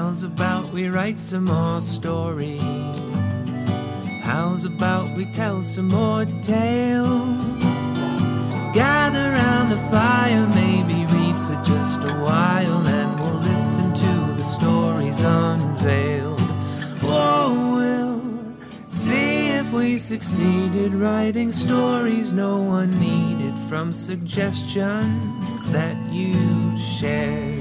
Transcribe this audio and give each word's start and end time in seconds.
How's 0.00 0.22
about 0.22 0.70
we 0.70 0.88
write 0.88 1.18
some 1.18 1.46
more 1.46 1.80
stories? 1.80 2.62
How's 4.22 4.64
about 4.64 5.16
we 5.16 5.24
tell 5.32 5.60
some 5.64 5.88
more 5.88 6.24
tales? 6.24 7.64
Gather 8.72 9.32
round 9.32 9.72
the 9.72 9.82
fire, 9.90 10.46
maybe 10.54 11.04
read 11.12 11.36
for 11.46 11.58
just 11.66 11.98
a 12.12 12.14
while, 12.22 12.86
and 12.86 13.20
we'll 13.20 13.40
listen 13.50 13.92
to 13.92 14.12
the 14.38 14.44
stories 14.44 15.20
unveiled. 15.24 16.40
Whoa, 17.02 17.74
we'll 17.74 18.54
see 18.86 19.48
if 19.48 19.72
we 19.72 19.98
succeeded 19.98 20.94
writing 20.94 21.52
stories 21.52 22.32
no 22.32 22.62
one 22.62 22.90
needed 23.00 23.58
from 23.68 23.92
suggestions 23.92 25.68
that 25.72 25.96
you 26.12 26.78
shared. 26.78 27.57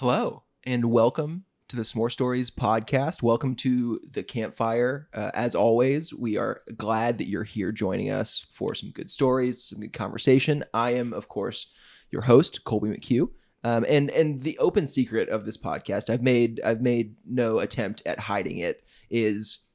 Hello, 0.00 0.44
and 0.62 0.92
welcome 0.92 1.42
to 1.66 1.74
the 1.74 1.82
S'more 1.82 2.12
Stories 2.12 2.52
podcast. 2.52 3.20
Welcome 3.20 3.56
to 3.56 3.98
the 4.08 4.22
campfire. 4.22 5.08
Uh, 5.12 5.32
as 5.34 5.56
always, 5.56 6.14
we 6.14 6.36
are 6.36 6.62
glad 6.76 7.18
that 7.18 7.26
you're 7.26 7.42
here 7.42 7.72
joining 7.72 8.08
us 8.08 8.46
for 8.52 8.76
some 8.76 8.92
good 8.92 9.10
stories, 9.10 9.64
some 9.64 9.80
good 9.80 9.92
conversation. 9.92 10.62
I 10.72 10.92
am, 10.92 11.12
of 11.12 11.26
course, 11.26 11.66
your 12.12 12.22
host, 12.22 12.62
Colby 12.62 12.90
McHugh. 12.90 13.30
Um, 13.64 13.84
and 13.88 14.08
and 14.10 14.44
the 14.44 14.56
open 14.58 14.86
secret 14.86 15.28
of 15.30 15.44
this 15.44 15.56
podcast, 15.56 16.08
I've 16.08 16.22
made 16.22 16.60
I've 16.64 16.80
made 16.80 17.16
no 17.26 17.58
attempt 17.58 18.00
at 18.06 18.20
hiding 18.20 18.58
it, 18.58 18.84
is 19.10 19.66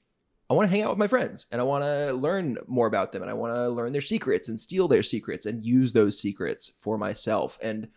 I 0.50 0.54
want 0.54 0.70
to 0.70 0.76
hang 0.76 0.84
out 0.84 0.90
with 0.92 1.00
my 1.00 1.08
friends 1.08 1.48
and 1.52 1.60
I 1.60 1.64
want 1.64 1.84
to 1.84 2.14
learn 2.14 2.58
more 2.68 2.86
about 2.86 3.12
them 3.12 3.24
and 3.24 3.32
I 3.32 3.34
want 3.34 3.54
to 3.56 3.70
learn 3.70 3.92
their 3.92 4.02
secrets 4.02 4.48
and 4.48 4.60
steal 4.60 4.88
their 4.88 5.02
secrets 5.02 5.46
and 5.46 5.66
use 5.66 5.94
those 5.94 6.20
secrets 6.20 6.72
for 6.80 6.98
myself. 6.98 7.58
And 7.62 7.88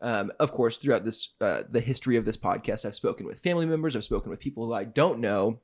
um, 0.00 0.32
of 0.38 0.52
course, 0.52 0.78
throughout 0.78 1.04
this 1.04 1.30
uh, 1.40 1.62
the 1.68 1.80
history 1.80 2.16
of 2.16 2.24
this 2.24 2.36
podcast, 2.36 2.84
I've 2.84 2.94
spoken 2.94 3.26
with 3.26 3.40
family 3.40 3.66
members, 3.66 3.96
I've 3.96 4.04
spoken 4.04 4.30
with 4.30 4.40
people 4.40 4.66
who 4.66 4.74
I 4.74 4.84
don't 4.84 5.20
know, 5.20 5.60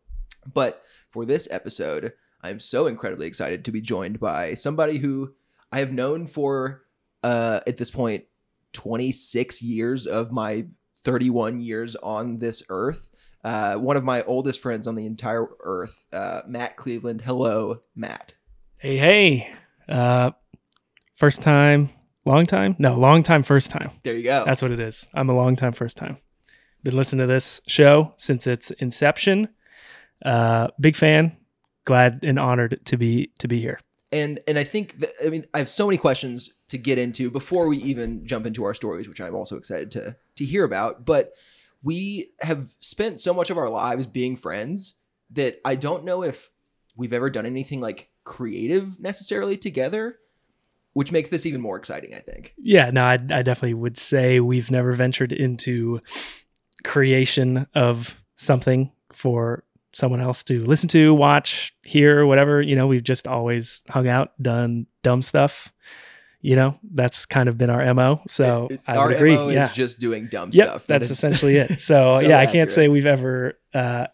but 0.52 0.82
for 1.10 1.24
this 1.24 1.48
episode, 1.50 2.12
I'm 2.42 2.60
so 2.60 2.86
incredibly 2.86 3.26
excited 3.26 3.64
to 3.64 3.72
be 3.72 3.80
joined 3.80 4.18
by 4.18 4.54
somebody 4.54 4.98
who 4.98 5.34
I 5.72 5.80
have 5.80 5.92
known 5.92 6.26
for 6.26 6.82
uh, 7.22 7.60
at 7.66 7.76
this 7.76 7.90
point 7.90 8.24
26 8.72 9.62
years 9.62 10.06
of 10.06 10.32
my 10.32 10.66
31 10.98 11.60
years 11.60 11.96
on 11.96 12.38
this 12.38 12.62
earth. 12.68 13.10
Uh, 13.42 13.74
one 13.76 13.96
of 13.96 14.04
my 14.04 14.22
oldest 14.22 14.60
friends 14.60 14.86
on 14.86 14.94
the 14.94 15.06
entire 15.06 15.46
earth, 15.60 16.06
uh, 16.12 16.42
Matt 16.46 16.76
Cleveland. 16.76 17.22
Hello, 17.22 17.80
Matt. 17.94 18.34
Hey, 18.76 18.96
hey. 18.96 19.52
Uh, 19.88 20.32
first 21.16 21.42
time, 21.42 21.88
long 22.24 22.46
time? 22.46 22.76
No, 22.78 22.96
long 22.96 23.22
time, 23.22 23.42
first 23.42 23.70
time. 23.70 23.90
There 24.02 24.16
you 24.16 24.24
go. 24.24 24.44
That's 24.44 24.62
what 24.62 24.70
it 24.70 24.80
is. 24.80 25.08
I'm 25.14 25.28
a 25.30 25.34
long 25.34 25.56
time, 25.56 25.72
first 25.72 25.96
time. 25.96 26.16
Been 26.82 26.96
listening 26.96 27.26
to 27.26 27.32
this 27.32 27.60
show 27.66 28.12
since 28.16 28.46
its 28.46 28.70
inception. 28.72 29.48
Uh, 30.24 30.68
big 30.80 30.96
fan. 30.96 31.36
Glad 31.84 32.20
and 32.22 32.38
honored 32.38 32.80
to 32.86 32.96
be 32.96 33.30
to 33.38 33.48
be 33.48 33.60
here. 33.60 33.80
and 34.12 34.38
and 34.46 34.58
I 34.58 34.64
think 34.64 34.98
that, 35.00 35.12
I 35.24 35.30
mean 35.30 35.44
I 35.54 35.58
have 35.58 35.68
so 35.68 35.86
many 35.86 35.96
questions 35.98 36.50
to 36.68 36.78
get 36.78 36.98
into 36.98 37.30
before 37.30 37.68
we 37.68 37.78
even 37.78 38.26
jump 38.26 38.46
into 38.46 38.64
our 38.64 38.74
stories, 38.74 39.08
which 39.08 39.20
I'm 39.20 39.34
also 39.34 39.56
excited 39.56 39.90
to 39.92 40.16
to 40.36 40.44
hear 40.44 40.64
about. 40.64 41.04
But 41.04 41.32
we 41.82 42.32
have 42.42 42.74
spent 42.80 43.18
so 43.18 43.32
much 43.34 43.50
of 43.50 43.56
our 43.58 43.68
lives 43.70 44.06
being 44.06 44.36
friends 44.36 45.00
that 45.30 45.58
I 45.64 45.74
don't 45.74 46.04
know 46.04 46.22
if 46.22 46.50
we've 46.96 47.12
ever 47.12 47.30
done 47.30 47.46
anything 47.46 47.80
like 47.80 48.10
creative 48.24 49.00
necessarily 49.00 49.56
together, 49.56 50.18
which 50.92 51.12
makes 51.12 51.30
this 51.30 51.46
even 51.46 51.60
more 51.60 51.76
exciting. 51.76 52.14
I 52.14 52.20
think. 52.20 52.54
Yeah, 52.58 52.90
no, 52.90 53.02
I, 53.04 53.14
I 53.14 53.42
definitely 53.42 53.74
would 53.74 53.96
say 53.96 54.40
we've 54.40 54.70
never 54.70 54.92
ventured 54.92 55.32
into 55.32 56.00
creation 56.84 57.66
of 57.74 58.20
something 58.36 58.90
for 59.12 59.64
someone 59.92 60.20
else 60.20 60.44
to 60.44 60.62
listen 60.64 60.88
to, 60.88 61.12
watch, 61.12 61.74
hear, 61.82 62.24
whatever. 62.24 62.62
You 62.62 62.76
know, 62.76 62.86
we've 62.86 63.02
just 63.02 63.26
always 63.26 63.82
hung 63.88 64.08
out, 64.08 64.32
done 64.40 64.86
dumb 65.02 65.22
stuff. 65.22 65.72
You 66.42 66.56
know, 66.56 66.78
that's 66.94 67.26
kind 67.26 67.50
of 67.50 67.58
been 67.58 67.68
our 67.68 67.92
mo. 67.92 68.22
So 68.26 68.68
It- 68.70 68.80
I 68.86 68.96
our 68.96 69.08
would 69.08 69.16
agree. 69.16 69.34
MO 69.34 69.50
yeah, 69.50 69.66
is 69.68 69.74
just 69.74 69.98
doing 70.00 70.28
dumb 70.28 70.50
yep, 70.52 70.68
stuff. 70.68 70.86
That 70.86 71.00
that's 71.00 71.10
is 71.10 71.18
essentially 71.18 71.56
it. 71.56 71.68
So, 71.80 72.20
so 72.20 72.26
yeah, 72.26 72.38
I 72.38 72.46
can't 72.46 72.70
say 72.70 72.88
we've 72.88 73.04
ever 73.04 73.58
uh, 73.74 74.06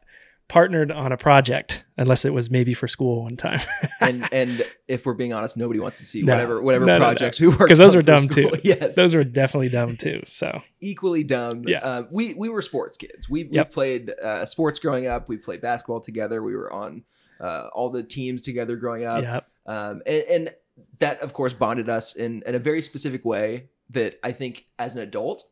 partnered 0.49 0.93
on 0.93 1.11
a 1.11 1.17
project 1.17 1.85
unless 1.99 2.25
it 2.25 2.33
was 2.33 2.51
maybe 2.51 2.73
for 2.73 2.87
school 2.87 3.23
one 3.25 3.37
time. 3.37 3.59
and 4.01 4.29
and 4.33 4.65
if 4.87 5.05
we're 5.05 5.15
being 5.15 5.33
honest, 5.33 5.57
nobody 5.57 5.81
wants 5.81 5.99
to 5.99 6.05
see 6.05 6.23
No. 6.23 6.35
whatever 6.35 6.63
whatever 6.63 6.85
No, 6.87 6.93
no, 6.95 6.99
no. 6.99 7.05
projects 7.07 7.41
we 7.41 7.49
work 7.49 7.59
because 7.61 7.79
those 7.79 7.95
on 7.95 7.99
are 8.01 8.03
dumb 8.03 8.21
school. 8.21 8.51
too. 8.51 8.61
Yes, 8.65 8.95
those 8.95 9.15
were 9.15 9.25
definitely 9.25 9.69
dumb 9.71 9.97
too. 9.97 10.23
So 10.27 10.61
equally 10.81 11.25
dumb. 11.25 11.65
Yeah. 11.67 11.79
Uh, 11.79 12.03
we 12.11 12.35
we 12.35 12.49
were 12.49 12.63
sports 12.63 12.97
kids. 12.97 13.29
We, 13.29 13.45
we 13.45 13.63
played 13.65 14.13
uh, 14.23 14.45
sports 14.47 14.79
growing 14.79 15.07
up. 15.07 15.29
We 15.29 15.37
played 15.37 15.61
basketball 15.61 16.01
together. 16.01 16.43
We 16.43 16.55
were 16.55 16.73
on 16.73 17.03
uh, 17.41 17.69
all 17.75 17.91
the 17.91 18.03
teams 18.05 18.41
together 18.43 18.77
growing 18.77 19.05
up. 19.05 19.23
yeah, 19.23 19.41
Um, 19.67 20.01
and, 20.07 20.25
and 20.31 20.55
that 21.01 21.21
of 21.23 21.33
course 21.33 21.55
bonded 21.55 21.89
us 21.89 22.15
in, 22.15 22.43
in 22.47 22.55
a 22.55 22.59
very 22.59 22.83
specific 22.83 23.25
way 23.25 23.69
that 23.91 24.19
I 24.23 24.33
think 24.33 24.67
as 24.79 24.95
an 24.95 25.03
adult, 25.03 25.45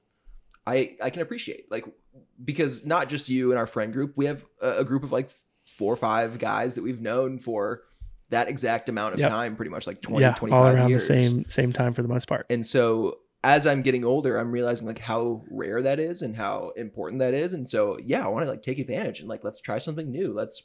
I 0.66 0.96
I 1.02 1.10
can 1.10 1.20
appreciate. 1.22 1.70
Like 1.70 1.84
because 2.42 2.84
not 2.84 3.08
just 3.08 3.28
you 3.28 3.50
and 3.50 3.58
our 3.58 3.66
friend 3.66 3.92
group, 3.92 4.12
we 4.16 4.26
have 4.26 4.44
a, 4.62 4.78
a 4.78 4.84
group 4.84 5.02
of 5.04 5.12
like 5.12 5.30
four 5.66 5.92
or 5.92 5.96
five 5.96 6.38
guys 6.38 6.74
that 6.74 6.82
we've 6.82 7.00
known 7.00 7.38
for 7.38 7.82
that 8.30 8.48
exact 8.48 8.88
amount 8.88 9.14
of 9.14 9.20
Yep. 9.20 9.30
time, 9.30 9.56
pretty 9.56 9.70
much 9.70 9.86
like 9.86 10.00
20, 10.00 10.20
yeah, 10.22 10.32
25 10.34 10.58
all 10.58 10.66
around 10.74 10.88
years. 10.88 11.06
the 11.06 11.14
same 11.14 11.44
same 11.48 11.72
time 11.72 11.92
for 11.94 12.02
the 12.02 12.08
most 12.08 12.26
part. 12.28 12.46
And 12.50 12.64
so 12.64 13.18
as 13.44 13.66
I'm 13.66 13.82
getting 13.82 14.04
older, 14.04 14.38
I'm 14.38 14.50
realizing 14.50 14.86
like 14.86 14.98
how 14.98 15.44
rare 15.50 15.82
that 15.82 16.00
is 16.00 16.22
and 16.22 16.34
how 16.34 16.72
important 16.76 17.20
that 17.20 17.34
is. 17.34 17.52
And 17.52 17.68
so 17.68 17.98
yeah, 18.04 18.24
I 18.24 18.28
want 18.28 18.44
to 18.44 18.50
like 18.50 18.62
take 18.62 18.78
advantage 18.78 19.20
and 19.20 19.28
like 19.28 19.44
let's 19.44 19.60
try 19.60 19.78
something 19.78 20.10
new. 20.10 20.32
Let's 20.32 20.62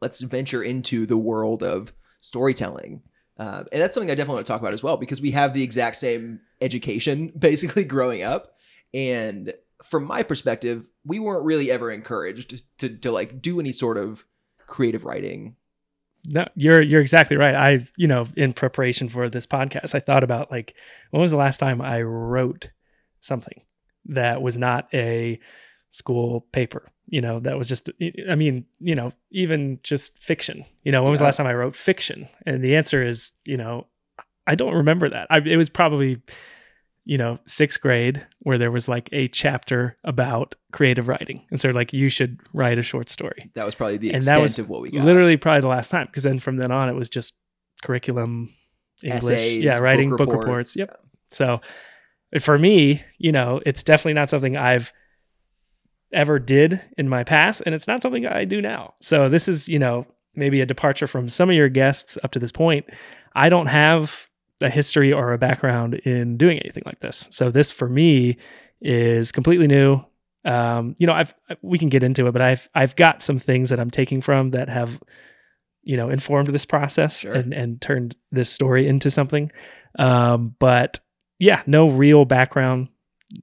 let's 0.00 0.20
venture 0.20 0.62
into 0.62 1.06
the 1.06 1.16
world 1.16 1.62
of 1.62 1.92
storytelling. 2.20 3.02
Uh, 3.38 3.64
and 3.72 3.80
that's 3.80 3.94
something 3.94 4.10
I 4.10 4.14
definitely 4.14 4.34
want 4.36 4.46
to 4.46 4.52
talk 4.52 4.60
about 4.60 4.74
as 4.74 4.82
well 4.82 4.96
because 4.96 5.20
we 5.20 5.30
have 5.32 5.54
the 5.54 5.62
exact 5.62 5.96
same 5.96 6.40
education 6.60 7.32
basically 7.38 7.84
growing 7.84 8.22
up. 8.22 8.56
And 8.94 9.54
from 9.82 10.04
my 10.04 10.22
perspective, 10.22 10.88
we 11.04 11.18
weren't 11.18 11.44
really 11.44 11.70
ever 11.70 11.90
encouraged 11.90 12.62
to 12.78 12.88
to 12.88 13.10
like 13.10 13.40
do 13.42 13.60
any 13.60 13.72
sort 13.72 13.98
of 13.98 14.24
creative 14.66 15.04
writing. 15.04 15.56
No, 16.26 16.46
you're 16.54 16.80
you're 16.80 17.00
exactly 17.00 17.36
right. 17.36 17.54
I 17.54 17.86
you 17.96 18.06
know 18.06 18.26
in 18.36 18.52
preparation 18.52 19.08
for 19.08 19.28
this 19.28 19.46
podcast, 19.46 19.94
I 19.94 20.00
thought 20.00 20.24
about 20.24 20.50
like 20.50 20.74
when 21.10 21.22
was 21.22 21.32
the 21.32 21.38
last 21.38 21.58
time 21.58 21.80
I 21.80 22.02
wrote 22.02 22.70
something 23.20 23.62
that 24.06 24.42
was 24.42 24.56
not 24.56 24.88
a 24.92 25.38
school 25.90 26.46
paper. 26.52 26.86
You 27.06 27.20
know, 27.20 27.40
that 27.40 27.58
was 27.58 27.68
just. 27.68 27.90
I 28.28 28.34
mean, 28.34 28.66
you 28.80 28.94
know, 28.94 29.12
even 29.30 29.80
just 29.82 30.18
fiction. 30.18 30.64
You 30.82 30.92
know, 30.92 31.02
when 31.02 31.10
was 31.10 31.20
the 31.20 31.26
last 31.26 31.36
time 31.36 31.46
I 31.46 31.54
wrote 31.54 31.76
fiction? 31.76 32.28
And 32.46 32.64
the 32.64 32.76
answer 32.76 33.06
is, 33.06 33.32
you 33.44 33.56
know, 33.56 33.86
I 34.46 34.54
don't 34.54 34.74
remember 34.74 35.08
that. 35.10 35.26
I, 35.30 35.38
it 35.38 35.56
was 35.56 35.68
probably, 35.68 36.20
you 37.04 37.18
know, 37.18 37.38
sixth 37.46 37.80
grade 37.80 38.26
where 38.40 38.58
there 38.58 38.70
was 38.70 38.88
like 38.88 39.08
a 39.12 39.28
chapter 39.28 39.98
about 40.04 40.54
creative 40.72 41.08
writing, 41.08 41.44
and 41.50 41.60
so 41.60 41.70
like 41.70 41.92
you 41.92 42.08
should 42.08 42.38
write 42.52 42.78
a 42.78 42.82
short 42.82 43.08
story. 43.08 43.50
That 43.54 43.66
was 43.66 43.74
probably 43.74 43.98
the 43.98 44.08
And 44.08 44.16
extent 44.18 44.36
that 44.36 44.42
was 44.42 44.58
of 44.58 44.68
what 44.68 44.82
we 44.82 44.90
got. 44.90 45.04
literally 45.04 45.36
probably 45.36 45.60
the 45.60 45.68
last 45.68 45.90
time 45.90 46.06
because 46.06 46.22
then 46.22 46.38
from 46.38 46.56
then 46.56 46.70
on 46.70 46.88
it 46.88 46.94
was 46.94 47.08
just 47.08 47.34
curriculum 47.82 48.54
english 49.02 49.24
Essays, 49.24 49.64
yeah 49.64 49.78
writing 49.78 50.10
book 50.10 50.18
book, 50.18 50.28
reports, 50.28 50.76
reports, 50.76 50.76
yep. 50.76 51.00
so 51.32 51.60
for 52.40 52.56
me 52.56 53.02
you 53.18 53.32
know 53.32 53.60
it's 53.66 53.82
definitely 53.82 54.12
not 54.12 54.30
something 54.30 54.56
i've 54.56 54.92
ever 56.12 56.38
did 56.38 56.80
in 56.96 57.08
my 57.08 57.24
past 57.24 57.62
and 57.66 57.74
it's 57.74 57.88
not 57.88 58.02
something 58.02 58.26
i 58.26 58.44
do 58.44 58.60
now. 58.60 58.94
So 59.00 59.28
this 59.28 59.48
is 59.48 59.68
you 59.68 59.78
know 59.78 60.06
maybe 60.34 60.60
a 60.60 60.66
departure 60.66 61.06
from 61.06 61.28
some 61.28 61.50
of 61.50 61.56
your 61.56 61.68
guests 61.68 62.16
up 62.22 62.30
to 62.32 62.38
this 62.38 62.52
point. 62.52 62.86
I 63.34 63.48
don't 63.48 63.66
have 63.66 64.28
a 64.62 64.70
history 64.70 65.12
or 65.12 65.32
a 65.32 65.38
background 65.38 65.94
in 65.94 66.36
doing 66.36 66.58
anything 66.58 66.82
like 66.86 67.00
this 67.00 67.28
so 67.30 67.50
this 67.50 67.70
for 67.72 67.88
me 67.88 68.36
is 68.80 69.32
completely 69.32 69.66
new 69.66 70.02
um, 70.44 70.96
you 70.98 71.06
know, 71.06 71.12
I've 71.12 71.34
we 71.62 71.78
can 71.78 71.88
get 71.88 72.02
into 72.02 72.26
it, 72.26 72.32
but 72.32 72.42
I've 72.42 72.68
I've 72.74 72.96
got 72.96 73.22
some 73.22 73.38
things 73.38 73.68
that 73.70 73.78
I'm 73.78 73.90
taking 73.92 74.20
from 74.20 74.50
that 74.50 74.68
have, 74.68 75.00
you 75.84 75.96
know, 75.96 76.08
informed 76.10 76.48
this 76.48 76.64
process 76.64 77.20
Sure. 77.20 77.32
and 77.32 77.52
and 77.54 77.80
turned 77.80 78.16
this 78.32 78.50
story 78.50 78.88
into 78.88 79.08
something. 79.10 79.52
Um, 80.00 80.56
but 80.58 80.98
yeah, 81.38 81.62
no 81.66 81.88
real 81.88 82.24
background 82.24 82.88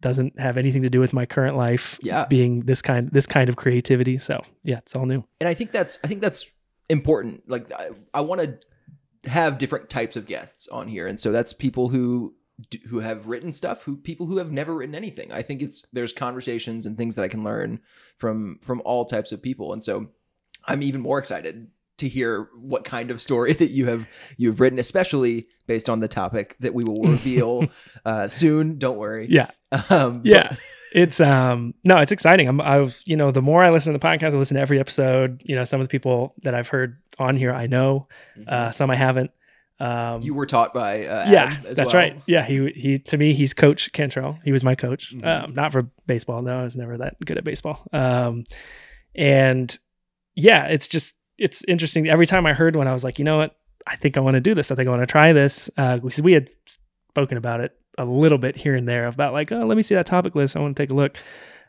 doesn't 0.02 0.40
have 0.40 0.58
anything 0.58 0.82
to 0.84 0.90
do 0.90 1.00
with 1.00 1.14
my 1.14 1.26
current 1.26 1.56
life. 1.56 1.98
Yeah. 2.02 2.26
being 2.26 2.66
this 2.66 2.82
kind 2.82 3.10
this 3.12 3.26
kind 3.26 3.48
of 3.48 3.56
creativity. 3.56 4.18
So 4.18 4.44
yeah, 4.64 4.80
it's 4.80 4.94
all 4.96 5.06
new. 5.06 5.24
and 5.40 5.48
I 5.48 5.54
think 5.54 5.72
that's 5.72 6.00
I 6.04 6.08
think 6.08 6.20
that's 6.20 6.46
important. 6.90 7.48
Like 7.48 7.72
I, 7.72 7.92
I 8.14 8.22
want 8.22 8.42
to 8.42 8.60
have 9.26 9.58
different 9.58 9.90
types 9.90 10.16
of 10.16 10.26
guests 10.26 10.68
on 10.68 10.88
here, 10.88 11.08
and 11.08 11.20
so 11.20 11.32
that's 11.32 11.54
people 11.54 11.90
who 11.90 12.36
who 12.90 13.00
have 13.00 13.28
written 13.28 13.52
stuff, 13.52 13.84
who 13.84 13.96
people 13.96 14.26
who 14.26 14.38
have 14.38 14.52
never 14.52 14.76
written 14.76 14.96
anything. 14.96 15.32
I 15.32 15.42
think 15.42 15.62
it's 15.62 15.88
there's 15.94 16.14
conversations 16.14 16.86
and 16.86 16.98
things 16.98 17.16
that 17.16 17.24
I 17.24 17.30
can 17.30 17.44
learn 17.44 17.80
from 18.18 18.60
from 18.62 18.82
all 18.86 19.06
types 19.06 19.32
of 19.32 19.42
people, 19.42 19.74
and 19.74 19.84
so 19.84 20.10
I'm 20.66 20.84
even 20.84 21.02
more 21.02 21.20
excited 21.20 21.68
to 22.00 22.10
hear 22.10 22.50
what 22.60 22.84
kind 22.84 23.12
of 23.12 23.22
story 23.22 23.54
that 23.62 23.70
you 23.72 23.86
have 23.88 24.08
you've 24.38 24.60
written, 24.60 24.80
especially 24.80 25.48
based 25.68 25.88
on 25.90 26.00
the 26.00 26.08
topic 26.08 26.56
that 26.60 26.74
we 26.74 26.84
will 26.84 27.04
reveal 27.04 27.66
uh, 28.06 28.28
soon. 28.28 28.78
Don't 28.78 28.98
worry. 28.98 29.28
Yeah. 29.30 29.52
Um, 29.90 30.20
but- 30.22 30.26
yeah 30.26 30.56
it's 30.92 31.20
um 31.22 31.76
no 31.84 31.98
it's 32.00 32.12
exciting 32.12 32.48
i'm 32.48 32.60
i've 32.62 33.00
you 33.06 33.16
know 33.16 33.30
the 33.30 33.44
more 33.44 33.64
i 33.64 33.70
listen 33.70 33.94
to 33.94 34.00
the 34.00 34.04
podcast 34.04 34.34
i 34.34 34.38
listen 34.38 34.56
to 34.56 34.60
every 34.62 34.80
episode 34.80 35.40
you 35.46 35.56
know 35.56 35.64
some 35.64 35.80
of 35.80 35.86
the 35.88 35.92
people 35.92 36.34
that 36.42 36.56
i've 36.56 36.68
heard 36.68 36.98
on 37.20 37.38
here 37.38 37.54
i 37.54 37.68
know 37.68 38.08
uh 38.48 38.72
some 38.72 38.90
i 38.90 38.96
haven't 38.96 39.30
um 39.80 40.24
you 40.24 40.34
were 40.34 40.48
taught 40.48 40.74
by 40.74 41.06
uh, 41.06 41.30
yeah 41.30 41.56
that's 41.62 41.94
well. 41.94 42.02
right 42.02 42.20
yeah 42.26 42.44
he 42.44 42.72
he 42.76 42.98
to 42.98 43.20
me 43.20 43.34
he's 43.36 43.54
coach 43.54 43.92
cantrell 43.94 44.40
he 44.44 44.52
was 44.52 44.64
my 44.64 44.74
coach 44.74 45.14
Mhm. 45.16 45.24
um 45.44 45.54
not 45.54 45.72
for 45.72 45.84
baseball 46.08 46.42
no 46.42 46.62
i 46.62 46.64
was 46.64 46.76
never 46.76 46.98
that 46.98 47.18
good 47.24 47.38
at 47.38 47.44
baseball 47.44 47.86
um 47.94 48.44
and 49.14 49.78
yeah 50.36 50.66
it's 50.66 50.88
just 50.88 51.14
it's 51.40 51.64
interesting. 51.68 52.10
Every 52.10 52.26
time 52.26 52.46
i 52.46 52.54
heard 52.54 52.76
one 52.76 52.88
i 52.88 52.94
was 52.94 53.04
like 53.04 53.20
you 53.20 53.26
know 53.26 53.38
what? 53.38 53.56
I 53.88 53.96
think 53.96 54.18
i 54.18 54.20
want 54.20 54.36
to 54.36 54.42
do 54.42 54.54
this. 54.54 54.72
I 54.72 54.76
think 54.76 54.88
i 54.88 54.92
want 54.92 55.02
to 55.02 55.08
try 55.08 55.34
this. 55.34 55.70
Uh 55.78 55.98
because 55.98 56.22
we 56.22 56.34
had 56.34 56.50
spoken 57.10 57.38
about 57.38 57.62
it 57.62 57.76
a 57.98 58.06
little 58.06 58.38
bit 58.38 58.56
here 58.56 58.76
and 58.76 58.88
there 58.88 59.08
about 59.08 59.34
like 59.34 59.52
oh 59.52 59.66
let 59.66 59.78
me 59.78 59.84
see 59.84 59.96
that 59.96 60.06
topic 60.06 60.36
list. 60.36 60.56
I 60.56 60.60
want 60.60 60.76
to 60.76 60.84
take 60.84 60.92
a 60.92 60.96
look. 60.96 61.18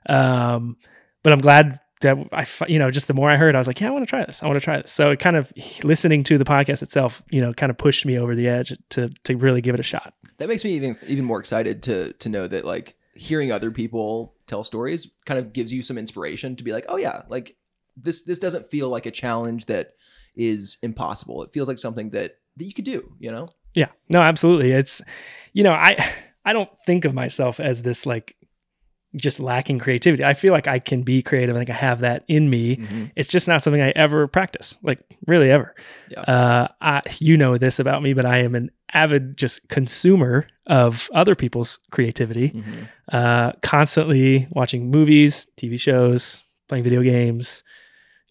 Um 0.09 0.77
but 1.23 1.33
i'm 1.33 1.41
glad 1.41 1.81
that 2.01 2.17
i 2.33 2.47
you 2.67 2.79
know 2.79 2.91
just 2.91 3.09
the 3.09 3.15
more 3.15 3.31
i 3.31 3.37
heard 3.37 3.55
i 3.55 3.59
was 3.59 3.67
like 3.67 3.79
yeah 3.79 3.89
i 3.89 3.91
want 3.91 4.03
to 4.03 4.11
try 4.11 4.25
this. 4.25 4.43
I 4.43 4.47
want 4.47 4.57
to 4.57 4.65
try 4.65 4.81
this. 4.81 4.93
So 4.93 5.11
it 5.11 5.21
kind 5.21 5.37
of 5.37 5.53
listening 5.83 6.23
to 6.25 6.39
the 6.39 6.45
podcast 6.45 6.83
itself 6.83 7.23
you 7.31 7.41
know 7.41 7.53
kind 7.53 7.71
of 7.71 7.79
pushed 7.79 8.07
me 8.07 8.19
over 8.19 8.35
the 8.35 8.49
edge 8.49 8.77
to 8.91 9.11
to 9.25 9.37
really 9.37 9.61
give 9.61 9.75
it 9.75 9.81
a 9.81 9.85
shot. 9.85 10.15
That 10.39 10.49
makes 10.49 10.65
me 10.65 10.73
even 10.73 10.97
even 11.07 11.25
more 11.25 11.41
excited 11.41 11.83
to 11.85 12.13
to 12.15 12.29
know 12.29 12.47
that 12.47 12.65
like 12.65 12.97
hearing 13.15 13.53
other 13.53 13.71
people 13.71 14.35
tell 14.47 14.65
stories 14.65 15.11
kind 15.27 15.39
of 15.39 15.53
gives 15.53 15.73
you 15.73 15.83
some 15.83 15.99
inspiration 15.99 16.57
to 16.57 16.65
be 16.65 16.73
like, 16.73 16.87
oh 16.89 16.97
yeah, 16.97 17.23
like 17.29 17.57
this 17.97 18.23
this 18.23 18.39
doesn't 18.39 18.67
feel 18.67 18.89
like 18.89 19.07
a 19.07 19.11
challenge 19.11 19.67
that 19.67 19.95
is 20.37 20.79
impossible. 20.83 21.43
It 21.43 21.53
feels 21.53 21.69
like 21.69 21.79
something 21.79 22.11
that 22.11 22.37
that 22.57 22.65
you 22.65 22.73
could 22.73 22.85
do. 22.85 23.15
You 23.19 23.33
know? 23.33 23.49
Yeah, 23.75 23.89
no, 24.09 24.21
absolutely. 24.21 24.73
It's, 24.73 25.01
you 25.53 25.63
know, 25.63 25.73
I 25.73 25.97
I 26.45 26.53
don't 26.53 26.71
think 26.87 27.05
of 27.05 27.15
myself 27.15 27.61
as 27.61 27.83
this 27.83 28.07
like 28.07 28.37
just 29.17 29.41
lacking 29.41 29.79
creativity. 29.81 30.25
I 30.25 30.35
feel 30.35 30.53
like 30.53 30.69
I 30.69 30.79
can 30.79 31.03
be 31.03 31.21
creative. 31.21 31.57
I 31.57 31.59
think 31.59 31.71
I 31.71 31.75
have 31.75 32.01
that 32.01 32.25
in 32.29 32.49
me. 32.49 33.11
It's 33.17 33.29
just 33.29 33.49
not 33.49 33.61
something 33.61 33.83
I 33.83 33.91
ever 33.91 34.29
practice, 34.29 34.79
like 34.83 35.01
really 35.27 35.51
ever. 35.51 35.75
Yeah. 36.09 36.21
Uh, 36.21 36.69
I, 36.81 37.03
you 37.19 37.37
know 37.37 37.59
this 37.59 37.81
about 37.81 38.03
me, 38.03 38.13
but 38.13 38.25
I 38.25 38.39
am 38.39 38.55
an 38.55 38.71
avid 38.93 39.37
just 39.37 39.69
consumer 39.69 40.47
of 40.67 41.11
other 41.13 41.35
people's 41.35 41.81
creativity. 41.91 42.51
Mhm. 42.51 42.89
Uh, 43.11 43.53
constantly 43.63 44.47
watching 44.53 44.91
movies, 44.93 45.49
TV 45.57 45.79
shows, 45.79 46.43
playing 46.69 46.85
video 46.85 47.03
games. 47.03 47.65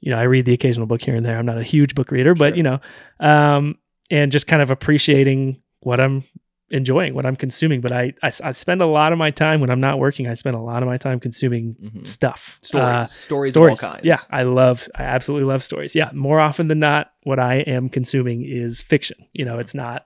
You 0.01 0.12
know, 0.12 0.18
I 0.18 0.24
read 0.24 0.46
the 0.46 0.54
occasional 0.54 0.88
book 0.88 1.01
here 1.01 1.16
and 1.16 1.25
there. 1.25 1.38
I'm 1.38 1.46
not 1.46 1.57
a 1.57 1.63
huge 1.63 1.96
book 1.96 2.12
reader, 2.12 2.34
but 2.34 2.50
Sure. 2.51 2.57
you 2.57 2.63
know, 2.63 2.80
um, 3.19 3.78
and 4.10 4.31
just 4.31 4.48
kind 4.48 4.62
of 4.62 4.72
appreciating 4.72 5.62
what 5.81 6.00
I'm 6.00 6.24
enjoying, 6.72 7.13
what 7.16 7.25
I'm 7.25 7.36
consuming. 7.36 7.81
But 7.81 7.92
I, 7.92 8.13
I, 8.24 8.31
I 8.44 8.51
spend 8.51 8.81
a 8.81 8.86
lot 8.86 9.12
of 9.12 9.18
my 9.18 9.31
time 9.31 9.60
when 9.60 9.69
I'm 9.69 9.80
not 9.81 9.98
working. 10.00 10.28
I 10.28 10.36
spend 10.36 10.56
a 10.56 10.60
lot 10.60 10.84
of 10.84 10.88
my 10.88 10.98
time 10.98 11.19
consuming 11.19 11.75
Mhm. 11.84 12.07
stuff, 12.07 12.60
Stories, 12.62 12.86
Uh, 12.86 13.06
stories, 13.07 13.51
stories. 13.51 13.80
of 13.84 13.86
all 13.86 13.92
kinds. 13.94 14.06
Yeah, 14.06 14.18
I 14.31 14.44
love, 14.44 14.88
I 14.96 15.04
absolutely 15.04 15.48
love 15.48 15.63
stories. 15.63 15.96
Yeah, 15.96 16.12
more 16.13 16.40
often 16.40 16.68
than 16.68 16.80
not, 16.80 17.12
what 17.24 17.40
I 17.40 17.56
am 17.56 17.90
consuming 17.90 18.44
is 18.45 18.81
fiction. 18.81 19.18
You 19.34 19.45
know, 19.45 19.57
it's 19.60 19.74
not, 19.74 20.06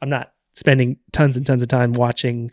I'm 0.00 0.08
not 0.08 0.32
spending 0.54 0.96
tons 1.12 1.36
and 1.36 1.44
tons 1.44 1.60
of 1.62 1.68
time 1.68 1.92
watching, 1.92 2.50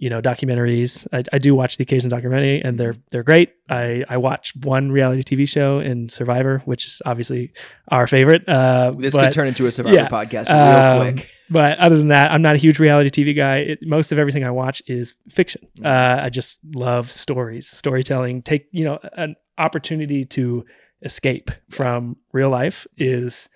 you 0.00 0.08
know, 0.08 0.22
documentaries. 0.22 1.06
I, 1.12 1.22
I 1.30 1.36
do 1.36 1.54
watch 1.54 1.76
the 1.76 1.82
occasional 1.82 2.08
documentary, 2.08 2.62
and 2.62 2.80
they're 2.80 2.94
they're 3.10 3.22
great. 3.22 3.52
I 3.68 4.02
I 4.08 4.16
watch 4.16 4.56
one 4.56 4.90
reality 4.90 5.22
TV 5.22 5.46
show 5.46 5.78
in 5.78 6.08
Survivor, 6.08 6.62
which 6.64 6.86
is 6.86 7.02
obviously 7.04 7.52
our 7.88 8.06
favorite. 8.06 8.48
Uh, 8.48 8.92
This 8.96 9.14
but, 9.14 9.24
could 9.24 9.32
turn 9.32 9.48
into 9.48 9.66
a 9.66 9.72
Survivor 9.72 9.94
yeah, 9.94 10.08
podcast 10.08 10.48
real 10.48 11.02
um, 11.02 11.12
quick. 11.12 11.30
but 11.50 11.78
other 11.78 11.98
than 11.98 12.08
that, 12.08 12.32
I'm 12.32 12.40
not 12.40 12.54
a 12.54 12.58
huge 12.58 12.78
reality 12.78 13.10
TV 13.10 13.36
guy. 13.36 13.58
It, 13.58 13.80
most 13.82 14.10
of 14.10 14.18
everything 14.18 14.42
I 14.42 14.50
watch 14.50 14.82
is 14.86 15.14
fiction. 15.28 15.68
Mhm. 15.78 15.84
Uh, 15.84 16.22
I 16.22 16.30
just 16.30 16.56
love 16.74 17.10
stories, 17.10 17.68
storytelling. 17.68 18.40
Take 18.40 18.68
you 18.70 18.84
know 18.84 18.98
an 19.18 19.36
opportunity 19.58 20.24
to 20.24 20.64
escape 21.02 21.50
from 21.68 22.16
real 22.32 22.48
life 22.48 22.86
is 22.96 23.50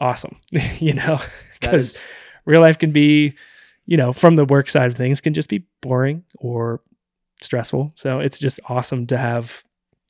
awesome. 0.00 0.40
you 0.78 0.94
know, 0.94 1.20
because 1.60 2.00
real 2.46 2.60
life 2.60 2.80
can 2.80 2.90
be, 2.90 3.36
you 3.86 3.96
know, 3.96 4.12
from 4.12 4.36
the 4.36 4.44
work 4.44 4.68
side 4.68 4.90
of 4.90 4.96
things, 4.96 5.20
can 5.20 5.34
just 5.34 5.48
be 5.48 5.66
boring 5.82 6.24
or 6.36 6.80
stressful. 7.40 7.92
So 7.96 8.20
it's 8.20 8.38
just 8.38 8.60
awesome 8.68 9.06
to 9.08 9.16
have 9.16 9.62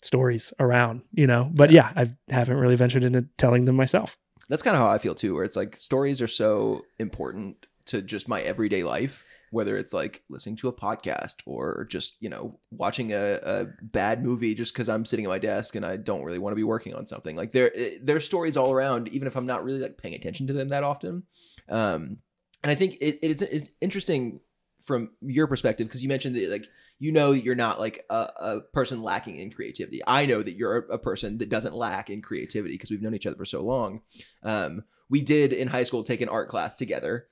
stories 0.03 0.53
around. 0.61 1.03
You 1.13 1.27
know, 1.27 1.51
but 1.55 1.71
yeah, 1.71 1.93
I 1.97 2.15
haven't 2.29 2.57
really 2.57 2.77
ventured 2.77 3.05
into 3.05 3.27
telling 3.39 3.65
them 3.65 3.77
myself. 3.77 4.17
that's 4.49 4.63
kind 4.63 4.77
of 4.77 4.83
how 4.83 4.91
I 4.91 4.99
feel 4.99 5.15
too, 5.15 5.35
where 5.35 5.45
it's 5.45 5.57
like 5.57 5.77
stories 5.77 6.21
are 6.21 6.29
so 6.29 6.83
important 6.99 7.67
to 7.87 8.03
just 8.03 8.29
my 8.29 8.41
everyday 8.41 8.83
life, 8.83 9.25
whether 9.51 9.77
it's 9.77 9.93
like 9.93 10.23
listening 10.29 10.57
to 10.57 10.69
a 10.69 10.73
podcast 10.73 11.37
or 11.47 11.87
just, 11.91 12.17
you 12.21 12.29
know, 12.29 12.59
watching 12.71 13.13
a, 13.13 13.39
a 13.43 13.67
bad 13.83 14.23
movie 14.25 14.55
just 14.55 14.75
because 14.75 14.89
I'm 14.89 15.05
sitting 15.05 15.25
at 15.25 15.31
my 15.31 15.39
desk 15.39 15.77
and 15.77 15.85
I 15.85 15.97
don't 15.97 16.25
really 16.25 16.39
want 16.39 16.53
to 16.53 16.57
be 16.57 16.65
working 16.65 16.95
on 16.95 17.07
something. 17.07 17.37
Like 17.37 17.53
there, 17.53 17.71
eh, 17.75 17.99
there's 18.03 18.25
stories 18.25 18.57
all 18.57 18.73
around, 18.73 19.09
even 19.09 19.29
if 19.29 19.37
I'm 19.37 19.47
not 19.47 19.65
really 19.65 19.79
like 19.81 19.99
paying 19.99 20.15
attention 20.15 20.47
to 20.49 20.53
them 20.53 20.69
that 20.69 20.85
often. 20.85 21.25
Um, 21.69 22.19
and 22.65 22.73
I 22.73 22.75
think 22.75 22.95
it, 23.01 23.19
it's, 23.23 23.43
it's 23.43 23.69
interesting 23.81 24.41
from 24.83 25.11
your 25.21 25.47
perspective 25.47 25.87
because 25.87 26.03
you 26.03 26.09
mentioned 26.09 26.35
that 26.37 26.51
like 26.51 26.67
you 26.99 27.13
know 27.13 27.33
that 27.33 27.45
you're 27.45 27.55
not 27.55 27.79
like 27.79 28.05
a, 28.11 28.29
a 28.39 28.61
person 28.73 29.03
lacking 29.03 29.39
in 29.39 29.51
creativity. 29.51 30.01
I 30.07 30.27
know 30.27 30.43
that 30.43 30.57
you're 30.57 30.79
a, 30.79 30.95
a 30.95 30.99
person 30.99 31.39
that 31.39 31.49
doesn't 31.49 31.75
lack 31.75 32.11
in 32.11 32.21
creativity 32.23 32.75
because 32.75 32.91
we've 32.91 33.01
known 33.03 33.15
each 33.15 33.27
other 33.27 33.37
for 33.37 33.45
so 33.45 33.63
long. 33.63 34.03
Um, 34.43 34.83
we 35.09 35.23
did 35.23 35.53
in 35.53 35.69
high 35.69 35.85
school 35.85 36.03
take 36.03 36.21
an 36.21 36.29
art 36.29 36.49
class 36.49 36.75
together, 36.75 37.29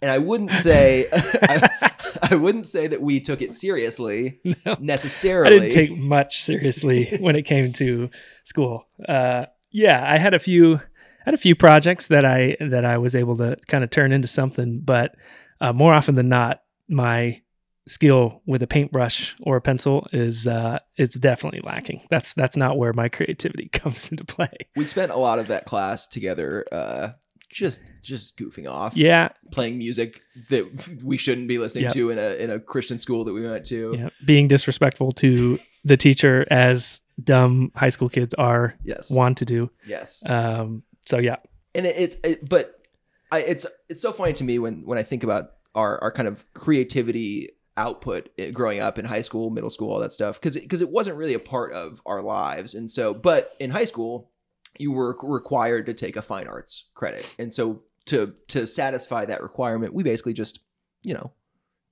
and 0.00 0.10
I 0.10 0.18
wouldn't 0.18 0.50
say 0.62 1.06
I, 1.12 1.90
I 2.30 2.34
wouldn't 2.34 2.66
say 2.66 2.86
that 2.86 3.00
we 3.02 3.20
took 3.20 3.42
it 3.42 3.54
seriously 3.54 4.38
No. 4.66 4.76
necessarily. 4.80 5.56
I 5.56 5.58
didn't 5.60 5.74
take 5.74 5.98
much 5.98 6.42
seriously 6.42 7.16
when 7.20 7.36
it 7.36 7.42
came 7.42 7.72
to 7.74 8.10
school. 8.44 8.86
Uh, 9.06 9.46
yeah, 9.70 10.02
I 10.06 10.18
had 10.18 10.34
a 10.34 10.38
few, 10.38 10.80
had 11.24 11.34
a 11.34 11.38
few 11.38 11.54
projects 11.54 12.06
that 12.08 12.24
I 12.24 12.56
that 12.60 12.84
I 12.84 12.98
was 12.98 13.14
able 13.14 13.36
to 13.38 13.56
kind 13.66 13.84
of 13.84 13.90
turn 13.90 14.12
into 14.12 14.28
something, 14.28 14.80
but 14.80 15.14
uh, 15.60 15.72
more 15.72 15.92
often 15.94 16.14
than 16.14 16.28
not, 16.28 16.62
my 16.88 17.42
skill 17.86 18.42
with 18.46 18.62
a 18.62 18.66
paintbrush 18.66 19.34
or 19.40 19.56
a 19.56 19.60
pencil 19.60 20.06
is 20.12 20.46
uh, 20.46 20.78
is 20.96 21.10
definitely 21.14 21.60
lacking. 21.64 22.02
That's 22.10 22.32
that's 22.34 22.56
not 22.56 22.76
where 22.78 22.92
my 22.92 23.08
creativity 23.08 23.68
comes 23.72 24.10
into 24.10 24.24
play. 24.24 24.52
we 24.76 24.84
spent 24.86 25.12
a 25.12 25.16
lot 25.16 25.38
of 25.38 25.48
that 25.48 25.64
class 25.64 26.06
together, 26.06 26.64
uh, 26.72 27.08
just 27.50 27.80
just 28.02 28.38
goofing 28.38 28.70
off, 28.70 28.96
Yeah, 28.96 29.30
playing 29.52 29.78
music 29.78 30.20
that 30.50 31.00
we 31.02 31.16
shouldn't 31.16 31.48
be 31.48 31.58
listening 31.58 31.84
Yep. 31.84 31.92
to 31.94 32.10
in 32.10 32.18
a 32.18 32.36
in 32.42 32.50
a 32.50 32.60
Christian 32.60 32.98
school 32.98 33.24
that 33.24 33.32
we 33.32 33.46
went 33.46 33.64
to. 33.66 33.94
yeah, 33.98 34.08
being 34.24 34.48
disrespectful 34.48 35.12
to 35.12 35.58
the 35.84 35.96
teacher 35.96 36.46
as 36.50 37.00
dumb 37.22 37.72
high 37.74 37.88
school 37.88 38.08
kids 38.10 38.34
are 38.34 38.74
Yes, 38.84 39.10
want 39.10 39.38
to 39.38 39.44
do. 39.46 39.70
yes. 39.86 40.22
Um, 40.26 40.82
so 41.08 41.16
yeah, 41.18 41.36
and 41.74 41.86
it, 41.86 41.96
it's 41.96 42.16
it, 42.22 42.48
but 42.48 42.86
I, 43.32 43.40
it's 43.40 43.66
it's 43.88 44.02
so 44.02 44.12
funny 44.12 44.34
to 44.34 44.44
me 44.44 44.58
when 44.58 44.84
when 44.84 44.98
I 44.98 45.02
think 45.02 45.24
about 45.24 45.52
our 45.74 45.98
our 46.02 46.12
kind 46.12 46.28
of 46.28 46.44
creativity 46.52 47.48
output 47.78 48.28
eh, 48.38 48.50
growing 48.50 48.80
up 48.80 48.98
in 48.98 49.06
high 49.06 49.22
school, 49.22 49.48
middle 49.48 49.70
school, 49.70 49.90
all 49.90 50.00
that 50.00 50.12
stuff 50.12 50.38
because 50.38 50.54
because 50.58 50.82
it 50.82 50.90
wasn't 50.90 51.16
really 51.16 51.32
a 51.32 51.38
part 51.38 51.72
of 51.72 52.02
our 52.04 52.20
lives, 52.20 52.74
and 52.74 52.90
so 52.90 53.14
but 53.14 53.52
in 53.58 53.70
high 53.70 53.86
school 53.86 54.30
you 54.78 54.92
were 54.92 55.16
required 55.22 55.86
to 55.86 55.94
take 55.94 56.14
a 56.14 56.22
fine 56.22 56.46
arts 56.46 56.90
credit, 56.94 57.34
and 57.38 57.54
so 57.54 57.84
to 58.04 58.34
to 58.48 58.66
satisfy 58.66 59.24
that 59.24 59.42
requirement, 59.42 59.94
we 59.94 60.02
basically 60.02 60.34
just 60.34 60.60
you 61.02 61.14
know 61.14 61.32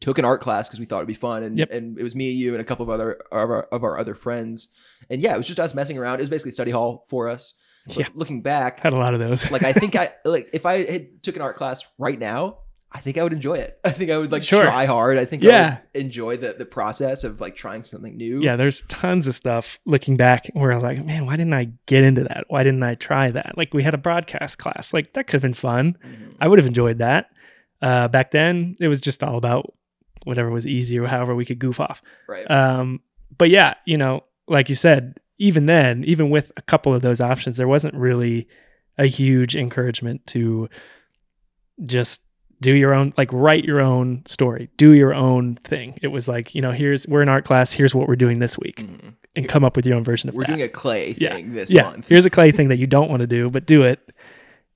took 0.02 0.18
an 0.18 0.26
art 0.26 0.42
class 0.42 0.68
because 0.68 0.78
we 0.78 0.84
thought 0.84 0.98
it'd 0.98 1.08
be 1.08 1.14
fun. 1.14 1.42
And, 1.42 1.56
Yep. 1.56 1.70
and 1.72 1.98
it 1.98 2.02
was 2.02 2.14
me 2.14 2.32
and 2.32 2.38
you 2.38 2.52
and 2.52 2.60
a 2.60 2.64
couple 2.64 2.82
of 2.82 2.90
other 2.90 3.12
of 3.32 3.50
our, 3.50 3.62
of 3.72 3.82
our 3.82 3.98
other 3.98 4.14
friends. 4.14 4.68
And 5.08 5.22
yeah 5.22 5.34
it 5.34 5.38
was 5.38 5.46
just 5.46 5.58
us 5.58 5.72
messing 5.74 5.96
around. 5.96 6.16
It 6.16 6.20
was 6.20 6.28
basically 6.28 6.50
study 6.52 6.70
hall 6.70 7.04
for 7.08 7.30
us 7.30 7.54
But 7.86 7.96
Yeah. 7.96 8.06
looking 8.14 8.42
back 8.42 8.80
had 8.80 8.92
a 8.92 8.96
lot 8.98 9.14
of 9.14 9.20
those. 9.20 9.50
like 9.50 9.62
I 9.62 9.72
think 9.72 9.94
I 9.96 10.10
like 10.24 10.50
if 10.52 10.66
I 10.66 10.84
had 10.90 11.22
took 11.22 11.36
an 11.36 11.42
art 11.42 11.56
class 11.56 11.84
right 11.98 12.18
now, 12.18 12.58
I 12.92 13.00
think 13.00 13.18
I 13.18 13.22
would 13.22 13.32
enjoy 13.32 13.54
it. 13.54 13.78
I 13.84 13.90
think 13.90 14.10
I 14.10 14.16
would 14.18 14.32
like 14.32 14.42
Sure. 14.42 14.64
try 14.64 14.86
hard. 14.86 15.18
I 15.18 15.24
think 15.24 15.44
I 15.44 15.48
Yeah. 15.48 15.78
would 15.94 16.00
enjoy 16.02 16.36
the 16.36 16.54
the 16.58 16.64
process 16.64 17.24
of 17.24 17.40
like 17.40 17.54
trying 17.56 17.82
something 17.82 18.16
new. 18.16 18.40
yeah, 18.40 18.56
there's 18.56 18.82
tons 18.88 19.26
of 19.26 19.34
stuff 19.34 19.78
looking 19.84 20.16
back 20.16 20.46
where 20.54 20.72
I'm 20.72 20.82
like, 20.82 21.04
man, 21.04 21.26
why 21.26 21.36
didn't 21.36 21.54
I 21.54 21.70
get 21.86 22.04
into 22.04 22.22
that? 22.24 22.44
Why 22.48 22.62
didn't 22.62 22.82
I 22.82 22.94
try 22.94 23.30
that? 23.30 23.56
Like 23.58 23.74
we 23.74 23.82
had 23.82 23.94
a 23.94 23.98
broadcast 23.98 24.58
class, 24.58 24.92
like 24.94 25.12
that 25.12 25.26
could 25.26 25.34
have 25.34 25.42
been 25.42 25.54
fun. 25.54 25.96
Mhm. 26.04 26.34
I 26.40 26.48
would 26.48 26.58
have 26.58 26.66
enjoyed 26.66 26.98
that. 26.98 27.30
Uh, 27.82 28.08
back 28.08 28.30
then, 28.30 28.76
it 28.80 28.88
was 28.88 29.00
just 29.02 29.22
all 29.22 29.36
about 29.36 29.74
whatever 30.24 30.50
was 30.50 30.66
easy 30.66 30.98
or 30.98 31.06
however 31.06 31.34
we 31.34 31.44
could 31.44 31.58
goof 31.58 31.78
off. 31.78 32.02
Right. 32.26 32.50
Um, 32.50 33.00
but 33.36 33.50
yeah, 33.50 33.74
you 33.84 33.98
know, 33.98 34.24
like 34.48 34.68
you 34.70 34.74
said, 34.74 35.20
even 35.38 35.66
then, 35.66 36.04
even 36.04 36.30
with 36.30 36.52
a 36.56 36.62
couple 36.62 36.94
of 36.94 37.02
those 37.02 37.20
options, 37.20 37.56
there 37.56 37.68
wasn't 37.68 37.94
really 37.94 38.48
a 38.98 39.06
huge 39.06 39.54
encouragement 39.56 40.26
to 40.28 40.68
just 41.84 42.22
do 42.60 42.72
your 42.72 42.94
own, 42.94 43.12
like 43.18 43.30
write 43.32 43.64
your 43.64 43.80
own 43.80 44.22
story, 44.24 44.70
do 44.78 44.92
your 44.92 45.12
own 45.14 45.56
thing. 45.56 45.98
It 46.02 46.08
was 46.08 46.26
like, 46.26 46.54
you 46.54 46.62
know, 46.62 46.72
here's 46.72 47.06
we're 47.06 47.20
in 47.22 47.28
art 47.28 47.44
class, 47.44 47.72
here's 47.72 47.94
what 47.94 48.08
we're 48.08 48.16
doing 48.16 48.38
this 48.38 48.56
week, 48.58 48.76
Mhm. 48.80 49.12
and 49.34 49.46
come 49.46 49.62
up 49.62 49.76
with 49.76 49.86
your 49.86 49.96
own 49.96 50.04
version 50.04 50.30
of 50.30 50.34
that. 50.34 50.38
We're 50.38 50.44
that. 50.44 50.52
doing 50.56 50.62
a 50.62 50.68
clay 50.68 51.14
Yeah. 51.18 51.34
thing 51.34 51.52
this 51.52 51.70
yeah, 51.70 51.82
month. 51.82 52.08
here's 52.08 52.24
a 52.24 52.30
clay 52.30 52.52
thing 52.52 52.68
that 52.68 52.78
you 52.78 52.86
don't 52.86 53.10
want 53.10 53.20
to 53.20 53.26
do, 53.26 53.50
but 53.50 53.66
do 53.66 53.82
it. 53.82 54.00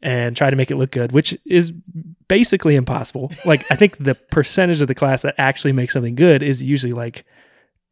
and 0.02 0.34
try 0.34 0.48
to 0.48 0.56
make 0.56 0.70
it 0.70 0.76
look 0.76 0.90
good, 0.90 1.12
which 1.12 1.36
is 1.44 1.72
basically 2.26 2.74
impossible. 2.74 3.30
Like 3.44 3.70
I 3.70 3.76
think 3.76 3.98
the 3.98 4.14
percentage 4.14 4.80
of 4.80 4.88
the 4.88 4.94
class 4.94 5.20
that 5.20 5.34
actually 5.36 5.72
makes 5.72 5.92
something 5.92 6.14
good 6.14 6.42
is 6.42 6.64
usually 6.64 6.94
like 6.94 7.26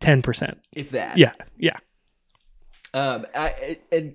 10%. 0.00 0.56
If 0.72 0.90
that. 0.92 1.18
Yeah. 1.18 1.32
Yeah. 1.58 1.76
Um, 2.94 3.26
I, 3.34 3.78
and 3.92 4.14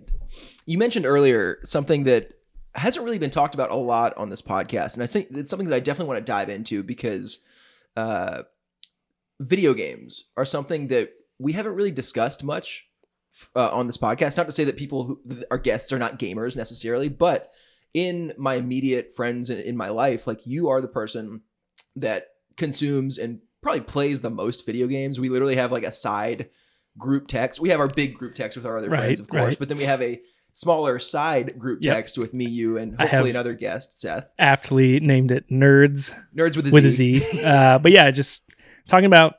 you 0.66 0.78
mentioned 0.78 1.06
earlier 1.06 1.60
something 1.64 2.06
that 2.06 2.34
hasn't 2.76 3.06
really 3.06 3.20
been 3.20 3.30
talked 3.30 3.54
about 3.54 3.72
a 3.72 3.76
lot 3.76 4.18
on 4.18 4.30
this 4.30 4.42
podcast, 4.42 4.94
and 4.96 5.04
I 5.04 5.06
think 5.06 5.28
it's 5.32 5.50
something 5.50 5.68
that 5.68 5.76
I 5.76 5.80
definitely 5.80 6.14
want 6.14 6.26
to 6.26 6.32
dive 6.32 6.50
into 6.50 6.84
because 6.84 7.40
uh, 7.96 8.44
video 9.40 9.74
games 9.74 10.26
are 10.38 10.46
something 10.46 10.88
that 10.88 11.14
we 11.40 11.54
haven't 11.54 11.76
really 11.76 11.92
discussed 11.92 12.44
much 12.44 12.88
uh, 13.56 13.70
on 13.70 13.88
this 13.88 13.98
podcast. 13.98 14.38
Not 14.38 14.46
to 14.46 14.52
say 14.52 14.64
that 14.64 14.78
people 14.78 15.06
who 15.06 15.22
our 15.52 15.58
guests 15.58 15.92
are 15.92 16.00
not 16.00 16.20
gamers 16.20 16.56
necessarily, 16.56 17.10
but 17.10 17.50
in 17.94 18.34
my 18.38 18.56
immediate 18.56 19.16
friends 19.16 19.50
in 19.50 19.78
my 19.78 19.90
life, 19.90 20.26
like 20.26 20.46
you 20.46 20.70
are 20.70 20.82
the 20.82 20.88
person 20.88 21.42
that 21.96 22.30
consumes 22.58 23.18
and 23.18 23.40
probably 23.62 23.82
plays 23.82 24.22
the 24.22 24.30
most 24.30 24.66
video 24.66 24.88
games. 24.88 25.20
We 25.20 25.30
literally 25.30 25.56
have 25.56 25.72
like 25.72 25.84
a 25.84 25.92
side 25.92 26.50
group 26.98 27.28
text. 27.28 27.60
We 27.60 27.70
have 27.70 27.80
our 27.80 27.88
big 27.88 28.14
group 28.16 28.36
text 28.36 28.56
with 28.58 28.66
our 28.66 28.78
other 28.78 28.90
Right, 28.90 29.00
friends, 29.06 29.20
of 29.20 29.28
course, 29.28 29.42
right. 29.44 29.60
but 29.60 29.70
then 29.70 29.78
we 29.78 29.84
have 29.86 30.02
a 30.02 30.22
smaller 30.52 31.00
side 31.00 31.58
group 31.58 31.80
Yep. 31.82 31.96
text 31.96 32.18
with 32.18 32.34
me, 32.34 32.46
you, 32.46 32.78
and 32.78 33.00
hopefully 33.00 33.32
another 33.32 33.54
guest, 33.54 34.00
Seth. 34.00 34.30
Aptly 34.38 35.00
named 35.00 35.32
it 35.32 35.50
Nerds 35.50 36.14
Nerds 36.36 36.56
with 36.56 36.68
a 36.68 36.72
with 36.72 36.86
a 36.86 36.90
Z. 36.90 37.20
Z. 37.20 37.42
Uh, 37.46 37.80
but 37.80 37.92
yeah, 37.92 38.12
just 38.12 38.44
talking 38.88 39.06
about 39.06 39.36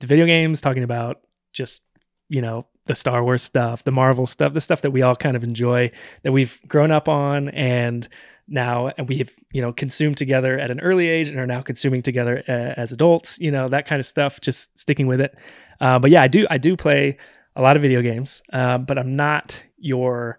the 0.00 0.06
video 0.08 0.26
games, 0.26 0.60
talking 0.60 0.82
about 0.82 1.20
just, 1.52 1.82
you 2.28 2.42
know, 2.42 2.66
the 2.86 2.94
Star 2.96 3.22
Wars 3.22 3.42
stuff, 3.42 3.84
the 3.84 3.92
Marvel 3.92 4.26
stuff, 4.26 4.52
the 4.54 4.60
stuff 4.60 4.82
that 4.82 4.90
we 4.90 5.02
all 5.02 5.14
kind 5.14 5.36
of 5.36 5.44
enjoy, 5.44 5.92
that 6.24 6.32
we've 6.32 6.58
grown 6.66 6.90
up 6.90 7.08
on 7.08 7.48
and 7.50 8.08
now 8.48 8.90
and 8.98 9.08
we've, 9.08 9.32
you 9.52 9.62
know, 9.62 9.72
consumed 9.72 10.16
together 10.16 10.58
at 10.58 10.68
an 10.72 10.80
early 10.80 11.06
age 11.08 11.28
and 11.28 11.38
are 11.38 11.46
now 11.46 11.62
consuming 11.62 12.02
together 12.02 12.42
uh, 12.48 12.50
as 12.76 12.90
adults, 12.90 13.38
you 13.38 13.52
know, 13.52 13.68
that 13.68 13.86
kind 13.86 14.00
of 14.00 14.06
stuff, 14.06 14.40
just 14.40 14.76
sticking 14.76 15.06
with 15.06 15.20
it. 15.20 15.36
Uh, 15.82 15.98
but 15.98 16.10
yeah, 16.10 16.22
I 16.22 16.28
do, 16.28 16.46
I 16.48 16.58
do 16.58 16.76
play 16.76 17.18
a 17.56 17.60
lot 17.60 17.76
of 17.76 17.82
video 17.82 18.00
games, 18.00 18.42
um, 18.52 18.84
but 18.86 18.98
I'm 18.98 19.16
not 19.16 19.62
your 19.76 20.38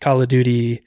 Call 0.00 0.20
of 0.22 0.28
Duty, 0.28 0.82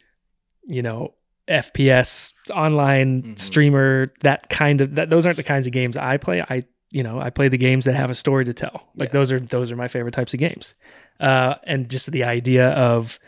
you 0.67 0.81
know, 0.81 1.15
FPS 1.47 2.31
online 2.53 3.23
Mhm. 3.23 3.39
streamer, 3.39 4.13
that 4.21 4.49
kind 4.49 4.81
of 4.81 4.95
that 4.95 5.09
those 5.09 5.25
aren't 5.25 5.37
the 5.37 5.43
kinds 5.43 5.65
of 5.65 5.73
games 5.73 5.97
I 5.97 6.17
play. 6.17 6.41
I 6.41 6.61
you 6.91 7.03
know, 7.03 7.19
I 7.19 7.29
play 7.29 7.49
the 7.49 7.57
games 7.57 7.85
that 7.85 7.93
have 7.95 8.09
a 8.09 8.15
story 8.15 8.45
to 8.45 8.53
tell. 8.53 8.89
Like 8.95 9.09
Yes. 9.09 9.13
those 9.13 9.31
are 9.31 9.39
those 9.39 9.71
are 9.71 9.75
my 9.75 9.87
favorite 9.87 10.13
types 10.13 10.33
of 10.35 10.39
games. 10.39 10.75
Uh 11.19 11.55
and 11.65 11.89
just 11.89 12.11
the 12.11 12.23
idea 12.23 12.69
of 12.69 13.19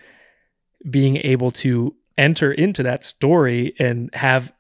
being 0.90 1.18
able 1.18 1.52
to 1.52 1.96
enter 2.18 2.52
into 2.52 2.84
that 2.84 3.04
story 3.04 3.74
and 3.80 4.10
have 4.14 4.52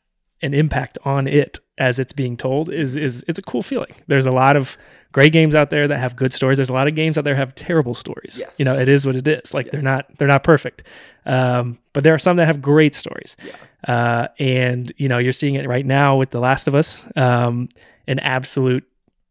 an 0.42 0.54
impact 0.54 0.98
on 1.06 1.28
it 1.28 1.60
as 1.78 2.00
it's 2.00 2.14
being 2.14 2.38
told 2.38 2.70
is 2.72 2.96
is 2.96 3.24
it's 3.28 3.40
a 3.40 3.44
cool 3.44 3.62
feeling. 3.64 3.94
There's 4.08 4.26
a 4.26 4.32
lot 4.32 4.56
of 4.56 4.78
great 5.12 5.34
games 5.34 5.56
out 5.56 5.70
there 5.70 5.88
that 5.88 5.98
have 6.00 6.16
good 6.16 6.32
stories. 6.34 6.58
There's 6.58 6.70
a 6.70 6.74
lot 6.74 6.88
of 6.88 6.96
games 6.96 7.18
out 7.18 7.24
there 7.24 7.34
that 7.34 7.40
have 7.40 7.56
terrible 7.56 7.94
stories. 7.94 8.38
Yes. 8.40 8.58
You 8.60 8.66
know, 8.66 8.76
it 8.76 8.88
is 8.90 9.06
what 9.06 9.16
it 9.16 9.28
is. 9.28 9.54
Like 9.54 9.66
Yes. 9.68 9.72
they're 9.74 9.82
not 9.92 10.06
they're 10.18 10.28
not 10.28 10.44
perfect. 10.44 10.84
Um, 11.26 11.80
but 11.94 12.04
there 12.04 12.14
are 12.14 12.20
some 12.20 12.38
that 12.38 12.46
have 12.48 12.62
great 12.62 12.96
stories. 12.96 13.36
Yeah. 13.46 13.56
Uh, 13.94 14.28
and 14.40 14.92
you 14.98 15.08
know, 15.10 15.18
you're 15.18 15.34
seeing 15.34 15.56
it 15.56 15.68
right 15.68 15.86
now 15.86 16.18
with 16.18 16.30
The 16.32 16.40
Last 16.40 16.68
of 16.68 16.76
Us. 16.76 17.06
Um, 17.16 17.70
an 18.08 18.20
absolute 18.20 18.84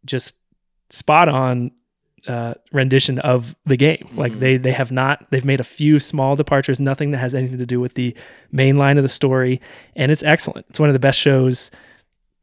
just 0.04 0.36
spot 0.90 1.28
on 1.28 1.70
uh, 2.28 2.52
rendition 2.72 3.18
of 3.20 3.56
the 3.64 3.76
game. 3.78 4.06
Like 4.14 4.32
Mhm. 4.32 4.38
they 4.40 4.56
they 4.58 4.72
have 4.72 4.92
not 4.92 5.24
they've 5.30 5.44
made 5.44 5.60
a 5.60 5.64
few 5.64 5.98
small 5.98 6.36
departures, 6.36 6.78
nothing 6.78 7.12
that 7.12 7.18
has 7.18 7.34
anything 7.34 7.58
to 7.58 7.66
do 7.66 7.80
with 7.80 7.94
the 7.94 8.14
main 8.52 8.76
line 8.76 8.98
of 8.98 9.02
the 9.02 9.08
story, 9.08 9.60
and 9.96 10.12
it's 10.12 10.22
excellent. 10.22 10.66
It's 10.68 10.78
one 10.78 10.90
of 10.90 10.92
the 10.92 10.98
best 10.98 11.18
shows 11.18 11.70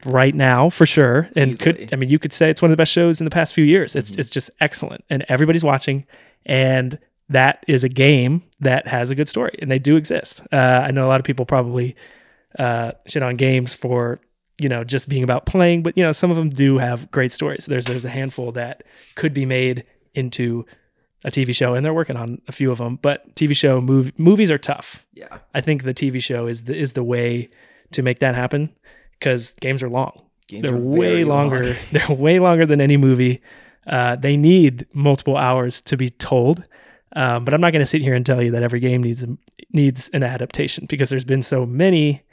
right 0.06 0.36
now 0.36 0.70
for 0.70 0.86
sure. 0.86 1.30
And 1.36 1.52
Easily. 1.52 1.74
could 1.74 1.94
I 1.94 1.96
mean 1.98 2.10
you 2.10 2.20
could 2.20 2.34
say 2.34 2.50
it's 2.50 2.62
one 2.62 2.70
of 2.72 2.78
the 2.78 2.82
best 2.82 2.92
shows 2.92 3.20
in 3.20 3.26
the 3.26 3.32
past 3.32 3.54
few 3.54 3.64
years. 3.66 3.96
It's 3.96 4.12
Mhm. 4.12 4.20
it's 4.20 4.30
just 4.30 4.50
excellent, 4.62 5.04
and 5.10 5.26
everybody's 5.30 5.64
watching, 5.64 6.06
and 6.46 7.00
that 7.30 7.64
is 7.68 7.84
a 7.84 7.90
game 7.90 8.44
that 8.62 8.88
has 8.88 9.12
a 9.12 9.16
good 9.16 9.28
story, 9.28 9.58
and 9.62 9.70
they 9.70 9.80
do 9.80 9.96
exist. 9.98 10.42
Uh, 10.52 10.56
I 10.86 10.92
know 10.92 11.06
a 11.06 11.10
lot 11.10 11.20
of 11.20 11.26
people 11.26 11.46
probably 11.46 11.96
uh, 12.58 12.94
shit 13.06 13.22
on 13.24 13.36
games 13.36 13.74
for 13.74 14.20
you 14.60 14.70
know 14.70 14.84
just 14.84 15.10
being 15.10 15.24
about 15.24 15.46
playing, 15.46 15.84
but 15.84 15.98
you 15.98 16.04
know 16.04 16.12
some 16.12 16.32
of 16.32 16.38
them 16.38 16.50
do 16.50 16.78
have 16.78 17.10
great 17.12 17.32
stories. 17.32 17.66
There's 17.66 17.86
there's 17.86 18.06
a 18.06 18.10
handful 18.10 18.52
that 18.54 18.84
could 19.16 19.34
be 19.34 19.46
made 19.46 19.84
into 20.16 20.66
a 21.26 21.30
TV 21.32 21.54
show, 21.54 21.74
and 21.74 21.84
they're 21.86 21.94
working 21.94 22.16
on 22.16 22.40
a 22.48 22.52
few 22.52 22.72
of 22.72 22.78
them. 22.78 22.98
But 23.02 23.36
TV 23.36 23.56
show 23.56 23.82
mov- 23.82 24.14
movies 24.18 24.50
are 24.52 24.58
tough. 24.60 25.06
Yeah. 25.14 25.40
I 25.54 25.62
think 25.62 25.84
the 25.84 25.94
TV 25.94 26.22
show 26.22 26.48
is 26.48 26.64
the 26.64 26.76
is 26.78 26.94
the 26.94 27.04
way 27.04 27.50
to 27.92 28.02
make 28.04 28.20
that 28.20 28.36
happen 28.36 28.70
because 29.20 29.54
games 29.62 29.82
are 29.84 29.90
long. 29.90 30.22
Games 30.48 30.64
they're 30.64 30.76
are 30.76 30.80
way 30.80 31.08
very 31.10 31.24
long. 31.26 31.50
longer. 31.50 31.76
they're 31.92 32.16
way 32.16 32.40
longer 32.40 32.66
than 32.66 32.82
any 32.82 32.98
movie. 32.98 33.42
Uh, 33.86 34.16
they 34.16 34.36
need 34.38 34.86
multiple 34.94 35.38
hours 35.38 35.82
to 35.82 35.98
be 35.98 36.10
told. 36.10 36.66
Um, 37.16 37.46
but 37.46 37.54
I'm 37.54 37.62
not 37.62 37.72
going 37.72 37.82
to 37.82 37.86
sit 37.86 38.02
here 38.02 38.14
and 38.14 38.26
tell 38.26 38.42
you 38.42 38.52
that 38.52 38.64
every 38.64 38.80
game 38.80 39.02
needs 39.02 39.24
a, 39.24 39.28
needs 39.72 40.10
an 40.14 40.24
adaptation 40.24 40.86
because 40.88 41.10
there's 41.10 41.26
been 41.26 41.42
so 41.42 41.66
many 41.66 42.24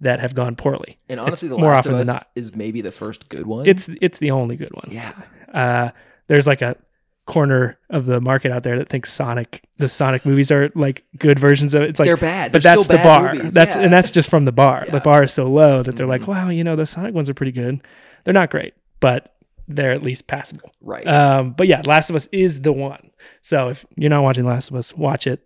that 0.00 0.20
have 0.20 0.34
gone 0.34 0.56
poorly. 0.56 0.98
And 1.08 1.20
honestly, 1.20 1.48
The 1.48 1.58
more 1.58 1.70
Last 1.70 1.80
often 1.80 1.92
of 1.92 1.98
than 2.06 2.14
not. 2.14 2.28
is 2.34 2.54
maybe 2.56 2.80
the 2.80 2.92
first 2.92 3.28
good 3.28 3.46
one. 3.46 3.66
It's 3.66 3.88
it's 4.00 4.18
the 4.18 4.30
only 4.30 4.56
good 4.56 4.72
one. 4.74 4.88
yeah. 4.90 5.12
Uh, 5.52 5.90
there's 6.28 6.46
like 6.46 6.62
a 6.62 6.76
corner 7.26 7.78
of 7.88 8.06
the 8.06 8.20
market 8.20 8.50
out 8.50 8.62
there 8.64 8.78
that 8.78 8.88
thinks 8.88 9.12
Sonic 9.12 9.62
the 9.78 9.88
Sonic 9.88 10.26
movies 10.26 10.50
are 10.50 10.70
like 10.74 11.04
good 11.18 11.38
versions 11.38 11.74
of 11.74 11.82
it. 11.82 11.90
It's 11.90 12.00
like 12.00 12.06
they're 12.06 12.16
bad. 12.16 12.52
but 12.52 12.62
They're 12.62 12.74
that's 12.76 12.88
the 12.88 12.96
bar. 12.98 13.34
movies. 13.34 13.54
That's 13.54 13.74
Yeah. 13.76 13.82
and 13.82 13.92
that's 13.92 14.10
just 14.10 14.28
from 14.28 14.44
the 14.44 14.52
bar. 14.52 14.84
Yeah. 14.86 14.92
The 14.94 15.00
bar 15.00 15.22
is 15.22 15.32
so 15.32 15.48
low 15.48 15.82
that 15.82 15.94
they're 15.96 16.06
like, 16.06 16.22
Mhm. 16.22 16.26
wow, 16.28 16.48
you 16.50 16.64
know, 16.64 16.74
the 16.76 16.86
Sonic 16.86 17.14
ones 17.14 17.30
are 17.30 17.34
pretty 17.34 17.52
good. 17.52 17.80
They're 18.24 18.34
not 18.34 18.50
great, 18.50 18.74
but 19.00 19.34
they're 19.68 19.92
at 19.92 20.02
least 20.02 20.26
passable. 20.26 20.72
right. 20.80 21.06
Um, 21.06 21.52
but 21.52 21.68
yeah, 21.68 21.82
Last 21.86 22.10
of 22.10 22.16
Us 22.16 22.28
is 22.32 22.62
the 22.62 22.72
one. 22.72 23.10
So 23.40 23.68
if 23.68 23.84
you're 23.96 24.10
not 24.10 24.22
watching 24.24 24.44
Last 24.44 24.70
of 24.70 24.76
Us, 24.76 24.96
watch 24.96 25.26
it. 25.26 25.40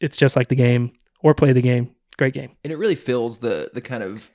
It's 0.00 0.16
just 0.16 0.34
like 0.36 0.48
the 0.48 0.56
game, 0.56 0.92
or 1.22 1.34
play 1.34 1.52
the 1.52 1.62
game. 1.62 1.90
Great 2.18 2.34
game. 2.34 2.50
and 2.64 2.72
it 2.72 2.76
really 2.76 2.96
fills 2.96 3.38
the 3.38 3.70
the 3.72 3.80
kind 3.80 4.02
of 4.02 4.30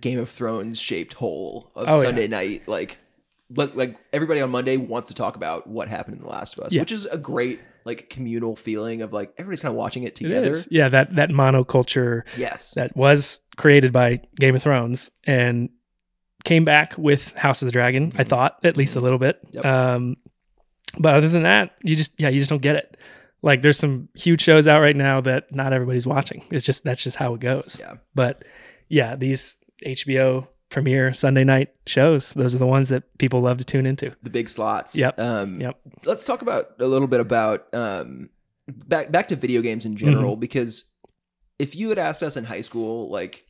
Game 0.00 0.18
of 0.18 0.28
Thrones 0.28 0.78
shaped 0.80 1.14
hole 1.14 1.70
of 1.74 1.86
Oh, 1.88 1.96
yeah. 1.98 2.02
Sunday 2.06 2.26
night. 2.28 2.62
Like, 2.66 2.98
but 3.50 3.76
like 3.76 3.96
everybody 4.12 4.40
on 4.40 4.50
Monday 4.50 4.76
wants 4.76 5.08
to 5.08 5.14
talk 5.14 5.36
about 5.36 5.66
what 5.66 5.88
happened 5.88 6.16
in 6.18 6.22
The 6.22 6.28
Last 6.28 6.58
of 6.58 6.64
Us, 6.64 6.72
Yeah. 6.74 6.82
which 6.82 6.92
is 6.92 7.06
a 7.06 7.16
great 7.18 7.60
like 7.84 8.10
communal 8.10 8.54
feeling 8.56 9.00
of 9.02 9.12
like 9.12 9.32
everybody's 9.38 9.60
kind 9.62 9.72
of 9.72 9.76
watching 9.76 10.02
it 10.02 10.08
It 10.08 10.14
together. 10.16 10.50
is. 10.52 10.68
Yeah, 10.70 10.88
that 10.90 11.16
that 11.16 11.30
monoculture 11.30 12.22
Yes. 12.36 12.72
that 12.74 12.94
was 12.96 13.40
created 13.56 13.92
by 13.92 14.18
Game 14.36 14.54
of 14.54 14.62
Thrones 14.62 15.10
and 15.24 15.70
came 16.44 16.64
back 16.64 16.96
with 16.98 17.32
House 17.32 17.62
of 17.62 17.66
the 17.66 17.72
Dragon. 17.72 18.12
I 18.16 18.24
Mhm. 18.24 18.28
thought 18.28 18.58
at 18.64 18.76
least 18.76 18.96
a 18.96 19.00
little 19.00 19.18
bit. 19.18 19.38
Yep. 19.52 19.64
Um, 19.64 20.16
but 20.98 21.14
other 21.14 21.28
than 21.28 21.42
that, 21.44 21.72
you 21.82 21.96
just 21.96 22.12
yeah, 22.18 22.28
you 22.28 22.38
just 22.40 22.50
don't 22.50 22.62
get 22.62 22.76
it. 22.76 22.96
Like 23.40 23.62
there's 23.62 23.78
some 23.78 24.08
huge 24.14 24.42
shows 24.42 24.66
out 24.66 24.80
right 24.80 24.96
now 24.96 25.20
that 25.22 25.54
not 25.54 25.72
everybody's 25.72 26.06
watching. 26.06 26.44
It's 26.50 26.64
just 26.66 26.84
that's 26.84 27.02
just 27.02 27.16
how 27.16 27.34
it 27.34 27.40
goes. 27.40 27.78
Yeah. 27.80 27.94
But 28.14 28.44
yeah, 28.88 29.16
these 29.16 29.56
HBO 29.86 30.48
premiere 30.70 31.12
Sunday 31.12 31.44
night 31.44 31.70
shows, 31.86 32.32
those 32.34 32.54
are 32.54 32.58
the 32.58 32.66
ones 32.66 32.88
that 32.90 33.04
people 33.18 33.40
love 33.40 33.58
to 33.58 33.64
tune 33.64 33.86
into. 33.86 34.14
the 34.22 34.30
big 34.30 34.48
slots. 34.48 34.96
Yep. 34.96 35.18
Um, 35.18 35.60
Yep. 35.60 35.76
Let's 36.04 36.24
talk 36.24 36.42
about 36.42 36.72
a 36.78 36.86
little 36.86 37.08
bit 37.08 37.20
about 37.20 37.72
um, 37.74 38.30
back 38.66 39.10
back 39.10 39.28
to 39.28 39.36
video 39.36 39.62
games 39.62 39.84
in 39.86 39.96
general 39.96 40.32
Mm-hmm. 40.32 40.40
because 40.40 40.92
if 41.58 41.74
you 41.74 41.88
had 41.88 41.98
asked 41.98 42.22
us 42.22 42.36
in 42.36 42.44
high 42.44 42.60
school 42.60 43.10
like 43.10 43.44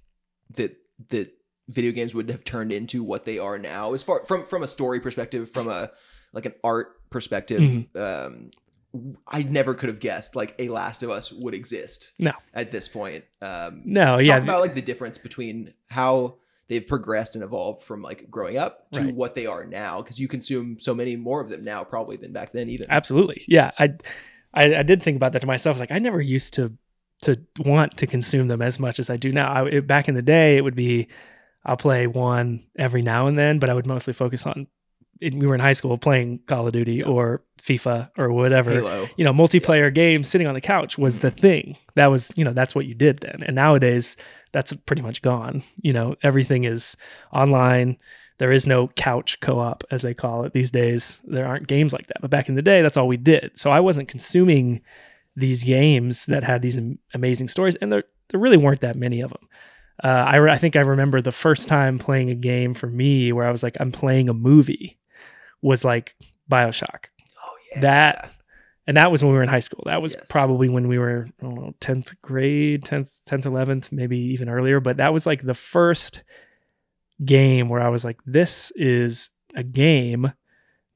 that 0.57 0.77
that 1.11 1.33
video 1.69 1.93
games 1.93 2.15
would 2.15 2.31
have 2.31 2.45
turned 2.45 2.73
into 2.73 3.03
what 3.03 3.25
they 3.27 3.39
are 3.39 3.59
now 3.59 3.93
as 3.93 4.03
far 4.03 4.25
from 4.25 4.47
from 4.47 4.63
a 4.63 4.69
story 4.69 5.01
perspective 5.01 5.51
from 5.51 5.69
a 5.69 5.91
like 6.33 6.47
an 6.47 6.55
art 6.65 6.95
perspective 7.11 7.61
Mm-hmm. 7.61 8.01
um 8.01 8.51
I 9.27 9.43
never 9.43 9.75
could 9.75 9.91
have 9.91 10.01
guessed 10.01 10.35
like 10.35 10.55
a 10.59 10.69
Last 10.71 11.03
of 11.03 11.11
Us 11.11 11.31
would 11.31 11.53
exist. 11.53 12.13
No. 12.19 12.33
At 12.55 12.73
this 12.73 12.89
point. 12.89 13.25
Um 13.43 13.83
No, 13.85 14.17
talk 14.17 14.27
yeah. 14.27 14.37
about 14.39 14.63
like 14.63 14.75
the 14.75 14.81
difference 14.83 15.19
between 15.19 15.75
how 15.89 16.37
they've 16.69 16.87
progressed 16.87 17.35
and 17.35 17.43
evolved 17.43 17.83
from 17.83 18.03
like 18.03 18.31
growing 18.31 18.59
up 18.59 18.91
to 18.93 19.01
Right. 19.01 19.15
what 19.15 19.35
they 19.35 19.47
are 19.47 19.65
now 19.65 20.03
because 20.03 20.21
you 20.21 20.29
consume 20.29 20.79
so 20.79 20.95
many 20.95 21.17
more 21.17 21.41
of 21.41 21.49
them 21.49 21.65
now 21.65 21.83
probably 21.85 22.17
than 22.17 22.33
back 22.33 22.53
then 22.53 22.69
even 22.69 22.87
Absolutely. 22.91 23.45
Yeah. 23.49 23.71
I, 23.79 23.95
I 24.55 24.77
I 24.77 24.83
did 24.83 25.03
think 25.03 25.17
about 25.17 25.33
that 25.33 25.41
to 25.41 25.47
myself. 25.47 25.79
Like, 25.81 25.91
I 25.93 25.99
never 25.99 26.21
used 26.21 26.55
to 26.55 26.73
to 27.23 27.41
want 27.59 27.97
to 27.99 28.07
consume 28.07 28.49
them 28.49 28.63
as 28.63 28.79
much 28.79 28.99
as 29.01 29.11
I 29.11 29.17
do 29.17 29.33
now. 29.33 29.53
I, 29.53 29.69
it, 29.69 29.87
back 29.87 30.09
in 30.09 30.15
the 30.15 30.23
day, 30.23 30.57
it 30.57 30.63
would 30.63 30.77
be 30.77 31.09
I'll 31.65 31.77
play 31.77 32.07
one 32.07 32.65
every 32.79 33.03
now 33.03 33.27
and 33.27 33.37
then, 33.37 33.59
but 33.59 33.69
I 33.71 33.75
would 33.75 33.87
mostly 33.87 34.13
focus 34.13 34.47
on. 34.47 34.69
It, 35.21 35.35
we 35.35 35.47
were 35.49 35.55
in 35.55 35.61
high 35.61 35.73
school 35.73 35.99
playing 35.99 36.41
Call 36.47 36.67
of 36.69 36.73
Duty 36.73 36.97
Yeah. 36.97 37.07
or 37.07 37.43
FIFA 37.61 38.11
or 38.17 38.31
whatever. 38.33 38.71
Halo 38.71 39.09
You 39.17 39.25
know, 39.25 39.33
multiplayer 39.33 39.93
games 39.93 40.29
sitting 40.29 40.47
on 40.47 40.55
the 40.55 40.61
couch 40.61 40.97
was 40.97 41.19
the 41.19 41.31
mm-hmm. 41.31 41.41
thing. 41.41 41.77
That 41.97 42.07
was, 42.07 42.33
you 42.37 42.45
know, 42.45 42.53
that's 42.53 42.75
what 42.75 42.87
you 42.87 42.95
did 42.95 43.19
then. 43.19 43.43
And 43.45 43.57
nowadays, 43.57 44.17
that's 44.53 44.73
pretty 44.73 45.03
much 45.03 45.23
gone. 45.23 45.63
You 45.81 45.93
know, 45.93 46.17
everything 46.23 46.65
is 46.65 46.97
online. 47.33 47.97
There 48.39 48.53
is 48.53 48.67
no 48.67 48.89
couch 48.89 49.41
co-op 49.41 49.85
as 49.91 50.03
they 50.03 50.15
call 50.15 50.45
it 50.45 50.53
these 50.53 50.71
days. 50.71 51.21
There 51.25 51.47
aren't 51.47 51.67
games 51.67 51.93
like 51.93 52.07
that. 52.07 52.21
But 52.21 52.31
back 52.31 52.49
in 52.49 52.55
the 52.55 52.63
day, 52.63 52.83
that's 52.83 52.97
all 52.97 53.09
we 53.09 53.17
did. 53.17 53.59
So 53.59 53.71
I 53.71 53.81
wasn't 53.81 54.09
consuming 54.09 54.81
these 55.35 55.65
games 55.65 56.27
that 56.27 56.45
had 56.45 56.63
these 56.63 56.79
amazing 57.15 57.49
stories 57.49 57.77
and 57.77 57.93
they're 57.93 58.05
there 58.29 58.41
really 58.41 58.57
weren't 58.57 58.81
that 58.81 58.97
many 58.97 59.21
of 59.21 59.31
them. 59.31 59.49
Uh, 60.03 60.25
I, 60.29 60.37
re- 60.37 60.53
I 60.53 60.59
think 60.59 60.77
I 60.77 60.81
remember 60.81 61.21
the 61.21 61.33
first 61.33 61.67
time 61.67 61.99
playing 61.99 62.31
a 62.31 62.35
game 62.35 62.75
for 62.75 62.87
me 62.87 63.33
where 63.33 63.47
I 63.47 63.51
was 63.51 63.63
like, 63.63 63.77
I'm 63.81 63.91
playing 63.91 64.29
a 64.29 64.35
movie 64.35 64.99
was 65.61 65.85
like 65.85 66.15
Bioshock. 66.51 67.07
Oh 67.43 67.57
yeah. 67.73 67.81
That 67.81 68.33
and 68.89 68.97
that 68.97 69.13
was 69.13 69.23
when 69.23 69.31
we 69.31 69.37
were 69.37 69.43
in 69.45 69.49
high 69.51 69.61
school. 69.61 69.83
That 69.87 70.03
was 70.03 70.17
Yes. 70.19 70.29
probably 70.31 70.69
when 70.69 70.89
we 70.89 70.99
were, 70.99 71.29
I 71.41 71.45
don't 71.45 71.55
know, 71.55 71.75
10th 71.81 72.15
grade, 72.23 72.83
10th, 72.85 73.23
10th, 73.25 73.45
11th, 73.45 73.93
maybe 73.93 74.19
even 74.19 74.49
earlier. 74.49 74.81
But 74.81 74.97
that 74.97 75.13
was 75.13 75.27
like 75.27 75.43
the 75.43 75.55
first 75.55 76.25
game 77.25 77.69
where 77.69 77.81
I 77.81 77.89
was 77.91 78.05
like, 78.05 78.19
this 78.27 78.73
is 78.77 79.31
a 79.55 79.63
game 79.63 80.33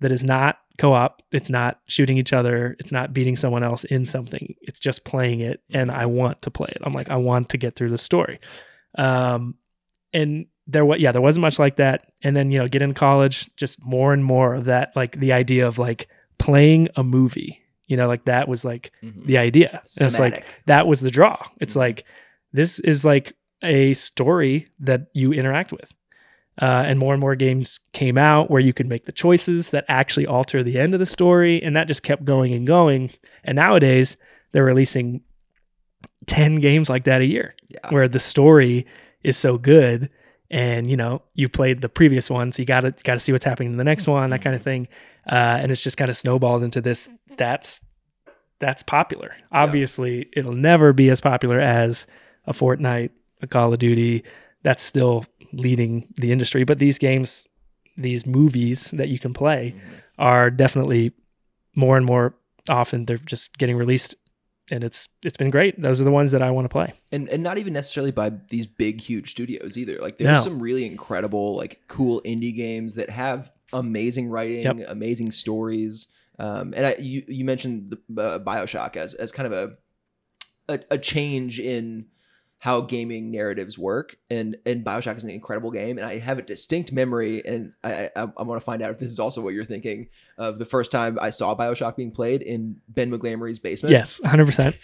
that 0.00 0.10
is 0.10 0.24
not 0.24 0.58
co 0.78 0.92
op. 0.92 1.22
It's 1.32 1.50
not 1.50 1.80
shooting 1.86 2.16
each 2.18 2.32
other. 2.32 2.76
It's 2.80 2.92
not 2.92 3.12
beating 3.12 3.36
someone 3.36 3.62
else 3.62 3.84
in 3.84 4.06
something. 4.06 4.54
It's 4.62 4.80
just 4.80 5.04
playing 5.04 5.40
it. 5.40 5.60
And 5.70 5.90
I 5.90 6.06
want 6.06 6.42
to 6.42 6.50
play 6.50 6.68
it. 6.70 6.82
I'm 6.82 6.92
like, 6.94 7.10
I 7.10 7.16
want 7.16 7.50
to 7.50 7.58
get 7.58 7.76
through 7.76 7.90
the 7.90 7.98
story. 7.98 8.40
Um, 8.96 9.56
and 10.12 10.46
there 10.66 10.84
was, 10.84 10.98
yeah, 11.00 11.12
there 11.12 11.20
wasn't 11.20 11.42
much 11.42 11.58
like 11.58 11.76
that. 11.76 12.10
And 12.22 12.34
then, 12.34 12.50
you 12.50 12.58
know, 12.58 12.68
get 12.68 12.82
in 12.82 12.94
college, 12.94 13.50
just 13.56 13.84
more 13.84 14.12
and 14.12 14.24
more 14.24 14.54
of 14.54 14.64
that, 14.66 14.92
like 14.96 15.18
the 15.18 15.32
idea 15.32 15.66
of 15.66 15.78
like 15.78 16.08
playing 16.38 16.88
a 16.96 17.02
movie, 17.04 17.61
you 17.92 17.96
know, 17.98 18.08
like 18.08 18.24
that 18.24 18.48
was 18.48 18.64
like 18.64 18.90
Mhm. 19.02 19.26
the 19.26 19.38
idea. 19.38 19.70
And 20.00 20.06
it's 20.08 20.18
like, 20.18 20.44
that 20.66 20.86
was 20.86 21.00
the 21.00 21.10
draw. 21.10 21.36
It's 21.60 21.74
Mhm. 21.74 21.84
like 21.84 22.04
this 22.52 22.78
is 22.80 23.04
like 23.04 23.34
a 23.62 23.92
story 23.94 24.68
that 24.80 25.00
you 25.14 25.32
interact 25.32 25.70
with. 25.72 25.92
Uh, 26.60 26.84
and 26.88 26.98
more 26.98 27.14
and 27.14 27.20
more 27.20 27.34
games 27.36 27.80
came 27.92 28.18
out 28.18 28.50
where 28.50 28.60
you 28.60 28.72
could 28.72 28.86
make 28.88 29.04
the 29.06 29.12
choices 29.24 29.70
that 29.70 29.84
actually 29.88 30.26
alter 30.26 30.62
the 30.62 30.78
end 30.78 30.92
of 30.94 31.00
the 31.00 31.06
story, 31.06 31.62
and 31.62 31.74
that 31.76 31.86
just 31.88 32.02
kept 32.02 32.24
going 32.24 32.52
and 32.52 32.66
going. 32.66 33.10
And 33.44 33.56
nowadays, 33.56 34.16
they're 34.52 34.64
releasing 34.72 35.20
ten 36.26 36.56
games 36.56 36.88
like 36.90 37.04
that 37.04 37.20
a 37.22 37.26
year, 37.26 37.54
yeah. 37.68 37.88
where 37.90 38.08
the 38.08 38.18
story 38.18 38.86
is 39.22 39.36
so 39.38 39.56
good, 39.58 40.10
and 40.50 40.90
you 40.90 40.96
know 40.96 41.22
you 41.34 41.48
played 41.48 41.80
the 41.80 41.88
previous 41.88 42.28
one, 42.28 42.52
so 42.52 42.60
you 42.62 42.66
got 42.66 42.80
to 42.80 42.90
got 43.02 43.14
to 43.14 43.18
see 43.20 43.32
what's 43.32 43.44
happening 43.44 43.70
in 43.72 43.78
the 43.78 43.84
next 43.92 44.06
one, 44.06 44.28
that 44.30 44.42
kind 44.42 44.54
of 44.54 44.62
thing. 44.62 44.88
Uh, 45.26 45.58
and 45.60 45.70
it's 45.70 45.82
just 45.82 45.96
kind 45.96 46.08
of 46.10 46.16
snowballed 46.16 46.62
into 46.62 46.80
this. 46.80 47.08
That's 47.36 47.80
that's 48.58 48.82
popular. 48.84 49.34
Obviously, 49.50 50.28
it'll 50.36 50.52
never 50.52 50.92
be 50.92 51.10
as 51.10 51.20
popular 51.20 51.58
as 51.60 52.06
a 52.46 52.52
Fortnite, 52.52 53.10
a 53.40 53.46
Call 53.46 53.72
of 53.72 53.78
Duty. 53.80 54.22
That's 54.62 54.82
still 54.82 55.26
leading 55.52 56.06
the 56.16 56.30
industry. 56.32 56.62
But 56.64 56.78
these 56.78 56.96
games, 56.98 57.48
these 57.96 58.24
movies 58.26 58.90
that 58.92 59.08
you 59.08 59.18
can 59.18 59.34
play, 59.34 59.74
Mhm. 59.76 59.80
are 60.18 60.50
definitely 60.50 61.12
more 61.74 61.96
and 61.96 62.06
more 62.06 62.34
often. 62.68 63.06
They're 63.06 63.16
just 63.16 63.58
getting 63.58 63.76
released, 63.76 64.14
and 64.70 64.84
it's 64.84 65.08
it's 65.24 65.36
been 65.36 65.50
great. 65.50 65.80
Those 65.82 66.00
are 66.00 66.04
the 66.04 66.12
ones 66.12 66.30
that 66.32 66.42
I 66.42 66.50
want 66.50 66.64
to 66.66 66.68
play. 66.68 66.92
and 67.10 67.28
and 67.28 67.42
not 67.42 67.58
even 67.58 67.72
necessarily 67.72 68.12
by 68.12 68.30
these 68.50 68.66
big 68.66 69.00
huge 69.00 69.30
studios 69.30 69.76
either 69.76 69.98
like 69.98 70.18
there's 70.18 70.38
No. 70.38 70.42
some 70.44 70.60
really 70.62 70.86
incredible 70.86 71.56
like 71.56 71.80
cool 71.88 72.22
indie 72.24 72.54
games 72.54 72.94
that 72.94 73.10
have 73.10 73.50
amazing 73.72 74.28
writing 74.28 74.62
Yep. 74.62 74.76
amazing 74.88 75.30
stories 75.30 76.08
um 76.38 76.72
and 76.76 76.86
I, 76.86 76.96
you 76.98 77.24
you 77.28 77.44
mentioned 77.44 77.96
the 78.08 78.22
uh, 78.22 78.38
bioshock 78.38 78.96
as 78.96 79.14
as 79.14 79.32
kind 79.32 79.52
of 79.52 79.52
a, 80.68 80.74
a 80.74 80.80
a 80.92 80.98
change 80.98 81.58
in 81.60 82.06
how 82.58 82.80
gaming 82.80 83.30
narratives 83.32 83.76
work 83.76 84.16
and 84.30 84.56
and 84.64 84.84
bioshock 84.84 85.16
is 85.16 85.24
an 85.24 85.30
incredible 85.30 85.70
game 85.72 85.98
and 85.98 86.06
i 86.06 86.18
have 86.18 86.38
a 86.38 86.42
distinct 86.42 86.92
memory 86.92 87.42
and 87.44 87.72
i 87.82 88.08
i, 88.14 88.22
I 88.22 88.42
want 88.44 88.60
to 88.60 88.64
find 88.64 88.82
out 88.82 88.92
if 88.92 88.98
this 88.98 89.10
is 89.10 89.18
also 89.18 89.40
what 89.40 89.52
you're 89.52 89.64
thinking 89.64 90.08
of 90.38 90.58
the 90.60 90.64
first 90.64 90.92
time 90.92 91.18
i 91.20 91.30
saw 91.30 91.56
bioshock 91.56 91.96
being 91.96 92.12
played 92.12 92.40
in 92.40 92.76
ben 92.88 93.10
mcglamory's 93.10 93.58
basement 93.58 93.92
Yes, 93.92 94.20
100%. 94.24 94.78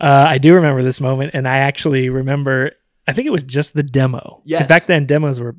Uh, 0.00 0.26
I 0.28 0.38
do 0.38 0.54
remember 0.54 0.84
this 0.84 1.00
moment, 1.00 1.32
and 1.34 1.48
I 1.48 1.58
actually 1.58 2.08
remember, 2.08 2.70
I 3.08 3.12
think 3.12 3.26
it 3.26 3.30
was 3.32 3.42
just 3.42 3.74
the 3.74 3.82
demo. 3.82 4.42
Yes. 4.44 4.60
Because 4.60 4.68
back 4.68 4.84
then, 4.84 5.06
demos 5.06 5.40
were 5.40 5.56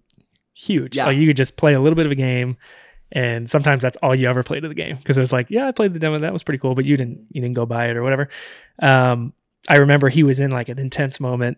huge. 0.59 0.95
Yeah. 0.95 1.05
Like 1.05 1.17
you 1.17 1.27
could 1.27 1.37
just 1.37 1.57
play 1.57 1.73
a 1.73 1.79
little 1.79 1.95
bit 1.95 2.05
of 2.05 2.11
a 2.11 2.15
game, 2.15 2.57
and 3.11 3.49
sometimes 3.49 3.81
that's 3.81 3.97
all 3.97 4.13
you 4.13 4.27
ever 4.27 4.43
played 4.43 4.63
of 4.63 4.69
the 4.69 4.75
game. 4.75 4.97
Because 4.97 5.17
it 5.17 5.21
was 5.21 5.33
like, 5.33 5.47
yeah, 5.49 5.67
I 5.67 5.71
played 5.71 5.93
the 5.93 5.99
demo, 5.99 6.19
that 6.19 6.33
was 6.33 6.43
pretty 6.43 6.59
cool, 6.59 6.75
but 6.75 6.85
you 6.85 6.97
didn't 6.97 7.25
you 7.31 7.41
didn't 7.41 7.55
go 7.55 7.65
buy 7.65 7.89
it 7.89 7.97
or 7.97 8.03
whatever. 8.03 8.29
Um, 8.81 9.33
I 9.67 9.77
remember 9.77 10.09
he 10.09 10.23
was 10.23 10.39
in 10.39 10.51
like 10.51 10.69
an 10.69 10.79
intense 10.79 11.19
moment, 11.19 11.57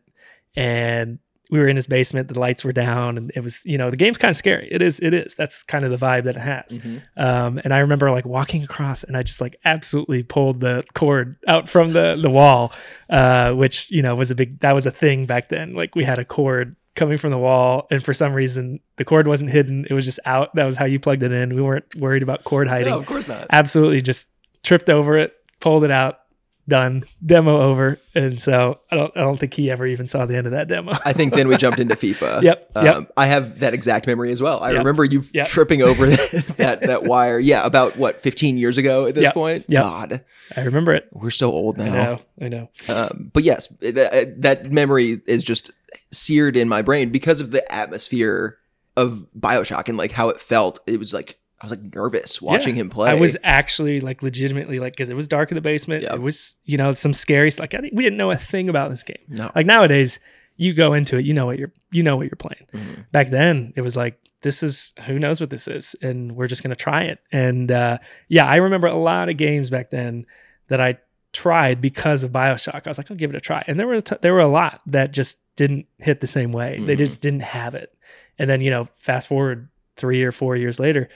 and 0.56 1.20
we 1.50 1.60
were 1.60 1.68
in 1.68 1.76
his 1.76 1.88
basement. 1.88 2.30
The 2.30 2.40
lights 2.40 2.64
were 2.64 2.72
down, 2.72 3.18
and 3.18 3.32
it 3.36 3.42
was 3.42 3.62
you 3.66 3.78
know 3.78 3.90
the 3.90 3.98
game's 3.98 4.18
kind 4.18 4.30
of 4.30 4.38
scary. 4.38 4.70
It 4.72 4.82
is. 4.82 5.00
It 5.02 5.14
is. 5.14 5.36
That's 5.36 5.64
kind 5.64 5.84
of 5.84 5.92
the 5.92 5.98
vibe 5.98 6.24
that 6.24 6.38
it 6.38 6.40
has. 6.40 6.72
Mhm. 6.72 7.02
Um, 7.18 7.60
and 7.64 7.74
I 7.74 7.80
remember 7.80 8.10
like 8.10 8.26
walking 8.26 8.64
across 8.64 9.04
and 9.04 9.18
I 9.18 9.24
just 9.24 9.42
like 9.42 9.58
absolutely 9.66 10.24
pulled 10.24 10.62
the 10.62 10.84
cord 10.94 11.36
out 11.48 11.68
from 11.68 11.92
the, 11.92 12.18
the 12.22 12.30
wall, 12.30 12.72
uh, 13.10 13.52
which, 13.54 13.92
you 13.92 14.02
know, 14.02 14.16
was 14.16 14.32
a 14.32 14.36
big, 14.36 14.60
that 14.62 14.72
was 14.74 14.86
a 14.86 14.92
thing 14.92 15.26
back 15.26 15.50
then. 15.50 15.74
Like 15.74 15.94
we 15.94 16.06
had 16.06 16.20
a 16.20 16.26
cord 16.26 16.78
coming 16.96 17.18
from 17.18 17.32
the 17.32 17.38
wall 17.38 17.88
and 17.90 18.04
for 18.04 18.14
some 18.14 18.34
reason 18.34 18.80
the 18.98 19.06
cord 19.06 19.28
wasn't 19.28 19.50
hidden. 19.50 19.86
It 19.90 19.94
was 19.94 20.06
just 20.06 20.20
out. 20.26 20.54
That 20.56 20.66
was 20.66 20.76
how 20.76 20.86
you 20.86 21.00
plugged 21.00 21.24
it 21.24 21.32
in. 21.32 21.56
We 21.56 21.62
weren't 21.62 21.86
worried 21.98 22.24
about 22.24 22.44
cord 22.44 22.68
hiding. 22.68 22.90
no 22.90 23.00
of 23.00 23.06
course 23.06 23.30
not 23.30 23.48
Absolutely 23.52 24.02
just 24.02 24.28
tripped 24.64 24.90
over 24.90 25.18
it, 25.18 25.34
pulled 25.60 25.84
it 25.84 25.92
out, 25.92 26.20
done, 26.68 27.04
demo 27.26 27.60
over. 27.62 27.98
And 28.14 28.40
so 28.42 28.80
I 28.92 28.96
don't, 28.98 29.18
I 29.18 29.22
don't 29.22 29.38
think 29.40 29.54
he 29.54 29.72
ever 29.72 29.88
even 29.88 30.08
saw 30.08 30.26
the 30.26 30.36
end 30.36 30.46
of 30.48 30.52
that 30.52 30.68
demo. 30.68 30.92
I 31.06 31.14
think 31.14 31.34
then 31.34 31.48
we 31.48 31.56
jumped 31.58 31.80
into 31.80 31.96
FIFA. 32.04 32.44
Yep, 32.44 32.72
yep. 32.76 32.96
Um, 32.96 33.08
I 33.18 33.26
have 33.28 33.60
that 33.60 33.74
exact 33.74 34.06
memory 34.06 34.32
as 34.32 34.42
well. 34.42 34.62
I 34.62 34.70
Yep, 34.72 34.78
remember 34.80 35.06
you 35.06 35.24
yep. 35.34 35.48
tripping 35.48 35.82
over 35.82 36.06
that 36.58 36.82
that 36.84 37.04
wire. 37.06 37.40
Yeah, 37.40 37.66
about 37.66 37.98
what 37.98 38.20
15 38.22 38.58
years 38.58 38.78
ago 38.78 39.08
at 39.08 39.16
this 39.16 39.24
Yep, 39.24 39.34
point. 39.34 39.66
yep. 39.70 39.82
God, 39.82 40.24
I 40.56 40.62
remember 40.64 40.94
it. 40.94 41.08
we're 41.14 41.32
so 41.32 41.52
old 41.52 41.78
now 41.78 41.86
I 41.86 41.90
now. 41.90 42.04
know. 42.04 42.20
I 42.42 42.48
know. 42.50 42.70
Um, 42.90 43.32
but 43.34 43.44
yes, 43.44 43.68
that, 43.80 44.42
that 44.42 44.72
memory 44.72 45.22
is 45.26 45.44
just 45.44 45.72
seared 46.12 46.58
in 46.58 46.68
my 46.70 46.82
brain 46.82 47.10
because 47.10 47.42
of 47.42 47.52
the 47.52 47.70
atmosphere 47.74 48.58
of 48.98 49.28
Bioshock 49.38 49.88
and 49.90 49.98
like 49.98 50.12
how 50.12 50.30
it 50.30 50.40
felt. 50.42 50.80
It 50.88 51.00
was 51.00 51.14
like 51.14 51.38
I 51.62 51.66
was 51.66 51.72
like 51.72 51.94
nervous 51.94 52.42
watching 52.42 52.76
him 52.76 52.90
play. 52.90 53.10
I 53.12 53.14
was 53.14 53.38
actually 53.44 54.02
like 54.02 54.24
legitimately 54.24 54.80
like 54.80 54.94
because 54.94 55.10
it 55.10 55.16
was 55.16 55.28
dark 55.28 55.52
in 55.52 55.56
the 55.56 55.62
basement. 55.62 56.04
Yeah. 56.04 56.14
It 56.16 56.22
was 56.22 56.56
you 56.66 56.78
know 56.78 56.92
some 56.92 57.14
scary 57.14 57.52
stuff. 57.52 57.64
like 57.64 57.76
I, 57.76 57.90
we 57.94 58.04
didn't 58.04 58.18
know 58.18 58.32
a 58.32 58.36
thing 58.38 58.68
about 58.70 58.90
this 58.90 59.04
game. 59.04 59.18
no. 59.28 59.52
Like 59.56 59.66
nowadays, 59.66 60.20
you 60.58 60.74
go 60.74 60.94
into 60.94 61.18
it, 61.18 61.26
you 61.26 61.34
know 61.34 61.46
what 61.46 61.60
you're 61.60 61.72
you 61.92 62.04
know 62.04 62.18
what 62.18 62.24
you're 62.28 62.36
playing. 62.36 62.68
Mhm. 62.74 63.12
Back 63.12 63.30
then, 63.30 63.74
it 63.76 63.82
was 63.82 63.96
like 63.96 64.18
this 64.42 64.64
is 64.64 64.94
who 65.06 65.20
knows 65.20 65.40
what 65.40 65.52
this 65.52 65.68
is, 65.68 65.96
and 66.02 66.36
we're 66.36 66.48
just 66.48 66.64
gonna 66.64 66.76
try 66.76 67.04
it. 67.04 67.20
And 67.32 67.72
uh, 67.72 68.00
yeah, 68.28 68.46
I 68.48 68.56
remember 68.56 68.88
a 68.88 68.96
lot 68.96 69.30
of 69.30 69.38
games 69.38 69.70
back 69.70 69.92
then 69.92 70.26
that 70.68 70.82
I 70.82 70.98
tried 71.34 71.80
because 71.82 72.24
of 72.24 72.32
Bioshock. 72.32 72.86
I 72.86 72.90
was 72.90 72.98
like, 72.98 73.10
I'll 73.10 73.18
give 73.18 73.30
it 73.30 73.36
a 73.36 73.42
try, 73.42 73.64
and 73.68 73.80
there 73.80 73.88
were 73.88 73.96
a 73.96 74.02
t- 74.02 74.16
there 74.22 74.34
were 74.34 74.40
a 74.40 74.48
lot 74.48 74.82
that 74.88 75.12
just 75.12 75.38
didn't 75.56 75.86
hit 75.98 76.22
the 76.22 76.28
same 76.28 76.52
way. 76.52 76.80
They 76.80 76.96
Mhm. 76.96 77.00
just 77.00 77.22
didn't 77.22 77.42
have 77.42 77.76
it. 77.76 77.94
And 78.40 78.50
then 78.50 78.62
you 78.62 78.70
know, 78.70 78.88
fast 78.98 79.28
forward 79.28 79.70
three 79.98 80.24
or 80.24 80.32
four 80.32 80.56
years 80.56 80.80
later, 80.80 81.10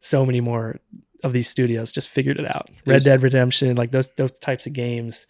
so 0.00 0.24
many 0.24 0.40
more 0.40 0.78
of 1.24 1.32
these 1.32 1.48
studios 1.48 1.90
just 1.90 2.08
figured 2.08 2.38
it 2.38 2.46
out. 2.46 2.68
There's- 2.84 3.04
Red 3.04 3.10
Dead 3.10 3.22
Redemption, 3.22 3.76
like 3.76 3.90
those 3.90 4.08
those 4.16 4.38
types 4.38 4.66
of 4.66 4.72
games, 4.72 5.26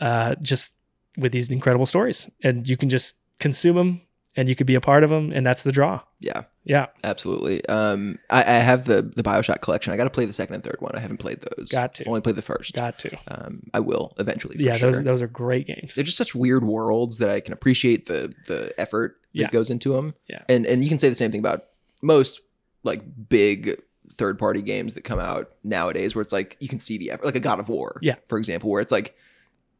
uh, 0.00 0.34
just 0.40 0.74
with 1.18 1.32
these 1.32 1.50
incredible 1.50 1.86
stories, 1.86 2.30
and 2.42 2.66
you 2.68 2.76
can 2.76 2.88
just 2.88 3.16
consume 3.38 3.76
them, 3.76 4.02
and 4.36 4.48
you 4.48 4.54
could 4.54 4.66
be 4.66 4.74
a 4.74 4.80
part 4.80 5.02
of 5.04 5.10
them, 5.10 5.32
and 5.32 5.44
that's 5.46 5.62
the 5.62 5.72
draw. 5.72 6.00
Yeah, 6.20 6.42
Yeah, 6.64 6.86
absolutely. 7.04 7.64
Um, 7.66 8.18
I, 8.30 8.40
I 8.40 8.58
have 8.58 8.84
the 8.84 9.02
the 9.02 9.22
Bioshock 9.22 9.60
collection. 9.62 9.92
I 9.92 9.96
got 9.96 10.04
to 10.04 10.10
play 10.10 10.24
the 10.24 10.32
second 10.32 10.54
and 10.56 10.64
third 10.64 10.76
one. 10.80 10.92
I 10.94 11.00
haven't 11.00 11.18
played 11.18 11.40
those. 11.42 11.70
Got 11.70 11.94
to. 11.96 12.04
Only 12.04 12.20
played 12.20 12.36
the 12.36 12.42
first. 12.42 12.74
got 12.74 12.98
to. 13.00 13.16
Um, 13.28 13.64
I 13.74 13.80
will 13.80 14.14
eventually. 14.18 14.56
Yeah, 14.58 14.76
sure. 14.76 14.92
those 14.92 15.02
those 15.02 15.22
are 15.22 15.28
great 15.28 15.66
games. 15.66 15.94
they're 15.94 16.04
just 16.04 16.16
such 16.18 16.34
weird 16.34 16.64
worlds 16.64 17.18
that 17.18 17.28
I 17.30 17.40
can 17.40 17.52
appreciate 17.52 18.06
the 18.06 18.32
the 18.46 18.72
effort 18.78 19.16
that 19.34 19.40
Yeah. 19.40 19.50
goes 19.50 19.70
into 19.70 19.92
them. 19.94 20.14
Yeah. 20.28 20.42
and 20.48 20.66
and 20.66 20.82
you 20.84 20.88
can 20.88 20.98
say 20.98 21.08
the 21.08 21.14
same 21.14 21.30
thing 21.30 21.40
about 21.40 21.64
most 22.02 22.40
like 22.82 23.02
big 23.28 23.80
third 24.14 24.38
party 24.38 24.62
games 24.62 24.94
that 24.94 25.02
come 25.04 25.18
out 25.20 25.50
nowadays, 25.62 26.14
where 26.14 26.22
it's 26.22 26.32
like 26.32 26.56
you 26.60 26.68
can 26.68 26.78
see 26.78 26.96
the 26.96 27.10
effort, 27.10 27.26
like 27.26 27.36
a 27.36 27.40
God 27.40 27.60
of 27.60 27.68
War, 27.68 27.98
Yeah. 28.00 28.14
for 28.28 28.38
example, 28.38 28.70
where 28.70 28.80
it's 28.80 28.92
like 28.92 29.14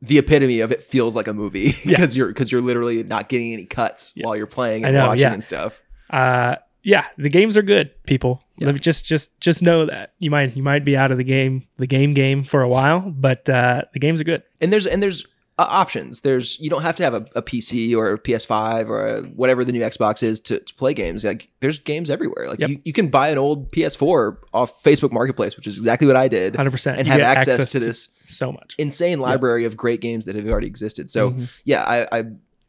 the 0.02 0.18
epitome 0.18 0.60
of 0.60 0.70
it 0.72 0.82
feels 0.82 1.16
like 1.16 1.26
a 1.26 1.32
movie 1.32 1.72
Yeah. 1.84 1.92
because 1.96 2.16
you're 2.16 2.28
because 2.28 2.52
you're 2.52 2.60
literally 2.60 3.02
not 3.02 3.28
getting 3.28 3.52
any 3.52 3.64
cuts 3.66 4.12
Yeah. 4.14 4.26
while 4.26 4.36
you're 4.36 4.46
playing 4.46 4.84
and 4.84 4.94
know, 4.94 5.06
watching 5.06 5.22
yeah. 5.22 5.32
and 5.32 5.42
stuff. 5.44 5.82
uh 6.10 6.56
yeah 6.82 7.06
the 7.18 7.28
games 7.30 7.56
are 7.56 7.62
good 7.62 7.90
people 8.04 8.42
Yeah. 8.58 8.72
Just 8.72 9.04
just 9.06 9.38
just 9.40 9.62
know 9.62 9.86
that 9.86 10.12
you 10.18 10.30
might 10.30 10.54
you 10.56 10.62
might 10.62 10.84
be 10.84 10.96
out 10.96 11.10
of 11.12 11.18
the 11.18 11.24
game 11.24 11.66
the 11.78 11.86
game 11.86 12.12
game 12.14 12.44
for 12.44 12.62
a 12.62 12.68
while 12.68 13.00
but 13.00 13.48
uh 13.48 13.82
the 13.92 13.98
games 13.98 14.20
are 14.20 14.24
good 14.24 14.42
and 14.60 14.72
there's 14.72 14.86
and 14.86 15.02
there's 15.02 15.24
options. 15.58 16.20
There's 16.20 16.58
you 16.60 16.68
don't 16.68 16.82
have 16.82 16.96
to 16.96 17.02
have 17.02 17.14
a, 17.14 17.26
a 17.34 17.42
pc 17.42 17.96
or 17.96 18.12
a 18.12 18.18
ps5 18.18 18.88
or 18.88 19.06
a, 19.06 19.22
whatever 19.22 19.64
the 19.64 19.72
new 19.72 19.80
xbox 19.80 20.22
is 20.22 20.38
to, 20.40 20.60
to 20.60 20.74
play 20.74 20.92
games. 20.92 21.24
Like 21.24 21.48
there's 21.60 21.78
games 21.78 22.10
everywhere. 22.10 22.48
Like 22.48 22.58
Yep. 22.58 22.70
you, 22.70 22.80
you 22.84 22.92
can 22.92 23.08
buy 23.08 23.28
an 23.30 23.38
old 23.38 23.72
ps4 23.72 24.36
off 24.52 24.82
facebook 24.82 25.12
marketplace 25.12 25.56
which 25.56 25.66
is 25.66 25.78
exactly 25.78 26.06
what 26.06 26.16
i 26.16 26.28
did 26.28 26.54
100% 26.54 26.98
and 26.98 27.06
You 27.06 27.12
have 27.12 27.20
get 27.20 27.38
access, 27.38 27.70
to 27.72 27.78
this 27.78 28.08
so 28.24 28.52
much. 28.52 28.74
insane 28.76 29.18
library 29.20 29.64
of 29.64 29.76
great 29.76 30.00
games 30.00 30.26
that 30.26 30.34
have 30.34 30.46
already 30.46 30.66
existed. 30.66 31.08
So 31.10 31.30
Mhm. 31.30 31.48
yeah 31.64 31.84
I, 31.84 32.18
I 32.18 32.24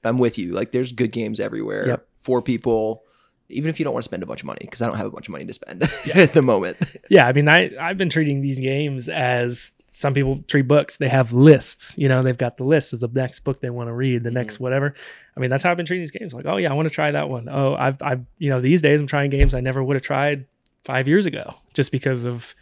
i'm 0.05 0.17
with 0.17 0.37
you. 0.37 0.53
Like 0.53 0.71
there's 0.71 0.91
good 0.93 1.11
games 1.11 1.39
everywhere 1.41 1.87
Yep. 1.87 2.07
for 2.15 2.41
people 2.41 3.03
even 3.49 3.69
if 3.69 3.79
you 3.79 3.83
don't 3.85 3.93
want 3.93 4.03
to 4.03 4.07
spend 4.09 4.23
a 4.23 4.25
bunch 4.25 4.41
of 4.41 4.45
money 4.45 4.59
because 4.61 4.81
i 4.81 4.85
don't 4.85 4.97
have 4.97 5.05
a 5.07 5.09
bunch 5.11 5.27
of 5.27 5.31
money 5.31 5.45
to 5.45 5.53
spend 5.53 5.81
at 6.13 6.33
the 6.33 6.41
moment. 6.41 6.77
Yeah 7.09 7.27
i 7.27 7.33
mean 7.33 7.49
i 7.49 7.69
i've 7.81 7.97
been 7.97 8.09
treating 8.09 8.41
these 8.41 8.59
games 8.59 9.09
as 9.09 9.71
some 9.99 10.13
people 10.13 10.43
treat 10.47 10.63
books, 10.67 10.97
they 10.97 11.09
have 11.09 11.33
lists. 11.33 11.95
You 11.97 12.07
know, 12.07 12.21
they've 12.21 12.37
got 12.37 12.57
the 12.57 12.63
list 12.63 12.93
of 12.93 12.99
the 12.99 13.07
next 13.07 13.39
book 13.39 13.59
they 13.61 13.71
want 13.71 13.87
to 13.89 13.93
read, 13.93 14.23
the 14.23 14.29
next 14.29 14.59
whatever. 14.59 14.93
I 15.35 15.39
mean, 15.39 15.49
that's 15.49 15.63
how 15.63 15.71
I've 15.71 15.77
been 15.77 15.87
treating 15.87 16.03
these 16.03 16.11
games. 16.11 16.33
Like, 16.35 16.45
oh 16.45 16.57
yeah, 16.57 16.69
I 16.69 16.73
want 16.75 16.87
to 16.87 16.93
try 16.93 17.09
that 17.09 17.29
one. 17.29 17.47
Oh, 17.49 17.73
I've, 17.73 17.99
I've, 18.03 18.23
you 18.37 18.49
know, 18.51 18.61
these 18.61 18.83
days 18.83 18.99
I'm 19.01 19.07
trying 19.07 19.31
games 19.31 19.55
I 19.55 19.59
never 19.59 19.83
would 19.83 19.95
have 19.95 20.03
tried 20.03 20.45
five 20.85 21.07
years 21.07 21.25
ago, 21.25 21.51
just 21.73 21.91
because 21.91 22.25
of, 22.25 22.53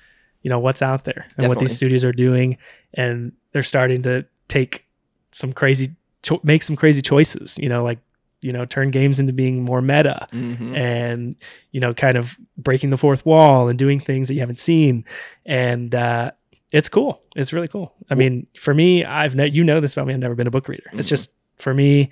you 0.44 0.50
know, 0.50 0.60
what's 0.60 0.82
out 0.82 1.04
there 1.04 1.28
and 1.38 1.48
what 1.50 1.60
these 1.60 1.76
studios 1.76 2.04
are 2.06 2.14
doing, 2.14 2.58
and 2.94 3.34
they're 3.52 3.64
starting 3.64 4.02
to 4.04 4.26
take 4.48 4.86
some 5.32 5.52
crazy, 5.52 5.94
cho- 6.24 6.40
make 6.44 6.64
some 6.64 6.78
crazy 6.78 7.02
choices. 7.02 7.58
You 7.58 7.68
know, 7.68 7.84
like, 7.84 8.00
you 8.42 8.54
know, 8.54 8.64
turn 8.64 8.92
games 8.92 9.20
into 9.20 9.34
being 9.34 9.64
more 9.64 9.82
meta 9.82 10.28
Mhm. 10.32 10.78
and 10.78 11.36
you 11.72 11.80
know 11.82 11.94
kind 11.94 12.16
of 12.16 12.38
breaking 12.58 12.92
the 12.92 12.98
fourth 12.98 13.26
wall 13.26 13.68
and 13.68 13.78
doing 13.78 14.00
things 14.00 14.28
that 14.30 14.36
you 14.36 14.40
haven't 14.40 14.60
seen 14.60 15.04
and 15.46 15.94
uh 15.96 16.32
it's 16.76 16.90
cool 16.90 17.22
it's 17.36 17.52
really 17.54 17.68
cool 17.68 17.94
i 18.10 18.16
mean 18.16 18.46
for 18.58 18.74
me 18.74 19.04
i've 19.06 19.34
ne- 19.36 19.50
you 19.58 19.64
know 19.64 19.80
this 19.80 19.94
about 19.94 20.08
me 20.08 20.14
i've 20.14 20.20
never 20.20 20.36
been 20.36 20.48
a 20.48 20.52
book 20.52 20.68
reader 20.68 20.84
it's 20.94 21.08
Mhm. 21.08 21.16
just 21.16 21.30
for 21.58 21.74
me 21.74 22.10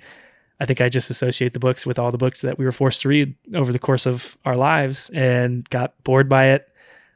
i 0.60 0.64
think 0.66 0.80
i 0.80 0.88
just 0.88 1.10
associate 1.10 1.52
the 1.52 1.58
books 1.66 1.84
with 1.86 1.98
all 1.98 2.10
the 2.10 2.18
books 2.18 2.40
that 2.40 2.58
we 2.58 2.64
were 2.64 2.72
forced 2.72 3.02
to 3.02 3.08
read 3.08 3.34
over 3.54 3.72
the 3.72 3.78
course 3.78 4.06
of 4.06 4.36
our 4.44 4.56
lives 4.56 5.10
and 5.14 5.68
got 5.70 5.92
bored 6.04 6.28
by 6.28 6.44
it 6.54 6.68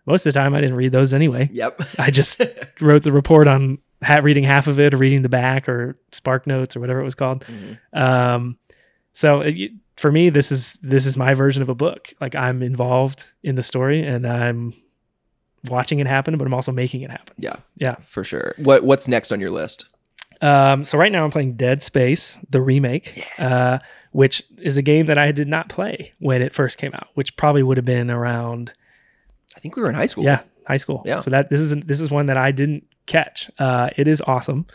most 0.06 0.26
of 0.26 0.32
the 0.32 0.38
time 0.38 0.54
i 0.54 0.60
didn't 0.60 0.76
read 0.76 0.92
those 0.92 1.14
anyway 1.14 1.48
Yep. 1.52 1.80
i 1.98 2.10
just 2.10 2.42
wrote 2.80 3.02
the 3.02 3.12
report 3.12 3.48
on 3.48 3.78
ha- 4.02 4.20
reading 4.22 4.44
half 4.44 4.66
of 4.66 4.78
it 4.78 4.92
or 4.94 4.98
reading 4.98 5.22
the 5.22 5.28
back 5.28 5.68
or 5.68 5.96
spark 6.12 6.46
notes 6.46 6.76
or 6.76 6.80
whatever 6.80 7.00
it 7.00 7.04
was 7.04 7.14
called 7.16 7.44
Mhm. 7.46 7.78
um, 7.98 8.58
so 9.12 9.40
it, 9.40 9.72
for 9.96 10.12
me, 10.12 10.30
this 10.30 10.52
is 10.52 10.78
this 10.80 11.06
is 11.06 11.16
my 11.16 11.34
version 11.34 11.60
of 11.60 11.68
a 11.68 11.74
book. 11.74 12.14
Like 12.20 12.36
I'm 12.36 12.62
involved 12.62 13.32
in 13.42 13.56
the 13.56 13.64
story 13.64 14.00
and 14.06 14.24
I'm 14.24 14.72
watching 15.68 15.98
it 15.98 16.06
happen, 16.06 16.36
but 16.38 16.46
I'm 16.46 16.54
also 16.54 16.72
making 16.72 17.02
it 17.02 17.10
happen. 17.10 17.34
Yeah. 17.38 17.56
Yeah. 17.76 17.96
For 18.06 18.24
sure. 18.24 18.54
What 18.58 18.84
What's 18.84 19.08
next 19.08 19.32
on 19.32 19.40
your 19.40 19.50
list? 19.50 19.86
Um, 20.40 20.84
so 20.84 20.96
right 20.96 21.10
now 21.10 21.24
I'm 21.24 21.32
playing 21.32 21.54
Dead 21.54 21.82
Space, 21.82 22.38
the 22.48 22.60
remake, 22.60 23.24
uh, 23.40 23.80
which 24.12 24.44
is 24.58 24.76
a 24.76 24.82
game 24.82 25.06
that 25.06 25.18
I 25.18 25.32
did 25.32 25.48
not 25.48 25.68
play 25.68 26.12
when 26.20 26.42
it 26.42 26.54
first 26.54 26.78
came 26.78 26.94
out, 26.94 27.08
which 27.14 27.36
probably 27.36 27.64
would 27.64 27.76
have 27.76 27.84
been 27.84 28.10
around 28.10 28.72
I 29.56 29.60
think 29.60 29.74
we 29.74 29.82
were 29.82 29.88
in 29.88 29.96
high 29.96 30.06
school. 30.06 30.24
yeah 30.24 30.42
high 30.68 30.76
school. 30.76 31.02
Yeah. 31.04 31.20
So 31.20 31.30
that 31.30 31.50
this 31.50 31.60
is 31.60 31.74
this 31.76 32.00
is 32.00 32.10
one 32.10 32.26
that 32.26 32.36
I 32.36 32.52
didn't 32.52 32.86
catch. 33.06 33.50
Uh, 33.58 33.90
it 33.96 34.06
is 34.06 34.22
awesome. 34.26 34.66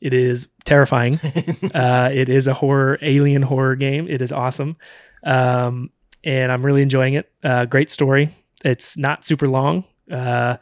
It 0.00 0.14
is 0.14 0.48
terrifying. 0.64 1.14
uh, 1.74 2.10
it 2.12 2.30
is 2.30 2.46
a 2.46 2.54
horror, 2.54 2.98
alien 3.02 3.42
horror 3.42 3.76
game. 3.76 4.06
It 4.08 4.22
is 4.22 4.32
awesome. 4.32 4.76
Um, 5.24 5.90
and 6.24 6.50
I'm 6.50 6.64
really 6.64 6.80
enjoying 6.80 7.14
it. 7.14 7.30
Uh, 7.42 7.66
great 7.66 7.90
story. 7.90 8.30
It's 8.64 8.96
not 8.96 9.26
super 9.26 9.46
long. 9.48 9.84
Uh, 10.10 10.56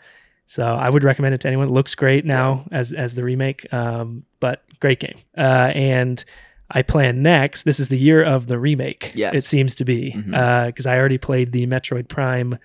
so 0.47 0.65
I 0.65 0.89
would 0.89 1.05
recommend 1.05 1.35
it 1.35 1.41
to 1.43 1.49
anyone. 1.49 1.69
It 1.69 1.73
looks 1.73 1.95
great 1.95 2.25
now 2.25 2.67
as, 2.73 2.93
as 2.93 3.15
the 3.15 3.23
remake. 3.25 3.71
Um, 3.73 4.25
but 4.41 4.63
great 4.81 4.99
game. 5.01 5.17
Uh, 5.37 5.73
and 5.75 6.25
I 6.71 6.83
plan 6.83 7.23
next. 7.23 7.65
This 7.65 7.81
is 7.81 7.89
the 7.89 7.99
year 7.99 8.23
of 8.23 8.47
the 8.47 8.59
remake. 8.59 9.13
Yes. 9.15 9.35
It 9.35 9.45
seems 9.45 9.75
to 9.77 9.85
be. 9.85 10.11
Because 10.13 10.87
I 10.87 10.99
already 10.99 11.19
played 11.19 11.53
the 11.53 11.67
Metroid 11.67 12.09
Prime 12.09 12.59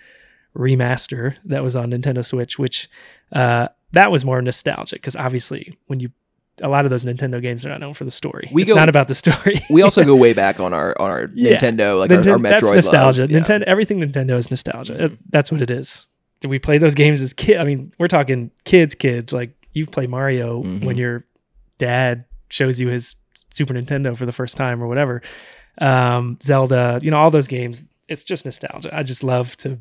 remaster 0.58 1.36
that 1.46 1.64
was 1.64 1.76
on 1.76 1.92
Nintendo 1.92 2.24
Switch, 2.26 2.60
which 2.60 2.90
uh, 3.32 3.68
that 3.92 4.12
was 4.12 4.24
more 4.24 4.42
nostalgic 4.42 5.02
because 5.02 5.16
obviously 5.16 5.78
when 5.88 6.00
you 6.00 6.12
a 6.62 6.70
lot 6.70 6.86
of 6.86 6.92
those 6.92 7.04
Nintendo 7.04 7.42
games 7.42 7.66
are 7.66 7.70
not 7.70 7.80
known 7.80 7.96
for 7.96 8.04
the 8.04 8.12
story. 8.12 8.48
We 8.52 8.62
it's 8.62 8.72
go- 8.72 8.78
not 8.78 8.88
about 8.88 9.08
the 9.08 9.16
story. 9.16 9.66
we 9.72 9.82
also 9.82 10.04
go 10.06 10.16
way 10.26 10.34
back 10.34 10.60
on 10.60 10.72
our 10.72 10.96
on 11.00 11.10
our 11.10 11.32
Yeah. 11.34 11.56
Nintendo, 11.56 11.98
like 11.98 12.12
Ninten- 12.12 12.28
our, 12.28 12.34
our 12.34 12.40
that's 12.40 12.64
Metroid 12.64 12.76
nostalgia. 12.76 13.22
love. 13.22 13.32
Yeah. 13.32 13.40
Nintendo, 13.40 13.64
everything 13.64 14.00
Nintendo 14.00 14.38
is 14.38 14.52
nostalgia. 14.52 14.94
Mhm. 14.94 15.00
It- 15.14 15.32
that's 15.32 15.52
what 15.52 15.62
it 15.64 15.72
is. 15.72 16.06
We 16.48 16.60
play 16.60 16.78
those 16.78 16.96
games 16.96 17.22
as 17.22 17.34
kid? 17.34 17.58
I 17.58 17.64
mean, 17.64 17.94
we're 18.00 18.08
talking 18.08 18.52
kids, 18.66 18.96
kids. 18.96 19.32
Like 19.34 19.52
you've 19.74 19.92
played 19.92 20.10
Mario 20.10 20.64
Mhm. 20.64 20.84
when 20.84 20.98
your 20.98 21.26
dad 21.78 22.26
shows 22.50 22.80
you 22.82 22.90
his 22.90 23.16
Super 23.52 23.74
Nintendo 23.74 24.16
for 24.18 24.26
the 24.26 24.32
first 24.32 24.58
time 24.58 24.82
or 24.84 24.88
whatever. 24.88 25.22
Um, 25.80 26.38
Zelda, 26.42 27.00
you 27.02 27.12
know, 27.12 27.18
all 27.18 27.32
those 27.32 27.48
games. 27.48 27.84
It's 28.08 28.24
just 28.24 28.46
nostalgia. 28.46 28.96
I 28.96 29.04
just 29.04 29.24
love 29.24 29.56
to 29.58 29.80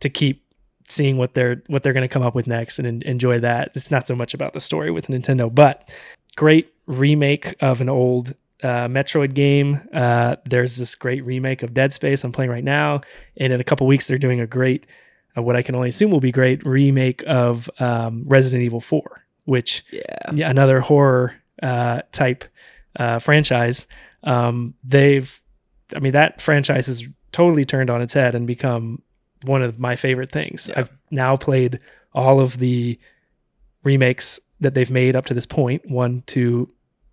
to 0.00 0.08
keep 0.08 0.42
seeing 0.88 1.16
what 1.16 1.34
they're 1.34 1.62
what 1.68 1.82
they're 1.82 1.92
going 1.92 2.02
to 2.06 2.12
come 2.12 2.22
up 2.22 2.34
with 2.34 2.46
next 2.46 2.78
and 2.78 2.86
en- 2.86 3.02
enjoy 3.02 3.40
that. 3.40 3.70
It's 3.74 3.90
not 3.90 4.06
so 4.06 4.14
much 4.14 4.34
about 4.34 4.52
the 4.52 4.60
story 4.60 4.90
with 4.90 5.06
Nintendo, 5.08 5.52
but 5.52 5.92
great 6.36 6.72
remake 6.86 7.54
of 7.60 7.80
an 7.80 7.88
old 7.88 8.34
uh, 8.62 8.86
Metroid 8.88 9.34
game. 9.34 9.80
Uh, 9.92 10.36
there's 10.44 10.76
this 10.76 10.94
great 10.94 11.26
remake 11.26 11.62
of 11.62 11.74
Dead 11.74 11.92
Space 11.92 12.22
I'm 12.24 12.32
playing 12.32 12.50
right 12.50 12.64
now, 12.64 13.00
and 13.36 13.52
in 13.52 13.60
a 13.60 13.64
couple 13.64 13.86
weeks 13.86 14.06
they're 14.06 14.18
doing 14.18 14.40
a 14.40 14.46
great, 14.46 14.86
uh, 15.36 15.42
what 15.42 15.56
I 15.56 15.62
can 15.62 15.74
only 15.74 15.88
assume 15.90 16.10
will 16.10 16.20
be 16.20 16.32
great 16.32 16.64
remake 16.66 17.22
of 17.26 17.68
um, 17.78 18.24
Resident 18.26 18.62
Evil 18.62 18.80
4, 18.80 19.02
which 19.44 19.84
Yeah. 20.32 20.48
another 20.50 20.80
horror 20.80 21.34
uh, 21.62 22.00
type 22.12 22.44
uh, 22.98 23.18
franchise. 23.18 23.86
Um, 24.24 24.74
they've, 24.84 25.40
I 25.94 25.98
mean, 26.00 26.12
that 26.12 26.40
franchise 26.40 26.86
has 26.86 27.04
totally 27.32 27.64
turned 27.64 27.90
on 27.90 28.00
its 28.02 28.14
head 28.14 28.34
and 28.34 28.46
become 28.46 29.02
one 29.44 29.62
of 29.62 29.78
my 29.78 29.96
favorite 29.96 30.32
things. 30.32 30.68
Yeah. 30.68 30.80
I've 30.80 30.90
now 31.10 31.36
played 31.36 31.78
all 32.14 32.40
of 32.40 32.58
the 32.58 32.98
remakes 33.84 34.40
that 34.60 34.74
they've 34.74 34.90
made 34.90 35.14
up 35.14 35.26
to 35.26 35.34
this 35.34 35.46
point 35.46 35.88
one, 35.90 36.22
two, 36.26 36.70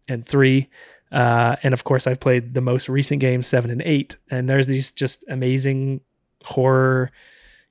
and 0.08 0.26
three. 0.26 0.70
Uh, 1.12 1.58
and 1.62 1.74
of 1.74 1.84
course, 1.84 2.08
I've 2.08 2.20
played 2.20 2.54
the 2.54 2.62
most 2.62 2.90
recent 2.90 3.20
games, 3.22 3.46
seven 3.48 3.70
and 3.70 3.82
eight. 3.84 4.16
And 4.32 4.50
there's 4.50 4.66
these 4.68 4.92
just 4.92 5.24
amazing 5.28 6.02
horror. 6.44 7.12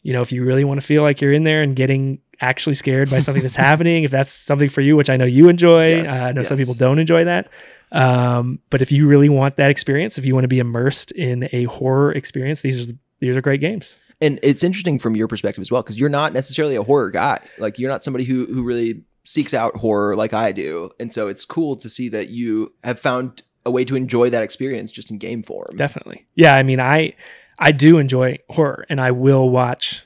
You 0.02 0.12
know, 0.12 0.22
if 0.22 0.32
you 0.32 0.44
really 0.44 0.64
want 0.64 0.80
to 0.80 0.86
feel 0.86 1.02
like 1.02 1.20
you're 1.20 1.32
in 1.32 1.44
there 1.44 1.62
and 1.62 1.76
getting 1.76 2.20
actually 2.40 2.74
scared 2.74 3.10
by 3.10 3.20
something 3.20 3.42
that's 3.42 3.56
happening, 3.70 4.04
if 4.04 4.10
that's 4.10 4.32
something 4.32 4.68
for 4.68 4.80
you, 4.80 4.96
which 4.96 5.10
I 5.10 5.16
know 5.16 5.24
you 5.24 5.48
enjoy, 5.48 5.96
Yes, 5.96 6.08
uh, 6.08 6.26
I 6.26 6.32
know 6.32 6.42
some 6.42 6.56
people 6.56 6.74
don't 6.74 6.98
enjoy 6.98 7.24
that. 7.24 7.48
Um, 7.92 8.58
but 8.70 8.82
if 8.82 8.90
you 8.90 9.06
really 9.06 9.28
want 9.28 9.56
that 9.56 9.70
experience, 9.70 10.18
if 10.18 10.24
you 10.24 10.34
want 10.34 10.44
to 10.44 10.48
be 10.48 10.58
immersed 10.58 11.12
in 11.12 11.48
a 11.52 11.64
horror 11.64 12.12
experience, 12.12 12.62
these 12.62 12.90
are 12.90 12.92
these 13.20 13.36
are 13.36 13.42
great 13.42 13.60
games. 13.60 13.98
And 14.20 14.38
it's 14.42 14.62
interesting 14.62 14.98
from 14.98 15.16
your 15.16 15.28
perspective 15.28 15.60
as 15.60 15.70
well, 15.70 15.82
because 15.82 15.98
you're 15.98 16.08
not 16.08 16.32
necessarily 16.32 16.76
a 16.76 16.82
horror 16.82 17.10
guy. 17.10 17.40
Like 17.58 17.78
you're 17.78 17.90
not 17.90 18.02
somebody 18.02 18.24
who 18.24 18.46
who 18.46 18.62
really 18.62 19.02
seeks 19.24 19.54
out 19.54 19.76
horror 19.76 20.16
like 20.16 20.32
I 20.32 20.52
do. 20.52 20.90
And 20.98 21.12
so 21.12 21.28
it's 21.28 21.44
cool 21.44 21.76
to 21.76 21.88
see 21.88 22.08
that 22.08 22.30
you 22.30 22.72
have 22.82 22.98
found 22.98 23.42
a 23.64 23.70
way 23.70 23.84
to 23.84 23.94
enjoy 23.94 24.30
that 24.30 24.42
experience 24.42 24.90
just 24.90 25.10
in 25.10 25.18
game 25.18 25.42
form. 25.42 25.76
Definitely. 25.76 26.26
Yeah, 26.34 26.56
I 26.56 26.62
mean, 26.62 26.80
I 26.80 27.14
I 27.62 27.72
do 27.72 27.98
enjoy 27.98 28.38
horror 28.51 28.85
and 28.88 29.01
I 29.01 29.11
will 29.12 29.48
watch 29.48 30.05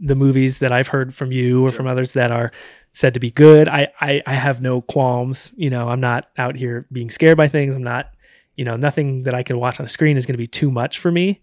the 0.00 0.14
movies 0.14 0.60
that 0.60 0.72
I've 0.72 0.88
heard 0.88 1.12
from 1.14 1.32
you 1.32 1.64
or 1.64 1.68
Sure. 1.70 1.76
from 1.78 1.86
others 1.88 2.12
that 2.12 2.30
are 2.30 2.52
said 2.92 3.14
to 3.14 3.20
be 3.20 3.30
good. 3.30 3.68
I, 3.68 3.88
I 4.00 4.22
I 4.26 4.32
have 4.34 4.62
no 4.62 4.80
qualms. 4.80 5.52
You 5.56 5.70
know, 5.70 5.88
I'm 5.88 6.00
not 6.00 6.28
out 6.38 6.54
here 6.56 6.86
being 6.92 7.10
scared 7.10 7.36
by 7.36 7.48
things. 7.48 7.74
I'm 7.74 7.82
not, 7.82 8.10
you 8.56 8.64
know, 8.64 8.76
nothing 8.76 9.24
that 9.24 9.34
I 9.34 9.42
can 9.42 9.58
watch 9.58 9.80
on 9.80 9.86
a 9.86 9.88
screen 9.88 10.16
is 10.16 10.24
going 10.24 10.34
to 10.34 10.38
be 10.38 10.46
too 10.46 10.70
much 10.70 10.98
for 10.98 11.10
me. 11.12 11.40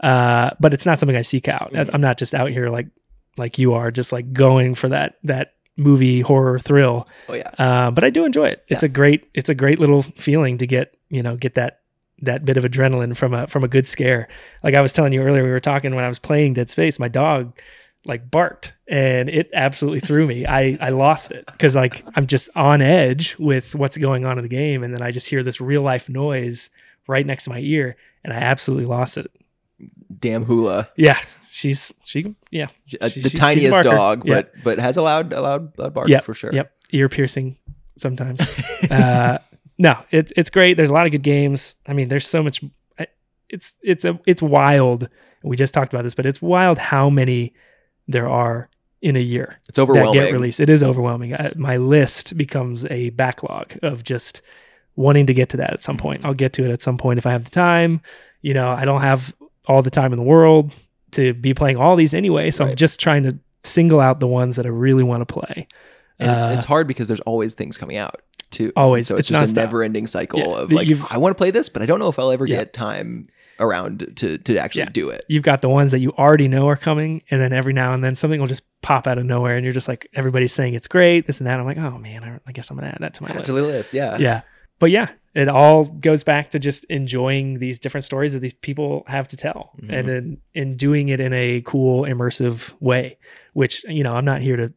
Uh, 0.00 0.50
but 0.58 0.72
it's 0.72 0.86
not 0.86 0.98
something 0.98 1.16
I 1.16 1.22
seek 1.22 1.46
out. 1.48 1.72
Mhm. 1.72 1.90
I'm 1.92 2.00
not 2.00 2.16
just 2.18 2.34
out 2.34 2.50
here 2.50 2.70
like 2.70 2.88
like 3.36 3.58
you 3.58 3.74
are, 3.74 3.90
just 3.90 4.12
like 4.12 4.32
going 4.32 4.74
for 4.74 4.88
that 4.88 5.16
that 5.24 5.54
movie 5.76 6.20
horror 6.22 6.58
thrill. 6.58 7.06
Oh 7.28 7.34
yeah. 7.34 7.50
Uh, 7.58 7.90
but 7.90 8.02
I 8.04 8.10
do 8.10 8.24
enjoy 8.24 8.46
it. 8.48 8.64
It's 8.68 8.82
a 8.82 8.88
great 8.88 9.26
it's 9.34 9.50
a 9.50 9.54
great 9.54 9.78
little 9.78 10.02
feeling 10.02 10.56
to 10.58 10.66
get 10.66 10.96
you 11.10 11.22
know 11.22 11.36
get 11.36 11.54
that 11.56 11.80
that 12.22 12.44
bit 12.44 12.56
of 12.56 12.64
adrenaline 12.64 13.16
from 13.16 13.32
a 13.34 13.46
from 13.46 13.64
a 13.64 13.68
good 13.68 13.86
scare. 13.88 14.28
Like 14.62 14.74
I 14.74 14.80
was 14.80 14.92
telling 14.92 15.12
you 15.12 15.22
earlier, 15.22 15.42
we 15.44 15.50
were 15.50 15.60
talking 15.60 15.94
when 15.94 16.04
I 16.04 16.08
was 16.08 16.18
playing 16.18 16.54
Dead 16.54 16.68
Space. 16.70 16.98
My 16.98 17.08
dog 17.08 17.58
like 18.06 18.30
barked 18.30 18.72
and 18.88 19.28
it 19.28 19.50
absolutely 19.52 20.00
threw 20.00 20.26
me. 20.26 20.46
I 20.46 20.78
I 20.80 20.88
lost 20.90 21.32
it 21.32 21.44
because 21.46 21.76
like 21.76 22.02
I'm 22.14 22.26
just 22.26 22.48
on 22.56 22.80
edge 22.82 23.36
with 23.38 23.74
what's 23.74 23.96
going 23.98 24.24
on 24.24 24.38
in 24.38 24.42
the 24.42 24.48
game, 24.48 24.82
and 24.82 24.92
then 24.94 25.02
I 25.02 25.10
just 25.10 25.28
hear 25.28 25.42
this 25.42 25.60
real 25.60 25.82
life 25.82 26.08
noise 26.08 26.70
right 27.06 27.26
next 27.26 27.44
to 27.44 27.50
my 27.50 27.58
ear, 27.60 27.96
and 28.24 28.32
I 28.32 28.36
absolutely 28.36 28.86
lost 28.86 29.18
it. 29.18 29.30
Damn 30.18 30.44
hula. 30.44 30.88
Yeah, 30.96 31.18
she's 31.50 31.92
she 32.04 32.34
yeah 32.50 32.68
Uh, 33.00 33.08
She- 33.08 33.20
the 33.20 33.30
she- 33.30 33.36
tiniest 33.36 33.82
dog, 33.82 34.26
Yeah. 34.26 34.34
but 34.36 34.52
but 34.64 34.78
has 34.78 34.96
a 34.96 35.02
loud 35.02 35.32
a 35.32 35.40
loud, 35.40 35.78
loud 35.78 35.94
bark 35.94 36.08
Yep, 36.08 36.24
for 36.24 36.34
sure. 36.34 36.52
Yep, 36.52 36.72
ear 36.92 37.08
piercing 37.08 37.56
sometimes. 37.96 38.40
uh, 38.90 39.38
no, 39.80 39.94
it's 40.10 40.30
it's 40.36 40.50
great. 40.50 40.76
There's 40.76 40.90
a 40.90 40.92
lot 40.92 41.06
of 41.06 41.12
good 41.12 41.22
games. 41.22 41.74
I 41.86 41.94
mean, 41.94 42.08
there's 42.08 42.28
so 42.28 42.42
much. 42.42 42.62
It's 43.48 43.74
it's 43.82 44.04
a 44.04 44.20
it's 44.26 44.42
wild. 44.42 45.08
We 45.42 45.56
just 45.56 45.72
talked 45.74 45.92
about 45.92 46.02
this, 46.02 46.14
but 46.14 46.26
it's 46.26 46.40
wild 46.42 46.76
how 46.78 47.08
many 47.10 47.54
there 48.06 48.28
are 48.28 48.68
in 49.00 49.16
a 49.16 49.20
year 49.20 49.58
It's 49.68 49.76
that 49.76 49.82
overwhelming. 49.82 50.12
get 50.12 50.32
released. 50.32 50.60
It 50.60 50.68
is 50.68 50.82
overwhelming. 50.82 51.34
I, 51.34 51.52
my 51.56 51.78
list 51.78 52.36
becomes 52.36 52.84
a 52.86 53.08
backlog 53.10 53.72
of 53.82 54.04
just 54.04 54.42
wanting 54.96 55.26
to 55.26 55.32
get 55.34 55.48
to 55.50 55.56
that 55.56 55.72
at 55.72 55.82
some 55.82 55.96
point. 55.96 56.24
I'll 56.24 56.34
get 56.34 56.52
to 56.54 56.64
it 56.66 56.70
at 56.70 56.82
some 56.82 56.98
point 56.98 57.18
if 57.18 57.26
I 57.26 57.32
have 57.32 57.44
the 57.44 57.50
time. 57.50 58.02
You 58.42 58.52
know, 58.52 58.68
I 58.68 58.84
don't 58.84 59.00
have 59.00 59.34
all 59.66 59.80
the 59.82 59.90
time 59.90 60.12
in 60.12 60.18
the 60.18 60.22
world 60.24 60.72
to 61.12 61.32
be 61.32 61.54
playing 61.54 61.78
all 61.78 61.96
these 61.96 62.12
anyway, 62.12 62.50
so 62.50 62.66
I'm 62.66 62.76
just 62.76 63.00
trying 63.00 63.22
to 63.22 63.38
single 63.64 64.00
out 64.00 64.20
the 64.20 64.28
ones 64.28 64.56
that 64.56 64.66
I 64.66 64.68
really 64.68 65.02
want 65.02 65.26
to 65.26 65.32
play. 65.32 65.66
and 66.18 66.30
it's, 66.32 66.46
Uh, 66.46 66.50
it's 66.52 66.64
hard 66.66 66.86
because 66.86 67.08
there's 67.08 67.20
always 67.20 67.54
things 67.54 67.78
coming 67.78 67.96
out 67.96 68.20
too. 68.50 68.72
Always. 68.76 69.06
So 69.06 69.16
it's, 69.16 69.30
It's 69.30 69.40
just 69.40 69.52
a 69.56 69.60
never 69.60 69.82
ending 69.82 70.06
cycle 70.06 70.38
Yeah, 70.40 70.46
of 70.62 70.72
like 70.72 70.88
I 71.10 71.18
want 71.18 71.36
to 71.36 71.38
play 71.38 71.50
this, 71.50 71.68
but 71.68 71.82
I 71.82 71.86
don't 71.86 71.98
know 71.98 72.08
if 72.08 72.18
I'll 72.18 72.30
ever 72.32 72.46
Yeah. 72.46 72.56
get 72.58 72.72
time 72.72 73.26
around 73.58 74.12
to 74.16 74.38
to 74.38 74.56
actually 74.58 74.82
Yeah. 74.84 74.88
do 74.92 75.10
it. 75.10 75.24
You've 75.28 75.42
got 75.42 75.60
the 75.60 75.68
ones 75.68 75.90
that 75.90 75.98
you 76.00 76.10
already 76.12 76.48
know 76.48 76.66
are 76.68 76.76
coming, 76.76 77.22
and 77.30 77.40
then 77.40 77.52
every 77.52 77.72
now 77.72 77.92
and 77.94 78.02
then 78.02 78.14
something 78.14 78.40
will 78.40 78.46
just 78.48 78.62
pop 78.82 79.06
out 79.06 79.18
of 79.18 79.24
nowhere, 79.26 79.56
and 79.56 79.64
you're 79.64 79.74
just 79.74 79.88
like, 79.88 80.08
everybody's 80.14 80.52
saying 80.52 80.74
it's 80.74 80.88
great, 80.88 81.26
this 81.26 81.38
and 81.40 81.46
that. 81.46 81.58
I'm 81.60 81.66
like, 81.66 81.76
oh 81.78 81.98
man, 81.98 82.24
I, 82.24 82.38
I 82.46 82.52
guess 82.52 82.70
I'm 82.70 82.76
gonna 82.76 82.88
add 82.88 82.98
that 83.00 83.14
to 83.14 83.22
my 83.22 83.28
Add 83.30 83.34
list. 83.36 83.46
to 83.46 83.52
the 83.52 83.62
list, 83.62 83.94
yeah. 83.94 84.16
yeah 84.18 84.40
but 84.78 84.90
yeah 84.90 85.10
it 85.34 85.46
all 85.48 85.84
goes 85.84 86.24
back 86.24 86.48
to 86.48 86.58
just 86.58 86.84
enjoying 86.84 87.58
these 87.58 87.78
different 87.78 88.02
stories 88.02 88.32
that 88.32 88.38
these 88.40 88.54
people 88.54 89.04
have 89.06 89.28
to 89.28 89.36
tell 89.36 89.72
Mhm. 89.82 89.92
and 89.92 90.08
in, 90.08 90.38
in 90.54 90.76
doing 90.78 91.10
it 91.10 91.20
in 91.20 91.32
a 91.34 91.60
cool 91.66 92.04
immersive 92.04 92.72
way 92.80 93.18
which 93.52 93.84
you 93.84 94.02
know 94.02 94.14
i'm 94.16 94.24
not 94.24 94.40
here 94.40 94.56
to 94.56 94.72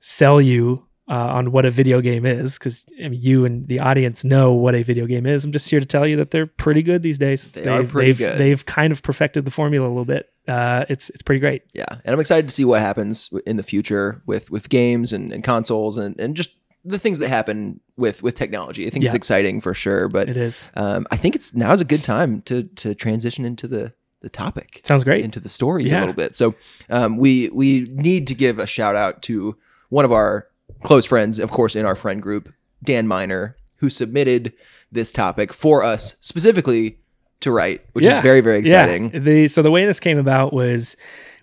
sell 0.00 0.40
you 0.40 0.84
uh, 1.08 1.12
on 1.12 1.52
what 1.52 1.64
a 1.64 1.70
video 1.70 2.00
game 2.00 2.24
is 2.24 2.58
because 2.58 2.86
I 3.02 3.08
mean, 3.08 3.20
you 3.20 3.44
and 3.44 3.68
the 3.68 3.80
audience 3.80 4.24
know 4.24 4.52
what 4.52 4.74
a 4.74 4.82
video 4.82 5.06
game 5.06 5.26
is 5.26 5.44
i'm 5.44 5.52
just 5.52 5.68
here 5.68 5.80
to 5.80 5.86
tell 5.86 6.06
you 6.06 6.16
that 6.16 6.30
they're 6.30 6.46
pretty 6.46 6.82
good 6.82 7.02
these 7.02 7.18
days 7.18 7.52
They 7.52 7.66
are 7.68 7.80
They've- 7.82 7.90
pretty 7.90 8.12
they've, 8.12 8.18
good. 8.18 8.38
they've 8.38 8.64
kind 8.66 8.90
of 8.92 9.02
perfected 9.02 9.44
the 9.44 9.50
formula 9.50 9.86
a 9.86 9.90
little 9.90 10.04
bit 10.06 10.30
uh, 10.48 10.84
it's 10.88 11.08
it's 11.10 11.22
pretty 11.22 11.40
great 11.40 11.62
Yeah, 11.72 11.86
and 11.90 12.12
I'm 12.14 12.20
excited 12.20 12.48
to 12.48 12.54
see 12.54 12.64
what 12.66 12.80
happens 12.80 13.30
in 13.46 13.56
the 13.56 13.62
future 13.62 14.22
with 14.26 14.50
with 14.50 14.68
games 14.68 15.12
and, 15.12 15.32
and 15.32 15.42
consoles 15.42 15.96
and 15.98 16.18
and 16.20 16.36
just 16.36 16.50
the 16.84 16.98
things 16.98 17.18
that 17.20 17.28
happen 17.30 17.80
with 17.96 18.22
with 18.22 18.34
technology. 18.34 18.86
I 18.86 18.90
think 18.90 19.06
it's 19.06 19.14
exciting 19.14 19.62
for 19.62 19.72
sure, 19.72 20.06
but 20.08 20.28
it 20.28 20.36
is 20.36 20.68
um, 20.74 21.06
I 21.10 21.16
think 21.16 21.34
it's 21.34 21.54
now's 21.54 21.80
a 21.80 21.84
good 21.86 22.04
time 22.04 22.42
to 22.42 22.64
to 22.64 22.94
transition 22.94 23.46
into 23.46 23.66
the 23.66 23.94
the 24.20 24.28
topic. 24.28 24.82
sounds 24.84 25.02
great 25.02 25.24
into 25.24 25.40
the 25.40 25.48
stories 25.48 25.92
a 25.92 25.98
little 26.00 26.14
bit. 26.14 26.36
So 26.36 26.54
um, 26.90 27.16
we 27.16 27.48
we 27.48 27.86
need 27.90 28.26
to 28.26 28.34
give 28.34 28.58
a 28.58 28.66
shout 28.66 28.96
out 28.96 29.22
to 29.22 29.56
one 29.88 30.04
of 30.04 30.12
our 30.12 30.46
close 30.84 31.04
friends, 31.06 31.40
of 31.40 31.50
course, 31.50 31.74
in 31.74 31.84
our 31.84 31.96
friend 31.96 32.22
group, 32.22 32.52
Dan 32.84 33.08
Miner, 33.08 33.56
who 33.76 33.90
submitted 33.90 34.52
this 34.92 35.10
topic 35.10 35.52
for 35.52 35.82
us 35.82 36.14
specifically 36.20 36.98
to 37.40 37.50
write, 37.50 37.82
which 37.94 38.06
is 38.06 38.16
very 38.18 38.40
very 38.40 38.58
exciting. 38.58 39.10
Yeah. 39.12 39.18
The 39.18 39.48
so 39.48 39.60
the 39.62 39.70
way 39.72 39.84
this 39.84 39.98
came 40.00 40.18
about 40.18 40.52
was 40.52 40.96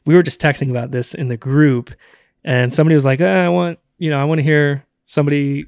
we 0.05 0.15
were 0.15 0.23
just 0.23 0.41
texting 0.41 0.69
about 0.71 0.91
this 0.91 1.13
in 1.13 1.27
the 1.27 1.37
group, 1.37 1.91
and 2.43 2.73
somebody 2.73 2.93
was 2.95 3.05
like, 3.05 3.19
"Uh, 3.21 3.25
"I 3.25 3.49
want 3.49 3.77
you 3.97 4.09
know 4.09 4.19
I 4.19 4.23
want 4.23 4.39
to 4.39 4.43
hear 4.43 4.85
somebody 5.05 5.65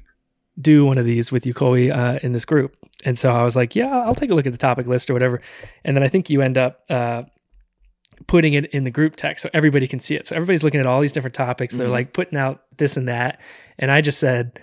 do 0.60 0.84
one 0.86 0.98
of 0.98 1.04
these 1.04 1.30
with 1.30 1.46
you, 1.46 1.52
Colby, 1.54 1.92
uh, 1.92 2.18
in 2.22 2.32
this 2.32 2.44
group." 2.44 2.74
And 3.04 3.18
so 3.18 3.30
I 3.30 3.44
was 3.44 3.54
like, 3.54 3.76
"Yeah, 3.76 3.94
I'll 4.00 4.14
take 4.14 4.30
a 4.30 4.34
look 4.34 4.46
at 4.46 4.52
the 4.52 4.58
topic 4.58 4.86
list 4.86 5.08
or 5.10 5.12
whatever." 5.12 5.40
And 5.84 5.96
then 5.96 6.02
I 6.02 6.08
think 6.08 6.30
you 6.30 6.40
end 6.42 6.56
up. 6.58 6.80
Uh, 6.88 7.24
putting 8.28 8.54
it 8.54 8.66
in 8.66 8.84
the 8.84 8.90
group 8.92 9.16
text 9.16 9.42
so 9.42 9.50
everybody 9.52 9.88
can 9.88 9.98
see 9.98 10.14
it 10.14 10.26
so 10.26 10.36
everybody's 10.36 10.62
looking 10.62 10.78
at 10.80 10.86
all 10.86 11.00
these 11.00 11.10
different 11.12 11.34
topics 11.34 11.74
they're 11.74 11.88
Mhm. 11.88 11.98
like 11.98 12.12
putting 12.12 12.38
out 12.38 12.62
this 12.78 12.96
and 12.96 13.08
that 13.08 13.40
and 13.78 13.90
i 13.90 14.00
just 14.00 14.18
said 14.18 14.58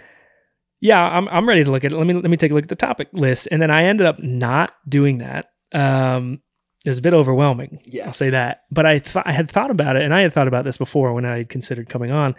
yeah 0.79 1.01
i'm, 1.01 1.27
I'm 1.29 1.47
ready 1.47 1.63
to 1.63 1.71
look 1.71 1.83
at 1.85 1.91
it. 1.93 1.97
Let 1.97 2.07
me 2.07 2.13
let 2.13 2.29
me 2.29 2.37
take 2.37 2.51
a 2.51 2.55
look 2.55 2.63
at 2.63 2.69
the 2.69 2.75
topic 2.75 3.09
list. 3.13 3.47
And 3.51 3.61
then 3.61 3.69
i 3.71 3.83
ended 3.83 4.07
up 4.07 4.19
not 4.19 4.71
doing 4.87 5.19
that. 5.19 5.47
Um 5.73 6.41
it 6.83 6.89
was 6.89 6.97
a 6.97 7.01
bit 7.03 7.13
overwhelming 7.13 7.79
i'll 8.05 8.13
say 8.13 8.31
that. 8.31 8.63
But 8.71 8.85
i 8.85 8.97
thought 8.99 9.27
i 9.27 9.31
had 9.31 9.49
thought 9.51 9.69
about 9.71 9.95
it 9.95 10.01
and 10.01 10.13
i 10.13 10.21
had 10.21 10.33
thought 10.33 10.47
about 10.47 10.65
this 10.65 10.77
before 10.77 11.13
when 11.13 11.25
i 11.25 11.37
had 11.37 11.49
considered 11.49 11.89
coming 11.89 12.11
on 12.11 12.35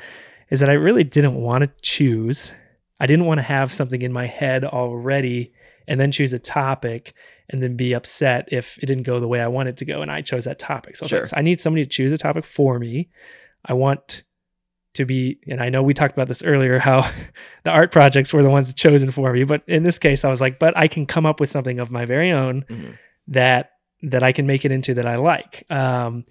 is 0.50 0.61
that 0.61 0.68
i 0.68 0.72
really 0.74 1.04
didn't 1.04 1.35
want 1.35 1.62
to 1.62 1.70
choose. 1.82 2.52
I 3.00 3.06
didn't 3.06 3.26
want 3.26 3.38
to 3.38 3.42
have 3.42 3.72
something 3.72 4.02
in 4.02 4.12
my 4.12 4.26
head 4.26 4.64
already 4.64 5.52
and 5.88 5.98
then 5.98 6.12
choose 6.12 6.32
a 6.32 6.38
topic 6.38 7.14
and 7.48 7.62
then 7.62 7.76
be 7.76 7.92
upset 7.92 8.48
if 8.52 8.78
it 8.82 8.87
didn't 8.87 9.02
go 9.04 9.18
the 9.20 9.28
way 9.28 9.40
i 9.40 9.48
wanted 9.48 9.76
to 9.78 9.85
go 9.85 10.02
and 10.02 10.11
i 10.11 10.20
chose 10.22 10.44
that 10.44 10.58
topic. 10.58 10.96
So 10.96 11.02
I 11.02 11.06
was 11.06 11.12
like, 11.12 11.26
Sure. 11.28 11.38
i 11.38 11.42
need 11.42 11.61
somebody 11.61 11.85
to 11.85 11.88
choose 11.88 12.12
a 12.12 12.18
topic 12.18 12.44
for 12.44 12.78
me. 12.78 13.08
I 13.64 13.74
want 13.74 14.24
to 14.94 15.05
be 15.05 15.38
and 15.48 15.61
i 15.62 15.68
know 15.68 15.83
we 15.83 15.94
talked 15.94 16.14
about 16.14 16.28
this 16.28 16.42
earlier 16.42 16.78
how 16.78 17.00
the 17.64 17.70
art 17.70 17.90
projects 17.92 18.33
were 18.33 18.42
the 18.42 18.50
ones 18.50 18.72
chosen 18.74 19.11
for 19.11 19.33
me 19.33 19.44
but 19.44 19.62
in 19.66 19.83
this 19.83 19.98
case 19.98 20.24
i 20.24 20.31
was 20.31 20.40
like 20.40 20.59
but 20.59 20.76
i 20.76 20.87
can 20.87 21.07
come 21.07 21.24
up 21.26 21.40
with 21.40 21.50
something 21.50 21.78
of 21.81 21.90
my 21.90 22.05
very 22.05 22.31
own 22.33 22.64
Mhm. 22.68 22.98
that 23.28 23.70
that 24.02 24.22
i 24.22 24.33
can 24.33 24.46
make 24.46 24.64
it 24.64 24.72
into 24.72 24.94
that 24.94 25.07
i 25.07 25.16
like 25.16 25.64
um, 25.70 26.24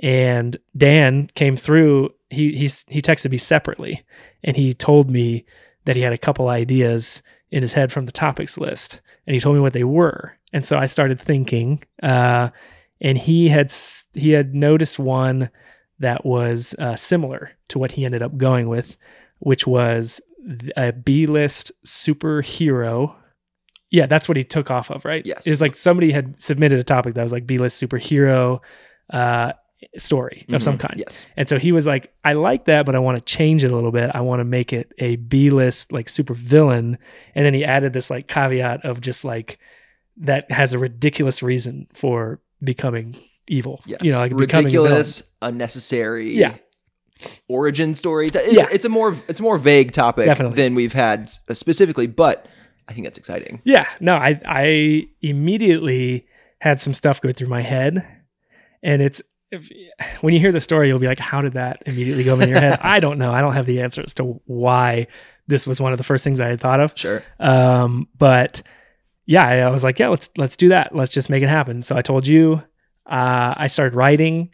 and 0.00 0.56
dan 0.76 1.28
came 1.34 1.56
through 1.56 2.10
he 2.30 2.52
he 2.52 2.64
he 2.88 3.00
texted 3.02 3.30
me 3.30 3.36
separately 3.36 4.02
and 4.44 4.56
he 4.56 4.72
told 4.74 5.10
me 5.10 5.44
that 5.84 5.96
he 5.96 6.02
had 6.02 6.12
a 6.12 6.18
couple 6.18 6.48
ideas 6.48 7.22
in 7.50 7.62
his 7.62 7.72
head 7.74 7.92
from 7.92 8.06
the 8.06 8.12
topics 8.12 8.58
list 8.58 9.00
and 9.26 9.34
he 9.34 9.40
told 9.40 9.54
me 9.56 9.60
what 9.62 9.72
they 9.72 9.84
were 9.84 10.36
and 10.52 10.64
so 10.66 10.76
i 10.78 10.86
started 10.86 11.18
thinking 11.20 11.82
uh, 12.02 12.48
and 13.00 13.18
he 13.18 13.48
had 13.48 13.72
he 14.14 14.30
had 14.30 14.54
noticed 14.54 14.98
one 14.98 15.50
that 15.98 16.24
was 16.26 16.74
uh, 16.78 16.96
similar 16.96 17.52
to 17.68 17.78
what 17.78 17.92
he 17.92 18.04
ended 18.04 18.22
up 18.22 18.36
going 18.36 18.68
with 18.68 18.96
which 19.38 19.66
was 19.66 20.20
a 20.76 20.92
b-list 20.92 21.72
superhero 21.84 23.14
yeah 23.90 24.06
that's 24.06 24.28
what 24.28 24.36
he 24.36 24.44
took 24.44 24.70
off 24.70 24.90
of 24.90 25.04
right 25.04 25.24
Yes. 25.26 25.46
it 25.46 25.50
was 25.50 25.60
like 25.60 25.76
somebody 25.76 26.12
had 26.12 26.40
submitted 26.40 26.78
a 26.78 26.84
topic 26.84 27.14
that 27.14 27.22
was 27.22 27.32
like 27.32 27.46
b-list 27.46 27.82
superhero 27.82 28.60
uh, 29.10 29.52
story 29.98 30.44
of 30.50 30.62
some 30.62 30.76
Mhm. 30.76 30.80
kind 30.80 30.94
Yes. 30.98 31.26
and 31.36 31.48
so 31.48 31.58
he 31.58 31.70
was 31.70 31.86
like, 31.86 32.12
I 32.24 32.32
like 32.32 32.64
that, 32.64 32.86
but 32.86 32.96
I 32.96 32.98
want 32.98 33.18
to 33.18 33.24
change 33.24 33.62
it 33.62 33.70
a 33.70 33.74
little 33.74 33.92
bit. 33.92 34.10
I 34.14 34.20
want 34.22 34.40
to 34.40 34.44
make 34.44 34.72
it 34.72 34.90
a 34.98 35.16
B 35.16 35.50
list, 35.50 35.92
like 35.92 36.08
super 36.08 36.32
villain. 36.34 36.98
And 37.34 37.44
then 37.46 37.52
he 37.54 37.62
added 37.64 37.92
this 37.92 38.10
like 38.10 38.26
caveat 38.26 38.84
of 38.84 39.00
just 39.00 39.22
like 39.24 39.58
that 40.16 40.50
has 40.50 40.72
a 40.72 40.78
ridiculous 40.78 41.42
reason 41.42 41.86
for 41.92 42.40
becoming 42.64 43.14
evil. 43.48 43.80
Yes. 43.86 44.00
You 44.02 44.12
know, 44.12 44.18
like 44.18 44.36
becoming 44.36 44.66
a 44.66 44.70
villain. 44.70 44.90
ridiculous, 44.90 45.22
unnecessary. 45.42 46.34
Yeah. 46.36 46.56
Origin 47.48 47.94
story. 47.94 48.26
It's, 48.26 48.52
Yeah. 48.52 48.66
it's 48.70 48.84
a 48.84 48.88
more 48.88 49.16
it's 49.28 49.40
a 49.40 49.42
more 49.42 49.58
vague 49.58 49.92
topic 49.92 50.26
Definitely. 50.26 50.56
than 50.56 50.74
we've 50.74 50.92
had 50.92 51.30
specifically, 51.30 52.06
but 52.06 52.46
I 52.88 52.92
think 52.92 53.06
that's 53.06 53.18
exciting. 53.18 53.62
Yeah. 53.64 53.86
No, 54.00 54.14
I 54.16 54.40
I 54.46 55.08
immediately 55.22 56.26
had 56.60 56.80
some 56.80 56.94
stuff 56.94 57.20
go 57.20 57.32
through 57.32 57.48
my 57.48 57.62
head. 57.62 58.06
And 58.82 59.00
it's 59.02 59.22
if, 59.50 59.70
when 60.20 60.34
you 60.34 60.40
hear 60.40 60.52
the 60.52 60.60
story, 60.60 60.88
you'll 60.88 60.98
be 60.98 61.06
like, 61.06 61.18
how 61.18 61.40
did 61.40 61.52
that 61.54 61.82
immediately 61.86 62.24
go 62.24 62.38
in 62.40 62.48
your 62.48 62.58
head? 62.60 62.78
I 62.82 62.98
don't 63.00 63.18
know. 63.18 63.32
I 63.32 63.40
don't 63.40 63.52
have 63.54 63.66
the 63.66 63.80
answers 63.80 64.12
to 64.14 64.40
why 64.46 65.06
this 65.46 65.66
was 65.66 65.80
one 65.80 65.92
of 65.92 65.98
the 65.98 66.04
first 66.04 66.24
things 66.24 66.40
I 66.40 66.48
had 66.48 66.60
thought 66.60 66.80
of. 66.80 66.92
Sure. 66.96 67.22
Um, 67.38 68.08
but 68.18 68.62
yeah, 69.24 69.46
I, 69.46 69.56
I 69.60 69.70
was 69.70 69.82
like, 69.84 69.98
yeah, 69.98 70.08
let's 70.08 70.30
let's 70.36 70.56
do 70.56 70.68
that. 70.70 70.94
Let's 70.94 71.12
just 71.12 71.30
make 71.30 71.42
it 71.42 71.48
happen. 71.48 71.82
So 71.82 71.96
I 71.96 72.02
told 72.02 72.26
you, 72.26 72.62
uh, 73.06 73.54
I 73.56 73.66
started 73.68 73.94
writing. 73.94 74.52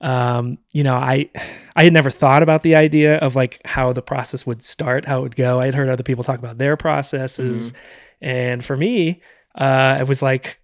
Um, 0.00 0.58
you 0.72 0.82
know, 0.82 0.94
I 0.96 1.30
I 1.76 1.84
had 1.84 1.92
never 1.92 2.10
thought 2.10 2.42
about 2.42 2.62
the 2.62 2.74
idea 2.74 3.16
of 3.18 3.36
like 3.36 3.60
how 3.64 3.92
the 3.92 4.02
process 4.02 4.46
would 4.46 4.62
start, 4.62 5.04
how 5.04 5.18
it 5.20 5.22
would 5.22 5.36
go. 5.36 5.60
I 5.60 5.66
had 5.66 5.74
heard 5.74 5.88
other 5.88 6.02
people 6.02 6.24
talk 6.24 6.38
about 6.38 6.58
their 6.58 6.76
processes, 6.76 7.72
and 8.20 8.64
for 8.64 8.76
me, 8.76 9.22
uh, 9.54 9.98
it 10.00 10.08
was 10.08 10.22
like 10.22 10.59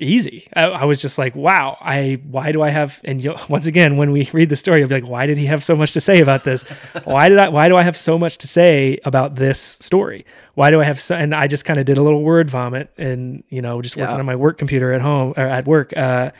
easy. 0.00 0.48
I, 0.54 0.64
I 0.64 0.84
was 0.84 1.00
just 1.00 1.18
like, 1.18 1.34
wow, 1.36 1.76
I 1.80 2.18
why 2.28 2.52
do 2.52 2.62
I 2.62 2.70
have? 2.70 3.00
And 3.04 3.22
you 3.22 3.34
once 3.48 3.66
again, 3.66 3.96
when 3.96 4.10
we 4.12 4.28
read 4.32 4.48
the 4.48 4.56
story, 4.56 4.80
you'll 4.80 4.88
be 4.88 4.94
like, 5.00 5.08
why 5.08 5.26
did 5.26 5.38
he 5.38 5.46
have 5.46 5.62
so 5.62 5.76
much 5.76 5.92
to 5.94 6.00
say 6.00 6.20
about 6.20 6.44
this? 6.44 6.62
why 7.04 7.28
did 7.28 7.38
I? 7.38 7.48
Why 7.48 7.68
do 7.68 7.76
I 7.76 7.82
have 7.82 7.96
so 7.96 8.18
much 8.18 8.38
to 8.38 8.48
say 8.48 8.98
about 9.04 9.36
this 9.36 9.60
story? 9.60 10.24
Why 10.54 10.70
do 10.70 10.80
I 10.80 10.84
have 10.84 10.98
so? 11.00 11.16
And 11.16 11.34
I 11.34 11.46
just 11.46 11.64
kind 11.64 11.78
of 11.78 11.86
did 11.86 11.98
a 11.98 12.02
little 12.02 12.22
word 12.22 12.50
vomit, 12.50 12.90
and 12.98 13.44
you 13.48 13.62
know, 13.62 13.80
just 13.82 13.96
working 13.96 14.14
Yeah. 14.14 14.20
on 14.20 14.26
my 14.26 14.36
work 14.36 14.58
computer 14.58 14.92
at 14.92 15.00
home 15.00 15.34
or 15.36 15.44
at 15.46 15.66
work 15.66 15.96
uh, 15.96 16.30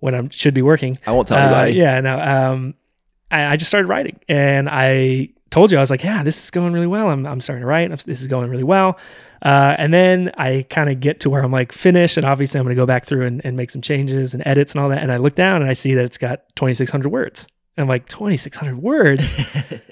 when 0.00 0.14
I 0.14 0.28
should 0.30 0.54
be 0.54 0.62
working. 0.62 0.98
I 1.06 1.12
won't 1.12 1.28
tell 1.28 1.38
Uh, 1.38 1.42
anybody. 1.42 1.72
yeah, 1.78 2.00
no. 2.00 2.20
Um, 2.20 2.74
I, 3.30 3.46
I 3.52 3.56
just 3.56 3.70
started 3.70 3.88
writing, 3.88 4.18
and 4.28 4.68
I 4.68 5.30
told 5.50 5.70
you 5.70 5.78
I 5.78 5.80
was 5.80 5.90
like, 5.90 6.02
yeah, 6.02 6.22
this 6.24 6.42
is 6.42 6.50
going 6.50 6.72
really 6.72 6.86
well. 6.86 7.08
I'm 7.08 7.26
I'm 7.26 7.40
starting 7.40 7.62
to 7.62 7.66
write. 7.66 7.90
This 8.04 8.20
is 8.20 8.26
going 8.28 8.50
really 8.50 8.64
well. 8.64 8.98
Uh, 9.44 9.76
and 9.78 9.92
then 9.92 10.32
I 10.38 10.64
kind 10.70 10.88
of 10.88 11.00
get 11.00 11.20
to 11.20 11.30
where 11.30 11.44
I'm 11.44 11.52
like 11.52 11.70
finished, 11.70 12.16
and 12.16 12.24
obviously 12.24 12.58
I'm 12.58 12.64
going 12.64 12.74
to 12.74 12.80
go 12.80 12.86
back 12.86 13.04
through 13.04 13.26
and, 13.26 13.44
and 13.44 13.56
make 13.56 13.70
some 13.70 13.82
changes 13.82 14.32
and 14.32 14.42
edits 14.46 14.74
and 14.74 14.82
all 14.82 14.88
that. 14.88 15.02
And 15.02 15.12
I 15.12 15.18
look 15.18 15.34
down 15.34 15.60
and 15.60 15.70
I 15.70 15.74
see 15.74 15.94
that 15.94 16.04
it's 16.04 16.18
got 16.18 16.44
2,600 16.56 17.10
words. 17.10 17.46
And 17.76 17.82
I'm 17.82 17.88
like, 17.88 18.08
2,600 18.08 18.78
words? 18.78 19.28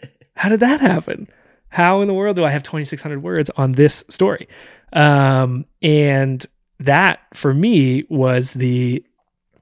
How 0.36 0.48
did 0.48 0.60
that 0.60 0.80
happen? 0.80 1.28
How 1.68 2.00
in 2.00 2.08
the 2.08 2.14
world 2.14 2.36
do 2.36 2.44
I 2.44 2.50
have 2.50 2.62
2,600 2.62 3.22
words 3.22 3.50
on 3.56 3.72
this 3.72 4.04
story? 4.08 4.48
Um, 4.92 5.66
and 5.82 6.44
that 6.80 7.20
for 7.34 7.54
me 7.54 8.04
was 8.08 8.52
the 8.52 9.04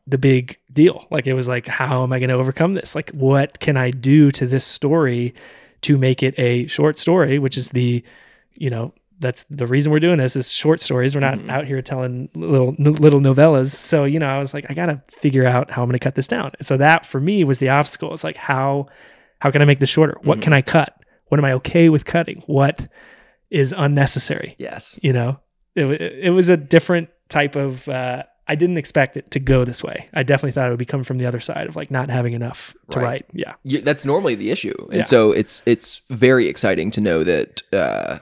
the 0.07 0.19
big 0.19 0.59
deal. 0.73 1.07
Like 1.11 1.27
it 1.27 1.35
was 1.35 1.47
like, 1.47 1.69
how 1.69 2.03
am 2.03 2.13
I 2.13 2.19
going 2.19 2.31
to 2.31 2.35
overcome 2.35 2.73
this? 2.73 2.97
Like, 2.97 3.11
what 3.11 3.61
can 3.61 3.77
I 3.77 3.93
do 3.93 4.33
to 4.33 4.47
this 4.47 4.65
story 4.65 5.35
to 5.83 5.97
make 5.97 6.23
it 6.23 6.35
a 6.37 6.67
short 6.67 6.99
story? 6.99 7.39
Which 7.39 7.57
is 7.57 7.71
the, 7.71 8.03
you 8.55 8.71
know, 8.71 8.93
that's 9.21 9.45
the 9.45 9.67
reason 9.67 9.93
we're 9.93 10.01
doing 10.01 10.19
this 10.19 10.35
is 10.35 10.53
short 10.53 10.81
stories. 10.81 11.15
We're 11.15 11.21
not 11.21 11.39
Mhm. 11.39 11.51
out 11.51 11.67
here 11.67 11.81
telling 11.83 12.29
little 12.35 12.75
little 12.79 13.21
novellas. 13.21 13.71
So 13.71 14.05
you 14.05 14.19
know, 14.19 14.29
I 14.29 14.39
was 14.39 14.53
like, 14.55 14.67
I 14.69 14.75
got 14.75 14.87
to 14.87 15.03
figure 15.11 15.47
out 15.47 15.71
how 15.71 15.83
I'm 15.83 15.93
to 15.93 15.99
cut 15.99 16.15
this 16.15 16.27
down. 16.29 16.51
And 16.59 16.67
so 16.67 16.77
that 16.79 17.07
for 17.07 17.21
me 17.21 17.45
was 17.45 17.59
the 17.59 17.69
obstacle. 17.69 18.13
It's 18.13 18.25
like 18.25 18.37
how 18.37 18.87
how 19.41 19.51
can 19.51 19.63
I 19.63 19.65
make 19.65 19.79
this 19.79 19.89
shorter? 19.91 20.17
What 20.23 20.39
Mhm. 20.39 20.43
can 20.43 20.53
I 20.53 20.63
cut? 20.63 20.95
What 21.29 21.39
am 21.39 21.45
I 21.45 21.53
okay 21.55 21.89
with 21.89 22.05
cutting? 22.05 22.43
What 22.47 22.89
is 23.51 23.75
unnecessary? 23.77 24.55
yes. 24.59 24.99
you 25.03 25.13
know 25.13 25.39
it, 25.77 25.85
it 26.01 26.31
was 26.31 26.49
a 26.49 26.57
different 26.57 27.09
type 27.29 27.55
of 27.57 27.89
uh, 27.89 28.23
i 28.49 28.55
didn't 28.57 28.77
expect 28.77 29.17
it 29.17 29.31
to 29.31 29.39
go 29.41 29.65
this 29.65 29.83
way 29.85 30.09
i 30.15 30.23
definitely 30.23 30.51
thought 30.53 30.67
it 30.67 30.71
would 30.71 30.79
be 30.79 30.85
coming 30.85 31.05
from 31.05 31.19
the 31.19 31.27
other 31.27 31.39
side 31.41 31.67
of 31.69 31.75
like 31.77 31.91
not 31.91 32.11
having 32.11 32.33
enough 32.33 32.75
to 32.91 32.99
Right. 32.99 33.05
write 33.07 33.27
yeah 33.33 33.55
You, 33.65 33.81
that's 33.81 34.05
normally 34.05 34.35
the 34.37 34.51
issue, 34.51 34.75
and 34.91 34.99
Yeah. 34.99 35.03
so 35.03 35.33
it's 35.33 35.63
it's 35.67 36.03
very 36.11 36.47
exciting 36.49 36.91
to 36.93 37.01
know 37.01 37.23
that 37.25 37.63
uh, 37.73 38.19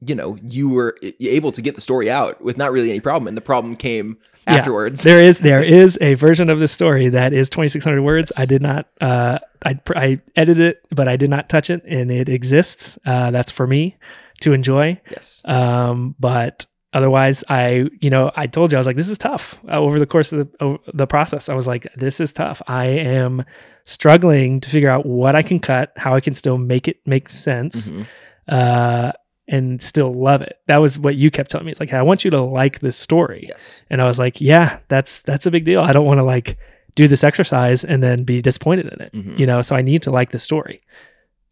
you 0.00 0.14
know, 0.14 0.36
you 0.42 0.68
were 0.68 0.96
able 1.20 1.52
to 1.52 1.62
get 1.62 1.74
the 1.74 1.80
story 1.80 2.10
out 2.10 2.42
with 2.42 2.56
not 2.58 2.70
really 2.72 2.90
any 2.90 3.00
problem, 3.00 3.28
and 3.28 3.36
the 3.36 3.40
problem 3.42 3.76
came 3.76 4.18
Yeah. 4.46 4.54
afterwards. 4.56 5.02
There 5.02 5.20
is 5.20 5.38
there 5.40 5.62
is 5.82 5.96
a 6.00 6.14
version 6.14 6.50
of 6.50 6.58
the 6.60 6.68
story 6.68 7.08
that 7.08 7.32
is 7.32 7.48
2600 7.50 8.02
words. 8.02 8.30
I 8.38 8.44
did 8.46 8.60
not 8.62 8.86
uh 9.00 9.38
I 9.64 9.80
I 9.94 10.20
edited 10.36 10.60
it, 10.76 10.86
but 10.90 11.08
I 11.08 11.16
did 11.16 11.30
not 11.30 11.48
touch 11.48 11.70
it 11.70 11.82
and 11.86 12.10
it 12.10 12.28
exists. 12.28 12.98
Uh 13.06 13.30
that's 13.30 13.50
for 13.50 13.66
me 13.66 13.96
to 14.42 14.52
enjoy. 14.52 15.00
yes. 15.10 15.42
Um 15.46 16.14
but 16.20 16.66
otherwise 16.92 17.42
I 17.48 17.88
you 18.00 18.10
know, 18.10 18.30
I 18.36 18.46
told 18.46 18.70
you 18.72 18.76
I 18.76 18.80
was 18.80 18.86
like 18.86 18.96
this 18.96 19.08
is 19.08 19.18
tough. 19.18 19.58
Uh, 19.66 19.80
over 19.80 19.98
the 19.98 20.06
course 20.06 20.30
of 20.32 20.38
the 20.60 20.78
the 20.92 21.06
process, 21.06 21.48
I 21.48 21.54
was 21.54 21.66
like 21.66 21.86
this 21.96 22.20
is 22.20 22.32
tough. 22.34 22.60
I 22.68 22.86
am 22.88 23.44
struggling 23.84 24.60
to 24.60 24.68
figure 24.70 24.90
out 24.90 25.06
what 25.06 25.34
I 25.34 25.42
can 25.42 25.58
cut, 25.58 25.92
how 25.96 26.14
I 26.14 26.20
can 26.20 26.34
still 26.34 26.58
make 26.58 26.86
it 26.86 26.98
make 27.06 27.28
sense. 27.30 27.90
Mhm. 27.90 28.06
Uh 28.46 29.12
and 29.48 29.80
still 29.80 30.12
love 30.12 30.42
it. 30.42 30.58
That 30.66 30.78
was 30.78 30.98
what 30.98 31.16
you 31.16 31.30
kept 31.30 31.50
telling 31.50 31.66
me. 31.66 31.70
It's 31.70 31.80
like, 31.80 31.92
I 31.92 32.02
want 32.02 32.24
you 32.24 32.30
to 32.32 32.40
like 32.40 32.80
this 32.80 32.96
story. 32.96 33.42
Yes. 33.48 33.82
And 33.90 34.02
I 34.02 34.04
was 34.06 34.18
like, 34.18 34.40
yeah, 34.40 34.80
that's 34.88 35.22
that's 35.22 35.46
a 35.46 35.50
big 35.50 35.64
deal. 35.64 35.80
I 35.80 35.92
don't 35.92 36.06
want 36.06 36.18
to 36.18 36.24
like 36.24 36.58
do 36.94 37.06
this 37.08 37.22
exercise 37.22 37.84
and 37.84 38.02
then 38.02 38.24
be 38.24 38.42
disappointed 38.42 38.86
in 38.92 39.00
it. 39.00 39.12
Mhm. 39.12 39.38
You 39.38 39.46
know, 39.46 39.62
so 39.62 39.76
I 39.76 39.82
need 39.82 40.02
to 40.02 40.10
like 40.10 40.30
the 40.30 40.38
story. 40.38 40.80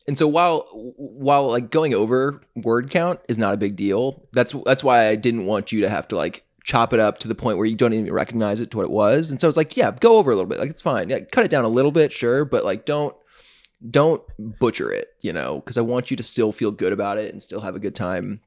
And 0.07 0.18
so 0.18 0.26
while 0.26 0.66
while 0.96 1.48
like 1.48 1.70
going 1.70 1.94
over 1.94 2.42
word 2.57 2.90
count 2.90 3.20
is 3.28 3.38
not 3.38 3.54
a 3.54 3.57
big 3.57 3.76
deal, 3.76 4.26
that's 4.33 4.52
that's 4.66 4.85
why 4.85 5.09
I 5.09 5.16
didn't 5.16 5.46
want 5.46 5.72
you 5.72 5.80
to 5.83 5.88
have 5.88 6.09
to 6.09 6.16
like 6.16 6.44
chop 6.64 6.92
it 6.94 7.00
up 7.00 7.18
to 7.18 7.28
the 7.28 7.35
point 7.35 7.59
where 7.59 7.66
you 7.66 7.76
don't 7.76 7.92
even 7.92 8.11
recognize 8.12 8.61
it 8.61 8.70
to 8.70 8.78
what 8.78 8.85
it 8.85 8.90
was. 8.90 9.30
And 9.30 9.38
so 9.40 9.48
it's 9.48 9.57
like, 9.57 9.76
yeah, 9.76 9.92
go 10.00 10.16
over 10.18 10.30
a 10.30 10.35
little 10.35 10.48
bit. 10.48 10.59
Like 10.59 10.70
it's 10.70 10.80
fine. 10.83 11.11
Yeah, 11.11 11.20
cut 11.20 11.44
it 11.44 11.50
down 11.50 11.64
a 11.64 11.68
little 11.68 11.92
bit, 11.92 12.11
sure, 12.12 12.44
but 12.44 12.64
like 12.64 12.85
don't 12.85 13.14
don't 13.88 14.22
butcher 14.38 14.90
it, 14.92 15.08
you 15.22 15.32
know, 15.32 15.56
because 15.56 15.76
I 15.78 15.82
want 15.82 16.10
you 16.10 16.16
to 16.16 16.22
still 16.22 16.52
feel 16.52 16.70
good 16.70 16.92
about 16.92 17.18
it 17.18 17.32
and 17.32 17.42
still 17.42 17.60
have 17.60 17.76
a 17.76 17.80
good 17.80 17.94
time 17.94 18.40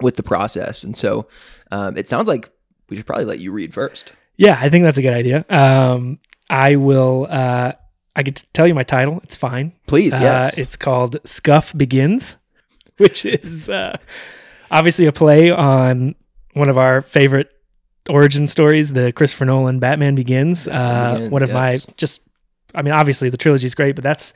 with 0.00 0.16
the 0.16 0.22
process. 0.22 0.84
And 0.84 0.96
so 0.96 1.26
um, 1.70 1.96
it 1.96 2.08
sounds 2.08 2.28
like 2.28 2.50
we 2.88 2.96
should 2.96 3.06
probably 3.06 3.24
let 3.24 3.40
you 3.40 3.52
read 3.52 3.72
first. 3.74 4.12
Yeah, 4.36 4.58
I 4.60 4.68
think 4.68 4.84
that's 4.84 4.98
a 4.98 5.02
good 5.02 5.14
idea. 5.14 5.44
Um, 5.48 6.18
I 6.50 6.76
will. 6.76 7.26
Uh, 7.30 7.72
I 8.16 8.22
could 8.22 8.42
tell 8.52 8.66
you 8.66 8.74
my 8.74 8.82
title. 8.82 9.20
It's 9.24 9.36
fine. 9.36 9.72
Please, 9.86 10.12
Uh, 10.14 10.18
yes. 10.22 10.58
it's 10.58 10.76
called 10.76 11.16
Scuff 11.24 11.76
Begins, 11.76 12.36
which 12.98 13.24
is 13.24 13.68
uh, 13.68 13.96
obviously 14.70 15.06
a 15.06 15.12
play 15.12 15.50
on 15.50 16.14
one 16.52 16.68
of 16.68 16.78
our 16.78 17.02
favorite 17.02 17.50
origin 18.08 18.46
stories, 18.46 18.92
the 18.92 19.12
Christopher 19.12 19.46
Nolan 19.46 19.80
Batman 19.80 20.14
Begins. 20.14 20.66
Batman 20.66 20.80
uh, 20.82 21.14
Begins, 21.14 21.30
one 21.32 21.42
of 21.42 21.48
yes. 21.50 21.88
my 21.88 21.94
just, 21.96 22.20
I 22.74 22.82
mean, 22.82 22.94
obviously 22.94 23.30
the 23.30 23.36
trilogy 23.36 23.66
is 23.66 23.74
great, 23.74 23.94
but 23.96 24.04
that's 24.04 24.34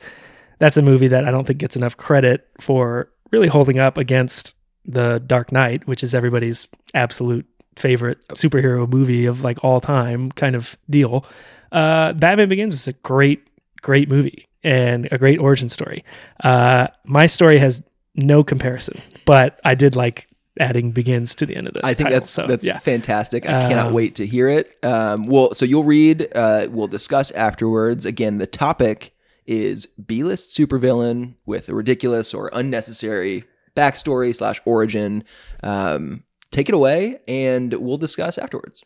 that's 0.59 0.77
a 0.77 0.81
movie 0.81 1.07
that 1.09 1.25
I 1.27 1.31
don't 1.31 1.45
think 1.45 1.59
gets 1.59 1.75
enough 1.75 1.97
credit 1.97 2.47
for 2.59 3.09
really 3.31 3.47
holding 3.47 3.79
up 3.79 3.97
against 3.97 4.55
the 4.85 5.19
Dark 5.25 5.51
Knight, 5.51 5.87
which 5.87 6.03
is 6.03 6.13
everybody's 6.15 6.67
absolute 6.93 7.45
favorite 7.75 8.25
superhero 8.29 8.87
movie 8.89 9.25
of 9.25 9.43
like 9.43 9.63
all 9.63 9.79
time 9.79 10.31
kind 10.33 10.55
of 10.55 10.77
deal. 10.89 11.25
Uh, 11.71 12.13
Batman 12.13 12.49
Begins 12.49 12.73
is 12.73 12.87
a 12.87 12.93
great, 12.93 13.45
great 13.81 14.09
movie 14.09 14.47
and 14.63 15.07
a 15.11 15.17
great 15.17 15.39
origin 15.39 15.69
story. 15.69 16.03
Uh, 16.43 16.87
my 17.05 17.25
story 17.27 17.59
has 17.59 17.81
no 18.15 18.43
comparison, 18.43 18.99
but 19.25 19.59
I 19.63 19.75
did 19.75 19.95
like 19.95 20.27
adding 20.59 20.91
begins 20.91 21.35
to 21.35 21.45
the 21.45 21.55
end 21.55 21.67
of 21.67 21.73
the 21.73 21.85
I 21.85 21.93
think 21.93 22.07
title, 22.07 22.19
that's 22.19 22.29
so, 22.29 22.47
that's 22.47 22.67
yeah. 22.67 22.79
fantastic. 22.79 23.45
I 23.47 23.69
cannot 23.69 23.87
Um, 23.87 23.93
wait 23.93 24.15
to 24.15 24.25
hear 24.27 24.49
it. 24.49 24.75
Um, 24.83 25.23
well, 25.23 25.53
so 25.53 25.63
you'll 25.63 25.85
read. 25.85 26.27
Uh, 26.35 26.67
we'll 26.69 26.87
discuss 26.87 27.31
afterwards. 27.31 28.05
Again, 28.05 28.39
the 28.39 28.47
topic 28.47 29.15
is 29.49 29.87
B-list 29.87 30.55
supervillain 30.55 31.33
with 31.43 31.69
a 31.69 31.73
ridiculous 31.73 32.35
or 32.35 32.51
unnecessary 32.53 33.45
backstory 33.75 34.33
slash 34.35 34.61
origin. 34.63 35.23
Um, 35.63 36.23
take 36.51 36.69
it 36.69 36.75
away, 36.75 37.19
and 37.27 37.73
we'll 37.73 37.97
discuss 37.97 38.37
afterwards. 38.37 38.83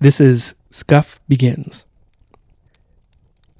This 0.00 0.18
is 0.18 0.54
Scuff 0.70 1.20
Begins. 1.28 1.84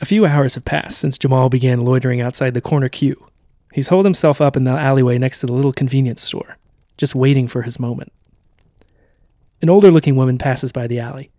A 0.01 0.07
few 0.07 0.25
hours 0.25 0.55
have 0.55 0.65
passed 0.65 0.99
since 0.99 1.19
Jamal 1.19 1.51
began 1.51 1.85
loitering 1.85 2.23
outside 2.23 2.55
the 2.55 2.63
corner 2.63 2.89
queue. 2.89 3.27
He's 3.75 3.89
holed 3.89 4.07
himself 4.07 4.41
up 4.41 4.57
in 4.57 4.65
the 4.65 4.73
alleyway 4.73 5.19
next 5.19 5.41
to 5.41 5.47
the 5.47 5.53
little 5.53 5.73
convenience 5.73 6.23
store, 6.23 6.57
just 6.97 7.15
waiting 7.15 7.49
for 7.49 7.63
his 7.63 7.79
moment. 7.79 8.13
An 9.63 9.71
older 9.71 9.91
looking 9.93 10.17
woman 10.17 10.39
passes 10.39 10.73
by 10.73 10.89
the 10.89 10.99
alley. 10.99 11.31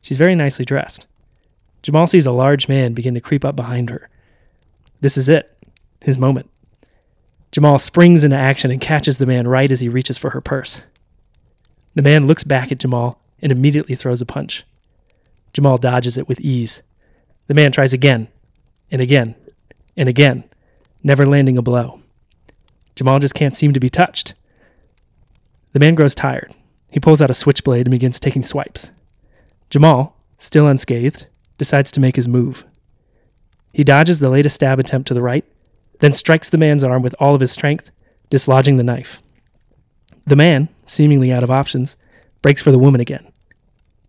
She's 0.00 0.16
very 0.16 0.36
nicely 0.36 0.64
dressed. 0.64 1.06
Jamal 1.82 2.06
sees 2.06 2.24
a 2.24 2.32
large 2.32 2.68
man 2.68 2.94
begin 2.94 3.14
to 3.14 3.20
creep 3.20 3.44
up 3.44 3.56
behind 3.56 3.90
her. 3.90 4.08
This 5.00 5.18
is 5.18 5.28
it, 5.28 5.58
his 6.02 6.16
moment. 6.16 6.48
Jamal 7.50 7.78
springs 7.78 8.24
into 8.24 8.36
action 8.36 8.70
and 8.70 8.80
catches 8.80 9.18
the 9.18 9.26
man 9.26 9.48
right 9.48 9.70
as 9.70 9.80
he 9.80 9.88
reaches 9.88 10.16
for 10.16 10.30
her 10.30 10.40
purse. 10.40 10.80
The 11.94 12.02
man 12.02 12.26
looks 12.26 12.44
back 12.44 12.72
at 12.72 12.78
Jamal 12.78 13.20
and 13.42 13.52
immediately 13.52 13.96
throws 13.96 14.20
a 14.20 14.26
punch. 14.26 14.64
Jamal 15.52 15.76
dodges 15.76 16.16
it 16.16 16.28
with 16.28 16.40
ease. 16.40 16.82
The 17.48 17.54
man 17.54 17.70
tries 17.72 17.92
again, 17.92 18.28
and 18.90 19.00
again, 19.00 19.34
and 19.96 20.08
again, 20.08 20.44
never 21.02 21.26
landing 21.26 21.58
a 21.58 21.62
blow. 21.62 22.00
Jamal 22.96 23.18
just 23.18 23.34
can't 23.34 23.56
seem 23.56 23.72
to 23.72 23.80
be 23.80 23.90
touched. 23.90 24.34
The 25.72 25.80
man 25.80 25.94
grows 25.94 26.14
tired. 26.14 26.54
He 26.94 27.00
pulls 27.00 27.20
out 27.20 27.28
a 27.28 27.34
switchblade 27.34 27.86
and 27.86 27.90
begins 27.90 28.20
taking 28.20 28.44
swipes. 28.44 28.92
Jamal, 29.68 30.16
still 30.38 30.68
unscathed, 30.68 31.26
decides 31.58 31.90
to 31.90 31.98
make 31.98 32.14
his 32.14 32.28
move. 32.28 32.62
He 33.72 33.82
dodges 33.82 34.20
the 34.20 34.30
latest 34.30 34.54
stab 34.54 34.78
attempt 34.78 35.08
to 35.08 35.14
the 35.14 35.20
right, 35.20 35.44
then 35.98 36.12
strikes 36.12 36.48
the 36.48 36.56
man's 36.56 36.84
arm 36.84 37.02
with 37.02 37.16
all 37.18 37.34
of 37.34 37.40
his 37.40 37.50
strength, 37.50 37.90
dislodging 38.30 38.76
the 38.76 38.84
knife. 38.84 39.20
The 40.24 40.36
man, 40.36 40.68
seemingly 40.86 41.32
out 41.32 41.42
of 41.42 41.50
options, 41.50 41.96
breaks 42.42 42.62
for 42.62 42.70
the 42.70 42.78
woman 42.78 43.00
again, 43.00 43.26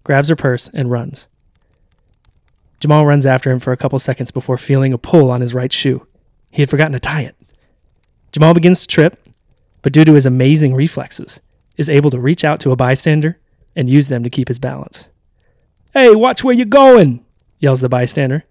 grabs 0.04 0.30
her 0.30 0.36
purse, 0.36 0.70
and 0.72 0.92
runs. 0.92 1.26
Jamal 2.80 3.08
runs 3.08 3.26
after 3.26 3.50
him 3.50 3.60
for 3.60 3.72
a 3.72 3.78
couple 3.78 3.98
seconds 3.98 4.30
before 4.30 4.60
feeling 4.60 4.94
a 4.94 5.00
pull 5.00 5.32
on 5.32 5.42
his 5.42 5.56
right 5.56 5.74
shoe. 5.74 6.06
He 6.52 6.62
had 6.62 6.70
forgotten 6.70 6.94
to 6.94 7.00
tie 7.00 7.24
it. 7.24 7.36
Jamal 8.32 8.54
begins 8.54 8.82
to 8.82 8.88
trip, 8.88 9.28
but 9.82 9.92
due 9.92 10.06
to 10.06 10.14
his 10.14 10.28
amazing 10.28 10.76
reflexes, 10.76 11.40
is 11.78 11.90
able 11.90 12.10
to 12.12 12.20
reach 12.20 12.44
out 12.44 12.60
to 12.62 12.72
a 12.72 12.76
bystander 12.76 13.40
and 13.76 13.90
use 13.90 14.08
them 14.08 14.24
to 14.24 14.30
keep 14.30 14.48
his 14.48 14.60
balance. 14.60 15.10
Hey, 15.94 16.14
watch 16.14 16.44
where 16.44 16.54
you're 16.54 16.66
going, 16.66 17.26
yells 17.60 17.82
the 17.82 17.90
bystander. 17.90 18.46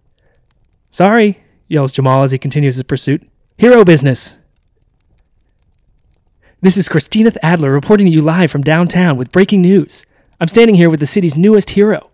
Sorry, 0.90 1.42
yells 1.68 1.92
Jamal 1.92 2.22
as 2.22 2.32
he 2.32 2.38
continues 2.38 2.76
his 2.76 2.84
pursuit. 2.84 3.28
Hero 3.58 3.84
business. 3.84 4.36
This 6.60 6.76
is 6.76 6.88
Christina 6.88 7.32
Adler 7.42 7.70
reporting 7.70 8.06
to 8.06 8.12
you 8.12 8.22
live 8.22 8.50
from 8.50 8.62
downtown 8.62 9.16
with 9.16 9.32
breaking 9.32 9.60
news. 9.62 10.06
I'm 10.40 10.48
standing 10.48 10.76
here 10.76 10.88
with 10.88 11.00
the 11.00 11.06
city's 11.06 11.36
newest 11.36 11.70
hero. 11.70 12.10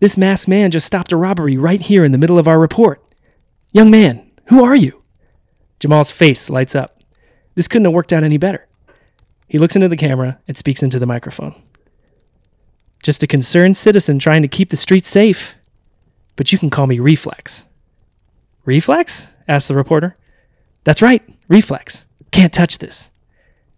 This 0.00 0.18
masked 0.18 0.48
man 0.48 0.72
just 0.72 0.86
stopped 0.86 1.12
a 1.12 1.16
robbery 1.16 1.56
right 1.56 1.80
here 1.80 2.04
in 2.04 2.10
the 2.10 2.18
middle 2.18 2.38
of 2.38 2.48
our 2.48 2.58
report. 2.58 3.00
Young 3.72 3.90
man, 3.90 4.30
who 4.46 4.64
are 4.64 4.74
you? 4.74 5.02
Jamal's 5.78 6.10
face 6.10 6.50
lights 6.50 6.74
up. 6.74 7.00
This 7.54 7.68
couldn't 7.68 7.84
have 7.84 7.94
worked 7.94 8.12
out 8.12 8.24
any 8.24 8.38
better. 8.38 8.66
He 9.52 9.58
looks 9.58 9.76
into 9.76 9.90
the 9.90 9.98
camera 9.98 10.38
and 10.48 10.56
speaks 10.56 10.82
into 10.82 10.98
the 10.98 11.04
microphone. 11.04 11.54
Just 13.02 13.22
a 13.22 13.26
concerned 13.26 13.76
citizen 13.76 14.18
trying 14.18 14.40
to 14.40 14.48
keep 14.48 14.70
the 14.70 14.78
streets 14.78 15.10
safe. 15.10 15.54
But 16.36 16.52
you 16.52 16.58
can 16.58 16.70
call 16.70 16.86
me 16.86 16.98
Reflex. 16.98 17.66
Reflex? 18.64 19.26
asked 19.46 19.68
the 19.68 19.74
reporter. 19.74 20.16
That's 20.84 21.02
right, 21.02 21.22
Reflex. 21.48 22.06
Can't 22.30 22.54
touch 22.54 22.78
this. 22.78 23.10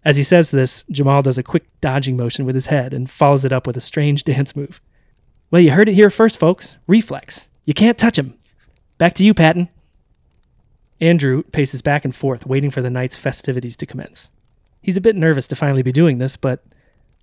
As 0.04 0.16
he 0.16 0.22
says 0.22 0.52
this, 0.52 0.84
Jamal 0.92 1.22
does 1.22 1.38
a 1.38 1.42
quick 1.42 1.64
dodging 1.80 2.16
motion 2.16 2.44
with 2.44 2.54
his 2.54 2.66
head 2.66 2.94
and 2.94 3.10
follows 3.10 3.44
it 3.44 3.52
up 3.52 3.66
with 3.66 3.76
a 3.76 3.80
strange 3.80 4.22
dance 4.32 4.54
move. 4.54 4.80
Well, 5.50 5.60
you 5.60 5.72
heard 5.72 5.88
it 5.88 5.94
here 5.94 6.08
first, 6.08 6.38
folks. 6.38 6.76
Reflex. 6.87 7.48
You 7.64 7.74
can't 7.74 7.98
touch 7.98 8.16
him. 8.16 8.38
Back 8.96 9.14
to 9.14 9.24
you, 9.24 9.34
Patton. 9.34 9.68
Andrew 11.00 11.42
paces 11.42 11.82
back 11.82 12.04
and 12.04 12.14
forth, 12.14 12.46
waiting 12.46 12.70
for 12.70 12.80
the 12.80 12.90
night's 12.90 13.16
festivities 13.16 13.76
to 13.78 13.87
commence. 13.87 14.30
He's 14.85 14.99
a 14.99 15.01
bit 15.01 15.16
nervous 15.16 15.49
to 15.49 15.57
finally 15.57 15.83
be 15.83 15.92
doing 15.92 16.18
this, 16.18 16.37
but 16.37 16.62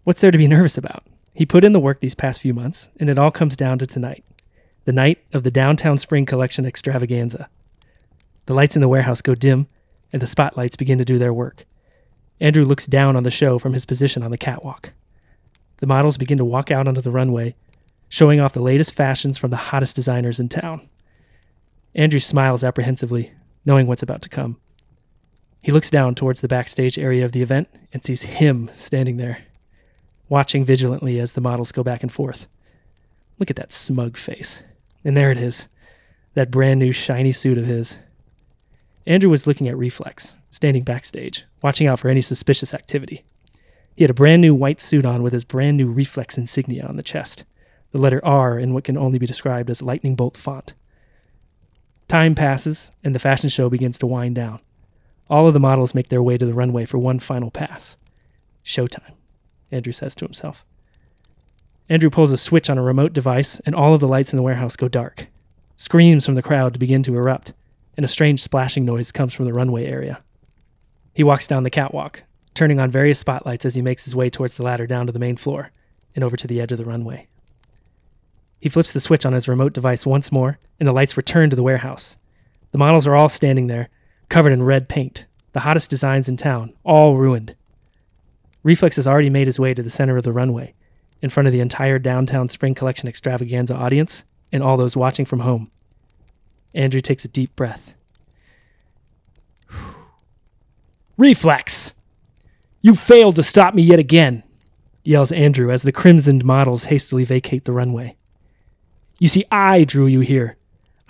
what's 0.04 0.20
there 0.20 0.32
to 0.32 0.38
be 0.38 0.48
nervous 0.48 0.80
about? 0.80 1.04
He 1.36 1.46
put 1.46 1.64
in 1.64 1.74
the 1.74 1.80
work 1.80 2.00
these 2.00 2.16
past 2.16 2.42
few 2.42 2.56
months, 2.56 2.90
and 3.00 3.08
it 3.08 3.20
all 3.20 3.30
comes 3.30 3.56
down 3.56 3.78
to 3.78 3.86
tonight 3.86 4.26
the 4.86 4.92
night 4.92 5.20
of 5.32 5.44
the 5.44 5.52
Downtown 5.52 6.00
Spring 6.00 6.26
Collection 6.26 6.66
extravaganza. 6.66 7.50
The 8.48 8.56
lights 8.56 8.76
in 8.76 8.82
the 8.82 8.88
warehouse 8.88 9.22
go 9.22 9.36
dim, 9.36 9.68
and 10.12 10.20
the 10.20 10.26
spotlights 10.26 10.76
begin 10.76 10.98
to 10.98 11.06
do 11.06 11.20
their 11.20 11.32
work. 11.32 11.66
Andrew 12.40 12.66
looks 12.66 12.88
down 12.88 13.16
on 13.16 13.22
the 13.22 13.30
show 13.30 13.60
from 13.60 13.74
his 13.74 13.86
position 13.86 14.24
on 14.24 14.32
the 14.32 14.40
catwalk. 14.40 14.94
The 15.78 15.86
models 15.86 16.18
begin 16.18 16.40
to 16.40 16.46
walk 16.46 16.72
out 16.72 16.88
onto 16.88 17.00
the 17.02 17.12
runway, 17.12 17.54
showing 18.10 18.40
off 18.40 18.56
the 18.56 18.60
latest 18.60 18.96
fashions 18.96 19.38
from 19.38 19.52
the 19.52 19.58
hottest 19.58 19.96
designers 19.96 20.40
in 20.40 20.50
town. 20.50 20.90
Andrew 21.94 22.20
smiles 22.20 22.64
apprehensively, 22.64 23.34
knowing 23.66 23.86
what's 23.86 24.02
about 24.02 24.24
to 24.24 24.30
come. 24.30 24.58
He 25.62 25.72
looks 25.72 25.90
down 25.90 26.16
towards 26.16 26.42
the 26.42 26.48
backstage 26.48 26.98
area 26.98 27.24
of 27.24 27.34
the 27.34 27.42
event 27.42 27.70
and 27.94 28.04
sees 28.04 28.24
him 28.24 28.70
standing 28.74 29.18
there, 29.18 29.40
watching 30.28 30.66
vigilantly 30.66 31.20
as 31.20 31.34
the 31.34 31.42
models 31.42 31.72
go 31.72 31.84
back 31.84 32.02
and 32.02 32.12
forth. 32.12 32.48
Look 33.38 33.50
at 33.50 33.58
that 33.58 33.72
smug 33.72 34.18
face. 34.18 34.64
And 35.04 35.16
there 35.16 35.32
it 35.32 35.38
is 35.38 35.68
that 36.34 36.52
brand 36.52 36.80
new 36.80 36.92
shiny 36.92 37.32
suit 37.32 37.58
of 37.58 37.66
his. 37.66 38.00
Andrew 39.06 39.30
was 39.30 39.46
looking 39.46 39.68
at 39.68 39.78
Reflex, 39.78 40.36
standing 40.50 40.84
backstage, 40.84 41.46
watching 41.62 41.88
out 41.88 42.00
for 42.00 42.08
any 42.08 42.22
suspicious 42.22 42.74
activity. 42.74 43.24
He 43.96 44.04
had 44.04 44.12
a 44.12 44.16
brand 44.16 44.42
new 44.42 44.56
white 44.56 44.80
suit 44.80 45.06
on 45.06 45.22
with 45.22 45.34
his 45.34 45.44
brand 45.44 45.78
new 45.78 45.92
Reflex 45.92 46.38
insignia 46.38 46.86
on 46.86 46.96
the 46.96 47.04
chest, 47.04 47.44
the 47.92 47.98
letter 47.98 48.24
R 48.24 48.58
in 48.58 48.74
what 48.74 48.86
can 48.86 48.98
only 48.98 49.20
be 49.20 49.26
described 49.26 49.70
as 49.70 49.82
lightning 49.82 50.16
bolt 50.16 50.38
font. 50.38 50.74
Time 52.08 52.36
passes, 52.36 52.92
and 53.04 53.14
the 53.14 53.20
fashion 53.20 53.50
show 53.50 53.70
begins 53.70 54.00
to 54.00 54.08
wind 54.08 54.36
down. 54.36 54.60
All 55.32 55.48
of 55.48 55.54
the 55.54 55.62
models 55.62 55.96
make 55.96 56.10
their 56.10 56.22
way 56.22 56.38
to 56.38 56.46
the 56.46 56.54
runway 56.54 56.84
for 56.84 56.98
one 56.98 57.18
final 57.18 57.50
pass. 57.50 57.96
Showtime, 58.66 59.14
Andrew 59.72 59.94
says 59.94 60.14
to 60.16 60.26
himself. 60.26 60.66
Andrew 61.88 62.10
pulls 62.10 62.34
a 62.34 62.38
switch 62.38 62.70
on 62.70 62.78
a 62.78 62.82
remote 62.84 63.14
device, 63.14 63.62
and 63.62 63.74
all 63.74 63.94
of 63.94 64.02
the 64.02 64.10
lights 64.10 64.34
in 64.34 64.38
the 64.38 64.44
warehouse 64.44 64.76
go 64.76 64.90
dark. 64.90 65.28
Screams 65.78 66.26
from 66.26 66.36
the 66.36 66.42
crowd 66.42 66.78
begin 66.78 67.02
to 67.04 67.16
erupt, 67.16 67.54
and 67.96 68.06
a 68.06 68.10
strange 68.10 68.44
splashing 68.44 68.84
noise 68.84 69.14
comes 69.14 69.34
from 69.34 69.46
the 69.46 69.54
runway 69.54 69.86
area. 69.86 70.20
He 71.14 71.24
walks 71.24 71.48
down 71.48 71.64
the 71.64 71.70
catwalk, 71.70 72.24
turning 72.54 72.82
on 72.82 72.92
various 72.92 73.20
spotlights 73.20 73.64
as 73.64 73.76
he 73.76 73.82
makes 73.82 74.04
his 74.04 74.16
way 74.16 74.30
towards 74.30 74.58
the 74.58 74.64
ladder 74.64 74.86
down 74.86 75.06
to 75.06 75.14
the 75.14 75.20
main 75.20 75.38
floor 75.38 75.72
and 76.14 76.26
over 76.26 76.36
to 76.36 76.48
the 76.48 76.60
edge 76.60 76.74
of 76.74 76.78
the 76.78 76.86
runway. 76.86 77.28
He 78.60 78.68
flips 78.68 78.92
the 78.92 79.00
switch 79.00 79.26
on 79.26 79.32
his 79.32 79.48
remote 79.48 79.72
device 79.72 80.06
once 80.06 80.30
more, 80.30 80.60
and 80.78 80.90
the 80.90 80.94
lights 80.94 81.16
return 81.16 81.50
to 81.50 81.56
the 81.56 81.64
warehouse. 81.64 82.18
The 82.72 82.78
models 82.78 83.08
are 83.08 83.16
all 83.16 83.30
standing 83.30 83.68
there, 83.68 83.88
covered 84.32 84.54
in 84.54 84.64
red 84.64 84.88
paint, 84.88 85.26
the 85.52 85.60
hottest 85.60 85.90
designs 85.90 86.30
in 86.30 86.38
town, 86.38 86.74
all 86.84 87.18
ruined. 87.18 87.54
Reflex 88.64 88.96
has 88.96 89.06
already 89.06 89.30
made 89.30 89.46
his 89.46 89.60
way 89.60 89.74
to 89.74 89.84
the 89.84 89.90
center 89.90 90.16
of 90.16 90.24
the 90.24 90.32
runway, 90.32 90.74
in 91.22 91.30
front 91.30 91.48
of 91.48 91.54
the 91.54 91.60
entire 91.60 92.00
downtown 92.00 92.48
Spring 92.48 92.74
Collection 92.74 93.10
extravaganza 93.10 93.76
audience 93.76 94.24
and 94.52 94.64
all 94.64 94.78
those 94.78 94.96
watching 94.96 95.26
from 95.26 95.42
home. 95.42 95.68
Andrew 96.74 97.02
takes 97.02 97.26
a 97.26 97.28
deep 97.28 97.54
breath. 97.58 97.96
Reflex! 101.18 101.94
You 102.80 102.96
failed 102.96 103.36
to 103.36 103.44
stop 103.44 103.76
me 103.76 103.84
yet 103.84 104.00
again, 104.00 104.44
yells 105.04 105.34
Andrew 105.34 105.70
as 105.70 105.84
the 105.84 105.92
crimsoned 105.92 106.46
models 106.46 106.86
hastily 106.86 107.26
vacate 107.26 107.66
the 107.66 107.74
runway. 107.74 108.16
You 109.20 109.28
see, 109.28 109.44
I 109.52 109.84
drew 109.84 110.08
you 110.08 110.22
here. 110.22 110.58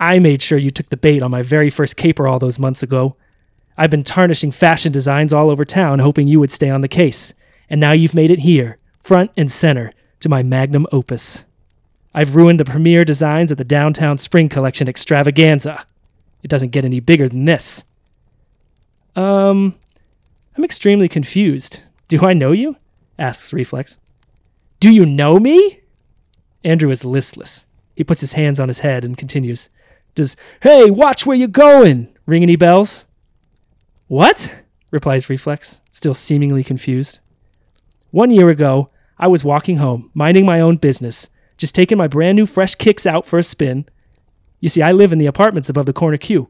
I 0.02 0.18
made 0.18 0.42
sure 0.42 0.58
you 0.58 0.70
took 0.70 0.88
the 0.88 0.96
bait 0.96 1.22
on 1.22 1.30
my 1.30 1.42
very 1.42 1.70
first 1.70 1.96
caper 1.96 2.26
all 2.26 2.40
those 2.40 2.58
months 2.58 2.82
ago. 2.82 3.14
I've 3.78 3.90
been 3.90 4.02
tarnishing 4.02 4.50
fashion 4.50 4.90
designs 4.90 5.32
all 5.32 5.48
over 5.48 5.64
town, 5.64 6.00
hoping 6.00 6.26
you 6.26 6.40
would 6.40 6.50
stay 6.50 6.68
on 6.68 6.80
the 6.80 6.88
case. 6.88 7.32
And 7.70 7.80
now 7.80 7.92
you've 7.92 8.12
made 8.12 8.32
it 8.32 8.40
here, 8.40 8.78
front 8.98 9.30
and 9.36 9.50
center, 9.50 9.92
to 10.18 10.28
my 10.28 10.42
magnum 10.42 10.88
opus. 10.90 11.44
I've 12.12 12.34
ruined 12.34 12.58
the 12.58 12.64
premier 12.64 13.04
designs 13.04 13.52
of 13.52 13.58
the 13.58 13.64
Downtown 13.64 14.18
Spring 14.18 14.48
Collection 14.48 14.88
extravaganza. 14.88 15.86
It 16.42 16.48
doesn't 16.48 16.70
get 16.70 16.84
any 16.84 16.98
bigger 16.98 17.28
than 17.28 17.44
this. 17.44 17.84
Um, 19.14 19.76
I'm 20.56 20.64
extremely 20.64 21.08
confused. 21.08 21.78
Do 22.08 22.26
I 22.26 22.32
know 22.32 22.50
you? 22.50 22.74
asks 23.20 23.52
Reflex. 23.52 23.98
Do 24.80 24.90
you 24.90 25.06
know 25.06 25.38
me? 25.38 25.82
Andrew 26.64 26.90
is 26.90 27.04
listless. 27.04 27.64
He 27.94 28.02
puts 28.02 28.20
his 28.20 28.32
hands 28.32 28.58
on 28.58 28.66
his 28.66 28.80
head 28.80 29.04
and 29.04 29.16
continues. 29.16 29.68
Does, 30.14 30.36
hey, 30.62 30.90
watch 30.90 31.24
where 31.24 31.36
you're 31.36 31.48
going, 31.48 32.14
ring 32.26 32.42
any 32.42 32.56
bells? 32.56 33.06
What? 34.08 34.62
replies 34.90 35.30
Reflex, 35.30 35.80
still 35.90 36.14
seemingly 36.14 36.62
confused. 36.62 37.18
One 38.10 38.30
year 38.30 38.50
ago, 38.50 38.90
I 39.18 39.26
was 39.26 39.42
walking 39.42 39.78
home, 39.78 40.10
minding 40.12 40.44
my 40.44 40.60
own 40.60 40.76
business, 40.76 41.28
just 41.56 41.74
taking 41.74 41.96
my 41.96 42.08
brand 42.08 42.36
new 42.36 42.44
fresh 42.44 42.74
kicks 42.74 43.06
out 43.06 43.26
for 43.26 43.38
a 43.38 43.42
spin. 43.42 43.86
You 44.60 44.68
see, 44.68 44.82
I 44.82 44.92
live 44.92 45.12
in 45.12 45.18
the 45.18 45.26
apartments 45.26 45.70
above 45.70 45.86
the 45.86 45.92
corner 45.92 46.18
queue. 46.18 46.48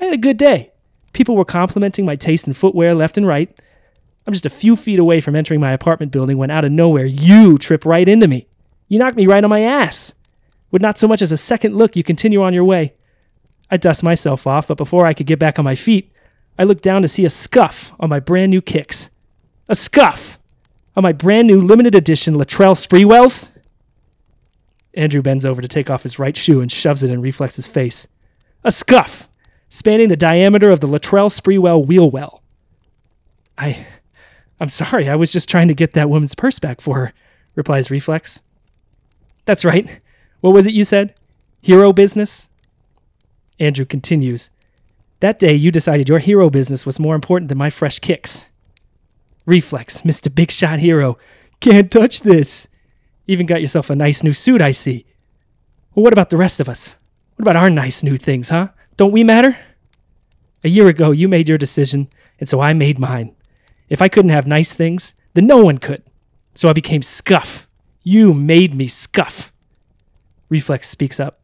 I 0.00 0.04
had 0.04 0.14
a 0.14 0.18
good 0.18 0.36
day. 0.36 0.72
People 1.12 1.36
were 1.36 1.44
complimenting 1.44 2.04
my 2.04 2.14
taste 2.14 2.46
in 2.46 2.52
footwear 2.52 2.94
left 2.94 3.16
and 3.16 3.26
right. 3.26 3.58
I'm 4.26 4.32
just 4.32 4.46
a 4.46 4.50
few 4.50 4.76
feet 4.76 4.98
away 4.98 5.20
from 5.20 5.34
entering 5.34 5.60
my 5.60 5.72
apartment 5.72 6.12
building 6.12 6.36
when 6.38 6.50
out 6.50 6.64
of 6.64 6.72
nowhere 6.72 7.04
you 7.04 7.58
trip 7.58 7.84
right 7.84 8.06
into 8.06 8.28
me. 8.28 8.46
You 8.88 8.98
knock 8.98 9.16
me 9.16 9.26
right 9.26 9.42
on 9.42 9.50
my 9.50 9.62
ass. 9.62 10.14
With 10.76 10.82
not 10.82 10.98
so 10.98 11.08
much 11.08 11.22
as 11.22 11.32
a 11.32 11.38
second 11.38 11.74
look, 11.74 11.96
you 11.96 12.04
continue 12.04 12.42
on 12.42 12.52
your 12.52 12.62
way. 12.62 12.92
I 13.70 13.78
dust 13.78 14.02
myself 14.02 14.46
off, 14.46 14.68
but 14.68 14.76
before 14.76 15.06
I 15.06 15.14
could 15.14 15.26
get 15.26 15.38
back 15.38 15.58
on 15.58 15.64
my 15.64 15.74
feet, 15.74 16.12
I 16.58 16.64
looked 16.64 16.82
down 16.82 17.00
to 17.00 17.08
see 17.08 17.24
a 17.24 17.30
scuff 17.30 17.94
on 17.98 18.10
my 18.10 18.20
brand 18.20 18.50
new 18.50 18.60
kicks. 18.60 19.08
A 19.70 19.74
scuff 19.74 20.38
on 20.94 21.02
my 21.02 21.12
brand 21.12 21.46
new 21.48 21.62
limited 21.62 21.94
edition 21.94 22.34
Latrell 22.34 22.76
Sprewells. 22.76 23.48
Andrew 24.92 25.22
bends 25.22 25.46
over 25.46 25.62
to 25.62 25.66
take 25.66 25.88
off 25.88 26.02
his 26.02 26.18
right 26.18 26.36
shoe 26.36 26.60
and 26.60 26.70
shoves 26.70 27.02
it 27.02 27.08
in 27.08 27.22
Reflex's 27.22 27.66
face. 27.66 28.06
A 28.62 28.70
scuff 28.70 29.30
spanning 29.70 30.08
the 30.08 30.14
diameter 30.14 30.68
of 30.68 30.80
the 30.80 30.88
Latrell 30.88 31.30
Sprewell 31.30 31.86
wheel 31.86 32.10
well. 32.10 32.42
I. 33.56 33.86
I'm 34.60 34.68
sorry, 34.68 35.08
I 35.08 35.16
was 35.16 35.32
just 35.32 35.48
trying 35.48 35.68
to 35.68 35.74
get 35.74 35.94
that 35.94 36.10
woman's 36.10 36.34
purse 36.34 36.58
back 36.58 36.82
for 36.82 36.96
her, 36.96 37.12
replies 37.54 37.90
Reflex. 37.90 38.42
That's 39.46 39.64
right. 39.64 40.02
What 40.40 40.52
was 40.54 40.66
it 40.66 40.74
you 40.74 40.84
said? 40.84 41.14
Hero 41.62 41.92
business? 41.92 42.48
Andrew 43.58 43.84
continues. 43.84 44.50
That 45.20 45.38
day 45.38 45.54
you 45.54 45.70
decided 45.70 46.08
your 46.08 46.18
hero 46.18 46.50
business 46.50 46.84
was 46.84 47.00
more 47.00 47.14
important 47.14 47.48
than 47.48 47.58
my 47.58 47.70
fresh 47.70 47.98
kicks. 47.98 48.46
Reflex, 49.46 50.02
Mr. 50.02 50.32
Big 50.32 50.50
Shot 50.50 50.78
Hero. 50.80 51.18
Can't 51.60 51.90
touch 51.90 52.20
this. 52.20 52.68
Even 53.26 53.46
got 53.46 53.60
yourself 53.60 53.90
a 53.90 53.96
nice 53.96 54.22
new 54.22 54.32
suit, 54.32 54.60
I 54.60 54.72
see. 54.72 55.06
Well, 55.94 56.04
what 56.04 56.12
about 56.12 56.30
the 56.30 56.36
rest 56.36 56.60
of 56.60 56.68
us? 56.68 56.96
What 57.36 57.42
about 57.42 57.56
our 57.56 57.70
nice 57.70 58.02
new 58.02 58.16
things, 58.16 58.50
huh? 58.50 58.68
Don't 58.96 59.12
we 59.12 59.24
matter? 59.24 59.56
A 60.62 60.68
year 60.68 60.88
ago, 60.88 61.10
you 61.10 61.28
made 61.28 61.48
your 61.48 61.58
decision, 61.58 62.08
and 62.38 62.48
so 62.48 62.60
I 62.60 62.72
made 62.72 62.98
mine. 62.98 63.34
If 63.88 64.02
I 64.02 64.08
couldn't 64.08 64.30
have 64.30 64.46
nice 64.46 64.74
things, 64.74 65.14
then 65.34 65.46
no 65.46 65.58
one 65.58 65.78
could. 65.78 66.02
So 66.54 66.68
I 66.68 66.72
became 66.72 67.02
Scuff. 67.02 67.66
You 68.02 68.34
made 68.34 68.74
me 68.74 68.86
Scuff. 68.86 69.52
Reflex 70.48 70.88
speaks 70.88 71.18
up. 71.18 71.40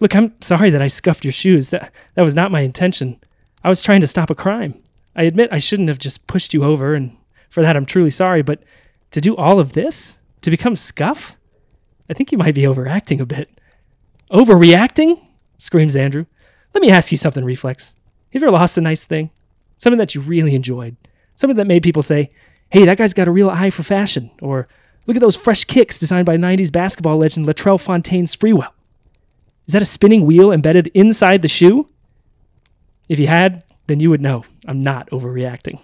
Look, 0.00 0.14
I'm 0.14 0.40
sorry 0.40 0.70
that 0.70 0.82
I 0.82 0.88
scuffed 0.88 1.24
your 1.24 1.32
shoes. 1.32 1.70
That, 1.70 1.92
that 2.14 2.22
was 2.22 2.34
not 2.34 2.50
my 2.50 2.60
intention. 2.60 3.20
I 3.64 3.68
was 3.68 3.82
trying 3.82 4.00
to 4.00 4.06
stop 4.06 4.30
a 4.30 4.34
crime. 4.34 4.80
I 5.16 5.24
admit 5.24 5.48
I 5.52 5.58
shouldn't 5.58 5.88
have 5.88 5.98
just 5.98 6.26
pushed 6.26 6.54
you 6.54 6.62
over, 6.62 6.94
and 6.94 7.16
for 7.50 7.62
that 7.62 7.76
I'm 7.76 7.86
truly 7.86 8.10
sorry, 8.10 8.42
but 8.42 8.62
to 9.10 9.20
do 9.20 9.34
all 9.36 9.58
of 9.58 9.72
this? 9.72 10.18
To 10.42 10.50
become 10.50 10.76
Scuff? 10.76 11.36
I 12.08 12.14
think 12.14 12.30
you 12.30 12.38
might 12.38 12.54
be 12.54 12.66
overacting 12.66 13.20
a 13.20 13.26
bit. 13.26 13.50
Overreacting? 14.30 15.20
screams 15.58 15.96
Andrew. 15.96 16.26
Let 16.74 16.82
me 16.82 16.90
ask 16.90 17.10
you 17.10 17.18
something, 17.18 17.44
Reflex. 17.44 17.94
Have 18.32 18.42
you 18.42 18.46
ever 18.46 18.56
lost 18.56 18.78
a 18.78 18.80
nice 18.80 19.04
thing? 19.04 19.30
Something 19.78 19.98
that 19.98 20.14
you 20.14 20.20
really 20.20 20.54
enjoyed? 20.54 20.96
Something 21.34 21.56
that 21.56 21.66
made 21.66 21.82
people 21.82 22.02
say, 22.02 22.28
hey, 22.70 22.84
that 22.84 22.98
guy's 22.98 23.14
got 23.14 23.28
a 23.28 23.32
real 23.32 23.50
eye 23.50 23.70
for 23.70 23.82
fashion, 23.82 24.30
or 24.42 24.68
look 25.08 25.16
at 25.16 25.20
those 25.20 25.34
fresh 25.34 25.64
kicks 25.64 25.98
designed 25.98 26.26
by 26.26 26.36
90s 26.36 26.70
basketball 26.70 27.16
legend 27.16 27.46
Latrell 27.46 27.80
Fontaine 27.80 28.26
Sprewell. 28.26 28.70
Is 29.66 29.72
that 29.72 29.82
a 29.82 29.86
spinning 29.86 30.24
wheel 30.24 30.52
embedded 30.52 30.86
inside 30.88 31.42
the 31.42 31.48
shoe? 31.48 31.88
If 33.08 33.18
you 33.18 33.26
had, 33.26 33.64
then 33.86 34.00
you 34.00 34.10
would 34.10 34.20
know 34.20 34.44
I'm 34.66 34.82
not 34.82 35.10
overreacting. 35.10 35.80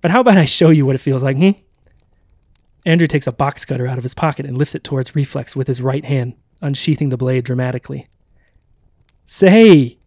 But 0.00 0.12
how 0.12 0.20
about 0.20 0.38
I 0.38 0.44
show 0.44 0.70
you 0.70 0.86
what 0.86 0.94
it 0.94 1.00
feels 1.00 1.22
like, 1.22 1.36
hmm? 1.36 1.50
Andrew 2.86 3.06
takes 3.06 3.26
a 3.26 3.32
box 3.32 3.64
cutter 3.64 3.86
out 3.86 3.98
of 3.98 4.04
his 4.04 4.14
pocket 4.14 4.46
and 4.46 4.56
lifts 4.56 4.74
it 4.74 4.84
towards 4.84 5.14
Reflex 5.14 5.54
with 5.54 5.66
his 5.66 5.82
right 5.82 6.04
hand, 6.04 6.34
unsheathing 6.62 7.10
the 7.10 7.16
blade 7.16 7.44
dramatically. 7.44 8.06
Say, 9.26 9.98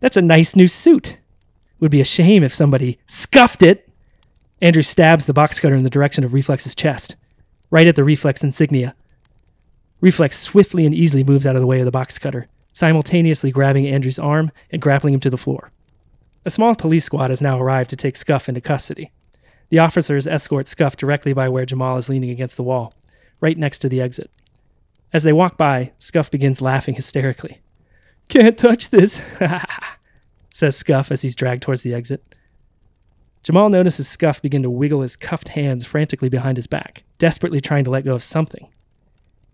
that's 0.00 0.16
a 0.16 0.22
nice 0.22 0.56
new 0.56 0.66
suit. 0.66 1.18
Would 1.80 1.90
be 1.90 2.00
a 2.00 2.04
shame 2.04 2.42
if 2.42 2.54
somebody 2.54 2.98
scuffed 3.06 3.62
it. 3.62 3.88
Andrew 4.62 4.80
stabs 4.80 5.26
the 5.26 5.34
box 5.34 5.60
cutter 5.60 5.74
in 5.74 5.82
the 5.82 5.90
direction 5.90 6.24
of 6.24 6.32
Reflex's 6.32 6.74
chest, 6.74 7.16
right 7.74 7.88
at 7.88 7.96
the 7.96 8.04
Reflex 8.04 8.44
insignia. 8.44 8.94
Reflex 10.00 10.38
swiftly 10.38 10.86
and 10.86 10.94
easily 10.94 11.24
moves 11.24 11.44
out 11.44 11.56
of 11.56 11.60
the 11.60 11.66
way 11.66 11.80
of 11.80 11.84
the 11.84 11.90
box 11.90 12.20
cutter, 12.20 12.46
simultaneously 12.72 13.50
grabbing 13.50 13.84
Andrew's 13.84 14.20
arm 14.20 14.52
and 14.70 14.80
grappling 14.80 15.12
him 15.12 15.18
to 15.18 15.28
the 15.28 15.36
floor. 15.36 15.72
A 16.44 16.52
small 16.52 16.76
police 16.76 17.04
squad 17.04 17.30
has 17.30 17.42
now 17.42 17.58
arrived 17.58 17.90
to 17.90 17.96
take 17.96 18.14
Scuff 18.14 18.48
into 18.48 18.60
custody. 18.60 19.10
The 19.70 19.80
officers 19.80 20.28
escort 20.28 20.68
Scuff 20.68 20.96
directly 20.96 21.32
by 21.32 21.48
where 21.48 21.66
Jamal 21.66 21.96
is 21.96 22.08
leaning 22.08 22.30
against 22.30 22.56
the 22.56 22.62
wall, 22.62 22.94
right 23.40 23.58
next 23.58 23.80
to 23.80 23.88
the 23.88 24.00
exit. 24.00 24.30
As 25.12 25.24
they 25.24 25.32
walk 25.32 25.58
by, 25.58 25.90
Scuff 25.98 26.30
begins 26.30 26.62
laughing 26.62 26.94
hysterically. 26.94 27.60
Can't 28.28 28.56
touch 28.56 28.90
this, 28.90 29.20
says 30.50 30.76
Scuff 30.76 31.10
as 31.10 31.22
he's 31.22 31.34
dragged 31.34 31.64
towards 31.64 31.82
the 31.82 31.92
exit. 31.92 32.36
Jamal 33.44 33.68
notices 33.68 34.08
Scuff 34.08 34.40
begin 34.40 34.62
to 34.62 34.70
wiggle 34.70 35.02
his 35.02 35.16
cuffed 35.16 35.48
hands 35.48 35.84
frantically 35.84 36.30
behind 36.30 36.56
his 36.56 36.66
back, 36.66 37.04
desperately 37.18 37.60
trying 37.60 37.84
to 37.84 37.90
let 37.90 38.04
go 38.04 38.14
of 38.14 38.22
something. 38.22 38.68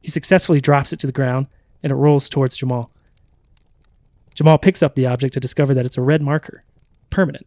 He 0.00 0.08
successfully 0.08 0.60
drops 0.60 0.92
it 0.92 1.00
to 1.00 1.08
the 1.08 1.12
ground, 1.12 1.48
and 1.82 1.90
it 1.90 1.96
rolls 1.96 2.28
towards 2.28 2.56
Jamal. 2.56 2.92
Jamal 4.34 4.58
picks 4.58 4.82
up 4.82 4.94
the 4.94 5.06
object 5.06 5.34
to 5.34 5.40
discover 5.40 5.74
that 5.74 5.84
it's 5.84 5.98
a 5.98 6.02
red 6.02 6.22
marker, 6.22 6.62
permanent. 7.10 7.46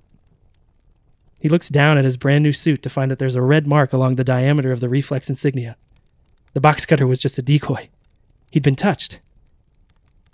He 1.39 1.47
looks 1.47 1.69
down 1.69 1.97
at 1.97 2.05
his 2.05 2.17
brand 2.17 2.43
new 2.43 2.53
suit 2.53 2.83
to 2.83 2.89
find 2.89 3.09
that 3.09 3.19
there's 3.19 3.35
a 3.35 3.41
red 3.41 3.65
mark 3.65 3.93
along 3.93 4.15
the 4.15 4.23
diameter 4.25 4.71
of 4.71 4.81
the 4.81 4.89
reflex 4.89 5.29
insignia. 5.29 5.77
The 6.51 6.61
box 6.61 6.85
cutter 6.85 7.07
was 7.07 7.21
just 7.21 7.37
a 7.37 7.41
decoy. 7.41 7.89
He'd 8.51 8.63
been 8.63 8.75
touched. 8.75 9.21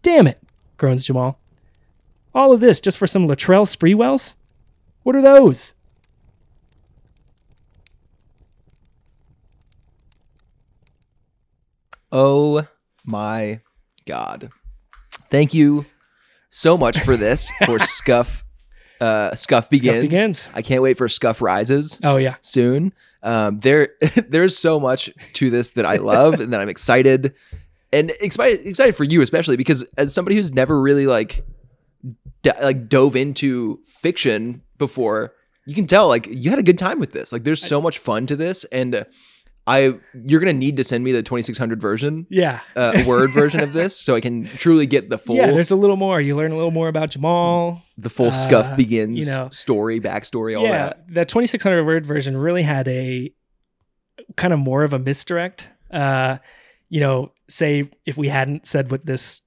Damn 0.01 0.27
it! 0.27 0.41
groans 0.77 1.03
Jamal. 1.03 1.37
All 2.33 2.51
of 2.51 2.61
this 2.61 2.79
just 2.79 2.97
for 2.97 3.07
some 3.07 3.27
Latrell 3.27 3.65
Sprewells? 3.65 4.33
What 5.03 5.15
are 5.15 5.21
those? 5.21 5.73
Oh 12.11 12.67
my 13.05 13.61
god. 14.05 14.49
Thank 15.29 15.53
you 15.53 15.85
so 16.49 16.77
much 16.77 16.99
for 16.99 17.15
this 17.15 17.51
for 17.65 17.79
Scuff 17.79 18.43
uh 19.01 19.33
Scuff 19.35 19.69
begins. 19.69 20.01
Begins. 20.01 20.49
I 20.53 20.61
can't 20.61 20.81
wait 20.81 20.97
for 20.97 21.07
Scuff 21.07 21.41
rises 21.41 21.99
Oh 22.03 22.17
yeah. 22.17 22.35
soon. 22.41 22.93
Um 23.23 23.59
there 23.59 23.89
there's 24.27 24.57
so 24.57 24.79
much 24.79 25.09
to 25.33 25.49
this 25.49 25.71
that 25.71 25.85
I 25.85 25.97
love 25.97 26.39
and 26.39 26.51
that 26.53 26.59
I'm 26.61 26.69
excited 26.69 27.33
and 27.93 28.11
excited 28.21 28.65
excited 28.65 28.95
for 28.95 29.03
you 29.03 29.21
especially 29.21 29.57
because 29.57 29.83
as 29.97 30.13
somebody 30.13 30.35
who's 30.35 30.51
never 30.53 30.79
really 30.79 31.07
like 31.07 31.43
d- 32.43 32.51
like 32.61 32.87
dove 32.89 33.15
into 33.15 33.79
fiction 33.85 34.63
before, 34.77 35.33
you 35.65 35.75
can 35.75 35.85
tell 35.87 36.07
like 36.07 36.27
you 36.29 36.49
had 36.49 36.59
a 36.59 36.63
good 36.63 36.77
time 36.77 36.99
with 36.99 37.11
this. 37.11 37.31
Like 37.31 37.43
there's 37.43 37.61
so 37.61 37.81
much 37.81 37.99
fun 37.99 38.25
to 38.27 38.35
this 38.35 38.63
and 38.65 38.95
uh, 38.95 39.03
I 39.69 39.99
you're 40.25 40.39
going 40.39 40.53
to 40.53 40.59
need 40.59 40.77
to 40.77 40.83
send 40.83 41.03
me 41.03 41.11
the 41.11 41.21
2600 41.23 41.79
version 41.79 42.25
Yeah. 42.29 42.61
uh, 42.75 43.03
word 43.07 43.31
version 43.31 43.61
of 43.61 43.71
this 43.73 43.95
so 43.99 44.15
I 44.15 44.21
can 44.21 44.45
truly 44.45 44.85
get 44.85 45.09
the 45.09 45.17
full 45.25 45.35
Yeah, 45.35 45.51
there's 45.51 45.71
a 45.71 45.75
little 45.75 45.95
more. 45.95 46.19
You 46.19 46.35
learn 46.35 46.51
a 46.51 46.55
little 46.55 46.71
more 46.71 46.87
about 46.87 47.11
Jamal. 47.11 47.83
the 47.97 48.09
full 48.09 48.29
uh, 48.29 48.31
scuff 48.31 48.75
begins 48.75 49.27
you 49.27 49.33
know. 49.33 49.49
story 49.51 49.99
backstory 49.99 50.57
all 50.57 50.63
yeah, 50.65 50.87
that. 50.89 51.05
the 51.07 51.25
2600 51.25 51.85
word 51.85 52.05
version 52.05 52.35
really 52.35 52.63
had 52.63 52.87
a 52.87 53.31
kind 54.35 54.53
of 54.53 54.59
more 54.59 54.83
of 54.83 54.93
a 54.93 54.99
misdirect. 54.99 55.69
Uh, 55.91 56.37
you 56.89 56.99
know, 56.99 57.31
say 57.47 57.89
if 58.05 58.17
we 58.17 58.29
hadn't 58.29 58.65
said 58.65 58.91
what 58.91 59.05
this 59.05 59.41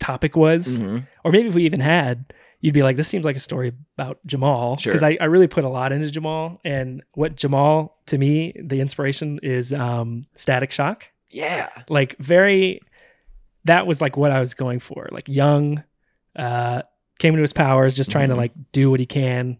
topic 0.00 0.36
was, 0.36 0.78
Mhm. 0.78 1.06
or 1.24 1.32
maybe 1.32 1.48
if 1.48 1.54
we 1.54 1.64
even 1.64 1.80
had, 1.80 2.32
you'd 2.64 2.72
be 2.72 2.82
like, 2.82 2.96
this 2.96 3.08
seems 3.08 3.26
like 3.26 3.36
a 3.36 3.40
story 3.40 3.72
about 3.98 4.18
Jamal. 4.24 4.78
Sure. 4.78 4.90
Because 4.90 5.02
I, 5.02 5.18
I 5.20 5.26
really 5.26 5.48
put 5.48 5.64
a 5.64 5.68
lot 5.68 5.92
into 5.92 6.10
Jamal. 6.10 6.62
And 6.64 7.02
what 7.12 7.36
Jamal, 7.36 7.98
to 8.06 8.16
me, 8.16 8.54
the 8.58 8.80
inspiration 8.80 9.38
is 9.42 9.70
um, 9.74 10.22
Static 10.32 10.70
Shock. 10.72 11.04
Yeah. 11.28 11.68
Like, 11.90 12.16
very, 12.18 12.80
that 13.66 13.86
was 13.86 14.00
like 14.00 14.16
what 14.16 14.30
I 14.30 14.40
was 14.40 14.54
going 14.54 14.78
for. 14.78 15.10
Like, 15.12 15.28
young, 15.28 15.84
uh, 16.36 16.80
came 17.18 17.34
into 17.34 17.42
his 17.42 17.52
powers, 17.52 17.94
just 17.96 18.10
trying 18.10 18.30
to 18.30 18.34
Mhm. 18.34 18.38
like 18.38 18.52
do 18.72 18.90
what 18.90 18.98
he 18.98 19.04
can. 19.04 19.58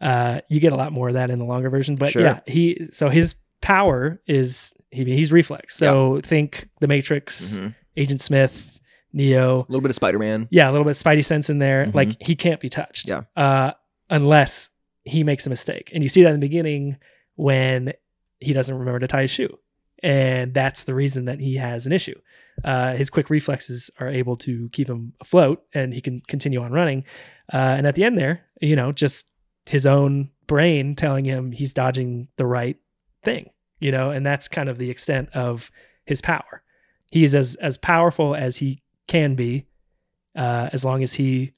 Uh, 0.00 0.40
you 0.48 0.58
get 0.58 0.72
a 0.72 0.76
lot 0.76 0.92
more 0.92 1.08
of 1.08 1.14
that 1.14 1.30
in 1.30 1.38
the 1.38 1.44
longer 1.44 1.68
version. 1.68 1.96
But 1.96 2.10
Sure. 2.12 2.22
yeah, 2.22 2.40
he, 2.46 2.88
so 2.90 3.10
his 3.10 3.34
power 3.60 4.18
is, 4.26 4.72
he, 4.90 5.04
he's 5.04 5.30
reflex. 5.30 5.76
So 5.76 6.22
think 6.22 6.68
The 6.80 6.88
Matrix, 6.88 7.58
Mhm. 7.58 7.74
Agent 7.98 8.22
Smith, 8.22 8.75
Neo, 9.16 9.54
A 9.54 9.66
little 9.68 9.80
bit 9.80 9.90
of 9.90 9.94
Spider-Man. 9.96 10.46
yeah, 10.50 10.68
a 10.68 10.72
little 10.72 10.84
bit 10.84 10.90
of 10.90 11.02
Spidey 11.02 11.24
sense 11.24 11.48
in 11.50 11.58
there. 11.58 11.86
Mhm. 11.86 11.94
Like 11.94 12.22
he 12.22 12.36
can't 12.36 12.60
be 12.60 12.68
touched. 12.68 13.08
Yeah. 13.08 13.22
Uh, 13.36 13.72
unless 14.10 14.70
he 15.04 15.24
makes 15.24 15.46
a 15.46 15.50
mistake. 15.50 15.90
And 15.94 16.02
you 16.02 16.08
see 16.08 16.22
that 16.22 16.28
in 16.34 16.38
the 16.40 16.46
beginning 16.46 16.96
when 17.36 17.92
he 18.40 18.52
doesn't 18.52 18.76
remember 18.76 18.98
to 19.00 19.06
tie 19.08 19.22
his 19.22 19.30
shoe. 19.30 19.58
And 20.02 20.52
that's 20.52 20.82
the 20.82 20.94
reason 20.94 21.24
that 21.24 21.40
he 21.40 21.56
has 21.56 21.86
an 21.86 21.92
issue. 21.92 22.18
Uh, 22.62 22.94
his 22.94 23.08
quick 23.08 23.30
reflexes 23.30 23.90
are 23.98 24.08
able 24.08 24.36
to 24.36 24.68
keep 24.70 24.88
him 24.88 25.14
afloat 25.20 25.62
and 25.72 25.94
he 25.94 26.00
can 26.00 26.20
continue 26.28 26.60
on 26.62 26.70
running. 26.72 27.04
Uh, 27.52 27.56
and 27.78 27.86
at 27.86 27.94
the 27.94 28.04
end 28.04 28.18
there, 28.18 28.42
you 28.60 28.76
know, 28.76 28.92
just 28.92 29.26
his 29.64 29.86
own 29.86 30.30
brain 30.46 30.94
telling 30.94 31.24
him 31.24 31.50
he's 31.50 31.72
dodging 31.72 32.28
the 32.36 32.46
right 32.46 32.76
thing, 33.24 33.50
you 33.80 33.90
know, 33.90 34.10
and 34.10 34.24
that's 34.24 34.48
kind 34.48 34.68
of 34.68 34.76
the 34.78 34.90
extent 34.90 35.30
of 35.34 35.70
his 36.04 36.20
power. 36.20 36.62
He's 37.10 37.34
as 37.34 37.54
as 37.56 37.76
powerful 37.78 38.34
as 38.34 38.58
he 38.58 38.82
can 39.06 39.34
be, 39.34 39.66
uh, 40.34 40.70
as 40.72 40.84
long 40.84 41.02
as 41.02 41.14
he 41.14 41.52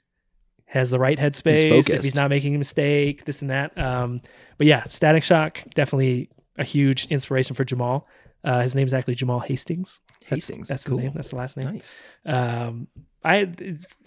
has 0.67 0.91
the 0.91 0.99
right 0.99 1.19
headspace. 1.19 1.65
If 1.65 1.87
focused. 1.87 2.05
he's 2.05 2.15
not 2.15 2.31
making 2.31 2.55
a 2.55 2.59
mistake, 2.59 3.25
this 3.25 3.41
and 3.41 3.51
that. 3.51 3.77
Um, 3.79 4.21
but 4.59 4.67
yeah, 4.67 4.85
Static 4.89 5.23
Shock 5.23 5.63
definitely 5.75 6.29
a 6.59 6.65
huge 6.65 7.07
inspiration 7.07 7.57
for 7.57 7.65
Jamal. 7.65 8.07
Uh, 8.45 8.61
his 8.63 8.75
name's 8.75 8.95
actually 8.95 9.15
Jamal 9.15 9.41
Hastings. 9.41 10.01
That's, 10.21 10.47
Hastings. 10.47 10.69
That's 10.69 10.85
cool. 10.85 10.99
the 10.99 11.05
name. 11.05 11.13
That's 11.15 11.31
the 11.31 11.37
last 11.37 11.57
name. 11.57 11.67
Nice. 11.73 12.03
Um, 12.25 12.89
I 13.25 13.53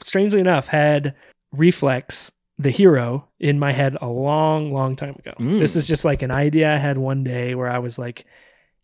strangely 0.02 0.40
enough 0.40 0.68
had 0.68 1.16
Reflex, 1.52 2.32
the 2.58 2.70
hero, 2.70 3.28
in 3.40 3.60
my 3.60 3.72
head 3.72 3.98
a 4.02 4.08
long, 4.08 4.72
long 4.72 4.96
time 4.96 5.16
ago. 5.16 5.34
Mm. 5.40 5.60
This 5.60 5.76
is 5.76 5.88
just 5.88 6.06
like 6.06 6.22
an 6.22 6.32
idea 6.32 6.74
I 6.74 6.78
had 6.78 6.98
one 6.98 7.24
day 7.24 7.56
where 7.56 7.70
I 7.70 7.80
was 7.80 8.00
like, 8.00 8.26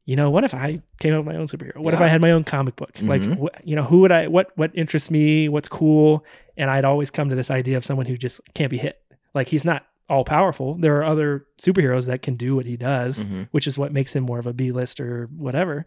you 0.08 0.16
know, 0.16 0.32
what 0.32 0.44
if 0.44 0.54
I 0.56 0.80
came 1.00 1.14
up 1.14 1.24
with 1.26 1.34
my 1.36 1.40
own 1.40 1.46
superhero? 1.46 1.78
What 1.78 1.94
if 1.94 2.02
I 2.02 2.08
had 2.08 2.22
my 2.22 2.32
own 2.32 2.44
comic 2.44 2.76
book? 2.76 2.92
Like, 3.02 3.22
Mhm. 3.22 3.40
wh- 3.40 3.68
you 3.68 3.76
know, 3.76 3.84
who 3.84 4.00
would 4.00 4.12
I? 4.12 4.26
What 4.28 4.52
what 4.56 4.72
interests 4.74 5.12
me? 5.12 5.48
What's 5.50 5.68
cool? 5.68 6.26
And 6.56 6.70
I'd 6.72 6.86
always 6.86 7.12
come 7.12 7.30
to 7.30 7.36
this 7.36 7.52
idea 7.52 7.78
of 7.78 7.86
someone 7.86 8.08
who 8.08 8.18
just 8.18 8.42
can't 8.56 8.72
be 8.72 8.78
hit. 8.80 9.00
Like 9.36 9.48
he's 9.50 9.64
not 9.66 9.86
all 10.10 10.24
powerful. 10.24 10.76
There 10.80 10.96
are 10.98 11.04
other 11.04 11.46
superheroes 11.62 12.06
that 12.08 12.22
can 12.22 12.36
do 12.38 12.56
what 12.56 12.66
he 12.66 12.78
does 12.78 13.26
Mhm. 13.26 13.50
which 13.52 13.68
is 13.68 13.78
what 13.78 13.92
makes 13.92 14.16
him 14.16 14.24
more 14.24 14.40
of 14.40 14.48
a 14.48 14.54
B 14.54 14.72
list 14.72 15.00
or 15.02 15.30
whatever. 15.38 15.86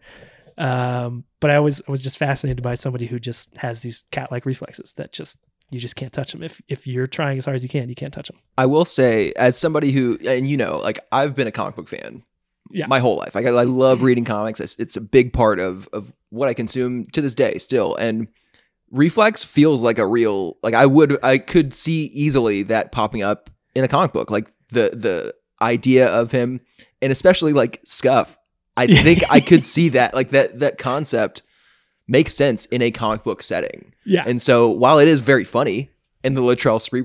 Um, 0.57 1.23
but 1.39 1.49
I 1.49 1.59
was 1.59 1.81
I 1.87 1.91
was 1.91 2.01
just 2.01 2.17
fascinated 2.17 2.61
by 2.63 2.75
somebody 2.75 3.07
who 3.07 3.19
just 3.19 3.55
has 3.57 3.81
these 3.81 4.03
cat 4.11 4.31
like 4.31 4.45
reflexes 4.45 4.93
that 4.93 5.11
just 5.13 5.37
you 5.71 5.79
just 5.79 5.95
can't 5.95 6.11
touch 6.13 6.33
them. 6.33 6.43
If 6.43 6.61
if 6.67 6.85
you're 6.85 7.07
trying 7.07 7.37
as 7.37 7.45
hard 7.45 7.55
as 7.55 7.63
you 7.63 7.69
can, 7.69 7.89
you 7.89 7.95
can't 7.95 8.13
touch 8.13 8.27
them. 8.27 8.37
I 8.57 8.65
will 8.65 8.85
say, 8.85 9.31
as 9.37 9.57
somebody 9.57 9.91
who, 9.91 10.19
and 10.27 10.47
you 10.47 10.57
know, 10.57 10.77
like 10.79 10.99
I've 11.11 11.33
been 11.35 11.47
a 11.47 11.51
comic 11.51 11.75
book 11.75 11.87
fan 11.89 12.23
Yeah. 12.73 12.87
my 12.87 12.99
whole 12.99 13.17
life. 13.17 13.35
Like 13.35 13.45
I, 13.45 13.49
I 13.49 13.63
love 13.63 14.01
reading 14.07 14.25
comics. 14.25 14.59
It's, 14.59 14.75
it's 14.77 14.95
a 14.95 15.01
big 15.01 15.33
part 15.33 15.59
of 15.59 15.87
of 15.93 16.13
what 16.29 16.49
I 16.49 16.53
consume 16.53 17.05
to 17.05 17.21
this 17.21 17.35
day 17.35 17.57
still. 17.57 17.95
And 17.95 18.27
Reflex 18.91 19.43
feels 19.43 19.81
like 19.81 19.97
a 19.97 20.05
real, 20.05 20.57
like 20.63 20.73
I 20.73 20.85
would, 20.85 21.23
I 21.23 21.37
could 21.37 21.73
see 21.73 22.05
easily 22.07 22.63
that 22.63 22.91
popping 22.91 23.23
up 23.23 23.49
in 23.73 23.83
a 23.83 23.87
comic 23.87 24.11
book. 24.11 24.29
Like 24.29 24.51
the 24.69 24.91
the 24.93 25.33
idea 25.61 26.07
of 26.09 26.31
him, 26.31 26.61
and 27.01 27.11
especially 27.11 27.53
like 27.53 27.81
Scuff. 27.85 28.37
I 28.77 28.87
think 29.03 29.23
I 29.29 29.39
could 29.39 29.63
see 29.63 29.89
that, 29.89 30.13
like 30.13 30.29
that 30.29 30.59
that 30.59 30.77
concept 30.77 31.41
makes 32.07 32.33
sense 32.33 32.65
in 32.65 32.81
a 32.81 32.91
comic 32.91 33.23
book 33.23 33.43
setting. 33.43 33.93
Yeah. 34.05 34.23
And 34.25 34.41
so 34.41 34.69
while 34.69 34.99
it 34.99 35.07
is 35.07 35.19
very 35.19 35.45
funny, 35.45 35.89
and 36.23 36.35
the 36.35 36.41
Latrell 36.41 36.81
Spree 36.81 37.01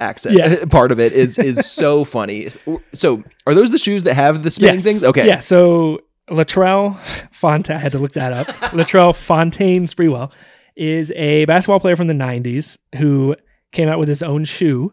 accent 0.00 0.36
Yeah. 0.36 0.64
part 0.70 0.92
of 0.92 1.00
it 1.00 1.12
is 1.12 1.38
is 1.38 1.66
so 1.70 2.04
funny. 2.04 2.48
So 2.92 3.22
are 3.46 3.54
those 3.54 3.70
the 3.70 3.78
shoes 3.78 4.04
that 4.04 4.14
have 4.14 4.42
the 4.42 4.50
spinning 4.50 4.74
Yes. 4.76 4.84
things? 4.84 5.04
Okay. 5.04 5.26
Yeah. 5.26 5.40
So 5.40 6.00
Latrell 6.30 6.98
Fontaine, 7.32 7.76
I 7.76 7.80
had 7.80 7.92
to 7.92 7.98
look 7.98 8.12
that 8.12 8.32
up. 8.32 8.46
Latrell 8.72 9.14
Fontaine 9.16 9.84
Sprewell 9.84 10.30
is 10.76 11.10
a 11.16 11.44
basketball 11.46 11.80
player 11.80 11.96
from 11.96 12.06
the 12.06 12.14
90s 12.14 12.78
who 12.96 13.34
came 13.72 13.88
out 13.88 13.98
with 13.98 14.08
his 14.08 14.22
own 14.22 14.44
shoe. 14.44 14.92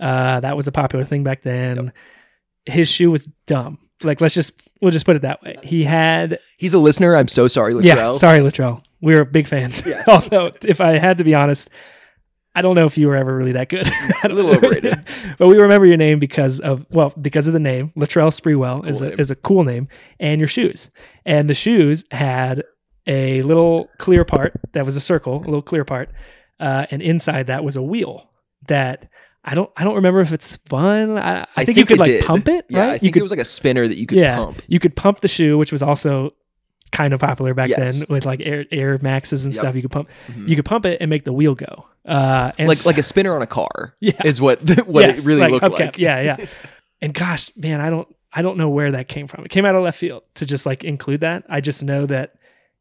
Uh, 0.00 0.40
that 0.40 0.56
was 0.56 0.66
a 0.66 0.72
popular 0.72 1.04
thing 1.04 1.22
back 1.24 1.42
then. 1.42 1.92
His 2.64 2.88
shoe 2.88 3.10
was 3.10 3.26
dumb. 3.46 3.78
Like, 4.02 4.20
let's 4.20 4.34
just, 4.34 4.52
we'll 4.82 4.90
just 4.90 5.06
put 5.06 5.16
it 5.16 5.22
that 5.22 5.42
way. 5.42 5.56
He 5.62 5.84
had 5.84 6.38
He's 6.58 6.74
a 6.74 6.78
listener. 6.78 7.14
I'm 7.16 7.28
so 7.28 7.48
sorry, 7.48 7.72
Latrell. 7.72 7.84
Yeah, 7.84 8.14
sorry, 8.16 8.40
Latrell. 8.40 8.82
We 9.00 9.14
were 9.14 9.24
big 9.24 9.46
fans. 9.46 9.82
Yes. 9.86 10.06
Although, 10.08 10.52
if 10.62 10.80
I 10.80 10.98
had 10.98 11.18
to 11.18 11.24
be 11.24 11.34
honest, 11.34 11.70
I 12.56 12.62
don't 12.62 12.74
know 12.74 12.86
if 12.86 12.96
you 12.96 13.06
were 13.06 13.16
ever 13.16 13.36
really 13.36 13.52
that 13.52 13.68
good. 13.68 13.86
A 14.24 14.28
little 14.30 14.50
overrated. 14.52 15.04
but 15.38 15.46
we 15.46 15.58
remember 15.58 15.86
your 15.86 15.98
name 15.98 16.18
because 16.18 16.58
of 16.58 16.86
well, 16.90 17.12
because 17.20 17.46
of 17.46 17.52
the 17.52 17.60
name. 17.60 17.92
Latrell 17.96 18.32
Sprewell 18.32 18.88
is 18.88 19.02
a, 19.02 19.10
name. 19.10 19.20
is 19.20 19.30
a 19.30 19.36
cool 19.36 19.62
name, 19.62 19.88
and 20.18 20.38
your 20.38 20.48
shoes. 20.48 20.90
And 21.26 21.50
the 21.50 21.54
shoes 21.54 22.04
had 22.10 22.64
a 23.06 23.42
little 23.42 23.90
clear 23.98 24.24
part 24.24 24.58
that 24.72 24.86
was 24.86 24.96
a 24.96 25.02
circle, 25.02 25.36
a 25.36 25.44
little 25.44 25.60
clear 25.60 25.84
part, 25.84 26.10
uh, 26.58 26.86
and 26.90 27.02
inside 27.02 27.48
that 27.48 27.62
was 27.62 27.76
a 27.76 27.82
wheel 27.82 28.30
that. 28.66 29.10
I 29.48 29.54
don't. 29.54 29.70
I 29.76 29.84
don't 29.84 29.94
remember 29.94 30.18
if 30.18 30.32
it 30.32 30.42
spun. 30.42 31.18
I, 31.18 31.42
I, 31.42 31.46
I 31.58 31.64
think, 31.64 31.78
you 31.78 31.86
could 31.86 31.98
like 31.98 32.08
did. 32.08 32.24
pump 32.24 32.48
it. 32.48 32.66
Yeah, 32.68 32.80
right? 32.80 32.88
I 32.88 32.92
you 32.94 32.98
think 32.98 33.12
could 33.12 33.20
it 33.20 33.22
was 33.22 33.30
like 33.30 33.38
a 33.38 33.44
spinner 33.44 33.86
that 33.86 33.96
you 33.96 34.04
could 34.04 34.18
yeah, 34.18 34.38
pump. 34.38 34.60
you 34.66 34.80
could 34.80 34.96
pump 34.96 35.20
the 35.20 35.28
shoe, 35.28 35.56
which 35.56 35.70
was 35.70 35.84
also 35.84 36.34
kind 36.92 37.12
of 37.14 37.20
popular 37.20 37.52
back 37.54 37.68
Yes. 37.68 37.98
then 37.98 38.06
with 38.08 38.24
like 38.26 38.40
Air 38.42 38.64
Air 38.70 38.98
Maxes 39.02 39.44
and 39.44 39.52
Yep. 39.54 39.60
stuff. 39.62 39.74
You 39.76 39.82
could 39.82 39.90
pump, 39.90 40.08
Mhm. 40.28 40.48
you 40.48 40.56
could 40.56 40.64
pump 40.64 40.86
it 40.86 40.98
and 41.00 41.10
make 41.10 41.24
the 41.24 41.32
wheel 41.32 41.54
go. 41.54 41.86
Uh, 42.04 42.52
and 42.58 42.68
like 42.68 42.84
like 42.86 42.98
a 42.98 43.02
spinner 43.02 43.34
on 43.34 43.42
a 43.42 43.46
car 43.46 43.94
yeah, 44.00 44.12
is 44.24 44.40
what 44.40 44.60
what 44.86 45.04
yes, 45.04 45.18
it 45.18 45.26
really 45.28 45.40
like 45.40 45.50
looked 45.50 45.64
hubcap. 45.66 45.78
like. 45.80 45.98
Yeah, 45.98 46.20
yeah. 46.20 46.46
and 47.02 47.12
gosh, 47.12 47.50
man, 47.56 47.80
I 47.80 47.90
don't 47.90 48.08
I 48.32 48.42
don't 48.42 48.56
know 48.58 48.68
where 48.68 48.92
that 48.92 49.08
came 49.08 49.26
from. 49.26 49.44
It 49.44 49.50
came 49.50 49.64
out 49.64 49.74
of 49.74 49.82
left 49.82 49.98
field 49.98 50.22
to 50.34 50.46
just 50.46 50.66
like 50.66 50.84
include 50.84 51.20
that. 51.22 51.44
I 51.48 51.60
just 51.60 51.82
know 51.82 52.06
that 52.06 52.34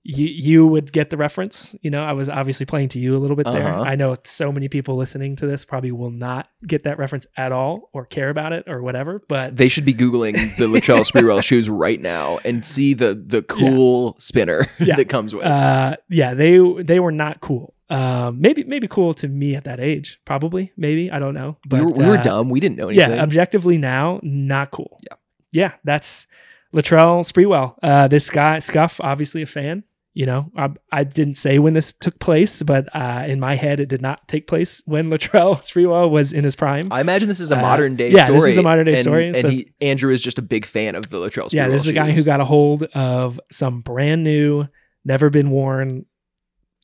you 0.07 0.27
you 0.27 0.67
would 0.67 0.91
get 0.91 1.09
the 1.09 1.17
reference. 1.17 1.73
You 1.81 1.89
know, 1.89 2.03
I 2.03 2.13
was 2.13 2.29
obviously 2.29 2.67
playing 2.67 2.89
to 2.89 2.99
you 2.99 3.15
a 3.15 3.17
little 3.17 3.35
bit 3.35 3.47
there. 3.47 3.73
Uh-huh. 3.73 3.81
I 3.81 3.95
know 3.95 4.13
so 4.23 4.51
many 4.51 4.69
people 4.69 4.95
listening 4.97 5.35
to 5.37 5.47
this 5.47 5.65
probably 5.65 5.91
will 5.91 6.11
not 6.11 6.47
get 6.67 6.83
that 6.83 6.99
reference 6.99 7.25
at 7.35 7.51
all 7.51 7.89
or 7.91 8.05
care 8.05 8.29
about 8.29 8.53
it 8.53 8.65
or 8.67 8.83
whatever. 8.83 9.23
But 9.27 9.55
they 9.57 9.67
should 9.67 9.83
be 9.83 9.95
googling 9.95 10.35
the 10.57 10.67
Latrell 10.67 11.09
Sprewell 11.11 11.41
shoes 11.49 11.69
right 11.71 11.99
now 11.99 12.37
and 12.45 12.63
see 12.63 12.93
the 12.93 13.15
the 13.15 13.41
cool 13.41 14.15
spinner 14.19 14.69
Yeah. 14.79 14.95
that 14.95 15.09
comes 15.09 15.33
with. 15.33 15.43
uh 15.43 15.95
yeah 16.07 16.35
they 16.35 16.59
they 16.83 16.99
were 16.99 17.11
not 17.11 17.41
cool 17.41 17.73
um 17.89 18.39
maybe 18.39 18.63
maybe 18.63 18.87
cool 18.87 19.13
to 19.15 19.27
me 19.27 19.55
at 19.55 19.63
that 19.63 19.79
age 19.79 20.19
probably 20.25 20.71
maybe 20.77 21.09
i 21.11 21.17
don't 21.19 21.33
know 21.33 21.57
but 21.67 21.79
we 21.79 21.85
were, 21.85 21.91
we 21.93 22.05
were 22.05 22.17
uh, 22.17 22.21
dumb. 22.21 22.49
We 22.49 22.59
didn't 22.59 22.77
know 22.77 22.89
anything. 22.89 23.11
yeah 23.11 23.21
objectively 23.23 23.77
now 23.77 24.19
not 24.23 24.69
cool 24.71 24.99
Yeah. 25.03 25.15
yeah 25.51 25.71
that's 25.83 26.25
latrell 26.73 27.21
sprewell 27.31 27.75
uh 27.83 28.07
this 28.07 28.29
guy 28.29 28.59
scuff 28.59 28.99
obviously 29.01 29.41
a 29.41 29.45
fan 29.45 29.83
You 30.17 30.25
know, 30.25 30.49
I, 30.55 30.69
I 30.93 31.03
didn't 31.03 31.35
say 31.35 31.59
when 31.59 31.73
this 31.73 31.91
took 31.91 32.17
place, 32.19 32.63
but 32.63 32.87
uh, 32.95 33.25
in 33.27 33.37
my 33.41 33.55
head, 33.55 33.81
it 33.81 33.87
did 33.89 34.01
not 34.01 34.25
take 34.29 34.47
place 34.47 34.81
when 34.85 35.09
Latrell 35.09 35.57
Sprewell 35.61 36.09
was 36.09 36.31
in 36.31 36.45
his 36.45 36.55
prime. 36.55 36.87
I 36.91 37.01
imagine 37.01 37.27
this 37.27 37.41
is 37.41 37.51
a 37.51 37.57
Uh, 37.57 37.61
modern 37.61 37.97
day 37.97 38.11
story. 38.11 38.17
yeah, 38.17 38.25
story. 38.25 38.39
this 38.39 38.47
is 38.51 38.57
a 38.57 38.61
modern 38.63 38.85
day 38.85 38.93
and, 38.93 39.01
story, 39.01 39.27
And 39.27 39.35
so- 39.37 39.49
he, 39.49 39.73
Andrew 39.81 40.13
is 40.13 40.21
just 40.21 40.39
a 40.39 40.41
big 40.41 40.65
fan 40.65 40.95
of 40.95 41.09
the 41.09 41.17
Latrell 41.17 41.47
Sprewell 41.49 41.53
yeah, 41.53 41.67
this 41.67 41.81
is 41.81 41.89
a 41.89 41.93
guy 41.93 42.11
who 42.11 42.23
got 42.23 42.39
a 42.39 42.45
hold 42.45 42.83
of 42.95 43.41
some 43.51 43.81
brand 43.81 44.23
new, 44.23 44.65
never 45.03 45.29
been 45.29 45.51
worn 45.51 46.05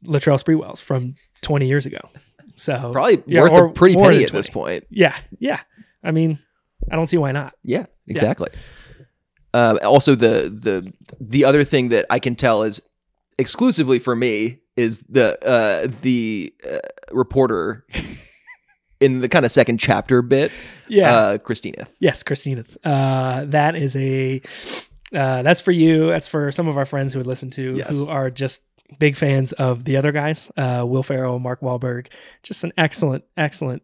Latrell 0.05 0.37
Sprewells 0.43 0.81
from 0.81 1.15
20 1.41 1.67
years 1.67 1.85
ago. 1.85 2.01
So 2.57 2.91
probably 2.91 3.23
Yeah, 3.27 3.43
worth 3.43 3.51
or 3.53 3.65
a 3.67 3.71
pretty 3.71 3.95
penny 3.95 4.25
at 4.25 4.31
this 4.33 4.49
point. 4.49 4.85
yeah, 4.89 5.15
yeah. 5.39 5.61
I 6.03 6.11
mean, 6.11 6.37
I 6.91 6.97
don't 6.97 7.07
see 7.07 7.17
why 7.17 7.31
not. 7.31 7.53
Yeah, 7.63 7.85
exactly. 8.07 8.49
Um, 9.53 9.79
also, 9.83 10.15
the 10.15 10.49
the 10.49 10.91
the 11.19 11.45
other 11.45 11.63
thing 11.63 11.89
that 11.89 12.05
I 12.09 12.19
can 12.19 12.35
tell 12.35 12.63
is 12.63 12.81
exclusively 13.37 13.99
for 13.99 14.15
me 14.15 14.59
is 14.77 15.03
the 15.09 15.37
uh, 15.45 15.87
the 16.01 16.53
uh, 16.69 16.77
reporter 17.11 17.85
in 18.99 19.19
the 19.21 19.29
kind 19.29 19.45
of 19.45 19.51
second 19.51 19.79
chapter 19.79 20.21
bit, 20.21 20.51
Yeah. 20.87 21.11
uh, 21.13 21.37
Christina. 21.39 21.87
Yes, 21.99 22.23
Christina. 22.23 22.63
Uh, 22.83 23.45
that 23.45 23.75
is 23.75 23.95
a 23.95 24.41
uh, 25.13 25.41
that's 25.43 25.59
for 25.61 25.71
you. 25.71 26.07
That's 26.07 26.27
for 26.27 26.51
some 26.51 26.67
of 26.67 26.77
our 26.77 26.85
friends 26.85 27.13
who 27.13 27.19
would 27.19 27.27
listen 27.27 27.49
to 27.51 27.75
Yes. 27.75 27.89
who 27.89 28.07
are 28.09 28.29
just 28.29 28.61
big 28.99 29.15
fans 29.15 29.51
of 29.53 29.85
the 29.85 29.97
other 29.97 30.11
guys, 30.11 30.51
uh, 30.57 30.85
Will 30.87 31.03
Ferrell, 31.03 31.39
Mark 31.39 31.61
Wahlberg. 31.61 32.07
Just 32.43 32.63
an 32.63 32.71
excellent, 32.77 33.23
excellent 33.37 33.81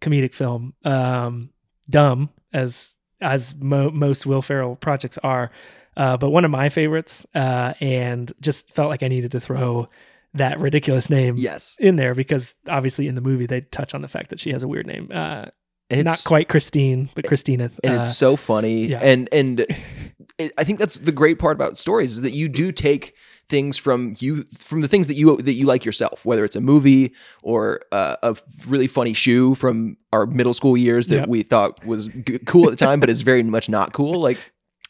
comedic 0.00 0.34
film. 0.34 0.74
Um, 0.84 1.50
dumb 1.88 2.30
as 2.52 2.94
as 3.20 3.54
mo- 3.54 3.90
most 3.90 4.26
Will 4.26 4.42
Ferrell 4.42 4.76
projects 4.76 5.16
are, 5.22 5.50
uh, 5.96 6.16
but 6.16 6.30
one 6.30 6.44
of 6.44 6.50
my 6.50 6.68
favorites. 6.68 7.26
Uh, 7.34 7.74
and 7.80 8.32
just 8.40 8.72
felt 8.74 8.88
like 8.90 9.02
I 9.02 9.08
needed 9.08 9.32
to 9.32 9.40
throw 9.40 9.88
that 10.34 10.58
ridiculous 10.60 11.08
name 11.08 11.36
Yes, 11.38 11.76
in 11.80 11.96
there 11.96 12.14
because 12.14 12.54
obviously 12.68 13.08
in 13.08 13.14
the 13.14 13.20
movie 13.22 13.46
they 13.46 13.62
touch 13.62 13.94
on 13.94 14.02
the 14.02 14.08
fact 14.08 14.30
that 14.30 14.38
she 14.40 14.50
has 14.52 14.62
a 14.62 14.68
weird 14.68 14.86
name. 14.86 15.08
Uh, 15.12 15.46
and 15.88 16.00
it's 16.00 16.04
not 16.06 16.22
quite 16.28 16.48
Christine, 16.48 17.08
but 17.14 17.24
Christina. 17.26 17.70
and 17.84 17.94
uh, 17.94 18.00
it's 18.00 18.16
so 18.16 18.36
funny 18.36 18.86
yeah. 18.86 18.98
and 19.02 19.28
and 19.32 19.60
it, 20.38 20.52
i 20.58 20.64
think 20.64 20.78
that's 20.80 20.96
the 20.96 21.12
great 21.12 21.38
part 21.38 21.54
about 21.56 21.78
stories 21.78 22.16
is 22.16 22.22
that 22.22 22.32
you 22.32 22.48
do 22.48 22.72
take 22.72 23.14
things 23.48 23.76
from 23.78 24.16
you 24.18 24.42
from 24.58 24.80
the 24.80 24.88
things 24.88 25.06
that 25.06 25.14
you 25.14 25.36
that 25.36 25.52
you 25.54 25.64
like 25.64 25.84
yourself 25.84 26.24
whether 26.26 26.44
it's 26.44 26.56
a 26.56 26.60
movie 26.60 27.14
or 27.42 27.80
uh, 27.92 28.16
a 28.24 28.36
really 28.66 28.88
funny 28.88 29.14
shoe 29.14 29.54
from 29.54 29.96
our 30.12 30.26
middle 30.26 30.52
school 30.54 30.76
years 30.76 31.06
that 31.06 31.20
Yep. 31.20 31.28
we 31.28 31.42
thought 31.44 31.86
was 31.86 32.08
g- 32.08 32.40
cool 32.40 32.64
at 32.64 32.70
the 32.72 32.84
time 32.84 32.98
but 32.98 33.08
is 33.08 33.22
very 33.22 33.44
much 33.44 33.68
not 33.68 33.92
cool 33.92 34.18
like 34.20 34.38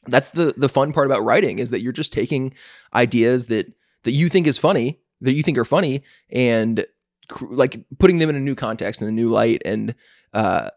that's 0.08 0.30
the 0.30 0.54
the 0.56 0.68
fun 0.68 0.92
part 0.92 1.06
about 1.06 1.22
writing 1.24 1.58
is 1.58 1.70
that 1.70 1.80
you're 1.80 1.92
just 1.92 2.12
taking 2.12 2.52
ideas 2.94 3.46
that 3.46 3.72
that 4.04 4.12
you 4.12 4.28
think 4.28 4.46
is 4.46 4.58
funny 4.58 5.00
that 5.20 5.32
you 5.32 5.42
think 5.42 5.56
are 5.58 5.64
funny 5.64 6.02
and 6.30 6.84
cr- 7.28 7.46
like 7.50 7.80
putting 7.98 8.18
them 8.18 8.28
in 8.30 8.36
a 8.36 8.40
new 8.40 8.54
context 8.54 9.00
and 9.00 9.08
a 9.08 9.12
new 9.12 9.28
light 9.28 9.62
and 9.64 9.94
uh 10.34 10.68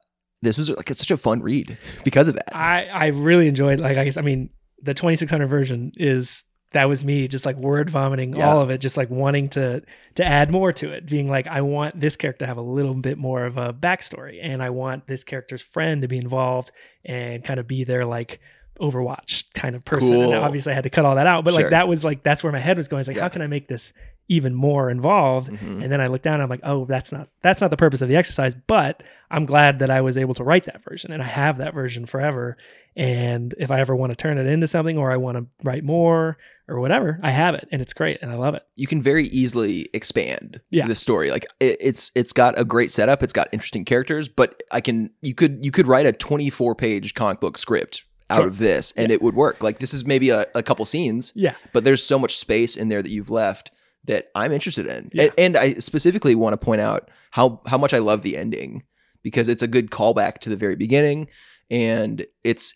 this 0.41 0.57
was 0.57 0.69
like 0.69 0.89
it's 0.89 0.99
such 0.99 1.11
a 1.11 1.17
fun 1.17 1.41
read 1.41 1.77
because 2.03 2.27
of 2.27 2.35
that 2.35 2.55
I 2.55 2.85
I 2.85 3.07
really 3.07 3.47
enjoyed 3.47 3.79
like 3.79 3.97
I 3.97 4.05
guess 4.05 4.17
I 4.17 4.21
mean 4.21 4.49
the 4.81 4.93
2600 4.93 5.47
version 5.47 5.91
is 5.97 6.43
that 6.71 6.85
was 6.87 7.03
me 7.03 7.27
just 7.27 7.45
like 7.47 7.57
word 7.57 7.89
vomiting 7.89 8.33
Yeah. 8.35 8.47
all 8.49 8.61
of 8.61 8.69
it 8.69 8.77
just 8.79 8.95
like 8.95 9.09
wanting 9.09 9.49
to 9.49 9.81
to 10.15 10.25
add 10.25 10.51
more 10.51 10.71
to 10.73 10.91
it 10.93 11.05
being 11.07 11.27
like 11.27 11.47
I 11.47 11.61
want 11.61 11.99
this 11.99 12.15
character 12.15 12.45
to 12.45 12.47
have 12.47 12.57
a 12.57 12.61
little 12.61 12.93
bit 12.93 13.17
more 13.17 13.43
of 13.45 13.57
a 13.57 13.73
backstory 13.73 14.39
and 14.41 14.63
I 14.63 14.69
want 14.69 15.07
this 15.07 15.23
character's 15.25 15.61
friend 15.63 16.01
to 16.03 16.07
be 16.07 16.17
involved 16.17 16.71
and 17.03 17.43
kind 17.43 17.59
of 17.59 17.67
be 17.67 17.83
their 17.83 18.05
like 18.05 18.39
Overwatch 18.79 19.45
kind 19.53 19.75
of 19.75 19.83
person 19.85 20.15
and 20.15 20.33
obviously 20.35 20.71
I 20.71 20.75
had 20.75 20.83
to 20.83 20.89
cut 20.89 21.05
all 21.05 21.15
that 21.15 21.27
out 21.27 21.43
but 21.43 21.53
Sure. 21.53 21.63
like 21.63 21.71
that 21.71 21.87
was 21.87 22.03
like 22.03 22.23
that's 22.23 22.43
where 22.43 22.51
my 22.51 22.59
head 22.59 22.77
was 22.77 22.87
going 22.87 22.99
it's 23.01 23.07
like 23.07 23.17
Yeah. 23.17 23.23
how 23.23 23.29
can 23.29 23.41
I 23.41 23.47
make 23.47 23.67
this 23.67 23.93
even 24.31 24.53
more 24.53 24.89
involved 24.91 25.49
Mhm. 25.49 25.83
and 25.83 25.91
then 25.91 25.99
I 25.99 26.07
look 26.07 26.21
down 26.21 26.35
and 26.35 26.43
I'm 26.43 26.49
like, 26.49 26.59
oh, 26.63 26.85
that's 26.85 27.11
not 27.11 27.29
that's 27.41 27.61
not 27.61 27.71
the 27.71 27.77
purpose 27.77 28.01
of 28.03 28.09
the 28.09 28.15
exercise. 28.15 28.53
But 28.55 29.01
I'm 29.31 29.45
glad 29.47 29.79
that 29.79 29.89
I 29.89 30.01
was 30.01 30.17
able 30.19 30.35
to 30.35 30.43
write 30.43 30.65
that 30.65 30.83
version 30.83 31.11
and 31.11 31.21
I 31.21 31.25
have 31.25 31.57
that 31.57 31.73
version 31.73 32.05
forever. 32.05 32.55
And 32.95 33.53
if 33.57 33.71
I 33.71 33.79
ever 33.79 33.95
want 33.95 34.11
to 34.11 34.15
turn 34.15 34.37
it 34.37 34.45
into 34.45 34.67
something 34.67 34.97
or 34.97 35.11
I 35.11 35.17
want 35.17 35.37
to 35.37 35.45
write 35.63 35.83
more 35.83 36.37
or 36.67 36.79
whatever, 36.79 37.19
I 37.23 37.31
have 37.31 37.55
it 37.55 37.67
and 37.71 37.81
it's 37.81 37.93
great 37.93 38.19
and 38.21 38.31
I 38.31 38.35
love 38.35 38.53
it. 38.53 38.61
you 38.75 38.85
can 38.85 39.01
very 39.01 39.25
easily 39.27 39.89
expand 39.95 40.61
Yeah. 40.69 40.85
the 40.87 40.93
story. 40.95 41.31
Like 41.31 41.47
it, 41.59 41.77
it's 41.79 42.11
it's 42.13 42.31
got 42.31 42.57
a 42.59 42.63
great 42.63 42.91
setup. 42.91 43.23
It's 43.23 43.33
got 43.33 43.47
interesting 43.51 43.83
characters, 43.83 44.29
but 44.29 44.61
I 44.71 44.79
can 44.81 45.09
you 45.21 45.33
could 45.33 45.65
you 45.65 45.71
could 45.71 45.87
write 45.87 46.05
a 46.05 46.11
24 46.11 46.75
page 46.75 47.15
comic 47.15 47.39
book 47.39 47.57
script 47.57 48.03
out 48.29 48.45
of 48.45 48.57
this 48.59 48.91
and 48.95 49.11
it 49.11 49.21
would 49.21 49.35
work. 49.35 49.63
Like 49.63 49.79
this 49.79 49.93
is 49.93 50.05
maybe 50.05 50.29
a, 50.29 50.45
a 50.55 50.61
couple 50.63 50.85
scenes, 50.85 51.31
Yeah. 51.35 51.55
but 51.73 51.83
there's 51.83 52.03
so 52.03 52.19
much 52.19 52.37
space 52.37 52.75
in 52.77 52.89
there 52.89 53.01
that 53.01 53.09
you've 53.09 53.29
left 53.29 53.71
that 54.05 54.29
I'm 54.35 54.51
interested 54.51 54.85
in. 54.87 55.09
Yeah. 55.13 55.23
And, 55.23 55.33
and 55.37 55.57
I 55.57 55.73
specifically 55.75 56.35
want 56.35 56.53
to 56.53 56.57
point 56.57 56.81
out 56.81 57.09
how 57.31 57.61
how 57.67 57.77
much 57.77 57.93
I 57.93 57.99
love 57.99 58.21
the 58.21 58.37
ending 58.37 58.83
because 59.23 59.47
it's 59.49 59.61
a 59.63 59.67
good 59.67 59.89
callback 59.91 60.37
to 60.39 60.49
the 60.49 60.55
very 60.55 60.75
beginning 60.75 61.27
and 61.69 62.25
it's 62.43 62.75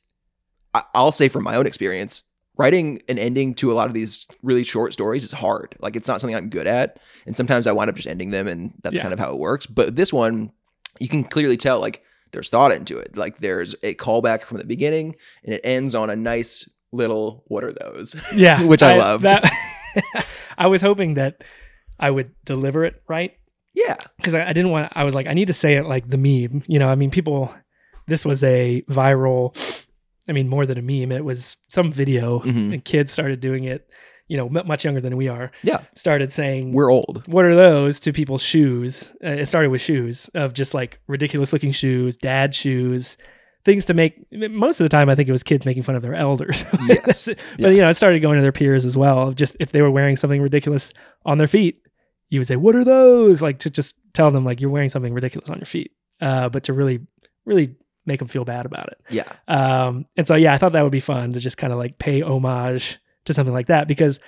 I'll 0.96 1.12
say 1.12 1.30
from 1.30 1.44
my 1.44 1.56
own 1.56 1.68
experience 1.68 2.24
writing 2.58 3.02
an 3.10 3.18
ending 3.18 3.54
to 3.56 3.72
a 3.72 3.74
lot 3.74 3.88
of 3.88 3.94
these 3.94 4.28
really 4.44 4.64
short 4.64 4.94
stories 4.94 5.24
is 5.24 5.32
hard. 5.32 5.76
Like 5.80 5.96
it's 5.96 6.08
not 6.08 6.20
something 6.22 6.36
I'm 6.36 6.50
good 6.50 6.68
at, 6.68 7.00
and 7.26 7.36
sometimes 7.36 7.66
I 7.68 7.72
wind 7.72 7.90
up 7.90 7.96
just 7.96 8.08
ending 8.08 8.30
them, 8.32 8.48
and 8.48 8.74
that's 8.84 8.96
Yeah. 8.98 9.02
kind 9.04 9.14
of 9.14 9.20
how 9.20 9.32
it 9.32 9.40
works. 9.40 9.66
But 9.66 9.96
this 9.96 10.14
one, 10.14 10.52
you 11.00 11.08
can 11.10 11.24
clearly 11.24 11.58
tell 11.58 11.80
like 11.80 12.04
there's 12.34 12.50
thought 12.50 12.72
into 12.74 12.98
it. 12.98 13.16
Like 13.16 13.38
there's 13.40 13.74
a 13.84 13.96
callback 13.96 14.42
from 14.44 14.58
the 14.58 14.66
beginning, 14.66 15.16
and 15.46 15.54
it 15.54 15.62
ends 15.64 15.96
on 15.96 16.10
a 16.10 16.16
nice 16.16 16.68
little 16.92 17.44
"What 17.48 17.64
are 17.64 17.72
those?" 17.72 18.16
Yeah. 18.36 18.62
Which 18.64 18.84
I 18.84 18.98
love. 18.98 19.22
That 19.22 19.50
I 20.58 20.68
was 20.68 20.82
hoping 20.82 21.14
that 21.16 21.44
I 22.00 22.10
would 22.12 22.32
deliver 22.46 22.84
it 22.84 23.02
right 23.08 23.34
yeah, 23.76 23.98
because 24.18 24.36
I, 24.36 24.50
I 24.50 24.54
didn't 24.54 24.70
want 24.70 24.92
I 24.96 25.04
was 25.04 25.16
like, 25.16 25.26
I 25.26 25.34
need 25.34 25.48
to 25.48 25.54
say 25.54 25.76
it 25.78 25.86
like 25.88 26.08
the 26.08 26.18
meme. 26.18 26.62
You 26.68 26.78
know, 26.78 26.90
I 26.90 26.94
mean, 26.96 27.10
people, 27.10 27.52
this 28.08 28.24
was 28.24 28.44
a 28.44 28.84
viral, 28.88 29.86
I 30.30 30.32
mean, 30.32 30.48
more 30.48 30.68
than 30.68 30.78
a 30.78 30.82
meme, 30.84 31.12
it 31.12 31.26
was 31.26 31.58
some 31.70 31.92
video 31.92 32.40
Mhm. 32.42 32.74
and 32.74 32.86
kids 32.86 33.12
started 33.12 33.40
doing 33.40 33.64
it, 33.64 33.90
you 34.34 34.38
know, 34.40 34.50
much 34.50 34.84
younger 34.84 35.00
than 35.00 35.16
we 35.16 35.28
are, 35.28 35.52
yeah, 35.62 35.82
started 35.94 36.34
saying, 36.34 36.72
we're 36.74 36.92
old. 36.92 37.22
what 37.28 37.46
are 37.46 37.54
those 37.56 38.00
to 38.00 38.12
people's 38.12 38.42
shoes? 38.42 39.14
Uh, 39.24 39.28
it 39.42 39.46
started 39.48 39.70
with 39.70 39.80
shoes 39.82 40.28
of 40.34 40.56
just 40.56 40.74
like 40.74 41.00
ridiculous 41.06 41.54
looking 41.54 41.72
shoes, 41.72 42.18
dad 42.18 42.56
shoes, 42.56 43.16
things 43.64 43.86
to 43.86 43.94
make. 43.94 44.16
Most 44.32 44.80
of 44.80 44.86
the 44.86 44.90
time, 44.90 45.08
I 45.08 45.14
think 45.14 45.30
it 45.30 45.32
was 45.32 45.44
kids 45.44 45.68
making 45.68 45.84
fun 45.84 45.94
of 45.96 46.02
their 46.02 46.16
elders. 46.16 46.66
Yes. 46.88 47.26
but 47.28 47.38
Yes. 47.60 47.72
you 47.72 47.78
know, 47.78 47.90
it 47.92 47.94
started 47.94 48.22
going 48.24 48.38
to 48.38 48.42
their 48.42 48.52
peers 48.52 48.86
as 48.86 48.98
well. 48.98 49.34
Just 49.34 49.56
if 49.60 49.72
they 49.72 49.84
were 49.84 49.92
wearing 49.92 50.16
something 50.16 50.42
ridiculous 50.42 50.94
on 51.26 51.38
their 51.38 51.48
feet, 51.48 51.76
you 52.32 52.40
would 52.40 52.48
say, 52.48 52.56
"What 52.56 52.76
are 52.76 52.84
those?" 52.84 53.44
Like 53.44 53.60
to 53.60 53.70
just 53.70 53.94
tell 54.14 54.32
them 54.32 54.44
like 54.44 54.60
you're 54.62 54.72
wearing 54.72 54.90
something 54.90 55.14
ridiculous 55.14 55.50
on 55.52 55.60
your 55.60 55.68
feet, 55.68 55.92
uh, 56.22 56.50
but 56.50 56.64
to 56.64 56.74
really, 56.74 57.02
really 57.46 57.76
make 58.08 58.18
them 58.18 58.28
feel 58.28 58.46
bad 58.46 58.66
about 58.66 58.88
it. 58.94 58.98
Yeah, 59.12 59.32
Um, 59.48 60.06
and 60.18 60.28
so, 60.28 60.34
yeah, 60.36 60.54
I 60.54 60.58
thought 60.58 60.72
that 60.74 60.82
would 60.82 60.92
be 60.92 61.00
fun 61.00 61.34
to 61.34 61.40
just 61.40 61.58
kind 61.58 61.72
of 61.72 61.78
like 61.80 62.00
pay 62.00 62.22
homage 62.22 62.98
to 63.26 63.34
something 63.34 63.54
like 63.54 63.68
that 63.68 63.88
because 63.88 64.20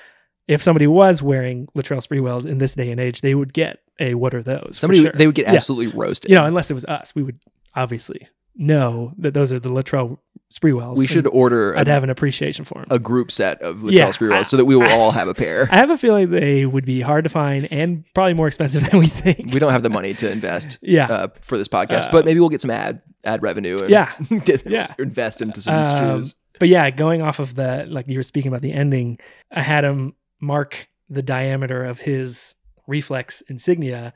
if 0.47 0.61
somebody 0.61 0.85
was 0.87 1.21
wearing 1.23 1.67
Latrell 1.75 2.05
Sprewells 2.05 2.45
in 2.45 2.59
this 2.59 2.75
day 2.75 2.91
and 2.91 2.99
age, 2.99 3.21
they 3.21 3.33
would 3.35 3.53
get 3.53 3.79
a 3.99 4.13
"What 4.13 4.33
are 4.35 4.43
those?" 4.43 4.77
somebody 4.77 5.01
sure. 5.01 5.11
they 5.13 5.25
would 5.25 5.35
get 5.35 5.47
Yeah. 5.47 5.53
absolutely 5.53 5.97
roasted. 5.99 6.29
you 6.31 6.37
know, 6.37 6.45
unless 6.45 6.69
it 6.69 6.75
was 6.75 6.85
us, 6.85 7.13
we 7.15 7.23
would 7.23 7.39
obviously 7.75 8.27
know 8.57 9.11
that 9.17 9.33
those 9.33 9.51
are 9.51 9.59
the 9.59 9.69
Latrell 9.69 10.17
Sprewells. 10.53 10.95
we 10.97 11.07
should 11.07 11.27
order 11.27 11.75
I'd 11.77 11.87
have 11.87 12.03
an 12.03 12.09
appreciation 12.09 12.63
for 12.63 12.75
them. 12.75 12.85
a 12.89 12.99
group 12.99 13.29
set 13.31 13.61
of 13.61 13.77
Latrell 13.79 13.91
Yeah, 13.91 14.09
Sprewells 14.09 14.33
I- 14.33 14.41
so 14.43 14.55
that 14.57 14.65
we 14.65 14.75
will 14.77 14.83
I- 14.83 14.93
all 14.93 15.11
have 15.11 15.27
a 15.27 15.33
pair. 15.43 15.67
I 15.71 15.77
have 15.77 15.89
a 15.89 15.97
feeling 15.97 16.29
they 16.29 16.65
would 16.65 16.85
be 16.85 17.01
hard 17.01 17.23
to 17.25 17.29
find 17.29 17.67
and 17.71 18.05
probably 18.13 18.33
more 18.35 18.47
expensive 18.47 18.89
than 18.89 18.99
we 18.99 19.07
think. 19.07 19.51
we 19.53 19.59
don't 19.59 19.73
have 19.73 19.83
the 19.83 19.89
money 19.89 20.13
to 20.13 20.31
invest 20.31 20.77
yeah. 20.81 21.07
uh, 21.07 21.27
for 21.41 21.57
this 21.57 21.67
podcast, 21.67 22.07
Uh, 22.07 22.11
but 22.13 22.23
maybe 22.25 22.39
we'll 22.39 22.47
get 22.49 22.61
some 22.61 22.71
ad 22.71 23.01
ad 23.25 23.41
revenue. 23.43 23.77
And 23.81 23.89
Yeah. 23.89 24.13
get, 24.45 24.65
Yeah. 24.69 24.93
invest 24.99 25.41
into 25.41 25.59
some 25.61 25.73
Um, 25.85 26.19
shoes. 26.21 26.35
But 26.59 26.69
yeah, 26.69 26.89
going 26.89 27.21
off 27.21 27.39
of 27.39 27.55
the 27.55 27.85
like 27.89 28.07
you 28.07 28.17
were 28.17 28.23
speaking 28.23 28.49
about 28.49 28.61
the 28.61 28.73
ending, 28.73 29.17
I 29.51 29.61
had 29.61 29.83
him 29.83 30.13
mark 30.39 30.89
the 31.09 31.21
diameter 31.23 31.83
of 31.85 31.99
his 32.01 32.55
reflex 32.87 33.41
insignia 33.47 34.13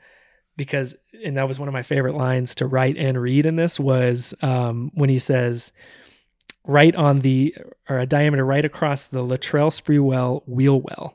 because 0.56 0.94
and 1.24 1.36
that 1.36 1.48
was 1.48 1.58
one 1.58 1.68
of 1.68 1.72
my 1.72 1.82
favorite 1.82 2.14
lines 2.14 2.54
to 2.56 2.66
write 2.66 2.96
and 2.96 3.20
read 3.20 3.46
in 3.46 3.56
this 3.56 3.80
was 3.80 4.34
um, 4.42 4.90
when 4.94 5.08
he 5.08 5.18
says 5.18 5.72
right 6.64 6.94
on 6.94 7.20
the 7.20 7.54
or 7.88 7.98
a 7.98 8.06
diameter 8.06 8.44
right 8.44 8.64
across 8.64 9.06
the 9.06 9.20
Latrell 9.20 9.70
Sprewell 9.70 10.42
wheel 10.46 10.80
well, 10.80 11.14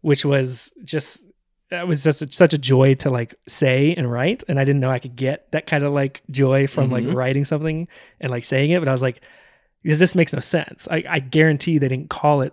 which 0.00 0.24
was 0.24 0.72
just 0.84 1.22
that 1.70 1.86
was 1.86 2.02
just 2.04 2.22
a, 2.22 2.30
such 2.32 2.52
a 2.52 2.58
joy 2.58 2.94
to 2.94 3.10
like 3.10 3.34
say 3.46 3.94
and 3.96 4.10
write 4.10 4.42
and 4.48 4.58
I 4.58 4.64
didn't 4.64 4.80
know 4.80 4.90
I 4.90 4.98
could 4.98 5.16
get 5.16 5.50
that 5.52 5.66
kind 5.66 5.84
of 5.84 5.92
like 5.92 6.22
joy 6.30 6.66
from 6.66 6.90
Mhm. 6.90 6.92
like 7.06 7.14
writing 7.16 7.44
something 7.44 7.88
and 8.20 8.30
like 8.30 8.44
saying 8.44 8.70
it 8.70 8.80
but 8.80 8.88
I 8.88 8.92
was 8.92 9.02
like 9.02 9.20
because 9.82 9.98
this 9.98 10.14
makes 10.14 10.32
no 10.32 10.40
sense. 10.40 10.86
I, 10.90 11.04
I 11.08 11.18
guarantee 11.20 11.78
they 11.78 11.88
didn't 11.88 12.10
call 12.10 12.40
it 12.42 12.52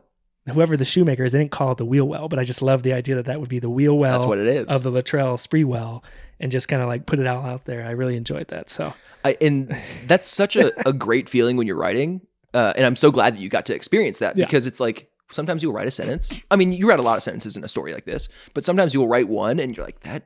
whoever 0.49 0.77
the 0.77 0.85
shoemaker 0.85 1.25
is. 1.25 1.31
They 1.33 1.39
didn't 1.39 1.51
call 1.51 1.71
it 1.73 1.77
the 1.77 1.85
wheel 1.85 2.07
well, 2.07 2.29
but 2.29 2.39
I 2.39 2.43
just 2.43 2.61
love 2.61 2.83
the 2.83 2.93
idea 2.93 3.15
that 3.15 3.25
that 3.25 3.39
would 3.39 3.49
be 3.49 3.59
the 3.59 3.69
wheel 3.69 3.97
well 3.97 4.13
That's 4.13 4.25
what 4.25 4.37
it 4.37 4.47
is. 4.47 4.67
of 4.67 4.83
the 4.83 4.91
Latrell 4.91 5.37
Spree 5.39 5.63
well, 5.65 6.03
and 6.39 6.51
just 6.51 6.67
kind 6.67 6.81
of 6.81 6.87
like 6.87 7.05
put 7.05 7.19
it 7.19 7.27
all 7.27 7.45
out 7.45 7.65
there. 7.65 7.85
I 7.85 7.91
really 7.91 8.15
enjoyed 8.15 8.47
that. 8.49 8.69
So 8.69 8.93
I, 9.25 9.35
and 9.41 9.75
that's 10.05 10.27
such 10.27 10.55
a, 10.55 10.71
a 10.87 10.93
great 10.93 11.27
feeling 11.29 11.57
when 11.57 11.67
you're 11.67 11.77
writing. 11.77 12.21
Uh, 12.53 12.73
and 12.77 12.85
I'm 12.85 12.95
so 12.95 13.11
glad 13.11 13.35
that 13.35 13.39
you 13.39 13.49
got 13.49 13.65
to 13.67 13.75
experience 13.75 14.19
that 14.19 14.37
Yeah. 14.37 14.45
because 14.45 14.65
it's 14.65 14.79
like 14.79 15.09
sometimes 15.29 15.61
you'll 15.61 15.73
write 15.73 15.87
a 15.87 15.91
sentence. 15.91 16.33
I 16.49 16.55
mean, 16.55 16.71
you 16.71 16.87
write 16.87 16.99
a 16.99 17.03
lot 17.03 17.17
of 17.17 17.23
sentences 17.23 17.57
in 17.57 17.63
a 17.63 17.67
story 17.67 17.93
like 17.93 18.05
this, 18.05 18.29
but 18.53 18.63
sometimes 18.63 18.93
you'll 18.93 19.09
write 19.09 19.27
one 19.27 19.59
and 19.59 19.75
you're 19.75 19.85
like, 19.85 19.99
that 20.01 20.23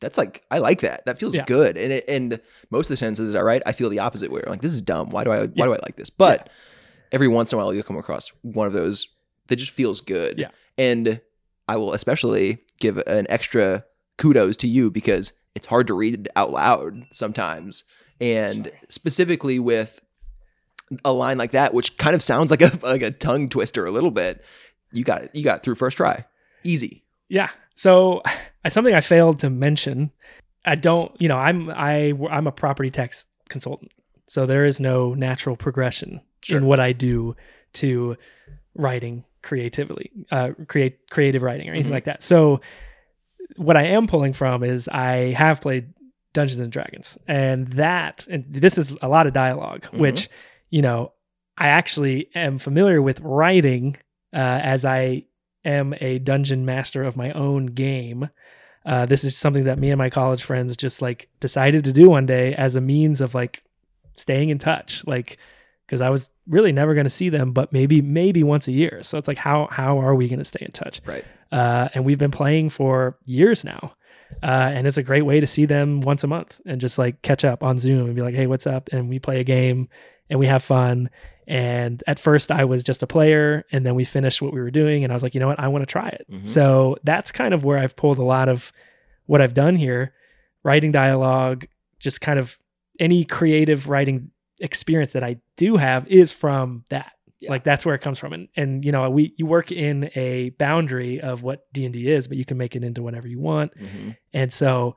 that's 0.00 0.18
like 0.18 0.44
I 0.50 0.58
like 0.58 0.80
that. 0.80 1.04
That 1.06 1.18
feels 1.18 1.34
Yeah. 1.34 1.44
good. 1.46 1.76
And 1.76 1.92
it, 1.92 2.04
and 2.08 2.40
most 2.70 2.86
of 2.86 2.90
the 2.90 2.96
sentences 2.96 3.34
are 3.34 3.44
right. 3.44 3.62
I 3.66 3.72
feel 3.72 3.88
the 3.88 3.98
opposite 4.00 4.30
way. 4.30 4.42
I'm 4.44 4.50
like, 4.50 4.60
this 4.62 4.72
is 4.74 4.82
dumb. 4.82 5.10
Why 5.10 5.24
do 5.24 5.30
I 5.32 5.46
why 5.46 5.66
do 5.66 5.72
I 5.72 5.78
like 5.82 5.96
this? 5.96 6.10
But 6.10 6.50
every 7.12 7.28
once 7.28 7.52
in 7.52 7.58
a 7.58 7.62
while 7.62 7.72
you'll 7.72 7.82
come 7.82 7.96
across 7.96 8.28
one 8.42 8.66
of 8.66 8.72
those 8.72 9.08
that 9.48 9.56
just 9.56 9.70
feels 9.70 10.00
good. 10.00 10.38
Yeah. 10.38 10.48
And 10.76 11.20
I 11.68 11.76
will 11.76 11.92
especially 11.94 12.58
give 12.78 12.98
an 13.06 13.26
extra 13.28 13.84
kudos 14.18 14.56
to 14.58 14.66
you 14.68 14.90
because 14.90 15.32
it's 15.54 15.66
hard 15.66 15.86
to 15.86 15.94
read 15.94 16.28
out 16.36 16.50
loud 16.52 17.04
sometimes. 17.12 17.84
And 18.20 18.70
specifically 18.88 19.58
with 19.58 20.00
a 21.04 21.12
line 21.12 21.38
like 21.38 21.50
that, 21.52 21.74
which 21.74 21.96
kind 21.96 22.14
of 22.14 22.22
sounds 22.22 22.50
like 22.50 22.62
a 22.62 22.70
like 22.82 23.02
a 23.02 23.10
tongue 23.10 23.48
twister 23.48 23.86
a 23.86 23.90
little 23.90 24.10
bit, 24.10 24.44
you 24.92 25.04
got 25.04 25.22
it. 25.22 25.30
You 25.34 25.42
got 25.42 25.62
through 25.62 25.74
first 25.76 25.96
try. 25.96 26.24
Easy. 26.64 27.04
Yeah. 27.28 27.50
So 27.76 28.22
something 28.68 28.94
I 28.94 29.00
failed 29.00 29.38
to 29.40 29.50
mention. 29.50 30.10
I 30.64 30.74
don't, 30.74 31.12
you 31.20 31.28
know, 31.28 31.38
I'm 31.38 31.70
I 31.70 32.12
I'm 32.28 32.48
a 32.48 32.52
property 32.52 32.90
tax 32.90 33.24
consultant, 33.48 33.92
so 34.26 34.46
there 34.46 34.64
is 34.64 34.80
no 34.80 35.14
natural 35.14 35.54
progression 35.56 36.20
Sure. 36.42 36.58
in 36.58 36.66
what 36.66 36.80
I 36.80 36.92
do 36.92 37.36
to 37.74 38.16
writing 38.74 39.24
creatively, 39.42 40.10
uh, 40.32 40.50
create 40.66 41.08
creative 41.10 41.42
writing 41.42 41.68
or 41.68 41.72
anything 41.72 41.90
Mhm. 41.92 41.94
like 41.94 42.04
that. 42.06 42.22
So 42.24 42.60
what 43.56 43.76
I 43.76 43.84
am 43.84 44.08
pulling 44.08 44.32
from 44.32 44.64
is 44.64 44.88
I 44.88 45.32
have 45.32 45.60
played 45.60 45.92
Dungeons 46.34 46.58
and 46.58 46.72
Dragons, 46.72 47.16
and 47.28 47.68
that 47.74 48.26
and 48.28 48.44
this 48.48 48.76
is 48.76 48.96
a 49.02 49.08
lot 49.08 49.28
of 49.28 49.32
dialog 49.32 49.82
Mhm. 49.84 49.98
which 49.98 50.28
you 50.70 50.82
know 50.82 51.12
I 51.56 51.68
actually 51.68 52.28
am 52.34 52.58
familiar 52.58 53.00
with 53.00 53.20
writing 53.20 53.96
uh, 54.34 54.38
as 54.64 54.84
I 54.84 55.25
am 55.66 55.94
a 56.00 56.18
dungeon 56.18 56.64
master 56.64 57.02
of 57.02 57.16
my 57.16 57.32
own 57.32 57.66
game. 57.66 58.28
Uh, 58.84 59.04
this 59.04 59.24
is 59.24 59.36
something 59.36 59.64
that 59.64 59.78
me 59.78 59.90
and 59.90 59.98
my 59.98 60.08
college 60.10 60.42
friends 60.44 60.76
just 60.76 61.02
like 61.02 61.28
decided 61.40 61.84
to 61.84 61.92
do 61.92 62.08
one 62.08 62.24
day 62.26 62.54
as 62.54 62.76
a 62.76 62.80
means 62.80 63.20
of 63.20 63.34
like 63.34 63.62
staying 64.14 64.48
in 64.50 64.58
touch, 64.58 65.04
like 65.06 65.38
because 65.86 66.00
I 66.00 66.10
was 66.10 66.28
really 66.48 66.72
never 66.72 66.94
going 66.94 67.04
to 67.04 67.10
see 67.10 67.28
them, 67.28 67.52
but 67.52 67.72
maybe 67.72 68.00
maybe 68.00 68.42
once 68.44 68.68
a 68.68 68.72
year. 68.72 69.02
So 69.02 69.18
it's 69.18 69.28
like 69.28 69.38
how 69.38 69.68
how 69.70 69.98
are 70.00 70.14
we 70.14 70.28
going 70.28 70.38
to 70.38 70.44
stay 70.44 70.64
in 70.64 70.72
touch? 70.72 71.00
Right. 71.04 71.24
uh, 71.52 71.88
and 71.94 72.04
we've 72.04 72.18
been 72.18 72.30
playing 72.30 72.70
for 72.70 73.18
years 73.24 73.64
now. 73.64 73.94
Uh, 74.42 74.70
and 74.74 74.86
it's 74.88 74.98
a 74.98 75.04
great 75.04 75.22
way 75.22 75.38
to 75.38 75.46
see 75.46 75.66
them 75.66 76.00
once 76.00 76.24
a 76.24 76.26
month 76.26 76.60
and 76.66 76.80
just 76.80 76.98
like 76.98 77.22
catch 77.22 77.44
up 77.44 77.62
on 77.62 77.78
Zoom 77.78 78.06
and 78.06 78.16
be 78.16 78.22
like, 78.22 78.34
"Hey, 78.34 78.46
what's 78.48 78.66
up?" 78.66 78.88
And 78.92 79.08
we 79.08 79.18
play 79.20 79.38
a 79.40 79.44
game 79.44 79.88
and 80.28 80.40
we 80.40 80.46
have 80.46 80.64
fun. 80.64 81.10
And 81.46 82.02
at 82.06 82.18
first, 82.18 82.50
I 82.50 82.64
was 82.64 82.82
just 82.82 83.02
a 83.02 83.06
player, 83.06 83.64
and 83.70 83.86
then 83.86 83.94
we 83.94 84.04
finished 84.04 84.42
what 84.42 84.52
we 84.52 84.60
were 84.60 84.70
doing, 84.70 85.04
and 85.04 85.12
I 85.12 85.14
was 85.14 85.22
like, 85.22 85.34
"You 85.34 85.40
know 85.40 85.46
what? 85.48 85.60
I 85.60 85.68
want 85.68 85.82
to 85.82 85.86
try 85.86 86.08
it." 86.08 86.26
Mhm. 86.30 86.48
So 86.48 86.96
that's 87.04 87.30
kind 87.32 87.54
of 87.54 87.62
where 87.64 87.78
I've 87.78 87.94
pulled 87.96 88.18
a 88.18 88.24
lot 88.24 88.48
of 88.48 88.72
what 89.26 89.40
I've 89.40 89.54
done 89.54 89.76
here, 89.76 90.12
writing 90.64 90.90
dialogue, 90.92 91.66
just 92.00 92.20
kind 92.20 92.38
of 92.38 92.58
any 92.98 93.24
creative 93.24 93.88
writing 93.88 94.30
experience 94.60 95.12
that 95.12 95.22
I 95.22 95.36
do 95.56 95.76
have 95.76 96.06
is 96.08 96.32
from 96.32 96.84
that 96.90 97.12
Yeah. 97.40 97.50
like 97.50 97.64
that's 97.64 97.84
where 97.84 97.94
it 97.94 98.00
comes 98.00 98.18
from 98.18 98.32
and 98.32 98.48
and 98.56 98.82
you 98.82 98.90
know 98.90 99.10
we 99.10 99.34
you 99.36 99.44
work 99.44 99.70
in 99.70 100.10
a 100.14 100.48
boundary 100.58 101.20
of 101.20 101.42
what 101.42 101.70
d&d 101.74 102.10
is 102.10 102.26
but 102.28 102.38
you 102.38 102.46
can 102.46 102.56
make 102.56 102.74
it 102.74 102.82
into 102.82 103.02
whatever 103.02 103.28
you 103.28 103.38
want 103.38 103.72
Mhm. 103.78 104.16
and 104.32 104.50
so 104.50 104.96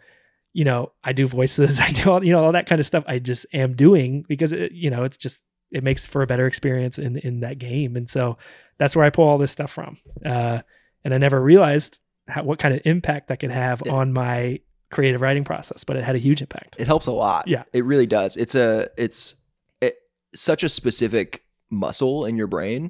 you 0.54 0.64
know 0.64 0.94
i 1.04 1.12
do 1.12 1.28
voices 1.28 1.78
i 1.82 1.92
do 1.92 2.10
all 2.10 2.24
you 2.24 2.32
know 2.32 2.42
all 2.46 2.54
that 2.54 2.66
kind 2.66 2.80
of 2.80 2.86
stuff 2.88 3.04
i 3.08 3.20
just 3.20 3.46
am 3.54 3.74
doing 3.76 4.24
because 4.30 4.54
it, 4.54 4.72
you 4.72 4.90
know 4.90 5.04
it's 5.04 5.18
just 5.18 5.44
it 5.72 5.84
makes 5.84 6.06
for 6.08 6.22
a 6.22 6.28
better 6.28 6.48
experience 6.48 6.98
in 7.00 7.18
in 7.18 7.42
that 7.42 7.58
game 7.60 7.96
and 7.96 8.10
so 8.10 8.38
that's 8.78 8.96
where 8.96 9.06
i 9.06 9.10
pull 9.10 9.28
all 9.28 9.38
this 9.38 9.52
stuff 9.52 9.72
from 9.72 9.98
uh 10.26 10.60
and 11.04 11.14
i 11.14 11.18
never 11.18 11.42
realized 11.42 12.00
how, 12.28 12.44
what 12.44 12.60
kind 12.60 12.74
of 12.74 12.82
impact 12.86 13.28
that 13.28 13.40
could 13.40 13.52
have 13.52 13.82
Yeah. 13.86 13.94
on 13.94 14.14
my 14.14 14.60
creative 14.92 15.22
writing 15.22 15.44
process 15.44 15.84
but 15.84 15.96
it 15.96 16.04
had 16.04 16.16
a 16.16 16.20
huge 16.20 16.42
impact 16.42 16.76
It 16.80 16.88
helps 16.88 17.06
a 17.08 17.12
lot. 17.12 17.48
Yeah. 17.48 17.64
It 17.74 17.86
really 17.86 18.08
does. 18.08 18.36
It's 18.38 18.56
a 18.56 18.88
it's 18.98 19.36
it, 19.82 19.98
such 20.34 20.64
a 20.64 20.70
specific 20.70 21.44
muscle 21.70 22.26
in 22.26 22.36
your 22.38 22.48
brain 22.48 22.90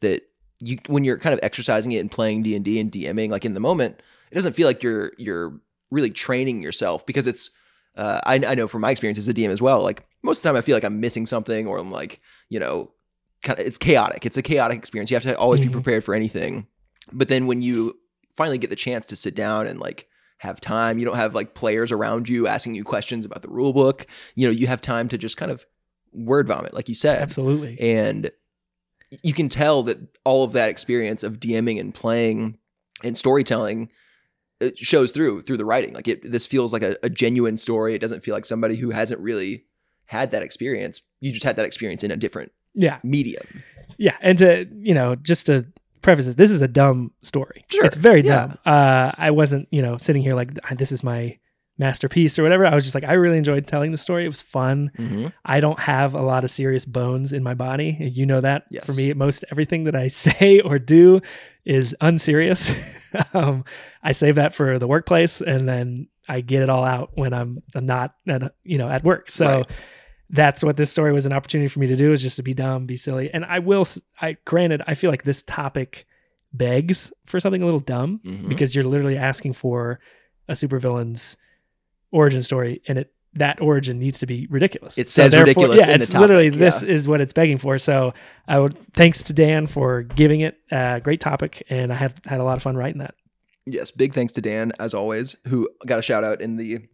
that 0.00 0.22
you 0.58 0.78
when 0.88 1.04
you're 1.04 1.18
kind 1.18 1.32
of 1.34 1.40
exercising 1.44 1.92
it 1.92 1.98
and 1.98 2.10
playing 2.10 2.42
D&D 2.42 2.80
and 2.80 2.90
DMing 2.90 3.30
like 3.30 3.44
in 3.44 3.54
the 3.54 3.60
moment, 3.60 4.02
it 4.32 4.34
doesn't 4.34 4.54
feel 4.54 4.66
like 4.66 4.82
you're 4.82 5.12
you're 5.18 5.60
really 5.92 6.10
training 6.10 6.62
yourself 6.64 7.06
because 7.06 7.28
it's 7.28 7.50
uh, 7.96 8.20
I, 8.24 8.40
I 8.46 8.54
know 8.54 8.68
from 8.68 8.82
my 8.82 8.90
experience 8.90 9.18
as 9.18 9.28
a 9.28 9.34
DM 9.34 9.50
as 9.50 9.62
well, 9.62 9.82
like 9.82 10.06
most 10.22 10.38
of 10.38 10.42
the 10.42 10.48
time 10.50 10.56
I 10.56 10.60
feel 10.60 10.76
like 10.76 10.84
I'm 10.84 11.00
missing 11.00 11.26
something 11.26 11.66
or 11.66 11.78
I'm 11.78 11.90
like, 11.90 12.20
you 12.48 12.58
know, 12.60 12.90
kind 13.42 13.58
of 13.58 13.66
it's 13.66 13.78
chaotic. 13.78 14.26
It's 14.26 14.36
a 14.36 14.42
chaotic 14.42 14.78
experience. 14.78 15.10
You 15.10 15.14
have 15.16 15.22
to 15.24 15.36
always 15.38 15.60
Mhm. 15.60 15.64
be 15.64 15.68
prepared 15.70 16.04
for 16.04 16.14
anything. 16.14 16.66
But 17.12 17.28
then 17.28 17.46
when 17.46 17.62
you 17.62 17.98
finally 18.34 18.58
get 18.58 18.70
the 18.70 18.76
chance 18.76 19.06
to 19.06 19.16
sit 19.16 19.34
down 19.34 19.66
and 19.66 19.78
like 19.80 20.08
have 20.38 20.60
time, 20.60 20.98
you 20.98 21.04
don't 21.04 21.16
have 21.16 21.34
like 21.34 21.54
players 21.54 21.90
around 21.92 22.28
you 22.28 22.46
asking 22.46 22.74
you 22.74 22.84
questions 22.84 23.24
about 23.24 23.42
the 23.42 23.48
rule 23.48 23.72
book. 23.72 24.06
You 24.34 24.46
know, 24.46 24.52
you 24.52 24.66
have 24.66 24.80
time 24.82 25.08
to 25.08 25.16
just 25.18 25.36
kind 25.36 25.50
of 25.50 25.64
word 26.12 26.48
vomit, 26.48 26.74
like 26.74 26.88
you 26.88 26.94
said. 26.94 27.20
absolutely 27.22 27.78
And 27.80 28.30
you 29.22 29.32
can 29.32 29.48
tell 29.48 29.82
that 29.84 29.98
all 30.24 30.42
of 30.44 30.52
that 30.52 30.68
experience 30.68 31.22
of 31.22 31.38
DMing 31.40 31.78
and 31.80 31.94
playing 31.94 32.58
and 33.04 33.16
storytelling 33.16 33.88
it 34.60 34.78
shows 34.78 35.10
through 35.12 35.42
through 35.42 35.56
the 35.58 35.64
writing. 35.64 35.92
Like 35.94 36.08
it, 36.08 36.30
this 36.30 36.46
feels 36.46 36.72
like 36.72 36.82
a, 36.82 36.96
a 37.02 37.10
genuine 37.10 37.56
story. 37.56 37.94
It 37.94 38.00
doesn't 38.00 38.20
feel 38.22 38.34
like 38.34 38.44
somebody 38.44 38.76
who 38.76 38.90
hasn't 38.90 39.20
really 39.20 39.64
had 40.06 40.30
that 40.30 40.42
experience. 40.42 41.00
You 41.20 41.32
just 41.32 41.44
had 41.44 41.56
that 41.56 41.66
experience 41.66 42.02
in 42.04 42.10
a 42.10 42.16
different 42.16 42.52
yeah 42.78 42.98
medium. 43.02 43.42
yeah 43.96 44.16
and 44.20 44.38
to 44.38 44.66
you 44.80 44.92
know 44.92 45.14
just 45.16 45.46
to 45.46 45.64
preface 46.02 46.26
it 46.26 46.36
this 46.36 46.50
is 46.50 46.60
a 46.60 46.68
dumb 46.68 47.10
story 47.22 47.64
Sure, 47.72 47.86
it's 47.86 47.96
very 47.96 48.20
yeah. 48.20 48.48
dumb 48.48 48.58
uh 48.66 49.12
i 49.16 49.30
wasn't 49.30 49.66
you 49.72 49.80
know 49.80 49.96
sitting 49.96 50.20
here 50.22 50.34
like 50.34 50.52
this 50.76 50.92
is 50.92 51.02
my 51.02 51.38
masterpiece 51.78 52.38
or 52.38 52.42
whatever 52.42 52.64
i 52.64 52.74
was 52.74 52.84
just 52.84 52.94
like 52.94 53.04
i 53.04 53.12
really 53.12 53.36
enjoyed 53.36 53.66
telling 53.66 53.90
the 53.90 53.98
story 53.98 54.24
it 54.24 54.28
was 54.28 54.40
fun 54.40 54.90
Mm-hmm. 54.98 55.26
i 55.44 55.60
don't 55.60 55.78
have 55.80 56.14
a 56.14 56.22
lot 56.22 56.42
of 56.44 56.50
serious 56.50 56.86
bones 56.86 57.32
in 57.34 57.42
my 57.42 57.52
body 57.54 57.96
you 58.00 58.24
know 58.24 58.40
that 58.40 58.64
Yes. 58.70 58.86
for 58.86 58.92
me 58.94 59.12
most 59.12 59.44
everything 59.50 59.84
that 59.84 59.94
i 59.94 60.08
say 60.24 60.60
or 60.60 60.78
do 60.78 61.20
is 61.64 61.94
unserious 62.00 62.74
um 63.34 63.64
i 64.02 64.12
save 64.12 64.36
that 64.36 64.54
for 64.54 64.78
the 64.78 64.86
workplace 64.86 65.40
and 65.42 65.68
then 65.68 66.08
i 66.28 66.40
get 66.40 66.62
it 66.62 66.70
all 66.70 66.84
out 66.84 67.10
when 67.14 67.34
i'm 67.34 67.62
i'm 67.74 67.84
not 67.86 68.14
at 68.26 68.54
you 68.64 68.78
know 68.78 68.88
at 68.88 69.04
work 69.04 69.28
so 69.28 69.46
Right. 69.46 69.66
that's 70.30 70.64
what 70.64 70.76
this 70.78 70.90
story 70.90 71.12
was 71.12 71.26
an 71.26 71.32
opportunity 71.32 71.68
for 71.68 71.80
me 71.80 71.86
to 71.88 71.96
do 71.96 72.10
is 72.12 72.20
just 72.22 72.36
to 72.36 72.42
be 72.42 72.52
dumb, 72.52 72.86
be 72.86 72.96
silly. 72.96 73.30
And 73.32 73.44
I 73.44 73.60
will, 73.60 73.86
I 74.20 74.36
granted, 74.44 74.82
I 74.84 74.94
feel 74.94 75.08
like 75.08 75.22
this 75.22 75.42
topic 75.44 76.04
begs 76.52 77.12
for 77.26 77.38
something 77.38 77.62
a 77.62 77.64
little 77.64 77.78
dumb 77.78 78.20
Mhm. 78.26 78.48
because 78.48 78.74
you're 78.74 78.82
literally 78.84 79.16
asking 79.16 79.52
for 79.52 80.00
a 80.48 80.54
supervillain's 80.54 81.36
origin 82.12 82.42
story, 82.42 82.82
and 82.88 82.98
it 82.98 83.12
that 83.34 83.60
origin 83.60 83.98
needs 83.98 84.18
to 84.20 84.26
be 84.26 84.46
ridiculous. 84.48 84.96
It 84.96 85.08
says 85.08 85.36
ridiculous 85.36 85.78
Yeah, 85.78 85.92
in 85.92 85.98
the 86.00 86.04
it's 86.04 86.14
literally 86.14 86.48
topic, 86.50 86.58
this 86.58 86.82
is 86.82 87.06
what 87.06 87.20
it's 87.20 87.34
begging 87.34 87.58
for. 87.58 87.78
So 87.78 88.14
I 88.48 88.58
would 88.58 88.78
thanks 88.94 89.22
to 89.24 89.32
Dan 89.34 89.66
for 89.66 90.02
giving 90.02 90.40
it 90.40 90.58
a 90.70 91.00
great 91.02 91.20
topic, 91.20 91.62
and 91.68 91.92
I 91.92 91.96
had 91.96 92.14
had 92.24 92.40
a 92.40 92.44
lot 92.44 92.56
of 92.56 92.62
fun 92.62 92.76
writing 92.76 93.00
that. 93.00 93.14
Yes, 93.66 93.90
big 93.90 94.14
thanks 94.14 94.32
to 94.34 94.40
Dan 94.40 94.72
as 94.78 94.94
always, 94.94 95.36
who 95.48 95.68
got 95.84 95.98
a 95.98 96.02
shout 96.02 96.24
out 96.24 96.40
in 96.40 96.56
the 96.56 96.86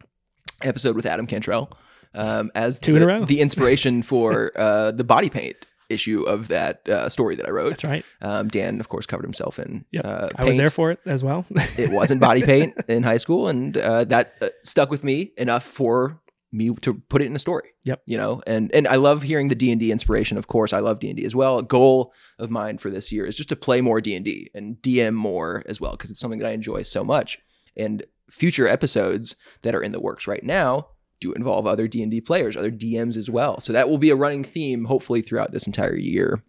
episode 0.63 0.97
with 0.97 1.07
Adam 1.07 1.27
Cantrell 1.27 1.71
um, 2.15 2.51
as 2.55 2.79
Two 2.79 2.93
the, 2.93 2.97
in 2.97 3.03
a 3.03 3.07
row. 3.07 3.25
the 3.25 3.41
inspiration 3.41 4.03
for 4.03 4.53
uh, 4.57 4.91
the 4.91 5.05
body 5.05 5.31
paint 5.31 5.57
issue 5.93 6.23
of 6.23 6.49
that 6.49 6.89
uh, 6.89 7.09
story 7.09 7.37
that 7.37 7.47
I 7.47 7.51
wrote. 7.51 7.71
That's 7.71 7.85
right. 7.85 8.05
Um, 8.21 8.49
Dan, 8.49 8.81
of 8.81 8.89
course, 8.89 9.07
covered 9.07 9.25
himself 9.25 9.59
in 9.59 9.85
Yep. 9.93 10.05
uh, 10.05 10.29
I 10.37 10.45
was 10.45 10.57
there 10.57 10.71
for 10.71 10.91
it 10.91 11.01
as 11.07 11.23
well. 11.23 11.45
it 11.79 11.91
wasn't 11.91 12.21
body 12.21 12.43
paint 12.43 12.75
in 12.89 13.03
high 13.03 13.19
school, 13.19 13.49
and 13.49 13.77
uh, 13.77 14.05
that 14.05 14.35
uh, 14.41 14.49
stuck 14.63 14.91
with 14.91 15.05
me 15.05 15.33
enough 15.37 15.65
for 15.65 16.21
me 16.55 16.75
to 16.83 16.95
put 16.95 17.23
it 17.23 17.27
in 17.27 17.35
a 17.35 17.39
story. 17.39 17.71
Yep. 17.85 18.03
You 18.07 18.17
know, 18.17 18.43
and 18.47 18.73
and 18.75 18.87
I 18.87 18.97
love 18.97 19.23
hearing 19.23 19.49
the 19.49 19.55
D 19.55 19.71
and 19.71 19.81
D 19.81 19.91
inspiration. 19.91 20.37
Of 20.37 20.47
course, 20.49 20.73
I 20.73 20.81
love 20.81 21.01
D 21.01 21.09
and 21.09 21.17
D 21.17 21.25
as 21.25 21.35
well. 21.35 21.59
A 21.59 21.63
goal 21.63 22.13
of 22.39 22.51
mine 22.51 22.79
for 22.79 22.91
this 22.91 23.11
year 23.11 23.25
is 23.25 23.37
just 23.37 23.49
to 23.49 23.57
play 23.57 23.81
more 23.81 24.01
D 24.01 24.15
and 24.15 24.25
D 24.25 24.51
and 24.55 24.77
DM 24.77 25.15
more 25.15 25.63
as 25.67 25.81
well 25.81 25.93
because 25.93 26.11
it's 26.11 26.21
something 26.21 26.41
that 26.41 26.49
I 26.49 26.53
enjoy 26.53 26.83
so 26.83 27.05
much. 27.05 27.39
And 27.77 28.05
future 28.31 28.67
episodes 28.69 29.37
that 29.63 29.75
are 29.75 29.83
in 29.83 29.93
the 29.93 30.01
works 30.01 30.27
right 30.27 30.45
now 30.45 30.89
do 31.23 31.33
involve 31.33 31.67
other 31.67 31.89
D 31.89 32.03
and 32.03 32.11
D 32.11 32.21
players, 32.21 32.57
other 32.57 32.71
DMs 32.71 33.17
as 33.17 33.31
well. 33.31 33.59
So 33.61 33.73
that 33.73 33.89
will 33.89 33.99
be 33.99 34.11
a 34.11 34.17
running 34.17 34.45
theme, 34.45 34.85
hopefully, 34.85 35.23
throughout 35.23 35.53
this 35.53 35.67
entire 35.67 35.97
year. 35.97 36.43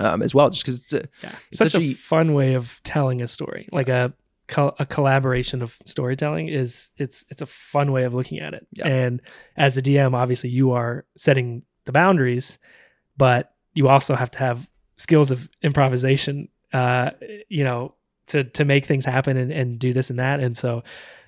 Um, 0.00 0.22
as 0.22 0.32
well, 0.32 0.48
just 0.48 0.64
because 0.64 0.84
it's 0.84 0.92
a 0.92 1.08
Yeah, 1.24 1.32
It's 1.50 1.58
such, 1.58 1.72
such 1.72 1.82
a, 1.82 1.92
fun 1.94 2.32
way 2.32 2.54
of 2.54 2.80
telling 2.84 3.20
a 3.20 3.26
story. 3.26 3.68
Like 3.72 3.88
Yes. 3.88 4.10
a 4.10 4.14
a 4.78 4.86
collaboration 4.86 5.60
of 5.60 5.76
storytelling 5.84 6.48
is 6.48 6.90
it's 6.96 7.24
it's 7.28 7.42
a 7.42 7.46
fun 7.46 7.92
way 7.92 8.04
of 8.04 8.14
looking 8.14 8.38
at 8.38 8.54
it. 8.54 8.66
Yeah. 8.72 8.86
And 8.86 9.20
as 9.56 9.76
a 9.76 9.82
DM, 9.82 10.14
obviously 10.14 10.50
you 10.50 10.70
are 10.72 11.04
setting 11.16 11.62
the 11.84 11.92
boundaries, 11.92 12.58
but 13.16 13.52
you 13.74 13.88
also 13.88 14.14
have 14.14 14.30
to 14.32 14.38
have 14.38 14.68
skills 14.96 15.30
of 15.30 15.48
improvisation. 15.62 16.48
Uh, 16.72 17.10
you 17.48 17.64
know, 17.64 17.94
to 18.28 18.44
to 18.44 18.64
make 18.64 18.84
things 18.84 19.04
happen 19.04 19.36
and, 19.36 19.50
and 19.52 19.78
do 19.78 19.92
this 19.92 20.10
and 20.10 20.18
that. 20.18 20.40
And 20.40 20.56
so, 20.56 20.82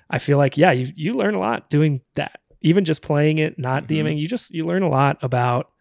I 0.09 0.17
feel 0.19 0.37
like 0.37 0.57
yeah, 0.57 0.71
you 0.71 0.91
you 0.95 1.13
learn 1.13 1.35
a 1.35 1.39
lot 1.39 1.69
doing 1.69 2.01
that. 2.15 2.40
Even 2.61 2.85
just 2.85 3.01
playing 3.01 3.37
it, 3.39 3.57
not 3.59 3.83
Mhm. 3.83 3.87
DMing, 4.05 4.19
you 4.19 4.27
just 4.27 4.51
you 4.53 4.65
learn 4.65 4.83
a 4.83 4.89
lot 4.89 5.17
about 5.21 5.71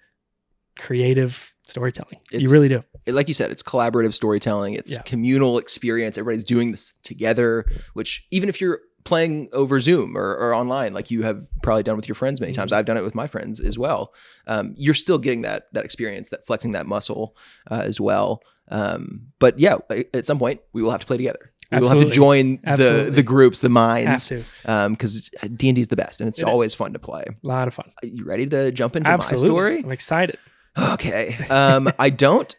creative 0.79 1.55
storytelling. 1.67 2.19
you 2.33 2.49
really 2.51 2.69
do. 2.69 2.83
it- 3.07 3.15
like 3.15 3.29
you 3.29 3.35
said, 3.35 3.51
it's 3.51 3.63
collaborative 3.63 4.13
storytelling. 4.15 4.75
It's 4.75 4.93
Yeah. 4.93 5.03
communal 5.03 5.57
experience. 5.59 6.19
Everybody's 6.19 6.45
doing 6.45 6.71
this 6.71 6.95
together. 7.03 7.65
Which 7.95 8.27
even 8.31 8.49
if 8.49 8.61
you're 8.61 8.81
playing 9.05 9.49
over 9.53 9.81
Zoom 9.81 10.17
or, 10.17 10.37
or 10.37 10.53
online, 10.55 10.93
like 10.93 11.11
you 11.11 11.23
have 11.23 11.47
probably 11.63 11.83
done 11.83 11.97
with 11.97 12.07
your 12.09 12.15
friends 12.15 12.41
many 12.41 12.53
Mm-hmm. 12.53 12.61
times, 12.61 12.73
I've 12.73 12.85
done 12.85 12.97
it 12.99 13.05
with 13.05 13.15
my 13.15 13.27
friends 13.27 13.59
as 13.61 13.79
well. 13.79 14.13
Um, 14.47 14.75
you're 14.77 14.95
still 14.95 15.19
getting 15.19 15.43
that 15.43 15.73
that 15.73 15.85
experience, 15.85 16.29
that 16.31 16.47
flexing 16.47 16.73
that 16.73 16.87
muscle 16.87 17.37
uh, 17.71 17.83
as 17.85 18.01
well. 18.01 18.43
Um, 18.69 19.29
but 19.39 19.59
yeah, 19.59 19.77
at 20.15 20.27
some 20.27 20.39
point 20.39 20.61
we 20.73 20.83
will 20.83 20.91
have 20.91 21.01
to 21.01 21.07
play 21.07 21.17
together. 21.17 21.53
We 21.73 21.79
will 21.79 21.89
have 21.89 21.99
to 21.99 22.07
join 22.11 22.57
the 22.63 22.69
Absolutely. 22.71 23.11
the 23.11 23.23
groups, 23.23 23.61
the 23.61 23.69
minds, 23.69 24.29
because 24.63 25.31
D 25.55 25.69
and 25.69 25.77
D 25.77 25.81
is 25.81 25.89
the 25.89 25.97
best, 25.97 26.21
and 26.21 26.29
it's 26.29 26.41
It 26.41 26.45
always 26.45 26.73
is. 26.73 26.75
fun 26.75 26.93
to 26.95 26.99
play. 26.99 27.23
A 27.29 27.47
lot 27.47 27.69
of 27.69 27.75
fun. 27.75 27.91
Are 28.03 28.07
you 28.07 28.25
ready 28.25 28.47
to 28.47 28.73
jump 28.73 28.97
into 28.97 29.09
Absolutely. 29.09 29.49
my 29.49 29.55
story? 29.55 29.79
I'm 29.85 29.93
excited. 29.93 30.39
Okay. 30.79 31.37
Um, 31.49 31.91
I 31.99 32.11
don't 32.11 32.55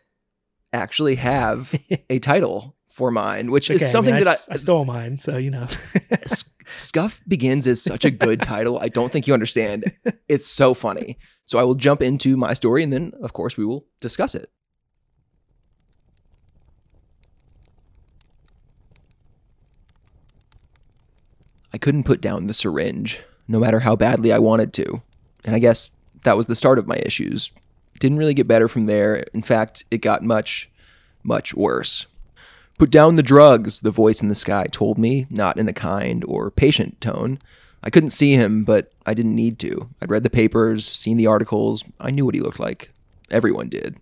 actually 0.74 1.16
have 1.16 1.74
a 2.10 2.20
title 2.20 2.76
for 2.90 3.10
mine, 3.12 3.52
which 3.52 3.70
Okay, 3.72 3.84
is 3.84 3.92
something 3.92 4.14
I 4.14 4.18
mean, 4.20 4.28
I, 4.28 4.32
that 4.32 4.38
s- 4.40 4.48
I 4.52 4.58
stole 4.58 4.86
mine, 4.86 5.18
so 5.20 5.38
you 5.38 5.50
know. 5.50 5.66
Scuff 6.68 7.22
Begins 7.28 7.68
is 7.68 7.82
such 7.82 8.06
a 8.06 8.12
good 8.12 8.42
title. 8.42 8.80
I 8.80 8.88
don't 8.88 9.12
think 9.12 9.28
you 9.28 9.34
understand. 9.34 9.92
It's 10.30 10.46
so 10.48 10.74
funny. 10.74 11.18
So 11.46 11.60
I 11.60 11.64
will 11.64 11.76
jump 11.76 12.02
into 12.02 12.38
my 12.38 12.54
story 12.54 12.82
and 12.84 12.94
then, 12.94 13.12
of 13.22 13.34
course, 13.34 13.58
we 13.58 13.66
will 13.66 13.86
discuss 14.00 14.36
it. 14.36 14.50
Couldn't 21.82 22.06
put 22.06 22.22
down 22.22 22.48
the 22.48 22.54
syringe, 22.54 23.22
no 23.48 23.60
matter 23.60 23.82
how 23.82 23.96
badly 23.96 24.32
I 24.32 24.40
wanted 24.40 24.74
to. 24.74 25.02
And 25.44 25.56
I 25.56 25.60
guess 25.60 25.90
that 26.24 26.38
was 26.38 26.48
the 26.48 26.56
start 26.56 26.80
of 26.80 26.88
my 26.88 27.02
issues. 27.06 27.52
Didn't 28.00 28.18
really 28.18 28.34
get 28.34 28.48
better 28.48 28.68
from 28.68 28.86
there. 28.86 29.26
In 29.34 29.42
fact, 29.42 29.84
it 29.92 30.00
got 30.00 30.24
much, 30.24 30.70
much 31.24 31.54
worse. 31.54 32.06
Put 32.78 32.90
down 32.90 33.16
the 33.16 33.24
drugs, 33.24 33.82
the 33.82 33.92
voice 33.92 34.22
in 34.22 34.28
the 34.28 34.36
sky 34.36 34.66
told 34.72 34.98
me, 34.98 35.28
not 35.30 35.58
in 35.58 35.68
a 35.68 35.74
kind 35.74 36.24
or 36.28 36.50
patient 36.50 37.00
tone. 37.00 37.38
I 37.84 37.90
couldn't 37.90 38.10
see 38.10 38.34
him, 38.34 38.64
but 38.64 38.92
I 39.06 39.14
didn't 39.14 39.36
need 39.36 39.60
to. 39.60 39.90
I'd 40.02 40.10
read 40.10 40.24
the 40.24 40.30
papers, 40.30 40.88
seen 40.88 41.18
the 41.18 41.28
articles. 41.28 41.84
I 42.00 42.12
knew 42.12 42.26
what 42.26 42.36
he 42.36 42.42
looked 42.42 42.60
like. 42.60 42.92
Everyone 43.30 43.70
did. 43.70 43.98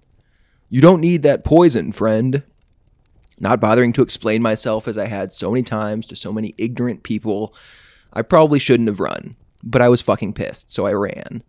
You 0.69 0.81
don't 0.81 1.01
need 1.01 1.23
that 1.23 1.43
poison, 1.43 1.91
friend. 1.91 2.43
Not 3.39 3.61
bothering 3.61 3.93
to 3.93 4.01
explain 4.01 4.41
myself 4.41 4.87
as 4.87 4.97
I 4.97 5.07
had 5.07 5.31
so 5.31 5.51
many 5.51 5.63
times 5.63 6.05
to 6.07 6.15
so 6.15 6.33
many 6.33 6.53
ignorant 6.57 7.03
people, 7.03 7.53
I 8.11 8.21
probably 8.21 8.59
shouldn't 8.59 8.89
have 8.89 8.99
run. 8.99 9.35
But 9.63 9.81
I 9.81 9.89
was 9.89 10.01
fucking 10.01 10.33
pissed, 10.33 10.71
so 10.71 10.85
I 10.85 10.93
ran. 10.93 11.43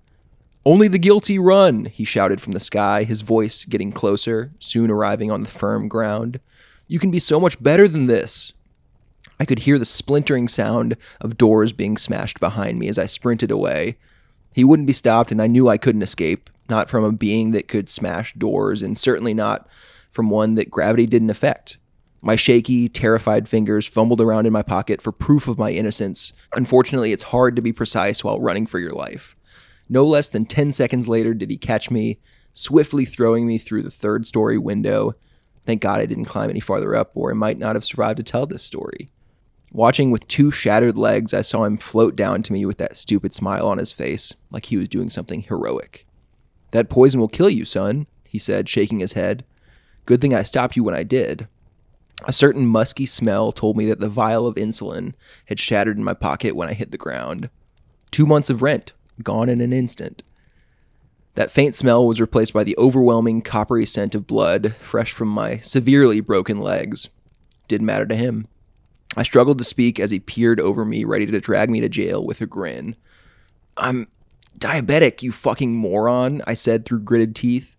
Only 0.64 0.88
the 0.88 0.98
guilty 0.98 1.38
run, 1.38 1.86
he 1.86 2.04
shouted 2.04 2.40
from 2.40 2.52
the 2.52 2.60
sky, 2.60 3.04
his 3.04 3.22
voice 3.22 3.64
getting 3.64 3.92
closer, 3.92 4.52
soon 4.58 4.90
arriving 4.90 5.30
on 5.30 5.42
the 5.42 5.50
firm 5.50 5.88
ground. 5.88 6.38
You 6.86 6.98
can 6.98 7.10
be 7.10 7.18
so 7.18 7.40
much 7.40 7.62
better 7.62 7.88
than 7.88 8.06
this. 8.06 8.52
I 9.38 9.46
could 9.46 9.60
hear 9.60 9.78
the 9.78 9.84
splintering 9.84 10.48
sound 10.48 10.96
of 11.20 11.38
doors 11.38 11.72
being 11.72 11.96
smashed 11.96 12.40
behind 12.40 12.78
me 12.78 12.88
as 12.88 12.98
I 12.98 13.06
sprinted 13.06 13.50
away. 13.50 13.96
He 14.52 14.64
wouldn't 14.64 14.86
be 14.86 14.92
stopped, 14.92 15.32
and 15.32 15.40
I 15.40 15.46
knew 15.46 15.68
I 15.68 15.78
couldn't 15.78 16.02
escape, 16.02 16.50
not 16.68 16.90
from 16.90 17.04
a 17.04 17.12
being 17.12 17.52
that 17.52 17.68
could 17.68 17.88
smash 17.88 18.34
doors, 18.34 18.82
and 18.82 18.98
certainly 18.98 19.32
not 19.32 19.66
from 20.10 20.28
one 20.28 20.56
that 20.56 20.70
gravity 20.70 21.06
didn't 21.06 21.30
affect. 21.30 21.78
My 22.22 22.36
shaky, 22.36 22.88
terrified 22.88 23.48
fingers 23.48 23.86
fumbled 23.86 24.20
around 24.20 24.46
in 24.46 24.52
my 24.52 24.62
pocket 24.62 25.00
for 25.00 25.10
proof 25.10 25.48
of 25.48 25.58
my 25.58 25.70
innocence. 25.70 26.32
Unfortunately, 26.54 27.12
it's 27.12 27.24
hard 27.24 27.56
to 27.56 27.62
be 27.62 27.72
precise 27.72 28.22
while 28.22 28.40
running 28.40 28.66
for 28.66 28.78
your 28.78 28.92
life. 28.92 29.36
No 29.88 30.04
less 30.04 30.28
than 30.28 30.44
10 30.44 30.72
seconds 30.72 31.08
later 31.08 31.32
did 31.32 31.50
he 31.50 31.56
catch 31.56 31.90
me, 31.90 32.18
swiftly 32.52 33.04
throwing 33.04 33.46
me 33.46 33.56
through 33.56 33.82
the 33.82 33.90
third 33.90 34.26
story 34.26 34.58
window. 34.58 35.14
Thank 35.64 35.80
God 35.80 36.00
I 36.00 36.06
didn't 36.06 36.26
climb 36.26 36.50
any 36.50 36.60
farther 36.60 36.94
up, 36.94 37.12
or 37.14 37.30
I 37.30 37.34
might 37.34 37.58
not 37.58 37.74
have 37.74 37.84
survived 37.84 38.18
to 38.18 38.22
tell 38.22 38.46
this 38.46 38.62
story. 38.62 39.08
Watching 39.72 40.10
with 40.10 40.28
two 40.28 40.50
shattered 40.50 40.98
legs, 40.98 41.32
I 41.32 41.42
saw 41.42 41.64
him 41.64 41.76
float 41.76 42.16
down 42.16 42.42
to 42.42 42.52
me 42.52 42.66
with 42.66 42.78
that 42.78 42.96
stupid 42.96 43.32
smile 43.32 43.66
on 43.66 43.78
his 43.78 43.92
face, 43.92 44.34
like 44.50 44.66
he 44.66 44.76
was 44.76 44.88
doing 44.88 45.08
something 45.08 45.42
heroic. 45.42 46.06
That 46.72 46.90
poison 46.90 47.18
will 47.18 47.28
kill 47.28 47.50
you, 47.50 47.64
son, 47.64 48.06
he 48.24 48.38
said, 48.38 48.68
shaking 48.68 49.00
his 49.00 49.14
head. 49.14 49.44
Good 50.06 50.20
thing 50.20 50.34
I 50.34 50.42
stopped 50.42 50.76
you 50.76 50.84
when 50.84 50.94
I 50.94 51.02
did. 51.02 51.48
A 52.26 52.32
certain 52.32 52.66
musky 52.66 53.06
smell 53.06 53.50
told 53.50 53.76
me 53.76 53.86
that 53.86 54.00
the 54.00 54.08
vial 54.08 54.46
of 54.46 54.56
insulin 54.56 55.14
had 55.46 55.58
shattered 55.58 55.96
in 55.96 56.04
my 56.04 56.14
pocket 56.14 56.54
when 56.54 56.68
I 56.68 56.74
hit 56.74 56.90
the 56.90 56.98
ground. 56.98 57.50
Two 58.10 58.26
months 58.26 58.50
of 58.50 58.62
rent, 58.62 58.92
gone 59.22 59.48
in 59.48 59.60
an 59.60 59.72
instant. 59.72 60.22
That 61.34 61.50
faint 61.50 61.74
smell 61.74 62.06
was 62.06 62.20
replaced 62.20 62.52
by 62.52 62.64
the 62.64 62.76
overwhelming 62.76 63.42
coppery 63.42 63.86
scent 63.86 64.14
of 64.14 64.26
blood, 64.26 64.74
fresh 64.76 65.12
from 65.12 65.28
my 65.28 65.58
severely 65.58 66.20
broken 66.20 66.58
legs. 66.58 67.08
Didn't 67.68 67.86
matter 67.86 68.06
to 68.06 68.16
him. 68.16 68.48
I 69.16 69.22
struggled 69.22 69.58
to 69.58 69.64
speak 69.64 69.98
as 69.98 70.10
he 70.10 70.20
peered 70.20 70.60
over 70.60 70.84
me, 70.84 71.04
ready 71.04 71.26
to 71.26 71.40
drag 71.40 71.70
me 71.70 71.80
to 71.80 71.88
jail 71.88 72.24
with 72.24 72.40
a 72.40 72.46
grin. 72.46 72.96
I'm 73.76 74.08
diabetic, 74.58 75.22
you 75.22 75.32
fucking 75.32 75.74
moron, 75.74 76.42
I 76.46 76.54
said 76.54 76.84
through 76.84 77.00
gritted 77.00 77.34
teeth. 77.34 77.76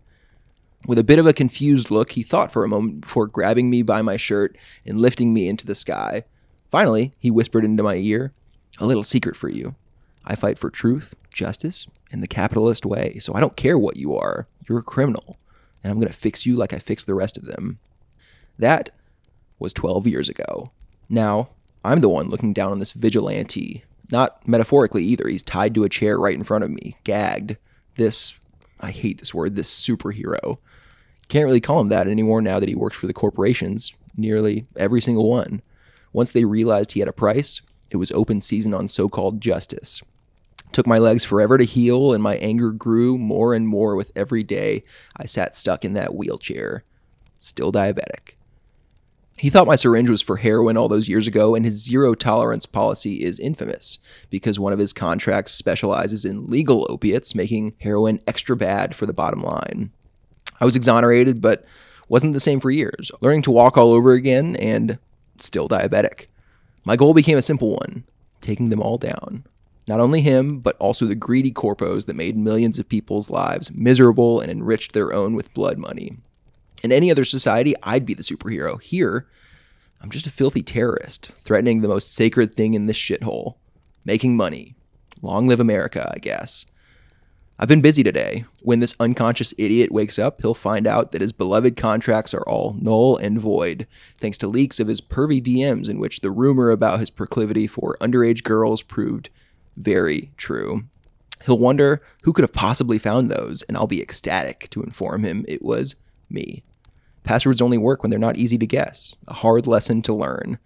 With 0.86 0.98
a 0.98 1.04
bit 1.04 1.18
of 1.18 1.26
a 1.26 1.32
confused 1.32 1.90
look, 1.90 2.12
he 2.12 2.22
thought 2.22 2.52
for 2.52 2.64
a 2.64 2.68
moment 2.68 3.02
before 3.02 3.28
grabbing 3.28 3.70
me 3.70 3.82
by 3.82 4.02
my 4.02 4.16
shirt 4.16 4.58
and 4.84 5.00
lifting 5.00 5.32
me 5.32 5.48
into 5.48 5.64
the 5.64 5.76
sky. 5.76 6.24
Finally, 6.70 7.14
he 7.18 7.30
whispered 7.30 7.64
into 7.64 7.82
my 7.82 7.94
ear, 7.94 8.32
A 8.78 8.86
little 8.86 9.04
secret 9.04 9.36
for 9.36 9.48
you. 9.48 9.76
I 10.24 10.34
fight 10.34 10.58
for 10.58 10.70
truth, 10.70 11.14
justice, 11.32 11.86
and 12.10 12.22
the 12.22 12.28
capitalist 12.28 12.84
way, 12.84 13.18
so 13.18 13.34
I 13.34 13.40
don't 13.40 13.56
care 13.56 13.78
what 13.78 13.96
you 13.96 14.16
are. 14.16 14.48
You're 14.68 14.78
a 14.78 14.82
criminal, 14.82 15.36
and 15.82 15.90
I'm 15.90 15.98
going 15.98 16.10
to 16.10 16.18
fix 16.18 16.46
you 16.46 16.56
like 16.56 16.72
I 16.72 16.78
fixed 16.78 17.06
the 17.06 17.14
rest 17.14 17.36
of 17.36 17.44
them. 17.44 17.78
That 18.58 18.90
was 19.58 19.72
12 19.72 20.06
years 20.06 20.28
ago. 20.28 20.72
Now, 21.08 21.50
I'm 21.84 22.00
the 22.00 22.08
one 22.08 22.28
looking 22.28 22.52
down 22.52 22.72
on 22.72 22.78
this 22.78 22.92
vigilante. 22.92 23.84
Not 24.10 24.46
metaphorically 24.46 25.04
either. 25.04 25.28
He's 25.28 25.42
tied 25.42 25.74
to 25.74 25.84
a 25.84 25.88
chair 25.88 26.18
right 26.18 26.36
in 26.36 26.44
front 26.44 26.64
of 26.64 26.70
me, 26.70 26.96
gagged. 27.04 27.56
This, 27.94 28.34
I 28.80 28.90
hate 28.90 29.18
this 29.18 29.34
word, 29.34 29.56
this 29.56 29.70
superhero. 29.70 30.58
Can't 31.32 31.46
really 31.46 31.62
call 31.62 31.80
him 31.80 31.88
that 31.88 32.08
anymore 32.08 32.42
now 32.42 32.60
that 32.60 32.68
he 32.68 32.74
works 32.74 32.98
for 32.98 33.06
the 33.06 33.14
corporations, 33.14 33.94
nearly 34.14 34.66
every 34.76 35.00
single 35.00 35.30
one. 35.30 35.62
Once 36.12 36.30
they 36.30 36.44
realized 36.44 36.92
he 36.92 37.00
had 37.00 37.08
a 37.08 37.12
price, 37.14 37.62
it 37.88 37.96
was 37.96 38.12
open 38.12 38.42
season 38.42 38.74
on 38.74 38.86
so 38.86 39.08
called 39.08 39.40
justice. 39.40 40.02
Took 40.72 40.86
my 40.86 40.98
legs 40.98 41.24
forever 41.24 41.56
to 41.56 41.64
heal, 41.64 42.12
and 42.12 42.22
my 42.22 42.34
anger 42.34 42.70
grew 42.70 43.16
more 43.16 43.54
and 43.54 43.66
more 43.66 43.96
with 43.96 44.12
every 44.14 44.42
day 44.42 44.84
I 45.16 45.24
sat 45.24 45.54
stuck 45.54 45.86
in 45.86 45.94
that 45.94 46.14
wheelchair. 46.14 46.84
Still 47.40 47.72
diabetic. 47.72 48.34
He 49.38 49.48
thought 49.48 49.66
my 49.66 49.76
syringe 49.76 50.10
was 50.10 50.20
for 50.20 50.36
heroin 50.36 50.76
all 50.76 50.90
those 50.90 51.08
years 51.08 51.26
ago, 51.26 51.54
and 51.54 51.64
his 51.64 51.82
zero 51.82 52.12
tolerance 52.12 52.66
policy 52.66 53.24
is 53.24 53.40
infamous 53.40 53.96
because 54.28 54.60
one 54.60 54.74
of 54.74 54.78
his 54.78 54.92
contracts 54.92 55.54
specializes 55.54 56.26
in 56.26 56.50
legal 56.50 56.86
opiates, 56.90 57.34
making 57.34 57.72
heroin 57.80 58.20
extra 58.26 58.54
bad 58.54 58.94
for 58.94 59.06
the 59.06 59.14
bottom 59.14 59.42
line. 59.42 59.92
I 60.62 60.64
was 60.64 60.76
exonerated, 60.76 61.42
but 61.42 61.64
wasn't 62.08 62.34
the 62.34 62.40
same 62.40 62.60
for 62.60 62.70
years, 62.70 63.10
learning 63.20 63.42
to 63.42 63.50
walk 63.50 63.76
all 63.76 63.90
over 63.90 64.12
again 64.12 64.54
and 64.54 65.00
still 65.40 65.68
diabetic. 65.68 66.26
My 66.84 66.94
goal 66.94 67.14
became 67.14 67.36
a 67.36 67.42
simple 67.42 67.72
one 67.72 68.04
taking 68.40 68.70
them 68.70 68.80
all 68.80 68.96
down. 68.96 69.44
Not 69.88 69.98
only 69.98 70.20
him, 70.20 70.60
but 70.60 70.76
also 70.78 71.04
the 71.04 71.16
greedy 71.16 71.50
corpos 71.50 72.06
that 72.06 72.14
made 72.14 72.36
millions 72.36 72.78
of 72.78 72.88
people's 72.88 73.28
lives 73.28 73.72
miserable 73.72 74.40
and 74.40 74.52
enriched 74.52 74.92
their 74.92 75.12
own 75.12 75.34
with 75.34 75.52
blood 75.52 75.78
money. 75.78 76.12
In 76.84 76.92
any 76.92 77.10
other 77.10 77.24
society, 77.24 77.74
I'd 77.82 78.06
be 78.06 78.14
the 78.14 78.22
superhero. 78.22 78.80
Here, 78.80 79.26
I'm 80.00 80.10
just 80.10 80.28
a 80.28 80.32
filthy 80.32 80.62
terrorist, 80.62 81.32
threatening 81.40 81.80
the 81.80 81.88
most 81.88 82.14
sacred 82.14 82.54
thing 82.54 82.74
in 82.74 82.86
this 82.86 82.96
shithole 82.96 83.56
making 84.04 84.36
money. 84.36 84.76
Long 85.22 85.48
live 85.48 85.58
America, 85.58 86.08
I 86.14 86.20
guess. 86.20 86.66
I've 87.62 87.68
been 87.68 87.80
busy 87.80 88.02
today. 88.02 88.44
When 88.62 88.80
this 88.80 88.96
unconscious 88.98 89.54
idiot 89.56 89.92
wakes 89.92 90.18
up, 90.18 90.42
he'll 90.42 90.52
find 90.52 90.84
out 90.84 91.12
that 91.12 91.20
his 91.20 91.30
beloved 91.30 91.76
contracts 91.76 92.34
are 92.34 92.42
all 92.42 92.76
null 92.80 93.16
and 93.16 93.38
void, 93.38 93.86
thanks 94.18 94.36
to 94.38 94.48
leaks 94.48 94.80
of 94.80 94.88
his 94.88 95.00
pervy 95.00 95.40
DMs 95.40 95.88
in 95.88 96.00
which 96.00 96.22
the 96.22 96.32
rumor 96.32 96.70
about 96.70 96.98
his 96.98 97.08
proclivity 97.08 97.68
for 97.68 97.96
underage 98.00 98.42
girls 98.42 98.82
proved 98.82 99.30
very 99.76 100.32
true. 100.36 100.86
He'll 101.46 101.56
wonder 101.56 102.02
who 102.24 102.32
could 102.32 102.42
have 102.42 102.52
possibly 102.52 102.98
found 102.98 103.30
those, 103.30 103.62
and 103.62 103.76
I'll 103.76 103.86
be 103.86 104.02
ecstatic 104.02 104.68
to 104.70 104.82
inform 104.82 105.22
him 105.22 105.44
it 105.46 105.62
was 105.62 105.94
me. 106.28 106.64
Passwords 107.22 107.62
only 107.62 107.78
work 107.78 108.02
when 108.02 108.10
they're 108.10 108.18
not 108.18 108.38
easy 108.38 108.58
to 108.58 108.66
guess, 108.66 109.14
a 109.28 109.34
hard 109.34 109.68
lesson 109.68 110.02
to 110.02 110.12
learn. 110.12 110.58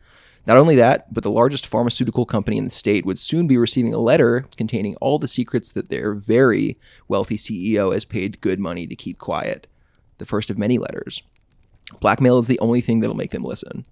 Not 0.46 0.56
only 0.56 0.76
that, 0.76 1.12
but 1.12 1.24
the 1.24 1.30
largest 1.30 1.66
pharmaceutical 1.66 2.24
company 2.24 2.56
in 2.56 2.64
the 2.64 2.70
state 2.70 3.04
would 3.04 3.18
soon 3.18 3.48
be 3.48 3.58
receiving 3.58 3.92
a 3.92 3.98
letter 3.98 4.46
containing 4.56 4.94
all 4.96 5.18
the 5.18 5.26
secrets 5.26 5.72
that 5.72 5.88
their 5.88 6.14
very 6.14 6.78
wealthy 7.08 7.36
CEO 7.36 7.92
has 7.92 8.04
paid 8.04 8.40
good 8.40 8.60
money 8.60 8.86
to 8.86 8.94
keep 8.94 9.18
quiet. 9.18 9.66
The 10.18 10.26
first 10.26 10.48
of 10.48 10.56
many 10.56 10.78
letters. 10.78 11.22
Blackmail 12.00 12.38
is 12.38 12.46
the 12.46 12.60
only 12.60 12.80
thing 12.80 13.00
that'll 13.00 13.16
make 13.16 13.32
them 13.32 13.42
listen. 13.42 13.84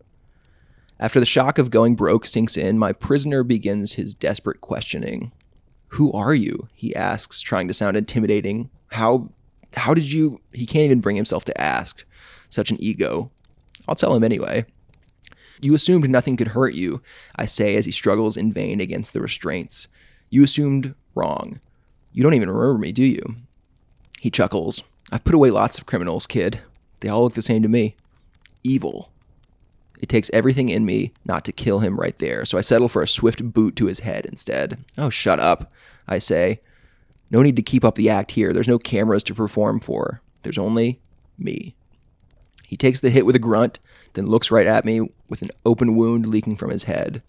After 1.01 1.19
the 1.19 1.27
shock 1.27 1.59
of 1.59 1.71
going 1.71 1.97
broke 1.97 2.25
sinks 2.25 2.57
in, 2.57 2.79
my 2.79 2.93
prisoner 2.93 3.43
begins 3.43 3.95
his 3.95 4.15
desperate 4.15 4.61
questioning. 4.61 5.33
Who 5.89 6.13
are 6.13 6.35
you? 6.35 6.69
he 6.75 6.95
asks, 6.95 7.41
trying 7.41 7.67
to 7.69 7.75
sound 7.75 7.97
intimidating. 7.97 8.71
How 8.93 9.31
how 9.77 9.93
did 9.93 10.13
you 10.13 10.41
he 10.53 10.67
can't 10.67 10.85
even 10.85 11.01
bring 11.01 11.17
himself 11.17 11.45
to 11.45 11.61
ask. 11.61 12.05
Such 12.49 12.71
an 12.71 12.77
ego. 12.81 13.31
I'll 13.89 13.97
tell 13.97 14.15
him 14.15 14.23
anyway. 14.23 14.67
You 15.61 15.75
assumed 15.75 16.09
nothing 16.09 16.37
could 16.37 16.49
hurt 16.49 16.75
you, 16.75 17.03
I 17.37 17.47
say 17.47 17.77
as 17.77 17.85
he 17.87 17.93
struggles 17.93 18.37
in 18.37 18.53
vain 18.53 18.81
against 18.81 19.13
the 19.13 19.21
restraints. 19.21 19.89
You 20.31 20.45
assumed 20.45 20.95
wrong. 21.15 21.61
You 22.13 22.23
don't 22.23 22.35
even 22.35 22.51
remember 22.51 22.79
me, 22.79 22.93
do 22.93 23.05
you? 23.05 23.37
He 24.21 24.31
chuckles. 24.31 24.83
I've 25.13 25.25
put 25.25 25.35
away 25.35 25.51
lots 25.51 25.79
of 25.79 25.87
criminals, 25.87 26.27
kid. 26.27 26.61
They 27.01 27.09
all 27.09 27.25
look 27.25 27.35
the 27.35 27.43
same 27.43 27.63
to 27.63 27.69
me. 27.69 27.97
Evil. 28.63 29.11
It 30.01 30.09
takes 30.09 30.31
everything 30.33 30.69
in 30.69 30.85
me 30.85 31.13
not 31.25 31.45
to 31.45 31.53
kill 31.53 31.81
him 31.81 32.01
right 32.01 32.19
there, 32.19 32.45
so 32.45 32.59
I 32.59 32.63
settle 32.63 32.89
for 32.89 33.03
a 33.03 33.09
swift 33.09 33.53
boot 33.53 33.77
to 33.77 33.87
his 33.87 34.01
head 34.01 34.27
instead. 34.27 34.85
Oh, 34.99 35.11
shut 35.11 35.41
up, 35.41 35.71
I 36.09 36.19
say. 36.19 36.61
No 37.31 37.43
need 37.43 37.57
to 37.57 37.63
keep 37.63 37.85
up 37.85 37.95
the 37.95 38.11
act 38.11 38.33
here. 38.33 38.53
There's 38.53 38.69
no 38.69 38.79
cameras 38.79 39.25
to 39.25 39.35
perform 39.35 39.81
for. 39.81 40.21
There's 40.43 40.59
only 40.59 41.01
me. 41.39 41.75
He 42.67 42.77
takes 42.77 43.01
the 43.01 43.11
hit 43.11 43.27
with 43.27 43.37
a 43.37 43.41
grunt, 43.41 43.79
then 44.15 44.27
looks 44.27 44.51
right 44.51 44.67
at 44.67 44.85
me 44.85 45.01
with 45.29 45.43
an 45.43 45.51
open 45.65 45.97
wound 45.97 46.27
leaking 46.27 46.57
from 46.57 46.71
his 46.71 46.85
head. 46.85 47.23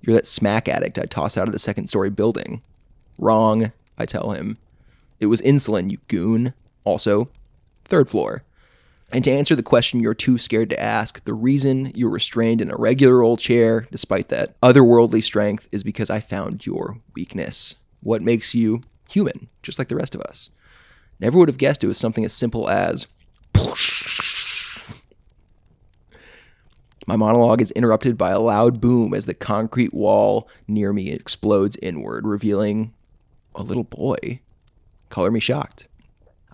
You're 0.00 0.16
that 0.16 0.26
smack 0.26 0.68
addict 0.68 0.98
I 0.98 1.04
toss 1.04 1.36
out 1.36 1.46
of 1.46 1.52
the 1.52 1.58
second 1.58 1.86
story 1.88 2.10
building. 2.10 2.62
Wrong, 3.18 3.72
I 3.96 4.06
tell 4.06 4.30
him. 4.30 4.56
It 5.20 5.26
was 5.26 5.40
insulin, 5.42 5.90
you 5.90 5.98
goon. 6.08 6.54
Also, 6.84 7.28
third 7.84 8.10
floor. 8.10 8.42
And 9.12 9.22
to 9.24 9.30
answer 9.30 9.54
the 9.54 9.62
question 9.62 10.00
you're 10.00 10.14
too 10.14 10.38
scared 10.38 10.70
to 10.70 10.82
ask, 10.82 11.22
the 11.24 11.34
reason 11.34 11.92
you're 11.94 12.10
restrained 12.10 12.62
in 12.62 12.70
a 12.70 12.76
regular 12.76 13.22
old 13.22 13.38
chair, 13.38 13.86
despite 13.92 14.30
that 14.30 14.58
otherworldly 14.62 15.22
strength, 15.22 15.68
is 15.70 15.84
because 15.84 16.08
I 16.08 16.18
found 16.18 16.64
your 16.64 16.98
weakness. 17.14 17.76
What 18.00 18.22
makes 18.22 18.54
you 18.54 18.80
human, 19.10 19.48
just 19.62 19.78
like 19.78 19.88
the 19.88 19.96
rest 19.96 20.14
of 20.14 20.22
us. 20.22 20.48
Never 21.20 21.38
would 21.38 21.48
have 21.48 21.58
guessed 21.58 21.84
it 21.84 21.88
was 21.88 21.98
something 21.98 22.24
as 22.24 22.32
simple 22.32 22.68
as. 22.68 23.06
My 27.06 27.16
monologue 27.16 27.60
is 27.60 27.72
interrupted 27.72 28.16
by 28.16 28.30
a 28.30 28.40
loud 28.40 28.80
boom 28.80 29.12
as 29.12 29.26
the 29.26 29.34
concrete 29.34 29.92
wall 29.92 30.48
near 30.68 30.92
me 30.92 31.10
explodes 31.10 31.76
inward, 31.82 32.26
revealing 32.26 32.92
a 33.54 33.62
little 33.62 33.84
boy. 33.84 34.40
Color 35.08 35.32
me 35.32 35.40
shocked. 35.40 35.88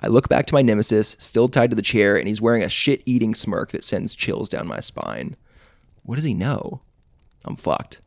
I 0.00 0.06
look 0.06 0.28
back 0.28 0.46
to 0.46 0.54
my 0.54 0.62
nemesis, 0.62 1.16
still 1.18 1.48
tied 1.48 1.70
to 1.70 1.76
the 1.76 1.82
chair, 1.82 2.16
and 2.16 2.28
he's 2.28 2.40
wearing 2.40 2.62
a 2.62 2.68
shit 2.68 3.02
eating 3.04 3.34
smirk 3.34 3.72
that 3.72 3.84
sends 3.84 4.14
chills 4.14 4.48
down 4.48 4.66
my 4.66 4.80
spine. 4.80 5.36
What 6.04 6.14
does 6.14 6.24
he 6.24 6.34
know? 6.34 6.80
I'm 7.44 7.56
fucked. 7.56 8.00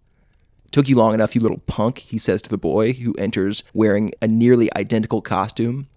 Took 0.72 0.88
you 0.88 0.96
long 0.96 1.14
enough, 1.14 1.36
you 1.36 1.42
little 1.42 1.62
punk, 1.68 2.00
he 2.00 2.18
says 2.18 2.42
to 2.44 2.50
the 2.50 2.58
boy, 2.58 2.94
who 2.94 3.14
enters 3.16 3.62
wearing 3.74 4.14
a 4.22 4.28
nearly 4.28 4.74
identical 4.76 5.22
costume. 5.22 5.88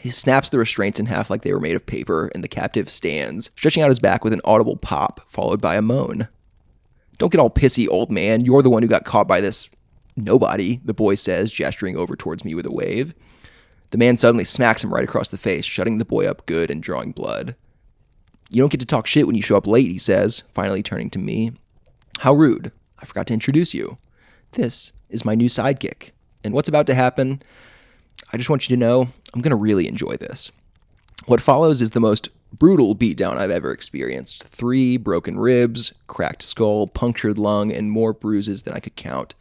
He 0.00 0.10
snaps 0.10 0.48
the 0.48 0.58
restraints 0.58 1.00
in 1.00 1.06
half 1.06 1.28
like 1.28 1.42
they 1.42 1.52
were 1.52 1.60
made 1.60 1.74
of 1.74 1.86
paper, 1.86 2.30
and 2.34 2.44
the 2.44 2.48
captive 2.48 2.88
stands, 2.88 3.50
stretching 3.56 3.82
out 3.82 3.88
his 3.88 3.98
back 3.98 4.22
with 4.22 4.32
an 4.32 4.40
audible 4.44 4.76
pop, 4.76 5.20
followed 5.28 5.60
by 5.60 5.76
a 5.76 5.82
moan. 5.82 6.28
Don't 7.18 7.32
get 7.32 7.40
all 7.40 7.50
pissy, 7.50 7.88
old 7.88 8.10
man. 8.10 8.44
You're 8.44 8.62
the 8.62 8.70
one 8.70 8.82
who 8.82 8.88
got 8.88 9.04
caught 9.04 9.26
by 9.26 9.40
this 9.40 9.68
nobody, 10.16 10.80
the 10.84 10.94
boy 10.94 11.16
says, 11.16 11.50
gesturing 11.50 11.96
over 11.96 12.14
towards 12.14 12.44
me 12.44 12.54
with 12.54 12.66
a 12.66 12.72
wave. 12.72 13.12
The 13.90 13.98
man 13.98 14.16
suddenly 14.16 14.44
smacks 14.44 14.84
him 14.84 14.92
right 14.92 15.04
across 15.04 15.30
the 15.30 15.38
face, 15.38 15.64
shutting 15.64 15.98
the 15.98 16.04
boy 16.04 16.26
up 16.26 16.46
good 16.46 16.70
and 16.70 16.82
drawing 16.82 17.12
blood. 17.12 17.56
You 18.50 18.62
don't 18.62 18.70
get 18.70 18.80
to 18.80 18.86
talk 18.86 19.06
shit 19.06 19.26
when 19.26 19.36
you 19.36 19.42
show 19.42 19.56
up 19.56 19.66
late, 19.66 19.90
he 19.90 19.98
says, 19.98 20.42
finally 20.52 20.82
turning 20.82 21.10
to 21.10 21.18
me. 21.18 21.52
How 22.20 22.32
rude. 22.32 22.72
I 23.00 23.04
forgot 23.04 23.26
to 23.28 23.34
introduce 23.34 23.74
you. 23.74 23.96
This 24.52 24.92
is 25.08 25.24
my 25.24 25.34
new 25.34 25.48
sidekick. 25.48 26.10
And 26.44 26.54
what's 26.54 26.68
about 26.68 26.86
to 26.86 26.94
happen, 26.94 27.42
I 28.32 28.36
just 28.36 28.50
want 28.50 28.68
you 28.68 28.76
to 28.76 28.80
know 28.80 29.08
I'm 29.32 29.40
going 29.40 29.50
to 29.50 29.56
really 29.56 29.88
enjoy 29.88 30.16
this. 30.16 30.50
What 31.26 31.40
follows 31.40 31.80
is 31.80 31.90
the 31.90 32.00
most 32.00 32.28
brutal 32.52 32.94
beatdown 32.94 33.36
I've 33.36 33.50
ever 33.50 33.72
experienced. 33.72 34.44
Three 34.44 34.96
broken 34.96 35.38
ribs, 35.38 35.92
cracked 36.06 36.42
skull, 36.42 36.86
punctured 36.86 37.38
lung, 37.38 37.72
and 37.72 37.90
more 37.90 38.12
bruises 38.12 38.62
than 38.62 38.74
I 38.74 38.80
could 38.80 38.96
count. 38.96 39.34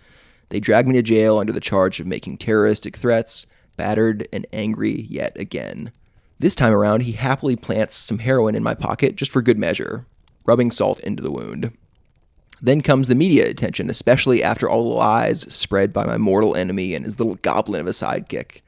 They 0.50 0.60
drag 0.60 0.88
me 0.88 0.94
to 0.96 1.02
jail 1.02 1.38
under 1.38 1.54
the 1.54 1.60
charge 1.60 2.00
of 2.00 2.08
making 2.08 2.38
terroristic 2.38 2.96
threats, 2.96 3.46
battered 3.76 4.28
and 4.32 4.48
angry 4.54 5.08
yet 5.10 5.38
again. 5.38 5.92
This 6.40 6.56
time 6.56 6.74
around, 6.74 7.02
he 7.02 7.14
happily 7.14 7.56
plants 7.56 7.96
some 7.96 8.20
heroin 8.20 8.56
in 8.56 8.64
my 8.64 8.74
pocket 8.74 9.16
just 9.16 9.32
for 9.32 9.42
good 9.42 9.58
measure, 9.58 10.06
rubbing 10.46 10.72
salt 10.72 11.00
into 11.02 11.24
the 11.24 11.32
wound. 11.32 11.72
Then 12.62 12.82
comes 12.82 13.08
the 13.08 13.16
media 13.16 13.46
attention, 13.46 13.90
especially 13.90 14.42
after 14.42 14.70
all 14.70 14.90
the 14.90 14.96
lies 14.96 15.42
spread 15.54 15.94
by 15.94 16.06
my 16.06 16.18
mortal 16.18 16.56
enemy 16.56 16.96
and 16.96 17.06
his 17.06 17.20
little 17.20 17.36
goblin 17.36 17.82
of 17.82 17.88
a 17.88 17.92
sidekick. 17.92 18.62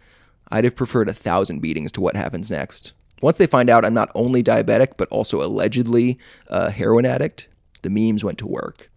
I'd 0.52 0.64
have 0.64 0.76
preferred 0.76 1.10
a 1.10 1.14
thousand 1.14 1.60
beatings 1.60 1.92
to 1.94 2.02
what 2.02 2.16
happens 2.16 2.50
next. 2.50 2.94
Once 3.22 3.38
they 3.38 3.48
find 3.48 3.70
out 3.70 3.86
I'm 3.86 3.94
not 3.94 4.12
only 4.16 4.44
diabetic, 4.44 4.94
but 4.98 5.10
also 5.10 5.42
allegedly 5.42 6.18
a 6.48 6.72
heroin 6.72 7.06
addict, 7.06 7.48
the 7.82 7.90
memes 7.90 8.24
went 8.24 8.38
to 8.40 8.48
work. 8.48 8.90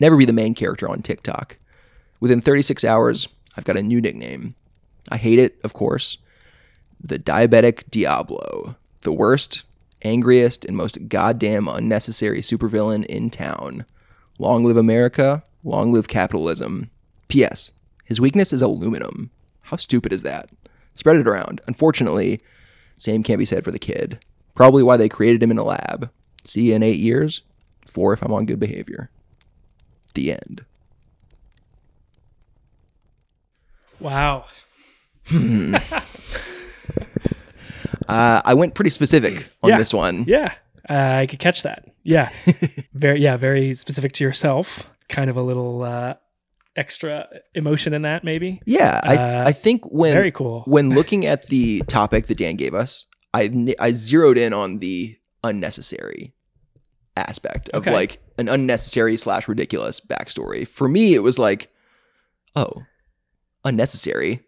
Never 0.00 0.16
be 0.16 0.24
the 0.24 0.32
main 0.32 0.54
character 0.54 0.88
on 0.88 1.02
TikTok. 1.02 1.58
Within 2.20 2.40
36 2.40 2.84
hours, 2.84 3.28
I've 3.56 3.64
got 3.64 3.76
a 3.76 3.82
new 3.82 4.00
nickname. 4.00 4.54
I 5.10 5.16
hate 5.16 5.38
it, 5.38 5.58
of 5.64 5.72
course. 5.72 6.18
The 7.00 7.18
Diabetic 7.18 7.90
Diablo. 7.90 8.76
The 9.02 9.12
worst, 9.12 9.64
angriest, 10.02 10.64
and 10.64 10.76
most 10.76 11.08
goddamn 11.08 11.68
unnecessary 11.68 12.40
supervillain 12.40 13.04
in 13.06 13.30
town. 13.30 13.84
Long 14.38 14.64
live 14.64 14.76
America, 14.76 15.42
long 15.64 15.92
live 15.92 16.08
capitalism. 16.08 16.90
P.S. 17.28 17.72
His 18.04 18.20
weakness 18.20 18.52
is 18.52 18.62
aluminum. 18.62 19.30
How 19.62 19.76
stupid 19.76 20.12
is 20.12 20.22
that? 20.22 20.50
Spread 20.94 21.16
it 21.16 21.26
around. 21.28 21.60
Unfortunately, 21.66 22.40
same 22.96 23.22
can't 23.22 23.38
be 23.38 23.44
said 23.44 23.64
for 23.64 23.70
the 23.70 23.78
kid. 23.78 24.24
Probably 24.54 24.82
why 24.82 24.96
they 24.96 25.08
created 25.08 25.42
him 25.42 25.50
in 25.50 25.58
a 25.58 25.64
lab. 25.64 26.10
See 26.44 26.68
you 26.68 26.74
in 26.74 26.82
eight 26.82 26.98
years. 27.00 27.42
Four 27.86 28.12
if 28.12 28.22
I'm 28.22 28.32
on 28.32 28.46
good 28.46 28.60
behavior. 28.60 29.10
The 30.14 30.32
end. 30.32 30.64
Wow. 34.00 34.44
Uh, 38.08 38.42
I 38.44 38.52
went 38.54 38.74
pretty 38.74 38.90
specific 38.90 39.48
on 39.62 39.70
Yeah. 39.70 39.78
this 39.78 39.94
one. 39.94 40.24
Yeah, 40.26 40.52
uh, 40.90 40.92
I 41.20 41.26
could 41.26 41.38
catch 41.38 41.62
that. 41.62 41.88
Yeah, 42.02 42.28
very 42.94 43.20
yeah, 43.20 43.36
very 43.36 43.74
specific 43.74 44.12
to 44.14 44.24
yourself. 44.24 44.90
Kind 45.08 45.30
of 45.30 45.36
a 45.36 45.42
little 45.42 45.82
uh, 45.82 46.14
extra 46.76 47.28
emotion 47.54 47.92
in 47.94 48.02
that, 48.02 48.24
maybe. 48.24 48.60
Yeah, 48.66 49.00
I, 49.04 49.16
Uh, 49.16 49.44
I 49.48 49.52
think 49.52 49.82
when 49.84 50.12
very 50.14 50.32
cool. 50.32 50.62
when 50.66 50.90
looking 50.90 51.26
at 51.26 51.46
the 51.48 51.80
topic 51.86 52.26
that 52.26 52.38
Dan 52.38 52.56
gave 52.56 52.74
us, 52.74 53.06
i 53.34 53.74
i 53.78 53.92
zeroed 53.92 54.38
in 54.38 54.52
on 54.52 54.78
the 54.78 55.16
unnecessary 55.44 56.32
aspect 57.16 57.68
of 57.70 57.82
Okay. 57.82 57.92
like 57.92 58.20
an 58.38 58.48
unnecessary 58.48 59.16
slash 59.16 59.46
ridiculous 59.48 60.00
backstory. 60.00 60.66
For 60.66 60.88
me, 60.88 61.14
it 61.14 61.22
was 61.22 61.38
like, 61.38 61.70
oh, 62.56 62.82
unnecessary. 63.64 64.40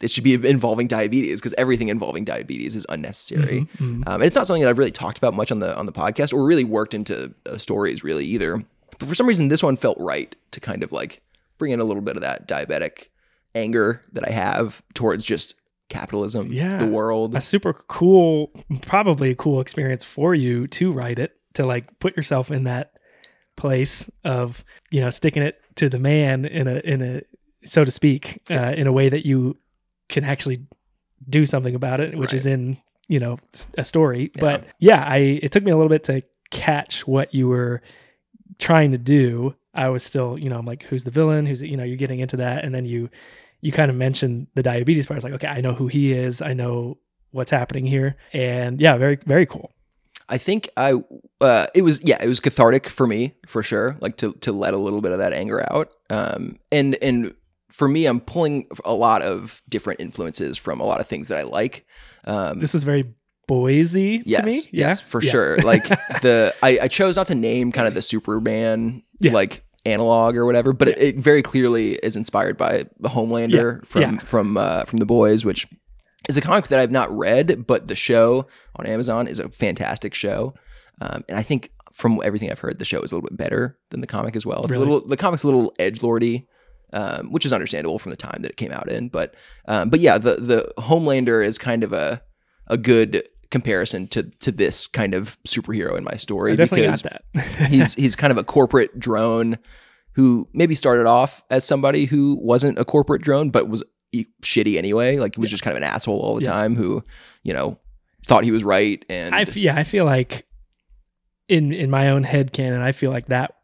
It 0.00 0.10
should 0.10 0.22
be 0.24 0.34
involving 0.34 0.86
diabetes 0.86 1.40
because 1.40 1.54
everything 1.58 1.88
involving 1.88 2.24
diabetes 2.24 2.76
is 2.76 2.86
unnecessary. 2.88 3.66
Mhm, 3.78 4.02
mhm. 4.04 4.06
Um, 4.08 4.14
and 4.20 4.22
it's 4.24 4.36
not 4.36 4.46
something 4.46 4.62
that 4.62 4.68
I've 4.68 4.78
really 4.78 4.92
talked 4.92 5.18
about 5.18 5.34
much 5.34 5.50
on 5.50 5.58
the 5.58 5.76
on 5.76 5.86
the 5.86 5.92
podcast 5.92 6.32
or 6.32 6.44
really 6.44 6.62
worked 6.64 6.94
into 6.94 7.34
uh, 7.46 7.58
stories 7.58 8.04
really 8.04 8.24
either. 8.26 8.62
But 8.98 9.08
for 9.08 9.14
some 9.16 9.26
reason, 9.26 9.48
this 9.48 9.62
one 9.62 9.76
felt 9.76 9.98
right 9.98 10.34
to 10.52 10.60
kind 10.60 10.82
of 10.84 10.92
like 10.92 11.20
bring 11.58 11.72
in 11.72 11.80
a 11.80 11.84
little 11.84 12.02
bit 12.02 12.16
of 12.16 12.22
that 12.22 12.48
diabetic 12.48 13.06
anger 13.54 14.02
that 14.12 14.26
I 14.26 14.30
have 14.32 14.82
towards 14.94 15.24
just 15.24 15.54
capitalism, 15.88 16.52
Yeah. 16.52 16.78
the 16.78 16.86
world. 16.86 17.34
a 17.34 17.40
super 17.40 17.72
cool, 17.72 18.50
probably 18.82 19.30
a 19.30 19.34
cool 19.34 19.60
experience 19.60 20.04
for 20.04 20.34
you 20.34 20.66
to 20.68 20.92
write 20.92 21.18
it, 21.18 21.32
to 21.54 21.64
like 21.66 21.98
put 21.98 22.16
yourself 22.16 22.50
in 22.50 22.64
that 22.64 22.92
place 23.56 24.08
of 24.22 24.64
you 24.92 25.00
know 25.00 25.10
sticking 25.10 25.42
it 25.42 25.60
to 25.74 25.88
the 25.88 25.98
man 25.98 26.44
in 26.44 26.68
a 26.68 26.76
in 26.84 27.02
a 27.02 27.22
so 27.64 27.84
to 27.84 27.90
speak 27.90 28.40
uh, 28.52 28.72
in 28.76 28.86
a 28.86 28.92
way 28.92 29.08
that 29.08 29.26
you 29.26 29.56
can 30.08 30.24
actually 30.24 30.64
do 31.28 31.44
something 31.44 31.74
about 31.74 32.00
it, 32.00 32.16
which 32.16 32.32
is 32.32 32.46
in 32.46 32.76
you 33.08 33.18
know 33.18 33.38
a 33.76 33.84
story. 33.84 34.30
But 34.38 34.64
yeah, 34.78 35.02
I 35.04 35.40
it 35.42 35.50
took 35.52 35.64
me 35.64 35.72
a 35.72 35.76
little 35.76 35.88
bit 35.88 36.04
to 36.04 36.22
catch 36.50 37.06
what 37.06 37.34
you 37.34 37.48
were 37.48 37.82
trying 38.58 38.92
to 38.92 38.98
do. 38.98 39.54
I 39.74 39.88
was 39.88 40.02
still 40.02 40.38
you 40.38 40.50
know 40.50 40.58
I'm 40.58 40.66
like 40.66 40.84
who's 40.84 41.04
the 41.04 41.10
villain? 41.10 41.46
Who's 41.46 41.62
you 41.62 41.76
know 41.76 41.84
you're 41.84 41.96
getting 41.96 42.20
into 42.20 42.36
that, 42.38 42.64
and 42.64 42.74
then 42.74 42.84
you 42.84 43.10
you 43.60 43.72
kind 43.72 43.90
of 43.90 43.96
mentioned 43.96 44.46
the 44.54 44.62
diabetes 44.62 45.06
part. 45.06 45.16
It's 45.16 45.24
like, 45.24 45.34
okay, 45.34 45.48
I 45.48 45.60
know 45.60 45.72
who 45.72 45.88
he 45.88 46.12
is. 46.12 46.40
I 46.40 46.52
know 46.52 46.98
what's 47.32 47.50
happening 47.50 47.86
here. 47.86 48.16
And 48.32 48.80
yeah, 48.80 48.96
very, 48.96 49.16
very 49.26 49.46
cool. 49.46 49.72
I 50.28 50.38
think 50.38 50.68
I 50.76 50.92
uh, 51.40 51.66
it 51.74 51.82
was 51.82 52.02
yeah 52.04 52.22
it 52.22 52.28
was 52.28 52.38
cathartic 52.38 52.86
for 52.88 53.06
me 53.06 53.34
for 53.46 53.62
sure 53.62 53.96
like 54.00 54.18
to 54.18 54.34
to 54.34 54.52
let 54.52 54.74
a 54.74 54.76
little 54.76 55.00
bit 55.00 55.12
of 55.12 55.18
that 55.18 55.32
anger 55.32 55.66
out 55.72 55.90
um 56.10 56.58
and 56.70 56.98
and 57.00 57.34
for 57.70 57.88
me 57.88 58.04
I'm 58.04 58.20
pulling 58.20 58.66
a 58.84 58.92
lot 58.92 59.22
of 59.22 59.62
different 59.70 60.00
influences 60.00 60.58
from 60.58 60.80
a 60.80 60.84
lot 60.84 61.00
of 61.00 61.06
things 61.06 61.28
that 61.28 61.38
I 61.38 61.44
like 61.44 61.86
um 62.26 62.60
This 62.60 62.74
was 62.74 62.84
very 62.84 63.14
Boys-esque 63.48 64.24
to 64.40 64.42
me. 64.46 64.62
yes 64.70 65.00
for 65.00 65.20
Yeah. 65.22 65.30
sure 65.30 65.56
like 65.58 65.88
the 66.22 66.54
I, 66.62 66.78
I 66.82 66.88
chose 66.88 67.16
not 67.16 67.26
to 67.28 67.34
name 67.34 67.72
kind 67.72 67.88
of 67.88 67.94
the 67.94 68.02
Superman 68.02 69.02
Yeah. 69.18 69.32
like 69.32 69.64
analog 69.84 70.36
or 70.36 70.44
whatever 70.46 70.72
but 70.72 70.88
it, 70.88 70.98
it 70.98 71.16
very 71.16 71.42
clearly 71.42 71.94
is 71.94 72.14
inspired 72.14 72.56
by 72.56 72.84
the 73.00 73.08
Homelander 73.08 73.80
Yeah. 73.80 73.84
from 73.84 74.02
Yeah. 74.02 74.18
from 74.20 74.56
uh, 74.56 74.84
from 74.84 74.98
the 74.98 75.06
boys 75.06 75.44
which 75.44 75.66
is 76.28 76.36
a 76.36 76.40
comic 76.40 76.66
that 76.68 76.78
I've 76.80 76.90
not 76.90 77.10
read, 77.16 77.66
but 77.66 77.88
the 77.88 77.94
show 77.96 78.46
on 78.76 78.86
Amazon 78.86 79.26
is 79.26 79.38
a 79.38 79.48
fantastic 79.48 80.12
show, 80.14 80.52
um, 81.00 81.24
and 81.28 81.38
I 81.38 81.42
think 81.42 81.70
from 81.92 82.20
everything 82.24 82.50
I've 82.50 82.58
heard, 82.58 82.78
the 82.80 82.84
show 82.84 83.00
is 83.02 83.12
a 83.12 83.14
little 83.14 83.28
bit 83.30 83.36
better 83.38 83.78
than 83.90 84.00
the 84.02 84.06
comic 84.06 84.34
as 84.36 84.44
well. 84.44 84.60
It's 84.64 84.70
Really? 84.76 84.82
a 84.88 84.92
little 84.92 85.08
the 85.08 85.16
comic's 85.16 85.44
a 85.44 85.46
little 85.46 85.72
edge 85.78 86.02
lordy. 86.02 86.46
Um, 86.90 87.32
which 87.32 87.44
is 87.44 87.52
understandable 87.52 87.98
from 87.98 88.10
the 88.10 88.16
time 88.16 88.38
that 88.40 88.50
it 88.52 88.56
came 88.56 88.72
out 88.72 88.88
in, 88.90 89.08
but 89.10 89.34
um, 89.68 89.90
but 89.90 90.00
yeah, 90.00 90.16
the 90.16 90.36
the 90.36 90.72
Homelander 90.78 91.44
is 91.44 91.58
kind 91.58 91.84
of 91.84 91.92
a 91.92 92.22
a 92.66 92.78
good 92.78 93.28
comparison 93.50 94.06
to 94.08 94.24
to 94.40 94.52
this 94.52 94.86
kind 94.86 95.14
of 95.14 95.36
superhero 95.44 95.96
in 95.96 96.04
my 96.04 96.14
story 96.16 96.52
I 96.52 96.56
definitely 96.56 96.86
because 96.86 97.02
got 97.02 97.22
that. 97.34 97.44
he's 97.70 97.94
he's 98.02 98.16
kind 98.16 98.30
of 98.30 98.36
a 98.38 98.44
corporate 98.44 98.98
drone 98.98 99.58
who 100.12 100.48
maybe 100.52 100.74
started 100.74 101.06
off 101.06 101.42
as 101.50 101.64
somebody 101.64 102.04
who 102.06 102.38
wasn't 102.42 102.78
a 102.78 102.84
corporate 102.84 103.22
drone 103.22 103.50
but 103.50 103.68
was 103.68 103.82
e- 104.12 104.26
shitty 104.42 104.76
anyway 104.76 105.16
like 105.16 105.36
he 105.36 105.40
was 105.40 105.48
just 105.50 105.62
kind 105.62 105.76
of 105.76 105.82
an 105.82 105.88
asshole 105.88 106.18
all 106.20 106.34
the 106.36 106.44
Yeah. 106.44 106.52
time 106.52 106.76
who 106.76 107.02
you 107.42 107.52
know 107.54 107.78
thought 108.26 108.44
he 108.44 108.52
was 108.52 108.64
right 108.64 109.02
and 109.08 109.34
I 109.34 109.42
f- 109.42 109.56
yeah, 109.56 109.74
I 109.76 109.84
feel 109.84 110.04
like 110.04 110.44
in 111.48 111.72
in 111.72 111.88
my 111.88 112.10
own 112.10 112.24
head 112.24 112.52
canon, 112.52 112.82
I 112.82 112.92
feel 112.92 113.10
like 113.10 113.26
that 113.28 113.54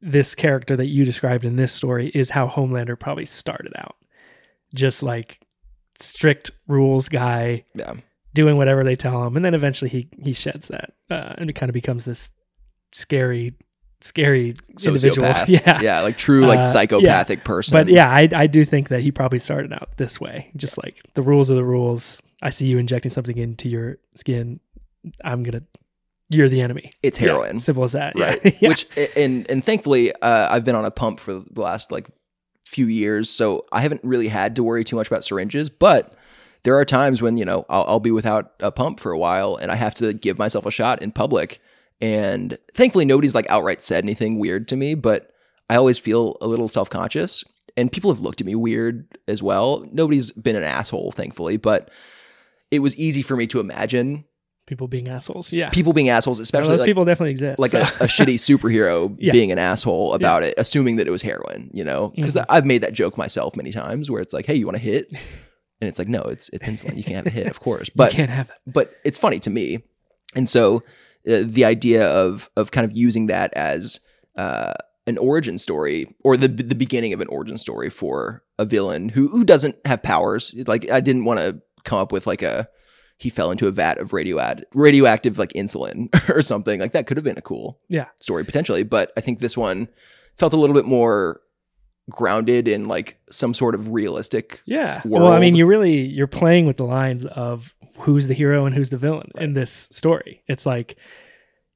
this 0.00 0.34
character 0.34 0.74
that 0.76 0.86
you 0.86 1.04
described 1.04 1.44
in 1.44 1.54
this 1.56 1.72
story 1.72 2.08
is 2.14 2.30
how 2.30 2.48
Homelander 2.48 2.98
probably 2.98 3.24
started 3.26 3.72
out. 3.76 3.94
Just 4.74 5.02
like 5.04 5.38
strict 6.00 6.50
rules 6.66 7.08
guy, 7.08 7.64
yeah 7.74 7.92
doing 8.40 8.56
whatever 8.56 8.82
they 8.84 8.96
tell 8.96 9.18
him, 9.26 9.36
and 9.36 9.44
then 9.44 9.54
eventually 9.54 9.90
he 9.96 10.08
he 10.22 10.32
sheds 10.32 10.68
that 10.68 10.88
uh, 11.10 11.34
and 11.38 11.50
it 11.50 11.54
kind 11.54 11.68
of 11.70 11.74
becomes 11.74 12.04
this 12.04 12.32
scary, 12.94 13.54
scary 14.00 14.54
individual. 14.86 15.28
Yeah, 15.48 15.80
yeah 15.82 16.00
like 16.00 16.16
true 16.16 16.46
like 16.46 16.60
Uh, 16.60 16.62
yeah. 16.62 16.68
psychopathic 16.74 17.44
person 17.44 17.72
But 17.76 17.88
yeah, 17.88 18.08
I 18.08 18.28
I 18.44 18.46
do 18.46 18.64
think 18.64 18.88
that 18.88 19.00
he 19.00 19.10
probably 19.12 19.38
started 19.38 19.72
out 19.72 19.88
this 19.96 20.20
way, 20.20 20.50
just 20.56 20.78
like 20.82 20.96
the 21.14 21.22
rules 21.22 21.50
are 21.50 21.54
the 21.56 21.64
rules. 21.76 22.22
I 22.40 22.50
see 22.50 22.66
you 22.66 22.78
injecting 22.78 23.10
something 23.10 23.36
into 23.36 23.68
your 23.68 23.98
skin. 24.14 24.60
I'm 25.24 25.42
gonna. 25.42 25.62
You're 26.30 26.48
the 26.50 26.60
enemy. 26.60 26.92
it's 27.02 27.18
Yeah, 27.18 27.28
heroin 27.32 27.58
simple 27.58 27.84
as 27.84 27.92
that. 27.92 28.12
right 28.14 28.38
Yeah. 28.44 28.52
yeah. 28.60 28.68
which 28.68 28.86
and 29.16 29.50
and 29.50 29.64
thankfully 29.64 30.12
uh, 30.20 30.48
i've 30.52 30.62
been 30.64 30.74
on 30.74 30.84
a 30.84 30.90
pump 30.90 31.20
for 31.20 31.32
the 31.32 31.60
last 31.62 31.90
like 31.90 32.06
few 32.66 32.86
years 32.86 33.30
so 33.30 33.64
i 33.72 33.80
haven't 33.80 34.02
really 34.04 34.28
had 34.28 34.54
to 34.56 34.62
worry 34.62 34.84
too 34.84 34.94
much 34.96 35.06
about 35.06 35.24
syringes 35.24 35.70
but 35.70 36.12
there 36.64 36.76
are 36.76 36.84
times 36.84 37.22
when 37.22 37.36
you 37.36 37.44
know 37.44 37.64
I'll, 37.68 37.84
I'll 37.88 38.00
be 38.00 38.10
without 38.10 38.52
a 38.60 38.70
pump 38.72 39.00
for 39.00 39.12
a 39.12 39.18
while 39.18 39.56
and 39.56 39.70
i 39.70 39.76
have 39.76 39.94
to 39.94 40.12
give 40.12 40.38
myself 40.38 40.66
a 40.66 40.70
shot 40.70 41.02
in 41.02 41.12
public 41.12 41.60
and 42.00 42.56
thankfully 42.74 43.04
nobody's 43.04 43.34
like 43.34 43.48
outright 43.50 43.82
said 43.82 44.04
anything 44.04 44.38
weird 44.38 44.68
to 44.68 44.76
me 44.76 44.94
but 44.94 45.30
i 45.70 45.76
always 45.76 45.98
feel 45.98 46.36
a 46.40 46.46
little 46.46 46.68
self-conscious 46.68 47.44
and 47.76 47.92
people 47.92 48.10
have 48.12 48.20
looked 48.20 48.40
at 48.40 48.46
me 48.46 48.54
weird 48.54 49.06
as 49.28 49.42
well 49.42 49.86
nobody's 49.92 50.30
been 50.32 50.56
an 50.56 50.64
asshole 50.64 51.12
thankfully 51.12 51.56
but 51.56 51.90
it 52.70 52.80
was 52.80 52.94
easy 52.96 53.22
for 53.22 53.36
me 53.36 53.46
to 53.46 53.60
imagine 53.60 54.24
people 54.66 54.86
being 54.86 55.08
assholes. 55.08 55.50
Yeah, 55.50 55.70
people 55.70 55.94
being 55.94 56.10
assholes 56.10 56.38
especially 56.40 56.68
those 56.68 56.80
like, 56.80 56.88
people 56.88 57.06
definitely 57.06 57.30
exist. 57.30 57.58
like 57.58 57.72
a, 57.72 57.86
so- 57.86 57.94
a 58.04 58.06
shitty 58.06 58.34
superhero 58.58 59.16
Yeah. 59.18 59.32
being 59.32 59.50
an 59.50 59.58
asshole 59.58 60.12
about 60.12 60.42
it, 60.42 60.52
assuming 60.58 60.96
that 60.96 61.06
it 61.06 61.10
was 61.10 61.22
heroin, 61.22 61.70
you 61.72 61.82
know? 61.82 62.12
Because 62.14 62.34
Mhm. 62.34 62.44
I've 62.50 62.66
made 62.66 62.82
that 62.82 62.92
joke 62.92 63.16
myself 63.16 63.56
many 63.56 63.72
times 63.72 64.10
where 64.10 64.20
it's 64.20 64.34
like, 64.34 64.44
hey, 64.44 64.54
you 64.56 64.66
want 64.66 64.76
to 64.76 64.82
hit? 64.82 65.10
And 65.80 65.88
it's 65.88 65.98
like, 65.98 66.08
no, 66.08 66.20
it's 66.22 66.48
it's 66.50 66.66
insulin. 66.66 66.96
You 66.96 67.04
can't 67.04 67.16
have 67.16 67.26
a 67.26 67.30
hit, 67.30 67.46
of 67.46 67.60
course. 67.60 67.88
But 67.94 68.12
you 68.12 68.16
can't 68.16 68.30
have 68.30 68.48
that. 68.48 68.58
but 68.66 68.94
it's 69.04 69.18
funny 69.18 69.38
to 69.40 69.50
me. 69.50 69.82
And 70.34 70.48
so 70.48 70.82
uh, 71.28 71.42
the 71.44 71.64
idea 71.64 72.06
of 72.08 72.50
of 72.56 72.70
kind 72.70 72.84
of 72.84 72.96
using 72.96 73.26
that 73.28 73.52
as 73.54 74.00
uh, 74.36 74.74
an 75.06 75.18
origin 75.18 75.56
story 75.58 76.14
or 76.24 76.36
the 76.36 76.48
the 76.48 76.74
beginning 76.74 77.12
of 77.12 77.20
an 77.20 77.28
origin 77.28 77.58
story 77.58 77.90
for 77.90 78.42
a 78.58 78.64
villain 78.64 79.10
who 79.10 79.28
who 79.28 79.44
doesn't 79.44 79.76
have 79.84 80.02
powers. 80.02 80.52
Like 80.66 80.90
I 80.90 81.00
didn't 81.00 81.24
want 81.24 81.40
to 81.40 81.60
come 81.84 81.98
up 81.98 82.12
with 82.12 82.26
like 82.26 82.42
a 82.42 82.68
he 83.20 83.30
fell 83.30 83.50
into 83.50 83.66
a 83.66 83.72
vat 83.72 83.98
of 83.98 84.10
radioad 84.10 84.62
radioactive 84.74 85.38
like 85.38 85.52
insulin 85.54 86.08
or 86.28 86.42
something. 86.42 86.78
Like 86.80 86.92
that 86.92 87.06
could 87.06 87.16
have 87.16 87.24
been 87.24 87.38
a 87.38 87.42
cool 87.42 87.80
Yeah. 87.88 88.06
story 88.20 88.44
potentially, 88.44 88.82
but 88.84 89.12
I 89.16 89.20
think 89.20 89.38
this 89.40 89.56
one 89.56 89.88
felt 90.36 90.52
a 90.52 90.56
little 90.56 90.74
bit 90.74 90.84
more 90.86 91.40
grounded 92.10 92.66
in 92.68 92.88
like 92.88 93.18
some 93.30 93.52
sort 93.54 93.74
of 93.74 93.88
realistic 93.92 94.60
Yeah. 94.64 95.02
world. 95.04 95.24
Well, 95.24 95.32
I 95.32 95.40
mean, 95.40 95.54
you 95.54 95.66
really 95.66 96.00
you're 96.06 96.26
playing 96.26 96.66
with 96.66 96.76
the 96.78 96.84
lines 96.86 97.24
of 97.26 97.72
who's 97.98 98.26
the 98.28 98.34
hero 98.34 98.64
and 98.66 98.74
who's 98.74 98.90
the 98.90 98.96
villain 98.96 99.30
in 99.36 99.54
this 99.54 99.88
story. 99.90 100.42
It's 100.46 100.64
like, 100.66 100.96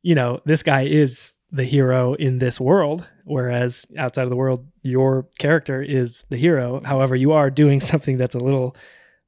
you 0.02 0.14
know, 0.14 0.40
this 0.46 0.62
guy 0.62 0.82
is 0.86 1.32
the 1.50 1.64
hero 1.64 2.14
in 2.14 2.38
this 2.38 2.58
world, 2.60 3.08
whereas 3.24 3.86
outside 3.98 4.22
of 4.24 4.30
the 4.30 4.36
world, 4.36 4.66
your 4.82 5.26
character 5.38 5.82
is 5.82 6.24
the 6.30 6.36
hero. 6.38 6.80
However, 6.84 7.14
you 7.14 7.32
are 7.32 7.50
doing 7.50 7.80
something 7.92 8.16
that's 8.16 8.34
a 8.34 8.38
little 8.40 8.76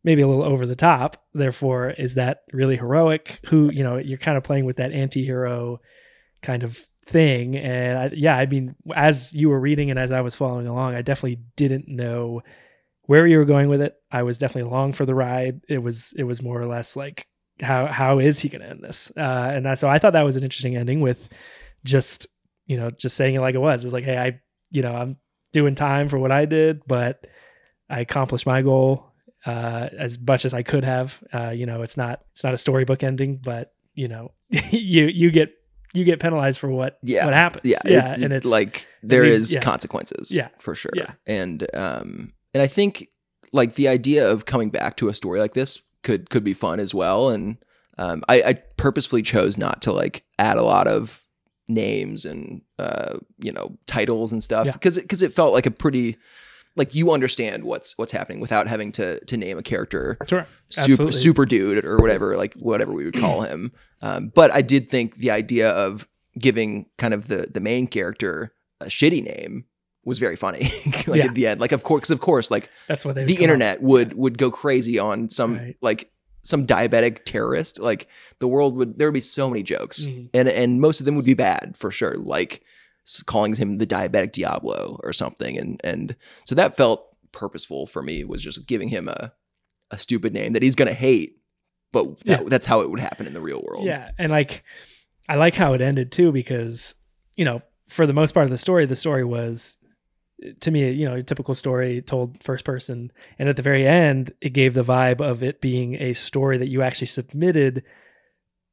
maybe 0.04 0.20
a 0.22 0.28
little 0.28 0.44
over 0.44 0.66
the 0.66 0.76
top. 0.76 1.22
Therefore, 1.32 1.90
is 1.90 2.14
that 2.14 2.42
really 2.52 2.76
heroic? 2.76 3.40
Who, 3.46 3.70
you 3.72 3.82
know, 3.82 3.96
you're 3.96 4.18
kind 4.18 4.36
of 4.36 4.42
playing 4.44 4.64
with 4.66 4.76
that 4.76 4.92
anti-hero 4.92 5.80
kind 6.42 6.62
of 6.62 6.86
thing. 7.04 7.56
And 7.56 7.98
I, 7.98 8.10
yeah, 8.14 8.36
I 8.36 8.46
mean, 8.46 8.74
as 8.94 9.32
you 9.32 9.48
were 9.48 9.60
reading 9.60 9.90
and 9.90 9.98
as 9.98 10.12
I 10.12 10.20
was 10.20 10.34
following 10.34 10.66
along, 10.66 10.94
I 10.94 11.02
definitely 11.02 11.40
didn't 11.56 11.88
know 11.88 12.42
where 13.06 13.26
you 13.26 13.38
were 13.38 13.44
going 13.44 13.68
with 13.68 13.80
it. 13.80 13.94
I 14.10 14.22
was 14.22 14.38
definitely 14.38 14.70
along 14.70 14.92
for 14.92 15.04
the 15.04 15.14
ride. 15.14 15.60
It 15.68 15.78
was 15.78 16.14
it 16.16 16.24
was 16.24 16.42
more 16.42 16.60
or 16.60 16.66
less 16.66 16.96
like 16.96 17.26
how 17.60 17.86
how 17.86 18.18
is 18.18 18.40
he 18.40 18.48
going 18.48 18.62
to 18.62 18.68
end 18.68 18.82
this? 18.82 19.12
Uh, 19.16 19.52
and 19.54 19.78
so 19.78 19.88
I 19.88 19.98
thought 19.98 20.14
that 20.14 20.22
was 20.22 20.36
an 20.36 20.44
interesting 20.44 20.76
ending 20.76 21.00
with 21.00 21.28
just 21.84 22.26
you 22.66 22.76
know 22.76 22.90
just 22.90 23.16
saying 23.16 23.34
it 23.34 23.40
like 23.40 23.54
it 23.54 23.58
was. 23.58 23.84
It's 23.84 23.92
like 23.92 24.04
hey, 24.04 24.18
I 24.18 24.40
you 24.70 24.82
know 24.82 24.94
I'm 24.94 25.16
doing 25.52 25.74
time 25.74 26.08
for 26.08 26.18
what 26.18 26.32
I 26.32 26.46
did, 26.46 26.82
but 26.86 27.26
I 27.88 28.00
accomplished 28.00 28.46
my 28.46 28.62
goal 28.62 29.12
uh, 29.46 29.88
as 29.96 30.18
much 30.18 30.44
as 30.44 30.54
I 30.54 30.62
could 30.62 30.84
have. 30.84 31.22
Uh, 31.32 31.50
you 31.50 31.66
know, 31.66 31.82
it's 31.82 31.96
not 31.96 32.22
it's 32.32 32.44
not 32.44 32.54
a 32.54 32.58
storybook 32.58 33.02
ending, 33.02 33.40
but 33.42 33.72
you 33.94 34.08
know 34.08 34.32
you 34.70 35.06
you 35.06 35.30
get 35.30 35.52
you 35.94 36.04
get 36.04 36.20
penalized 36.20 36.58
for 36.60 36.68
what 36.70 36.98
Yeah. 37.02 37.24
what 37.24 37.34
happens. 37.34 37.64
yeah, 37.64 37.78
yeah, 37.86 38.12
it- 38.12 38.22
and 38.22 38.32
it's 38.32 38.46
like 38.46 38.86
there 39.02 39.24
is 39.24 39.40
leaves- 39.40 39.54
yeah. 39.54 39.60
consequences 39.60 40.30
Yeah. 40.30 40.48
for 40.58 40.74
sure 40.74 40.92
Yeah. 40.94 41.12
and 41.26 41.66
um 41.74 42.32
and 42.52 42.62
i 42.62 42.66
think 42.66 43.08
like 43.52 43.74
the 43.76 43.88
idea 43.88 44.28
of 44.30 44.44
coming 44.46 44.70
back 44.70 44.96
to 44.98 45.08
a 45.08 45.14
story 45.14 45.40
like 45.40 45.54
this 45.54 45.78
could 46.02 46.28
could 46.30 46.44
be 46.44 46.52
fun 46.54 46.80
as 46.80 46.94
well 46.94 47.30
and 47.30 47.56
um 47.98 48.22
i, 48.28 48.42
I 48.42 48.52
purposefully 48.76 49.22
chose 49.22 49.56
not 49.56 49.80
to 49.82 49.92
like 49.92 50.24
add 50.38 50.56
a 50.56 50.62
lot 50.62 50.86
of 50.88 51.20
names 51.68 52.24
and 52.24 52.60
uh 52.78 53.18
you 53.38 53.52
know 53.52 53.78
titles 53.86 54.32
and 54.32 54.42
stuff 54.42 54.66
Yeah. 54.66 54.72
because 54.72 54.96
because 54.98 55.22
it 55.22 55.32
felt 55.32 55.52
like 55.54 55.64
a 55.66 55.70
pretty 55.70 56.16
like 56.76 56.94
you 56.94 57.12
understand 57.12 57.64
what's 57.64 57.96
what's 57.98 58.12
happening 58.12 58.40
without 58.40 58.66
having 58.68 58.90
to 58.92 59.24
to 59.26 59.36
name 59.36 59.58
a 59.58 59.62
character 59.62 60.16
sure 60.28 60.46
super 60.68 60.82
Absolutely. 60.92 61.12
super 61.12 61.46
dude 61.46 61.84
or 61.84 61.96
whatever 61.98 62.36
like 62.36 62.54
whatever 62.54 62.92
we 62.92 63.04
would 63.04 63.18
call 63.18 63.42
him 63.42 63.72
um, 64.02 64.30
but 64.34 64.50
i 64.52 64.60
did 64.62 64.88
think 64.90 65.16
the 65.16 65.30
idea 65.30 65.70
of 65.70 66.08
giving 66.38 66.86
kind 66.98 67.14
of 67.14 67.28
the 67.28 67.46
the 67.52 67.60
main 67.60 67.86
character 67.86 68.52
a 68.80 68.86
shitty 68.86 69.22
name 69.24 69.64
was 70.04 70.18
very 70.18 70.36
funny 70.36 70.62
like 71.06 71.18
Yeah. 71.18 71.24
at 71.26 71.34
the 71.34 71.46
end 71.46 71.60
like 71.60 71.72
of 71.72 71.82
course 71.82 72.02
'cause 72.02 72.10
of 72.10 72.20
course 72.20 72.50
like 72.50 72.68
That's 72.88 73.04
what 73.04 73.14
they 73.14 73.24
the 73.24 73.34
come 73.36 73.40
up 73.40 73.44
internet 73.44 73.82
would 73.82 74.14
would 74.14 74.36
go 74.36 74.50
crazy 74.50 74.98
on 74.98 75.28
some 75.28 75.56
Right. 75.56 75.76
like 75.80 76.10
some 76.42 76.66
diabetic 76.66 77.24
terrorist 77.24 77.80
like 77.80 78.06
the 78.38 78.46
world 78.48 78.76
would 78.76 78.98
there 78.98 79.08
would 79.08 79.14
be 79.14 79.20
so 79.20 79.48
many 79.48 79.62
jokes 79.62 80.02
Mhm. 80.06 80.28
and 80.34 80.48
and 80.48 80.80
most 80.80 81.00
of 81.00 81.06
them 81.06 81.14
would 81.16 81.24
be 81.24 81.32
bad 81.34 81.74
for 81.78 81.90
sure 81.90 82.16
like 82.18 82.62
calling 83.26 83.54
him 83.54 83.78
the 83.78 83.86
diabetic 83.86 84.32
diablo 84.32 84.98
or 85.02 85.12
something 85.12 85.58
and 85.58 85.80
and 85.84 86.16
so 86.44 86.54
that 86.54 86.76
felt 86.76 87.06
purposeful 87.32 87.86
for 87.86 88.02
me 88.02 88.24
was 88.24 88.42
just 88.42 88.66
giving 88.66 88.88
him 88.88 89.08
a 89.08 89.32
a 89.90 89.98
stupid 89.98 90.32
name 90.32 90.52
that 90.54 90.62
he's 90.62 90.74
gonna 90.74 90.92
hate 90.94 91.34
but 91.92 92.18
that, 92.20 92.42
Yeah. 92.42 92.48
that's 92.48 92.66
how 92.66 92.80
it 92.80 92.90
would 92.90 93.00
happen 93.00 93.26
in 93.26 93.34
the 93.34 93.40
real 93.40 93.62
world 93.62 93.84
Yeah, 93.86 94.10
and 94.18 94.30
like 94.30 94.64
I 95.28 95.36
like 95.36 95.54
how 95.54 95.74
it 95.74 95.80
ended 95.80 96.10
too 96.12 96.32
because 96.32 96.94
you 97.36 97.44
know 97.44 97.62
for 97.88 98.06
the 98.06 98.12
most 98.12 98.32
part 98.32 98.44
of 98.44 98.50
the 98.50 98.58
story, 98.58 98.86
the 98.86 98.96
story 98.96 99.24
was 99.24 99.76
to 100.60 100.70
me 100.70 100.90
you 100.90 101.04
know 101.06 101.14
a 101.16 101.22
typical 101.22 101.54
story 101.54 102.00
told 102.02 102.42
first 102.42 102.64
person, 102.64 103.12
and 103.38 103.48
at 103.48 103.56
the 103.56 103.62
very 103.62 103.86
end, 103.86 104.32
it 104.40 104.50
gave 104.54 104.74
the 104.74 104.82
vibe 104.84 105.20
of 105.20 105.42
it 105.42 105.60
being 105.60 105.94
a 105.96 106.12
story 106.14 106.56
that 106.58 106.68
you 106.68 106.82
actually 106.82 107.06
submitted 107.06 107.82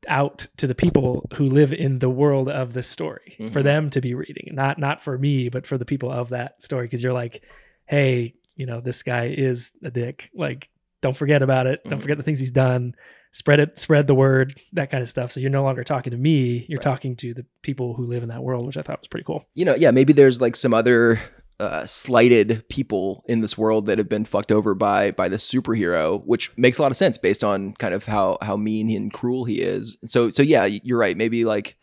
out 0.07 0.48
to 0.57 0.68
the 0.68 0.76
people 0.76 1.30
who 1.36 1.48
live 1.49 1.72
in 1.73 1.99
the 1.99 2.10
world 2.10 2.49
of 2.49 2.73
this 2.73 2.88
story 2.88 3.36
for 3.52 3.60
Mhm. 3.61 3.64
them 3.64 3.90
to 3.91 4.02
be 4.02 4.14
reading 4.14 4.49
not 4.53 4.80
not 4.80 5.02
for 5.02 5.18
me 5.18 5.48
but 5.49 5.68
for 5.68 5.78
the 5.78 5.86
people 5.86 6.11
of 6.11 6.30
that 6.30 6.61
story. 6.61 6.86
Because 6.88 7.03
you're 7.03 7.14
like 7.14 7.41
hey 7.86 8.34
you 8.56 8.65
know 8.65 8.82
this 8.82 9.03
guy 9.03 9.28
is 9.36 9.73
a 9.84 9.91
dick. 9.91 10.30
Like 10.34 10.69
don't 11.02 11.15
forget 11.18 11.41
about 11.41 11.68
it. 11.68 11.82
Don't 11.86 11.99
Mhm. 11.99 12.02
forget 12.02 12.18
the 12.18 12.23
things 12.23 12.40
he's 12.40 12.52
done. 12.52 12.95
Spread 13.32 13.60
it 13.60 13.78
spread 13.80 14.07
the 14.07 14.15
word 14.15 14.53
that 14.73 14.90
kind 14.91 15.02
of 15.02 15.10
stuff. 15.10 15.32
So 15.32 15.40
you're 15.40 15.49
no 15.49 15.64
longer 15.64 15.84
talking 15.84 16.11
to 16.11 16.18
me. 16.18 16.65
You're 16.68 16.78
Right. 16.78 16.84
talking 16.84 17.15
to 17.18 17.34
the 17.34 17.45
people 17.61 17.94
who 17.95 18.06
live 18.06 18.23
in 18.23 18.30
that 18.30 18.44
world 18.44 18.65
which 18.68 18.78
i 18.78 18.82
thought 18.82 18.99
was 18.99 19.07
pretty 19.07 19.23
cool. 19.23 19.45
You 19.53 19.65
know 19.65 19.76
yeah 19.76 19.91
maybe 19.91 20.14
there's 20.14 20.41
like 20.41 20.56
some 20.56 20.73
other 20.73 21.19
uh, 21.61 21.85
slighted 21.85 22.67
people 22.69 23.23
in 23.27 23.41
this 23.41 23.57
world 23.57 23.85
that 23.85 23.97
have 23.97 24.09
been 24.09 24.25
fucked 24.25 24.51
over 24.51 24.73
by 24.75 25.11
by 25.11 25.29
this 25.29 25.49
superhero, 25.49 26.21
which 26.25 26.51
makes 26.57 26.77
a 26.77 26.81
lot 26.81 26.91
of 26.91 26.97
sense 26.97 27.17
based 27.17 27.43
on 27.43 27.73
kind 27.75 27.93
of 27.93 28.05
how 28.05 28.38
how 28.41 28.55
mean 28.57 28.89
and 28.89 29.13
cruel 29.13 29.45
he 29.45 29.61
is. 29.61 29.97
So 30.05 30.29
so 30.29 30.41
yeah, 30.43 30.65
you're 30.65 30.97
right. 30.99 31.15
Maybe 31.15 31.45
like 31.45 31.77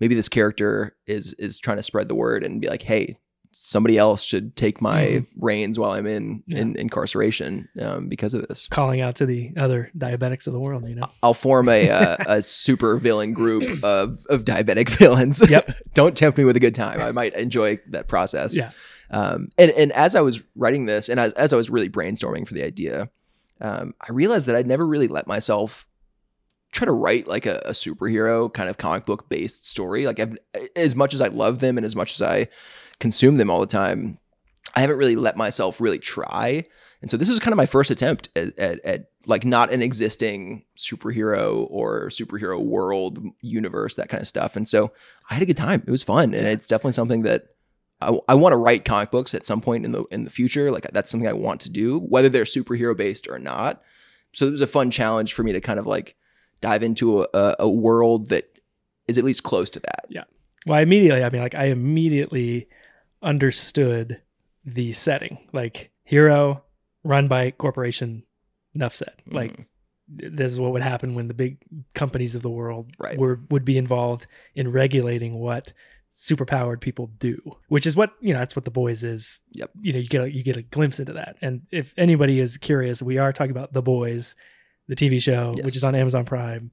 maybe 0.00 0.14
this 0.14 0.28
character 0.28 0.96
is 1.06 1.34
is 1.38 1.58
trying 1.60 1.76
to 1.78 1.82
spread 1.82 2.08
the 2.08 2.14
word 2.14 2.42
and 2.44 2.60
be 2.60 2.68
like, 2.68 2.82
hey, 2.82 3.18
somebody 3.52 3.98
else 3.98 4.22
should 4.22 4.54
take 4.54 4.80
my 4.80 5.02
Mhm. 5.04 5.26
reins 5.36 5.76
while 5.78 5.90
I'm 5.90 6.06
in 6.06 6.42
Yeah. 6.46 6.58
in 6.58 6.76
incarceration 6.76 7.68
um, 7.80 8.08
because 8.08 8.32
of 8.32 8.46
this. 8.46 8.68
Calling 8.70 9.00
out 9.00 9.16
to 9.16 9.26
the 9.26 9.50
other 9.56 9.90
diabetics 9.98 10.46
of 10.46 10.52
the 10.52 10.60
world, 10.60 10.88
you 10.88 10.94
know. 10.94 11.08
I'll 11.22 11.34
form 11.34 11.68
a 11.68 11.90
uh, 11.90 12.16
a 12.26 12.42
super 12.42 12.96
villain 12.96 13.32
group 13.32 13.82
of 13.84 14.24
of 14.28 14.44
diabetic 14.44 14.88
villains. 14.98 15.42
Yep. 15.48 15.70
Don't 15.94 16.16
tempt 16.16 16.38
me 16.38 16.44
with 16.44 16.56
a 16.56 16.60
good 16.60 16.74
time. 16.76 17.00
I 17.00 17.10
might 17.12 17.34
enjoy 17.34 17.80
that 17.88 18.06
process. 18.08 18.56
Yeah. 18.56 18.70
Um, 19.10 19.48
and 19.58 19.70
and 19.72 19.92
as 19.92 20.14
I 20.14 20.20
was 20.20 20.42
writing 20.54 20.86
this, 20.86 21.08
and 21.08 21.18
as, 21.18 21.32
as 21.34 21.52
I 21.52 21.56
was 21.56 21.70
really 21.70 21.90
brainstorming 21.90 22.46
for 22.46 22.54
the 22.54 22.62
idea, 22.62 23.10
um, 23.60 23.94
I 24.00 24.12
realized 24.12 24.46
that 24.46 24.56
I'd 24.56 24.66
never 24.66 24.86
really 24.86 25.08
let 25.08 25.26
myself 25.26 25.86
try 26.72 26.84
to 26.84 26.92
write 26.92 27.26
like 27.26 27.46
a, 27.46 27.58
a 27.64 27.72
superhero 27.72 28.52
kind 28.52 28.68
of 28.68 28.78
comic 28.78 29.04
book 29.04 29.28
based 29.28 29.66
story. 29.66 30.06
Like 30.06 30.20
I've, 30.20 30.38
as 30.76 30.94
much 30.94 31.14
as 31.14 31.20
I 31.20 31.26
love 31.26 31.58
them 31.58 31.76
and 31.76 31.84
as 31.84 31.96
much 31.96 32.14
as 32.14 32.22
I 32.22 32.48
consume 33.00 33.38
them 33.38 33.50
all 33.50 33.60
the 33.60 33.66
time, 33.66 34.18
I 34.74 34.80
haven't 34.80 34.98
really 34.98 35.16
let 35.16 35.36
myself 35.36 35.80
really 35.80 35.98
try. 35.98 36.64
And 37.02 37.10
so 37.10 37.16
this 37.16 37.28
was 37.28 37.40
kind 37.40 37.52
of 37.52 37.56
my 37.56 37.66
first 37.66 37.90
attempt 37.90 38.28
at, 38.36 38.56
at, 38.58 38.84
at 38.84 39.10
like 39.26 39.44
not 39.44 39.72
an 39.72 39.82
existing 39.82 40.64
superhero 40.76 41.66
or 41.70 42.08
superhero 42.08 42.60
world 42.60 43.18
universe, 43.40 43.96
that 43.96 44.08
kind 44.08 44.20
of 44.20 44.28
stuff. 44.28 44.54
And 44.54 44.68
so 44.68 44.92
I 45.28 45.34
had 45.34 45.42
a 45.42 45.46
good 45.46 45.56
time. 45.56 45.82
It 45.86 45.90
was 45.90 46.02
fun. 46.02 46.34
And 46.34 46.46
it's 46.46 46.66
definitely 46.66 46.92
something 46.92 47.22
that 47.22 47.46
I, 48.00 48.18
I 48.28 48.34
want 48.34 48.52
to 48.52 48.56
write 48.56 48.84
comic 48.84 49.10
books 49.10 49.34
at 49.34 49.44
some 49.44 49.60
point 49.60 49.84
in 49.84 49.92
the 49.92 50.04
in 50.10 50.24
the 50.24 50.30
future. 50.30 50.70
Like 50.70 50.90
that's 50.92 51.10
something 51.10 51.28
I 51.28 51.32
want 51.32 51.60
to 51.62 51.70
do, 51.70 51.98
whether 51.98 52.28
they're 52.28 52.44
superhero 52.44 52.96
based 52.96 53.28
or 53.28 53.38
not. 53.38 53.82
So 54.32 54.46
it 54.46 54.50
was 54.50 54.60
a 54.60 54.66
fun 54.66 54.90
challenge 54.90 55.34
for 55.34 55.42
me 55.42 55.52
to 55.52 55.60
kind 55.60 55.78
of 55.78 55.86
like 55.86 56.16
dive 56.60 56.82
into 56.82 57.22
a, 57.34 57.56
a, 57.58 57.68
world 57.68 58.28
that 58.28 58.58
is 59.08 59.18
at 59.18 59.24
least 59.24 59.42
close 59.42 59.70
to 59.70 59.80
that. 59.80 60.06
Yeah. 60.08 60.24
Well, 60.66 60.78
I 60.78 60.82
immediately, 60.82 61.24
I 61.24 61.30
mean, 61.30 61.40
like, 61.40 61.54
I 61.54 61.66
immediately 61.66 62.68
understood 63.22 64.20
the 64.64 64.92
setting. 64.92 65.38
Like, 65.52 65.90
hero 66.04 66.62
run 67.02 67.28
by 67.28 67.50
corporation, 67.52 68.24
enough 68.74 68.94
said. 68.94 69.14
Like, 69.26 69.56
Mhm. 69.56 69.66
this 70.36 70.52
is 70.52 70.60
what 70.60 70.72
would 70.72 70.82
happen 70.82 71.14
when 71.14 71.28
the 71.28 71.34
big 71.34 71.58
companies 71.94 72.34
of 72.34 72.42
the 72.42 72.50
world 72.50 72.92
Right. 72.98 73.18
were 73.18 73.40
would 73.48 73.64
be 73.64 73.78
involved 73.78 74.26
in 74.54 74.70
regulating 74.70 75.38
what 75.38 75.72
superpowered 76.14 76.80
people 76.80 77.06
do, 77.18 77.38
which 77.68 77.86
is 77.86 77.96
what 77.96 78.12
you 78.20 78.32
know. 78.32 78.38
That's 78.40 78.54
what 78.56 78.64
the 78.64 78.70
boys 78.70 79.04
is. 79.04 79.40
Yep. 79.52 79.70
You 79.80 79.92
know, 79.92 79.98
you 80.00 80.08
get 80.08 80.22
a, 80.22 80.32
you 80.32 80.42
get 80.42 80.56
a 80.56 80.62
glimpse 80.62 80.98
into 81.00 81.14
that. 81.14 81.36
And 81.40 81.62
if 81.70 81.94
anybody 81.96 82.40
is 82.40 82.56
curious, 82.58 83.02
we 83.02 83.18
are 83.18 83.32
talking 83.32 83.50
about 83.52 83.72
the 83.72 83.82
boys, 83.82 84.34
the 84.88 84.96
TV 84.96 85.20
show, 85.22 85.52
Yes. 85.56 85.64
which 85.64 85.76
is 85.76 85.84
on 85.84 85.94
Amazon 85.94 86.24
Prime. 86.24 86.72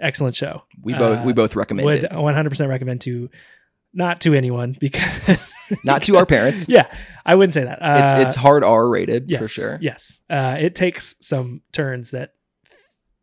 Excellent 0.00 0.34
show. 0.36 0.62
we 0.82 0.92
both 0.94 1.20
Uh, 1.20 1.22
we 1.24 1.32
both 1.32 1.56
recommend 1.56 1.86
Would 1.86 2.04
it, 2.04 2.10
100% 2.10 2.68
recommend 2.68 3.00
to 3.02 3.30
not 3.94 4.20
to 4.20 4.34
anyone 4.34 4.76
because 4.78 5.54
not 5.84 6.02
to 6.02 6.16
our 6.18 6.26
parents. 6.26 6.66
yeah, 6.68 6.86
I 7.24 7.34
wouldn't 7.34 7.54
say 7.54 7.64
that. 7.64 7.78
Uh, 7.80 8.00
it's 8.02 8.26
it's 8.28 8.36
hard 8.36 8.62
R 8.62 8.88
rated 8.88 9.30
yes, 9.30 9.40
for 9.40 9.48
sure. 9.48 9.78
Yes, 9.80 10.20
uh, 10.28 10.56
it 10.60 10.74
takes 10.74 11.16
some 11.20 11.62
turns 11.72 12.10
that 12.10 12.34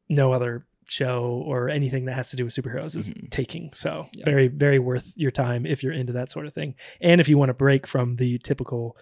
no 0.09 0.33
other 0.33 0.65
show 0.89 1.43
or 1.45 1.69
anything 1.69 2.05
that 2.05 2.13
has 2.13 2.29
to 2.31 2.35
do 2.35 2.43
with 2.45 2.53
superheroes 2.53 2.95
is 2.97 3.11
Mhm. 3.11 3.29
taking. 3.29 3.71
So 3.73 4.07
Yeah. 4.13 4.25
very 4.25 4.47
very 4.47 4.79
worth 4.79 5.11
your 5.15 5.31
time 5.31 5.65
if 5.65 5.83
you're 5.83 5.93
into 5.93 6.13
that 6.13 6.31
sort 6.31 6.45
of 6.45 6.53
thing, 6.53 6.75
and 7.01 7.19
if 7.21 7.27
you 7.29 7.37
want 7.37 7.49
to 7.49 7.53
break 7.53 7.87
from 7.87 8.15
the 8.17 8.37
typical 8.39 8.97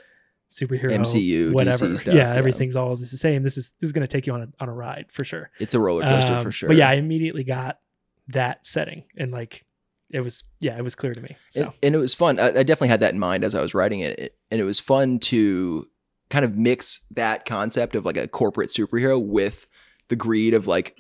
superhero 0.49 0.91
MCU, 0.91 1.53
whatever. 1.53 1.87
DC 1.87 1.97
stuff, 1.99 2.13
yeah, 2.15 2.33
yeah. 2.33 2.37
everything's 2.37 2.75
always 2.75 2.99
the 3.09 3.17
same. 3.17 3.43
This 3.43 3.57
is 3.57 3.71
this 3.79 3.87
is 3.87 3.91
going 3.93 4.05
to 4.05 4.11
take 4.11 4.27
you 4.27 4.33
on 4.33 4.41
a 4.41 4.47
on 4.59 4.67
a 4.69 4.73
ride 4.73 5.05
for 5.11 5.23
sure. 5.23 5.49
It's 5.59 5.73
a 5.73 5.79
roller 5.79 6.03
coaster 6.03 6.33
Um, 6.33 6.43
for 6.43 6.51
sure. 6.51 6.67
But 6.67 6.77
yeah, 6.77 6.89
I 6.89 6.95
immediately 6.95 7.43
got 7.43 7.79
that 8.27 8.65
setting 8.65 9.03
and 9.17 9.31
like 9.31 9.65
it 10.09 10.19
was 10.21 10.43
yeah, 10.59 10.77
it 10.77 10.83
was 10.83 10.93
clear 10.95 11.13
to 11.13 11.21
me. 11.21 11.37
So 11.51 11.61
and, 11.63 11.73
and 11.83 11.95
it 11.95 11.99
was 11.99 12.13
fun. 12.13 12.39
I, 12.39 12.47
I 12.47 12.63
definitely 12.63 12.89
had 12.89 12.99
that 12.99 13.13
in 13.13 13.19
mind 13.19 13.43
as 13.45 13.55
I 13.55 13.61
was 13.61 13.73
writing 13.73 14.01
it, 14.01 14.19
It- 14.19 14.37
and 14.51 14.59
it 14.59 14.65
was 14.65 14.79
fun 14.79 15.19
to 15.19 15.85
kind 16.29 16.43
of 16.45 16.57
mix 16.57 17.01
that 17.11 17.45
concept 17.45 17.95
of 17.95 18.05
like 18.05 18.17
a 18.17 18.27
corporate 18.27 18.69
superhero 18.69 19.21
with 19.25 19.67
the 20.09 20.15
greed 20.17 20.53
of 20.53 20.67
like 20.67 20.95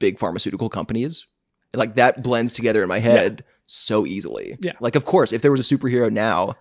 big 0.00 0.18
pharmaceutical 0.18 0.68
companies. 0.68 1.26
Like 1.72 1.94
that 1.94 2.24
blends 2.24 2.52
together 2.52 2.82
in 2.82 2.88
my 2.88 2.98
head 2.98 3.44
so 3.66 4.04
easily. 4.04 4.56
Yeah. 4.60 4.72
Like 4.80 4.96
of 4.96 5.04
course, 5.04 5.32
if 5.32 5.40
there 5.42 5.52
was 5.52 5.60
a 5.60 5.76
superhero 5.76 6.10
now, 6.10 6.56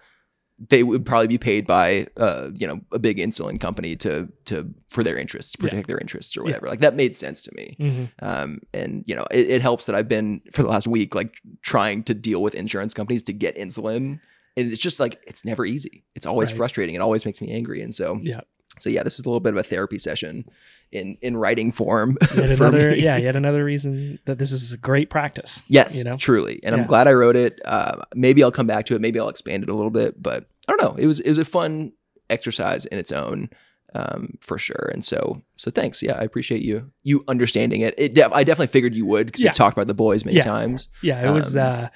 they 0.67 0.83
would 0.83 1.05
probably 1.05 1.27
be 1.27 1.37
paid 1.37 1.65
by 1.65 2.05
uh 2.17 2.49
you 2.53 2.67
know 2.67 2.81
a 2.91 2.99
big 2.99 3.17
insulin 3.17 3.59
company 3.59 3.95
to 3.95 4.27
to 4.45 4.71
for 4.89 5.03
their 5.03 5.17
interests, 5.17 5.55
Yeah. 5.57 5.63
protect 5.69 5.87
their 5.87 5.97
interests 5.97 6.35
or 6.37 6.41
Yeah. 6.41 6.45
whatever. 6.47 6.67
Like 6.67 6.81
that 6.81 6.95
made 6.95 7.15
sense 7.15 7.41
to 7.43 7.51
me. 7.55 7.75
Mhm. 7.79 8.09
Um, 8.21 8.59
and 8.73 9.03
you 9.07 9.15
know, 9.15 9.25
it, 9.31 9.49
it 9.49 9.61
helps 9.61 9.85
that 9.87 9.95
I've 9.95 10.09
been 10.09 10.41
for 10.51 10.61
the 10.61 10.69
last 10.69 10.85
week 10.85 11.15
like 11.15 11.33
trying 11.63 12.03
to 12.03 12.13
deal 12.13 12.43
with 12.43 12.53
insurance 12.53 12.93
companies 12.93 13.23
to 13.23 13.33
get 13.33 13.55
insulin, 13.55 14.19
and 14.57 14.71
it's 14.71 14.81
just 14.81 14.99
like 14.99 15.19
it's 15.25 15.43
never 15.45 15.65
easy. 15.65 16.03
It's 16.13 16.27
always 16.27 16.49
Right. 16.49 16.57
frustrating. 16.57 16.93
It 16.93 17.01
always 17.01 17.25
makes 17.25 17.39
me 17.41 17.49
angry, 17.51 17.81
and 17.81 17.95
so 17.95 18.19
Yeah. 18.21 18.41
So 18.79 18.89
yeah, 18.89 19.03
this 19.03 19.19
is 19.19 19.25
a 19.25 19.29
little 19.29 19.39
bit 19.39 19.53
of 19.53 19.57
a 19.59 19.63
therapy 19.63 19.97
session 19.97 20.45
in 20.91 21.17
in 21.21 21.35
writing 21.37 21.71
form 21.71 22.17
yet 22.21 22.29
for 22.57 22.67
another 22.67 22.91
me. 22.91 23.01
yeah, 23.03 23.17
yet 23.17 23.35
another 23.43 23.63
reason 23.63 24.19
that 24.25 24.37
this 24.37 24.51
is 24.51 24.73
a 24.73 24.77
great 24.77 25.09
practice. 25.09 25.61
Yes, 25.67 25.97
you 25.97 26.03
know? 26.03 26.17
truly, 26.17 26.59
and 26.63 26.75
I'm 26.75 26.85
glad 26.85 27.07
I 27.07 27.13
wrote 27.13 27.35
it. 27.35 27.59
Uh, 27.65 27.97
maybe 28.15 28.43
I'll 28.43 28.51
come 28.51 28.67
back 28.67 28.85
to 28.87 28.95
it. 28.95 29.01
Maybe 29.01 29.19
I'll 29.19 29.29
expand 29.29 29.63
it 29.63 29.69
a 29.69 29.75
little 29.75 29.91
bit, 29.91 30.21
but 30.21 30.45
I 30.67 30.75
don't 30.75 30.81
know. 30.81 30.95
It 30.97 31.07
was 31.07 31.19
it 31.19 31.29
was 31.29 31.39
a 31.39 31.45
fun 31.45 31.91
exercise 32.29 32.85
in 32.85 32.97
its 32.99 33.11
own, 33.11 33.49
um, 33.95 34.37
for 34.39 34.57
sure. 34.57 34.89
And 34.93 35.03
so 35.03 35.41
so 35.57 35.71
thanks. 35.71 36.01
Yeah, 36.01 36.13
I 36.17 36.21
appreciate 36.23 36.61
you 36.61 36.91
you 37.03 37.23
understanding 37.27 37.81
it. 37.81 37.95
It 37.97 38.13
def- 38.13 38.31
I 38.31 38.43
definitely 38.43 38.67
figured 38.67 38.95
you 38.95 39.05
would 39.07 39.25
because 39.27 39.41
Yeah. 39.41 39.49
we've 39.49 39.55
talked 39.55 39.75
about 39.77 39.87
the 39.87 39.93
boys 39.93 40.23
many 40.23 40.37
Yeah. 40.37 40.43
times. 40.43 40.87
Yeah, 41.01 41.29
it 41.29 41.33
was 41.33 41.57
Um, 41.57 41.63
uh 41.67 41.87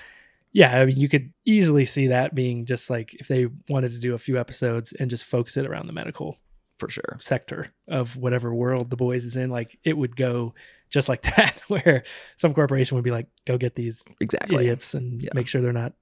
yeah, 0.52 0.80
I 0.82 0.86
mean 0.86 0.98
you 0.98 1.08
could 1.10 1.32
easily 1.46 1.86
see 1.86 2.08
that 2.08 2.36
being 2.36 2.66
just 2.66 2.90
like 2.90 3.14
if 3.16 3.28
they 3.28 3.48
wanted 3.70 3.92
to 3.92 4.00
do 4.00 4.14
a 4.14 4.20
few 4.20 4.40
episodes 4.40 4.92
and 4.94 5.10
just 5.10 5.26
focus 5.26 5.56
it 5.58 5.66
around 5.66 5.88
the 5.88 5.94
medical 5.94 6.38
For 6.86 6.90
sure. 6.92 7.18
sector 7.20 7.68
of 7.88 8.16
whatever 8.18 8.54
world 8.54 8.90
the 8.90 8.96
boys 8.98 9.26
is 9.26 9.36
in, 9.36 9.50
like 9.50 9.78
it 9.84 9.98
would 9.98 10.16
go 10.16 10.54
just 10.90 11.10
like 11.10 11.22
that, 11.36 11.60
where 11.68 12.04
some 12.38 12.54
corporation 12.54 12.96
would 12.96 13.04
be 13.04 13.12
like, 13.12 13.28
go 13.48 13.58
get 13.58 13.76
these 13.76 14.04
Exactly. 14.20 14.58
idiots 14.58 14.94
and 14.94 15.22
Yeah. 15.22 15.30
make 15.34 15.48
sure 15.48 15.62
they're 15.62 15.74
not 15.74 15.94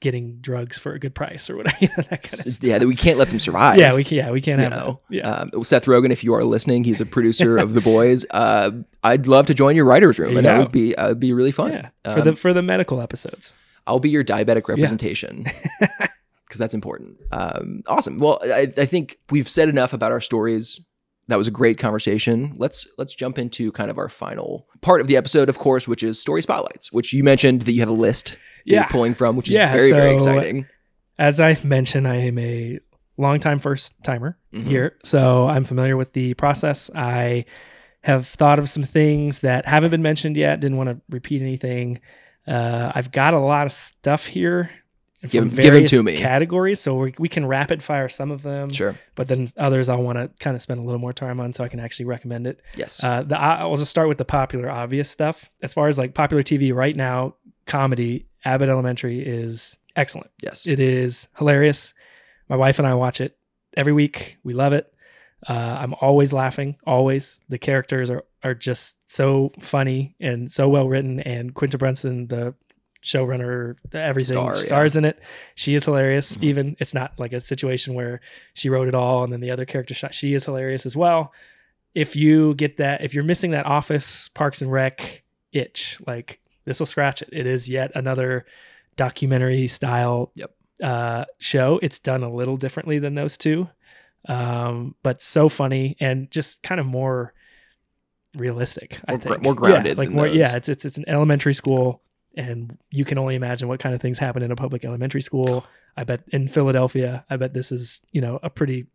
getting 0.00 0.38
drugs 0.40 0.78
for 0.78 0.92
a 0.94 0.98
good 0.98 1.14
price 1.14 1.50
or 1.50 1.56
whatever. 1.56 1.76
You 1.80 1.88
know, 1.88 2.04
that 2.08 2.22
kind 2.22 2.46
of 2.46 2.58
yeah, 2.64 2.78
that 2.78 2.86
we 2.86 2.94
can't 2.96 3.18
let 3.18 3.28
them 3.28 3.38
survive. 3.38 3.76
yeah, 3.78 3.94
we 3.94 4.02
can, 4.04 4.16
yeah, 4.16 4.30
we 4.30 4.40
can't 4.40 4.58
you 4.58 4.64
have 4.64 4.72
know. 4.72 5.00
Yeah. 5.10 5.28
um, 5.52 5.62
Seth 5.64 5.84
Rogen, 5.86 6.10
if 6.10 6.24
you 6.24 6.32
are 6.34 6.42
listening, 6.44 6.84
he's 6.84 7.00
a 7.02 7.06
producer 7.06 7.58
of 7.58 7.74
The 7.74 7.80
Boys. 7.92 8.24
Uh, 8.30 8.70
I'd 9.04 9.26
love 9.26 9.46
to 9.48 9.54
join 9.54 9.76
your 9.76 9.84
writers' 9.84 10.18
room, 10.18 10.30
There 10.34 10.38
and 10.38 10.46
you 10.46 10.52
that 10.52 10.58
would 10.58 10.72
be 10.72 10.94
uh, 10.96 11.14
be 11.14 11.32
really 11.34 11.52
fun. 11.52 11.72
yeah. 11.72 11.88
For 12.14 12.22
the 12.22 12.30
Um, 12.30 12.36
for 12.36 12.52
the 12.54 12.62
medical 12.62 13.00
episodes. 13.02 13.52
I'll 13.86 13.98
be 14.00 14.08
your 14.10 14.22
diabetic 14.24 14.68
representation 14.68 15.46
because 16.50 16.58
that's 16.58 16.74
important. 16.74 17.16
Um, 17.30 17.82
awesome. 17.86 18.18
Well, 18.18 18.40
I, 18.44 18.66
I 18.76 18.84
think 18.86 19.18
we've 19.30 19.48
said 19.48 19.68
enough 19.68 19.92
about 19.92 20.10
our 20.12 20.20
stories. 20.20 20.80
That 21.28 21.38
was 21.38 21.46
a 21.46 21.52
great 21.52 21.78
conversation. 21.78 22.54
Let's 22.56 22.88
let's 22.98 23.14
jump 23.14 23.38
into 23.38 23.70
kind 23.70 23.88
of 23.88 23.98
our 23.98 24.08
final 24.08 24.66
part 24.80 25.00
of 25.00 25.06
the 25.06 25.16
episode, 25.16 25.48
of 25.48 25.58
course, 25.58 25.86
which 25.86 26.02
is 26.02 26.20
story 26.20 26.42
spotlights. 26.42 26.92
Which 26.92 27.12
you 27.12 27.22
mentioned 27.22 27.62
that 27.62 27.72
you 27.72 27.80
have 27.80 27.88
a 27.88 27.92
list 27.92 28.36
Yeah. 28.64 28.80
you're 28.80 28.88
pulling 28.88 29.14
from, 29.14 29.36
which 29.36 29.48
is 29.48 29.54
Yeah, 29.54 29.70
very 29.72 29.90
very 29.92 30.12
exciting. 30.12 30.66
As 31.18 31.38
I 31.38 31.56
mentioned, 31.62 32.08
I 32.08 32.16
am 32.16 32.36
a 32.38 32.80
longtime 33.16 33.60
first 33.60 33.92
timer 34.02 34.38
Mhm. 34.52 34.64
here, 34.66 34.96
so 35.04 35.46
I'm 35.46 35.62
familiar 35.64 35.96
with 35.96 36.14
the 36.14 36.34
process. 36.34 36.90
I 36.96 37.44
have 38.02 38.26
thought 38.26 38.58
of 38.58 38.68
some 38.68 38.82
things 38.82 39.40
that 39.40 39.66
haven't 39.66 39.90
been 39.90 40.02
mentioned 40.02 40.36
yet. 40.36 40.58
Didn't 40.60 40.78
want 40.78 40.88
to 40.88 41.00
repeat 41.10 41.42
anything. 41.42 42.00
Uh, 42.48 42.90
I've 42.94 43.12
got 43.12 43.34
a 43.34 43.38
lot 43.38 43.66
of 43.66 43.72
stuff 43.72 44.26
here. 44.26 44.70
Give- 45.22 45.30
give 45.32 45.42
'em 45.42 45.50
various 45.50 45.90
to 45.90 46.02
me. 46.02 46.16
Categories, 46.16 46.80
so 46.80 46.94
we 46.96 47.14
we 47.18 47.28
can 47.28 47.44
rapid 47.46 47.82
fire 47.82 48.08
some 48.08 48.30
of 48.30 48.42
them, 48.42 48.70
Sure. 48.70 48.94
but 49.14 49.28
then 49.28 49.48
others 49.58 49.88
I 49.88 49.96
want 49.96 50.16
to 50.18 50.30
kind 50.42 50.54
of 50.56 50.62
spend 50.62 50.80
a 50.80 50.82
little 50.82 51.00
more 51.00 51.12
time 51.12 51.40
on, 51.40 51.52
so 51.52 51.62
I 51.62 51.68
can 51.68 51.78
actually 51.80 52.06
recommend 52.06 52.46
it. 52.46 52.60
Yes. 52.76 53.02
Uh, 53.04 53.22
the 53.22 53.38
I'll 53.38 53.76
just 53.76 53.90
start 53.90 54.08
with 54.08 54.18
the 54.18 54.24
popular, 54.24 54.70
obvious 54.70 55.10
stuff. 55.10 55.50
As 55.62 55.74
far 55.74 55.88
as 55.88 55.98
like 55.98 56.14
popular 56.14 56.42
TV 56.42 56.72
right 56.74 56.96
now, 56.96 57.34
comedy, 57.66 58.26
Abbott 58.44 58.68
Elementary 58.70 59.20
is 59.20 59.76
excellent. 59.96 60.30
yes. 60.42 60.66
It 60.66 60.80
is 60.80 61.28
hilarious. 61.36 61.92
My 62.48 62.56
wife 62.56 62.78
and 62.78 62.88
I 62.88 62.94
watch 62.94 63.20
it 63.20 63.36
every 63.76 63.92
week. 63.92 64.38
We 64.42 64.54
love 64.54 64.72
it. 64.72 64.92
Uh, 65.48 65.52
I'm 65.80 65.94
always 66.00 66.32
laughing. 66.32 66.76
Always. 66.86 67.38
The 67.48 67.58
characters 67.58 68.08
are 68.10 68.24
are 68.42 68.54
just 68.54 68.96
so 69.10 69.52
funny 69.60 70.14
and 70.18 70.50
so 70.50 70.66
well 70.68 70.88
written. 70.88 71.20
And 71.20 71.52
Quinta 71.54 71.76
Brunson, 71.76 72.26
the 72.28 72.54
showrunner, 73.02 73.76
everything 73.92 74.34
Star, 74.36 74.54
yeah. 74.54 74.60
stars 74.62 74.96
in 74.96 75.04
it. 75.04 75.18
She 75.54 75.74
is 75.74 75.84
hilarious. 75.84 76.36
Mhm. 76.36 76.42
Even 76.44 76.76
it's 76.80 76.92
not 76.94 77.18
like 77.18 77.32
a 77.32 77.40
situation 77.40 77.94
where 77.94 78.20
she 78.54 78.68
wrote 78.68 78.88
it 78.88 78.94
all 78.94 79.24
and 79.24 79.32
then 79.32 79.40
the 79.40 79.50
other 79.50 79.64
character 79.64 79.94
shot. 79.94 80.12
She 80.14 80.34
is 80.34 80.44
hilarious 80.44 80.84
as 80.86 80.96
well. 80.96 81.32
If 81.94 82.14
you 82.14 82.54
get 82.54 82.76
that, 82.76 83.02
if 83.02 83.14
you're 83.14 83.24
missing 83.24 83.50
that 83.52 83.66
Office 83.66 84.28
Parks 84.28 84.60
and 84.62 84.70
Rec 84.70 85.22
itch, 85.52 85.98
like 86.06 86.40
this 86.66 86.78
will 86.78 86.86
scratch 86.86 87.22
it. 87.22 87.30
It 87.32 87.46
is 87.46 87.68
yet 87.68 87.90
another 87.94 88.44
documentary 88.96 89.66
style 89.66 90.30
Yep. 90.34 90.50
uh, 90.82 91.24
show. 91.38 91.80
It's 91.82 91.98
done 91.98 92.22
a 92.22 92.32
little 92.32 92.56
differently 92.58 92.98
than 92.98 93.14
those 93.14 93.36
two, 93.38 93.68
um, 94.28 94.94
but 95.02 95.22
so 95.22 95.48
funny 95.48 95.96
and 96.00 96.30
just 96.30 96.62
kind 96.62 96.78
of 96.80 96.86
more 96.86 97.32
realistic. 98.36 99.00
I 99.08 99.12
More 99.12 99.18
gr- 99.18 99.28
think 99.30 99.42
more 99.42 99.54
grounded 99.54 99.96
Yeah, 99.96 100.00
like 100.00 100.10
more. 100.10 100.26
those. 100.28 100.36
Yeah, 100.36 100.56
it's 100.56 100.68
it's 100.68 100.84
it's 100.84 100.98
an 100.98 101.04
elementary 101.08 101.54
school 101.54 102.02
and 102.36 102.78
you 102.90 103.04
can 103.04 103.18
only 103.18 103.34
imagine 103.34 103.68
what 103.68 103.80
kind 103.80 103.94
of 103.94 104.00
things 104.00 104.18
happen 104.18 104.42
in 104.42 104.50
a 104.50 104.56
public 104.56 104.84
elementary 104.84 105.22
school. 105.22 105.64
I 105.96 106.04
bet 106.04 106.22
in 106.28 106.48
Philadelphia, 106.48 107.24
I 107.30 107.36
bet 107.36 107.52
this 107.54 107.72
is 107.72 108.00
you 108.12 108.20
know 108.20 108.38
a 108.42 108.50
pretty 108.50 108.86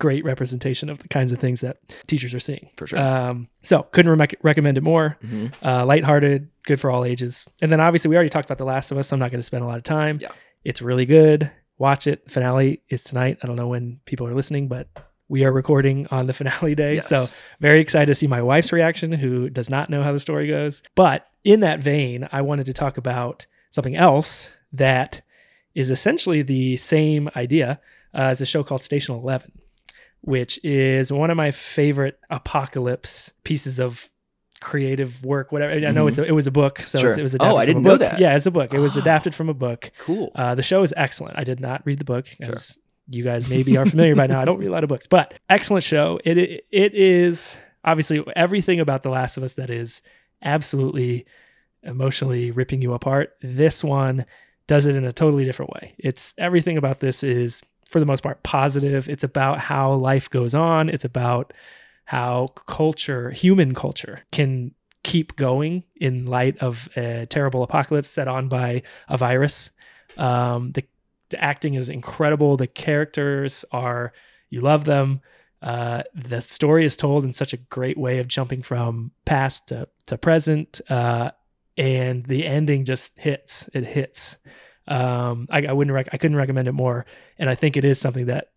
great 0.00 0.24
representation 0.24 0.88
of 0.88 0.98
the 0.98 1.06
kinds 1.08 1.30
of 1.30 1.38
things 1.38 1.60
that 1.60 1.76
teachers 2.08 2.34
are 2.34 2.40
seeing. 2.40 2.68
For 2.76 2.86
sure. 2.88 2.98
Um, 2.98 3.48
so 3.62 3.84
couldn't 3.84 4.18
rec- 4.18 4.34
recommend 4.42 4.76
it 4.76 4.80
more. 4.82 5.16
Mhm. 5.24 5.52
Uh, 5.64 5.86
lighthearted, 5.86 6.48
good 6.66 6.80
for 6.80 6.90
all 6.90 7.04
ages. 7.04 7.46
And 7.62 7.70
then 7.70 7.78
obviously 7.78 8.08
we 8.08 8.16
already 8.16 8.28
talked 8.30 8.46
about 8.46 8.58
The 8.58 8.64
Last 8.64 8.90
of 8.90 8.98
Us, 8.98 9.06
so 9.08 9.14
I'm 9.14 9.20
not 9.20 9.30
going 9.30 9.38
to 9.38 9.44
spend 9.46 9.62
a 9.62 9.68
lot 9.68 9.78
of 9.78 9.84
time. 9.84 10.18
Yeah. 10.20 10.32
It's 10.64 10.82
really 10.82 11.06
good. 11.06 11.48
Watch 11.78 12.08
it. 12.08 12.28
Finale 12.28 12.82
is 12.88 13.04
tonight. 13.04 13.38
I 13.42 13.46
don't 13.46 13.54
know 13.54 13.68
when 13.68 14.00
people 14.04 14.26
are 14.26 14.34
listening, 14.34 14.66
but 14.66 14.88
we 15.28 15.44
are 15.44 15.52
recording 15.52 16.06
on 16.10 16.26
the 16.26 16.32
finale 16.40 16.74
day. 16.74 16.94
Yes. 16.96 17.08
So 17.08 17.24
very 17.60 17.80
excited 17.80 18.06
to 18.06 18.14
see 18.14 18.26
my 18.26 18.42
wife's 18.42 18.72
reaction, 18.72 19.12
who 19.12 19.48
does 19.50 19.70
not 19.70 19.90
know 19.90 20.02
how 20.02 20.12
the 20.12 20.20
story 20.20 20.48
goes. 20.48 20.82
But 20.94 21.26
in 21.44 21.60
that 21.60 21.80
vein, 21.80 22.28
I 22.32 22.42
wanted 22.42 22.66
to 22.66 22.72
talk 22.72 22.96
about 22.96 23.46
something 23.70 23.96
else 23.96 24.50
that 24.72 25.22
is 25.74 25.90
essentially 25.90 26.42
the 26.42 26.76
same 26.76 27.28
idea 27.36 27.80
uh, 28.14 28.18
as 28.30 28.40
a 28.40 28.46
show 28.46 28.62
called 28.62 28.82
Station 28.84 29.14
11, 29.16 29.50
which 30.20 30.62
is 30.64 31.10
one 31.12 31.30
of 31.30 31.36
my 31.36 31.50
favorite 31.50 32.18
apocalypse 32.30 33.32
pieces 33.42 33.80
of 33.80 34.08
creative 34.60 35.24
work. 35.24 35.50
Whatever. 35.52 35.72
I 35.86 35.90
know 35.90 36.06
it's 36.06 36.18
a, 36.18 36.24
it 36.24 36.30
was 36.32 36.46
a 36.46 36.50
book, 36.52 36.78
so 36.80 36.98
Mm-hmm. 36.98 37.02
Sure. 37.02 37.10
it's, 37.10 37.18
it 37.18 37.22
was 37.22 37.34
Oh, 37.34 37.36
adapted. 37.36 37.50
I 37.50 37.50
from 37.50 37.62
a 37.62 37.66
didn't 37.66 37.82
know 37.82 37.90
book. 37.90 38.00
that. 38.00 38.20
Yeah, 38.20 38.36
it's 38.36 38.46
a 38.46 38.50
book. 38.50 38.72
It 38.72 38.78
was 38.78 38.96
adapted 39.04 39.34
from 39.34 39.48
a 39.48 39.54
book. 39.54 39.90
cool. 39.98 40.30
Uh, 40.34 40.54
the 40.54 40.62
show 40.62 40.82
is 40.82 40.94
excellent. 40.96 41.38
I 41.38 41.44
did 41.44 41.60
not 41.60 41.82
read 41.84 41.98
the 41.98 42.04
book, 42.04 42.26
as 42.40 42.78
you 43.08 43.24
guys 43.24 43.48
maybe 43.48 43.76
are 43.76 43.86
familiar 43.86 44.14
by 44.16 44.26
now. 44.26 44.40
I 44.40 44.44
don't 44.44 44.58
read 44.58 44.68
a 44.68 44.72
lot 44.72 44.84
of 44.84 44.88
books, 44.88 45.06
but 45.06 45.34
excellent 45.48 45.84
show. 45.84 46.20
It 46.24 46.38
it, 46.38 46.66
it 46.70 46.94
is 46.94 47.56
obviously 47.84 48.24
everything 48.34 48.80
about 48.80 49.02
The 49.02 49.10
Last 49.10 49.36
of 49.36 49.42
Us 49.42 49.54
that 49.54 49.70
is 49.70 50.02
absolutely 50.42 51.26
emotionally 51.82 52.50
ripping 52.50 52.82
you 52.82 52.94
apart. 52.94 53.36
This 53.42 53.84
one 53.84 54.24
does 54.66 54.86
it 54.86 54.96
in 54.96 55.04
a 55.04 55.12
totally 55.12 55.44
different 55.44 55.72
way. 55.72 55.94
It's 55.98 56.34
everything 56.38 56.78
about 56.78 57.00
this 57.00 57.22
is 57.22 57.62
for 57.86 58.00
the 58.00 58.06
most 58.06 58.22
part 58.22 58.42
positive. 58.42 59.08
It's 59.08 59.24
about 59.24 59.60
how 59.60 59.92
life 59.92 60.30
goes 60.30 60.54
on. 60.54 60.88
It's 60.88 61.04
about 61.04 61.52
how 62.06 62.48
culture, 62.66 63.30
human 63.30 63.74
culture, 63.74 64.20
can 64.32 64.74
keep 65.02 65.36
going 65.36 65.84
in 65.96 66.26
light 66.26 66.56
of 66.58 66.88
a 66.96 67.26
terrible 67.26 67.62
apocalypse 67.62 68.08
set 68.08 68.26
on 68.26 68.48
by 68.48 68.82
a 69.08 69.18
virus. 69.18 69.70
Um, 70.16 70.72
the, 70.72 70.84
the 71.30 71.42
acting 71.42 71.74
is 71.74 71.88
incredible. 71.88 72.56
The 72.56 72.66
characters 72.66 73.64
are, 73.72 74.12
you 74.50 74.60
love 74.60 74.84
them. 74.84 75.20
Uh, 75.62 76.02
the 76.14 76.40
story 76.42 76.84
is 76.84 76.96
told 76.96 77.24
in 77.24 77.32
such 77.32 77.52
a 77.52 77.56
great 77.56 77.96
way 77.96 78.18
of 78.18 78.28
jumping 78.28 78.62
from 78.62 79.10
past 79.24 79.68
to, 79.68 79.88
to 80.06 80.18
present. 80.18 80.80
Uh, 80.88 81.30
and 81.76 82.24
the 82.26 82.46
ending 82.46 82.84
just 82.84 83.18
hits. 83.18 83.68
It 83.72 83.84
hits. 83.84 84.36
Um, 84.86 85.48
I, 85.50 85.64
I 85.66 85.72
wouldn't, 85.72 85.94
rec- 85.94 86.10
I 86.12 86.18
couldn't 86.18 86.36
recommend 86.36 86.68
it 86.68 86.72
more. 86.72 87.06
And 87.38 87.48
I 87.48 87.54
think 87.54 87.76
it 87.76 87.84
is 87.84 87.98
something 87.98 88.26
that 88.26 88.48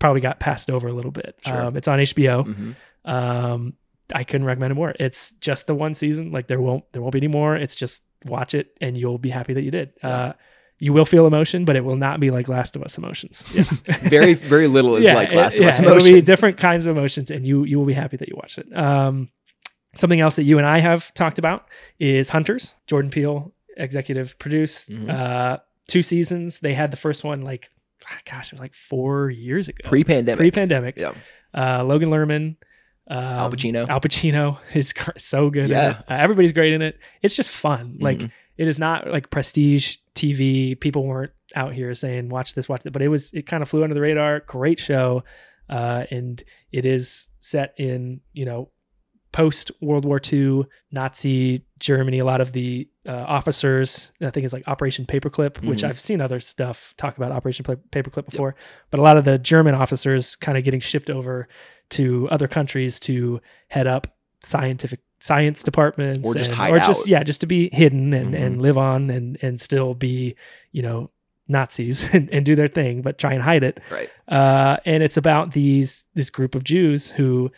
probably 0.00 0.20
got 0.20 0.40
passed 0.40 0.70
over 0.70 0.88
a 0.88 0.92
little 0.92 1.12
bit. 1.12 1.36
Sure. 1.44 1.66
Um, 1.66 1.76
it's 1.76 1.86
on 1.88 2.00
HBO. 2.00 2.44
Mhm. 2.46 2.74
Um, 3.04 3.74
I 4.12 4.24
couldn't 4.24 4.46
recommend 4.46 4.72
it 4.72 4.74
more. 4.74 4.92
It's 4.98 5.30
just 5.40 5.68
the 5.68 5.74
one 5.74 5.94
season. 5.94 6.32
Like 6.32 6.48
there 6.48 6.60
won't 6.60 6.82
there 6.92 7.00
won't 7.00 7.12
be 7.12 7.20
any 7.20 7.28
more. 7.28 7.54
It's 7.54 7.76
just 7.76 8.02
watch 8.26 8.54
it 8.54 8.76
and 8.80 8.98
you'll 8.98 9.18
be 9.18 9.30
happy 9.30 9.54
that 9.54 9.62
you 9.62 9.70
did. 9.70 9.92
Uh, 10.02 10.32
you 10.80 10.92
will 10.92 11.04
feel 11.04 11.26
emotion, 11.26 11.64
but 11.64 11.76
it 11.76 11.84
will 11.84 11.96
not 11.96 12.18
be 12.20 12.30
like 12.30 12.48
Last 12.48 12.74
of 12.74 12.82
Us 12.82 12.96
emotions. 12.98 13.44
Yeah. 13.54 13.62
Very, 14.00 14.34
very 14.34 14.66
little 14.66 14.96
is 14.96 15.04
like 15.06 15.30
it- 15.30 15.36
Last 15.36 15.54
of 15.54 15.60
yeah, 15.60 15.68
Us 15.68 15.78
emotions. 15.78 16.06
It'll 16.06 16.16
be 16.16 16.22
different 16.22 16.56
kinds 16.56 16.86
of 16.86 16.96
emotions, 16.96 17.30
and 17.30 17.46
you 17.46 17.64
you 17.64 17.78
will 17.78 17.86
be 17.86 17.92
happy 17.92 18.16
that 18.16 18.28
you 18.28 18.34
watched 18.36 18.58
it. 18.58 18.74
Um, 18.76 19.28
something 19.96 20.20
else 20.20 20.36
that 20.36 20.44
you 20.44 20.58
and 20.58 20.66
I 20.66 20.78
have 20.80 21.12
talked 21.14 21.38
about 21.38 21.66
is 21.98 22.30
Hunters. 22.30 22.74
Jordan 22.86 23.10
Peele 23.10 23.52
executive 23.76 24.38
produced 24.38 24.90
Mhm. 24.90 25.08
uh, 25.10 25.58
two 25.86 26.02
seasons. 26.02 26.58
They 26.60 26.74
had 26.74 26.90
the 26.90 26.96
first 26.96 27.24
one 27.24 27.42
like, 27.42 27.68
gosh, 28.30 28.48
it 28.48 28.52
was 28.52 28.60
like 28.60 28.74
four 28.74 29.30
years 29.30 29.68
ago, 29.68 29.88
Pre-pandemic. 29.88 30.38
pre-pandemic. 30.38 30.96
Yeah. 30.96 31.12
Uh, 31.54 31.84
Logan 31.84 32.08
Lerman. 32.10 32.56
Um, 33.08 33.16
Al 33.24 33.50
Pacino. 33.50 33.88
Al 33.88 34.00
Pacino 34.00 34.58
is 34.74 34.94
so 35.18 35.50
good. 35.50 35.68
Yeah. 35.68 35.90
it. 35.90 35.96
Uh, 36.08 36.14
everybody's 36.14 36.52
great 36.52 36.72
in 36.72 36.80
it. 36.82 36.98
It's 37.22 37.34
just 37.34 37.50
fun. 37.50 37.96
Like 38.00 38.18
Mhm. 38.18 38.30
it 38.56 38.68
is 38.68 38.78
not 38.78 39.08
like 39.08 39.30
prestige 39.30 39.96
TV. 40.20 40.78
People 40.78 41.06
weren't 41.06 41.32
out 41.54 41.72
here 41.72 41.94
saying 41.94 42.28
watch 42.28 42.54
this, 42.54 42.68
watch 42.68 42.82
that, 42.82 42.92
but 42.92 43.02
it 43.02 43.08
was. 43.08 43.32
It 43.32 43.46
kind 43.46 43.62
of 43.62 43.68
flew 43.68 43.82
under 43.82 43.94
the 43.94 44.00
radar. 44.00 44.40
Great 44.40 44.78
show, 44.78 45.24
uh, 45.68 46.04
and 46.10 46.42
it 46.72 46.84
is 46.84 47.26
set 47.40 47.74
in 47.78 48.20
you 48.32 48.44
know 48.44 48.70
post 49.32 49.70
World 49.80 50.04
War 50.04 50.20
II 50.32 50.64
Nazi 50.90 51.64
Germany. 51.78 52.18
A 52.18 52.24
lot 52.24 52.40
of 52.40 52.52
the 52.52 52.88
uh, 53.06 53.12
officers, 53.28 54.10
I 54.20 54.30
think 54.30 54.44
it's 54.44 54.52
like 54.52 54.66
Operation 54.68 55.06
Paperclip, 55.06 55.64
which 55.64 55.82
Mhm. 55.82 55.88
I've 55.88 56.00
seen 56.00 56.20
other 56.20 56.40
stuff 56.40 56.94
talk 56.96 57.16
about 57.16 57.30
Operation 57.32 57.64
Paperclip 57.64 58.26
before. 58.28 58.54
But 58.90 58.98
a 59.00 59.02
lot 59.02 59.16
of 59.16 59.24
the 59.24 59.38
German 59.38 59.74
officers 59.74 60.34
kind 60.36 60.58
of 60.58 60.64
getting 60.64 60.80
shipped 60.80 61.10
over 61.10 61.48
to 61.90 62.28
other 62.30 62.48
countries 62.48 62.98
to 63.00 63.40
head 63.68 63.86
up 63.86 64.16
scientific 64.42 65.00
science 65.20 65.62
departments 65.62 66.26
Or 66.28 66.34
just 66.34 66.50
and- 66.50 66.58
hide 66.60 66.72
or 66.74 66.78
just 66.78 67.06
yeah 67.06 67.22
just 67.22 67.40
to 67.42 67.46
be 67.46 67.68
hidden 67.72 68.12
and, 68.14 68.34
Mhm. 68.34 68.42
and 68.42 68.62
live 68.62 68.78
on 68.78 69.10
and 69.10 69.38
and 69.42 69.60
still 69.60 69.94
be 69.94 70.34
you 70.72 70.82
know 70.82 71.10
nazis 71.48 72.02
and, 72.14 72.30
and 72.30 72.46
do 72.46 72.54
their 72.56 72.68
thing 72.68 73.02
but 73.02 73.18
try 73.18 73.32
and 73.32 73.42
hide 73.42 73.62
it. 73.64 73.80
Right. 73.90 74.08
uh, 74.28 74.76
and 74.86 75.02
it's 75.02 75.16
about 75.16 75.52
these 75.52 76.04
this 76.14 76.30
group 76.30 76.54
of 76.54 76.64
Jews 76.64 77.10
who 77.10 77.50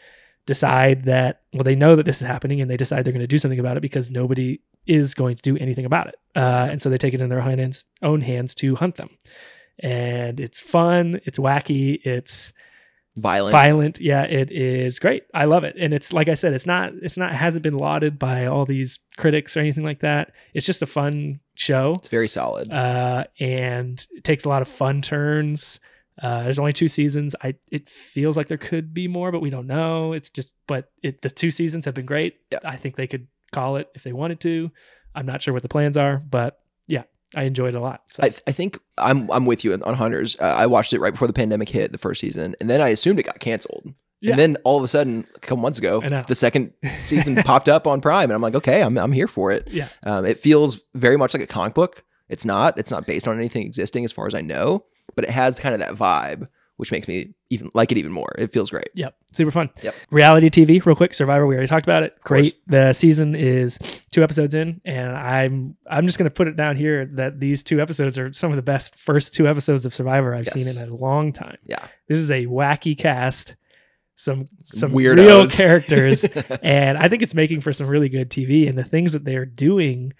decide 0.46 1.04
that 1.04 1.42
well 1.52 1.62
they 1.62 1.76
know 1.76 1.94
that 1.96 2.04
this 2.06 2.20
is 2.20 2.26
happening 2.26 2.60
and 2.60 2.70
they 2.70 2.76
decide 2.76 3.04
they're 3.04 3.12
going 3.12 3.20
to 3.20 3.26
do 3.26 3.38
something 3.38 3.60
about 3.60 3.76
it 3.76 3.80
because 3.80 4.10
nobody 4.10 4.60
is 4.86 5.14
going 5.14 5.36
to 5.36 5.42
do 5.42 5.56
anything 5.58 5.84
about 5.84 6.08
it. 6.08 6.16
Uh, 6.34 6.66
and 6.70 6.82
so 6.82 6.90
they 6.90 6.98
take 6.98 7.14
it 7.14 7.20
in 7.20 7.28
their 7.28 7.40
hands, 7.40 7.84
own 8.02 8.20
hands 8.22 8.52
to 8.56 8.74
hunt 8.74 8.96
them. 8.96 9.10
And 9.78 10.40
it's 10.40 10.60
fun 10.60 11.20
it's 11.24 11.38
wacky 11.38 12.00
it's 12.04 12.52
Violent. 13.18 13.52
violent 13.52 14.00
yeah 14.00 14.22
it 14.22 14.50
is 14.50 14.98
great 14.98 15.24
i 15.34 15.44
love 15.44 15.64
it 15.64 15.76
and 15.78 15.92
it's 15.92 16.14
like 16.14 16.30
i 16.30 16.34
said 16.34 16.54
it's 16.54 16.64
not 16.64 16.92
it's 17.02 17.18
not 17.18 17.34
hasn't 17.34 17.62
been 17.62 17.76
lauded 17.76 18.18
by 18.18 18.46
all 18.46 18.64
these 18.64 19.00
critics 19.18 19.54
or 19.54 19.60
anything 19.60 19.84
like 19.84 20.00
that 20.00 20.32
it's 20.54 20.64
just 20.64 20.80
a 20.80 20.86
fun 20.86 21.38
show 21.54 21.94
It's 21.98 22.08
very 22.08 22.26
solid. 22.28 22.72
uh, 22.72 23.24
and 23.38 24.06
it 24.12 24.24
takes 24.24 24.46
a 24.46 24.48
lot 24.48 24.62
of 24.62 24.68
fun 24.68 25.02
turns. 25.02 25.78
Uh, 26.22 26.44
there's 26.44 26.58
only 26.58 26.72
two 26.72 26.88
seasons. 26.88 27.34
I 27.42 27.54
it 27.70 27.88
feels 27.88 28.36
like 28.36 28.48
there 28.48 28.56
could 28.58 28.94
be 28.94 29.08
more, 29.08 29.30
but 29.32 29.40
we 29.42 29.50
don't 29.50 29.66
know. 29.66 30.12
It's 30.14 30.30
just, 30.30 30.52
but 30.66 30.90
it 31.02 31.20
the 31.22 31.28
two 31.30 31.50
seasons 31.50 31.84
have 31.84 31.94
been 31.94 32.06
great. 32.06 32.36
Yeah. 32.50 32.58
I 32.64 32.76
think 32.76 32.96
they 32.96 33.06
could 33.06 33.26
call 33.50 33.76
it 33.76 33.88
if 33.94 34.02
they 34.02 34.12
wanted 34.12 34.40
to. 34.40 34.70
I'm 35.14 35.26
not 35.26 35.42
sure 35.42 35.52
what 35.52 35.62
the 35.62 35.68
plans 35.68 35.96
are, 35.98 36.16
but 36.18 36.58
I 37.34 37.44
enjoyed 37.44 37.74
it 37.74 37.78
a 37.78 37.80
lot. 37.80 38.02
So 38.08 38.22
I, 38.22 38.26
I 38.46 38.52
think 38.52 38.78
I'm 38.98 39.30
I'm 39.30 39.46
with 39.46 39.64
you 39.64 39.72
on 39.74 39.94
Hunters. 39.94 40.36
Uh, 40.40 40.44
I 40.44 40.66
watched 40.66 40.92
it 40.92 41.00
right 41.00 41.12
before 41.12 41.28
the 41.28 41.34
pandemic 41.34 41.68
hit, 41.68 41.92
the 41.92 41.98
first 41.98 42.20
season, 42.20 42.54
and 42.60 42.68
then 42.68 42.80
I 42.80 42.88
assumed 42.88 43.18
it 43.18 43.24
got 43.24 43.38
canceled. 43.40 43.92
Yeah. 44.20 44.30
And 44.32 44.38
then 44.38 44.56
all 44.62 44.78
of 44.78 44.84
a 44.84 44.88
sudden, 44.88 45.24
a 45.34 45.38
couple 45.40 45.56
months 45.56 45.78
ago, 45.78 46.00
the 46.28 46.34
second 46.36 46.72
season 46.96 47.34
popped 47.36 47.68
up 47.68 47.86
on 47.88 48.00
Prime, 48.00 48.24
and 48.24 48.32
I'm 48.32 48.42
like, 48.42 48.54
okay, 48.54 48.82
I'm 48.82 48.96
I'm 48.96 49.12
here 49.12 49.26
for 49.26 49.50
it. 49.50 49.66
yeah, 49.70 49.88
Um, 50.04 50.24
it 50.24 50.38
feels 50.38 50.80
very 50.94 51.16
much 51.16 51.34
like 51.34 51.42
a 51.42 51.46
comic 51.46 51.74
book. 51.74 52.04
It's 52.28 52.44
not. 52.44 52.78
It's 52.78 52.90
not 52.90 53.06
based 53.06 53.26
on 53.26 53.36
anything 53.36 53.66
existing, 53.66 54.04
as 54.04 54.12
far 54.12 54.26
as 54.26 54.34
I 54.34 54.40
know, 54.40 54.84
but 55.16 55.24
it 55.24 55.30
has 55.30 55.58
kind 55.58 55.74
of 55.74 55.80
that 55.80 55.94
vibe, 55.94 56.48
which 56.82 56.90
makes 56.90 57.06
me 57.06 57.32
even 57.48 57.70
like 57.74 57.92
it 57.92 57.98
even 57.98 58.10
more. 58.10 58.34
It 58.36 58.52
feels 58.52 58.70
great. 58.70 58.88
Yep. 58.94 59.14
Super 59.30 59.52
fun. 59.52 59.70
Yep. 59.84 59.94
Reality 60.10 60.50
TV, 60.50 60.84
real 60.84 60.96
quick. 60.96 61.14
Survivor. 61.14 61.46
We 61.46 61.54
already 61.54 61.68
talked 61.68 61.86
about 61.86 62.02
it. 62.02 62.20
Great. 62.24 62.56
The 62.66 62.92
season 62.92 63.36
is 63.36 63.78
two 64.10 64.24
episodes 64.24 64.56
in, 64.56 64.80
and 64.84 65.16
I'm 65.16 65.76
I'm 65.86 66.06
just 66.06 66.18
gonna 66.18 66.30
put 66.30 66.48
it 66.48 66.56
down 66.56 66.76
here 66.76 67.06
that 67.14 67.38
these 67.38 67.62
two 67.62 67.80
episodes 67.80 68.18
are 68.18 68.32
some 68.32 68.50
of 68.50 68.56
the 68.56 68.62
best 68.62 68.96
first 68.96 69.32
two 69.32 69.46
episodes 69.46 69.86
of 69.86 69.94
Survivor 69.94 70.34
I've 70.34 70.46
Yes. 70.46 70.64
seen 70.74 70.82
in 70.82 70.90
a 70.90 70.92
long 70.92 71.32
time. 71.32 71.58
Yeah. 71.64 71.86
This 72.08 72.18
is 72.18 72.32
a 72.32 72.46
wacky 72.46 72.98
cast, 72.98 73.54
some 74.16 74.48
some 74.64 74.90
Weirdos. 74.90 75.16
real 75.18 75.46
characters, 75.62 76.24
and 76.64 76.98
I 76.98 77.08
think 77.08 77.22
it's 77.22 77.34
making 77.34 77.60
for 77.60 77.72
some 77.72 77.86
really 77.86 78.08
good 78.08 78.28
TV. 78.28 78.68
And 78.68 78.76
the 78.76 78.82
things 78.84 79.12
that 79.12 79.24
they're 79.24 79.46
doing 79.46 80.14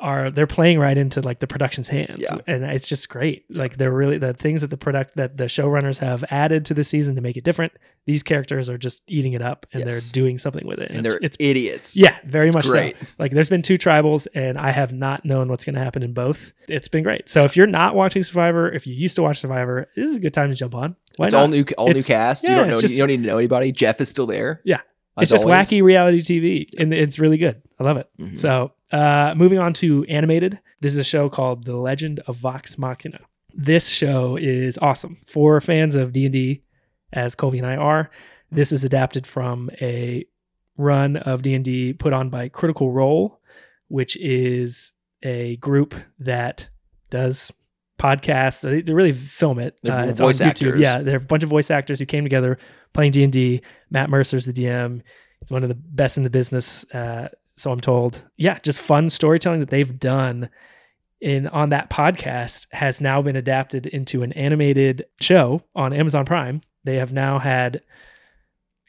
are 0.00 0.30
they're 0.30 0.46
playing 0.46 0.78
right 0.78 0.98
into 0.98 1.22
like 1.22 1.40
the 1.40 1.46
production's 1.46 1.88
hands 1.88 2.18
Yeah. 2.20 2.36
and 2.46 2.64
it's 2.64 2.86
just 2.88 3.08
great 3.08 3.44
like 3.56 3.78
they're 3.78 3.90
really 3.92 4.18
the 4.18 4.34
things 4.34 4.60
that 4.60 4.68
the 4.68 4.76
product 4.76 5.16
that 5.16 5.38
the 5.38 5.44
showrunners 5.44 5.98
have 6.00 6.22
added 6.30 6.66
to 6.66 6.74
the 6.74 6.84
season 6.84 7.14
to 7.14 7.22
make 7.22 7.36
it 7.38 7.44
different 7.44 7.72
these 8.04 8.22
characters 8.22 8.68
are 8.68 8.76
just 8.76 9.02
eating 9.08 9.32
it 9.32 9.40
up 9.40 9.64
and 9.72 9.84
Yes. 9.84 9.92
they're 9.92 10.12
doing 10.12 10.36
something 10.36 10.66
with 10.66 10.80
it 10.80 10.90
and 10.90 10.98
it's, 11.00 11.08
they're 11.08 11.18
it's 11.22 11.36
idiots. 11.40 11.96
yeah 11.96 12.18
very 12.26 12.50
much 12.50 12.66
great. 12.66 12.96
so 13.00 13.06
like 13.18 13.32
there's 13.32 13.48
been 13.48 13.62
two 13.62 13.78
tribals 13.78 14.26
and 14.34 14.58
i 14.58 14.70
have 14.70 14.92
not 14.92 15.24
known 15.24 15.48
what's 15.48 15.64
going 15.64 15.74
to 15.76 15.80
happen 15.82 16.02
in 16.02 16.12
both 16.12 16.52
it's 16.68 16.88
been 16.88 17.02
great 17.02 17.28
so 17.30 17.44
if 17.44 17.56
you're 17.56 17.66
not 17.66 17.94
watching 17.94 18.22
survivor 18.22 18.70
if 18.70 18.86
you 18.86 18.94
used 18.94 19.16
to 19.16 19.22
watch 19.22 19.38
survivor 19.38 19.88
this 19.96 20.10
is 20.10 20.16
a 20.16 20.20
good 20.20 20.34
time 20.34 20.50
to 20.50 20.54
jump 20.56 20.74
on 20.74 20.94
Why 21.16 21.24
it's 21.26 21.32
not? 21.32 21.40
all 21.40 21.48
new, 21.48 21.64
all 21.78 21.88
It's- 21.90 22.06
new 22.08 22.14
cast. 22.14 22.42
you 22.44 22.50
don't 22.54 22.68
know. 22.68 22.80
just- 22.80 22.92
you 22.94 22.98
don't 22.98 23.08
need 23.08 23.22
to 23.22 23.26
know 23.28 23.38
anybody. 23.38 23.72
Jeff 23.72 24.00
is 24.02 24.08
still 24.10 24.26
there. 24.26 24.60
Yeah. 24.64 24.80
it's 25.18 25.30
just 25.30 25.44
always. 25.46 25.56
wacky 25.70 25.82
reality 25.82 26.20
TV, 26.20 26.66
and 26.78 26.92
it's 26.92 27.18
really 27.18 27.38
good. 27.38 27.62
I 27.80 27.84
love 27.84 27.96
it. 27.96 28.06
Mhm. 28.20 28.36
So, 28.36 28.72
uh, 28.92 29.34
moving 29.36 29.58
on 29.58 29.72
to 29.74 30.04
animated. 30.04 30.58
This 30.80 30.92
is 30.92 30.98
a 30.98 31.04
show 31.04 31.28
called 31.28 31.64
The 31.64 31.76
Legend 31.76 32.20
of 32.26 32.36
Vox 32.36 32.78
Machina. 32.78 33.20
This 33.54 33.88
show 33.88 34.36
is 34.36 34.78
awesome 34.78 35.16
for 35.26 35.60
fans 35.60 35.94
of 35.94 36.12
D 36.12 36.24
and 36.26 36.32
D, 36.32 36.62
as 37.12 37.34
Colby 37.34 37.58
and 37.58 37.66
I 37.66 37.76
are. 37.76 38.10
This 38.50 38.70
is 38.70 38.84
adapted 38.84 39.26
from 39.26 39.70
a 39.80 40.24
run 40.76 41.16
of 41.16 41.42
D 41.42 41.54
and 41.54 41.64
D 41.64 41.92
put 41.92 42.12
on 42.12 42.28
by 42.28 42.48
Critical 42.48 42.92
Role, 42.92 43.40
which 43.88 44.16
is 44.18 44.92
a 45.22 45.56
group 45.56 45.94
that 46.18 46.68
does 47.10 47.50
podcasts. 47.98 48.60
They, 48.60 48.82
they 48.82 48.92
really 48.92 49.12
film 49.12 49.58
it. 49.58 49.80
Uh, 49.88 50.06
it's 50.08 50.20
voice 50.20 50.40
on 50.40 50.48
YouTube. 50.48 50.68
actors. 50.68 50.80
Yeah, 50.80 50.98
they're 50.98 51.16
a 51.16 51.20
bunch 51.20 51.42
of 51.42 51.48
voice 51.48 51.70
actors 51.70 51.98
who 51.98 52.06
came 52.06 52.24
together 52.24 52.58
playing 52.92 53.12
D 53.12 53.24
and 53.24 53.32
D. 53.32 53.62
Matt 53.90 54.10
Mercer's 54.10 54.46
the 54.46 54.52
DM. 54.52 55.02
He's 55.40 55.50
one 55.50 55.62
of 55.62 55.68
the 55.68 55.74
best 55.74 56.16
in 56.16 56.22
the 56.22 56.30
business. 56.30 56.84
Uh, 56.92 57.28
so 57.56 57.72
I'm 57.72 57.80
told. 57.80 58.24
Yeah, 58.36 58.58
just 58.60 58.80
fun 58.80 59.10
storytelling 59.10 59.60
that 59.60 59.70
they've 59.70 59.98
done 59.98 60.48
in 61.20 61.46
on 61.48 61.70
that 61.70 61.88
podcast 61.90 62.66
has 62.72 63.00
now 63.00 63.22
been 63.22 63.36
adapted 63.36 63.86
into 63.86 64.22
an 64.22 64.32
animated 64.34 65.06
show 65.20 65.62
on 65.74 65.92
Amazon 65.92 66.24
Prime. 66.26 66.60
They 66.84 66.96
have 66.96 67.12
now 67.12 67.38
had 67.38 67.82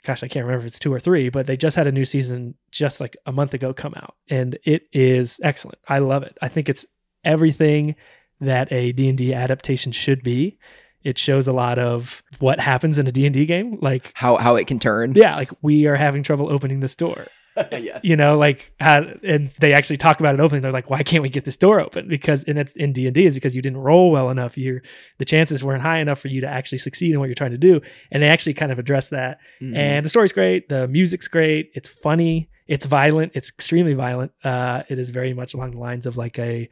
gosh, 0.04 0.24
I 0.24 0.30
can't 0.30 0.46
remember 0.46 0.66
if 0.66 0.68
it's 0.68 0.80
two 0.80 0.94
or 0.94 1.02
three, 1.02 1.28
but 1.28 1.48
they 1.48 1.58
just 1.58 1.76
had 1.76 1.86
a 1.86 1.92
new 1.92 2.06
season 2.06 2.56
just 2.72 3.02
like 3.02 3.18
a 3.26 3.32
month 3.34 3.54
ago 3.54 3.74
come 3.74 3.94
out 3.94 4.16
and 4.30 4.58
it 4.64 4.88
is 4.94 5.38
excellent. 5.44 5.80
I 5.86 6.00
love 6.00 6.24
it. 6.24 6.38
I 6.42 6.48
think 6.48 6.70
it's 6.70 6.86
everything 7.26 7.94
that 8.40 8.72
a 8.72 8.94
D&D 8.94 9.34
adaptation 9.34 9.92
should 9.92 10.24
be. 10.24 10.60
It 11.04 11.18
shows 11.18 11.46
a 11.48 11.52
lot 11.52 11.78
of 11.78 12.24
what 12.40 12.60
happens 12.62 12.98
in 12.98 13.08
a 13.08 13.12
D&D 13.12 13.46
game. 13.48 13.80
Like, 13.82 14.12
How 14.16 14.38
how 14.38 14.56
it 14.56 14.66
can 14.68 14.80
turn. 14.80 15.14
yeah, 15.14 15.36
like 15.36 15.52
we 15.62 15.88
are 15.88 15.96
having 15.96 16.24
trouble 16.24 16.50
opening 16.50 16.80
this 16.80 16.96
door 16.96 17.28
yes. 17.72 18.04
you 18.04 18.16
know 18.16 18.38
like 18.38 18.72
how, 18.80 19.04
and 19.24 19.48
they 19.60 19.74
actually 19.74 19.98
talk 19.98 20.20
about 20.20 20.34
it 20.36 20.40
openly. 20.40 20.60
they're 20.62 20.72
like 20.72 20.90
why 20.90 21.04
can't 21.04 21.24
we 21.24 21.30
get 21.30 21.46
this 21.46 21.58
door 21.58 21.80
open? 21.80 22.08
Because 22.08 22.44
and 22.44 22.58
it's 22.60 22.76
in 22.76 22.94
d&d 22.94 23.26
is 23.26 23.34
because 23.36 23.56
you 23.56 23.62
didn't 23.62 23.80
roll 23.80 24.12
well 24.12 24.30
enough. 24.30 24.58
You 24.58 24.82
the 25.18 25.26
chances 25.26 25.64
weren't 25.64 25.82
high 25.82 26.00
enough 26.00 26.20
for 26.20 26.28
you 26.28 26.42
to 26.42 26.48
actually 26.48 26.78
succeed 26.80 27.14
in 27.14 27.20
what 27.20 27.26
you're 27.28 27.36
trying 27.36 27.52
to 27.52 27.58
do. 27.58 27.82
And 28.12 28.22
they 28.22 28.28
actually 28.28 28.54
kind 28.56 28.72
of 28.72 28.80
address 28.80 29.10
that. 29.10 29.40
Mhm. 29.62 29.76
and 29.76 30.06
the 30.06 30.10
story's 30.10 30.34
great. 30.34 30.70
The 30.70 30.88
music's 30.88 31.28
great. 31.28 31.72
It's 31.74 31.90
funny. 31.90 32.50
It's 32.68 32.86
violent. 32.86 33.32
It's 33.36 33.50
extremely 33.50 33.94
violent. 33.94 34.32
Uh 34.44 34.84
it 34.90 35.00
is 35.00 35.10
very 35.10 35.34
much 35.34 35.54
along 35.54 35.72
the 35.72 35.80
lines 35.80 36.06
of 36.06 36.18
like 36.18 36.38
a 36.40 36.70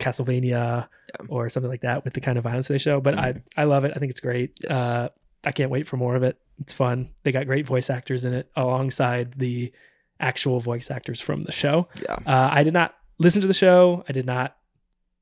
castlevania 0.00 0.86
Yeah. 1.20 1.26
or 1.28 1.48
something 1.48 1.70
like 1.70 1.80
that 1.82 2.04
with 2.04 2.14
the 2.14 2.20
kind 2.20 2.38
of 2.38 2.44
violence 2.44 2.68
they 2.68 2.78
show. 2.78 3.00
But 3.00 3.18
i 3.18 3.34
i 3.56 3.64
love 3.64 3.84
it. 3.84 3.92
I 3.96 3.98
think 3.98 4.10
it's 4.10 4.20
great. 4.20 4.52
Yes. 4.62 4.72
uh 4.72 5.08
i 5.44 5.52
can't 5.52 5.70
wait 5.70 5.86
for 5.86 5.96
more 5.96 6.16
of 6.16 6.22
it. 6.22 6.36
It's 6.60 6.72
fun. 6.72 7.10
They 7.22 7.32
got 7.32 7.46
great 7.46 7.66
voice 7.66 7.88
actors 7.90 8.24
in 8.24 8.34
it 8.34 8.50
alongside 8.56 9.34
the 9.38 9.72
actual 10.20 10.60
voice 10.60 10.90
actors 10.90 11.20
from 11.20 11.42
the 11.42 11.52
show 11.52 11.86
yeah. 12.02 12.14
uh, 12.26 12.48
I 12.52 12.62
did 12.64 12.72
not 12.72 12.94
listen 13.18 13.40
to 13.40 13.46
the 13.46 13.54
show. 13.54 14.04
I 14.08 14.12
did 14.12 14.26
not 14.26 14.56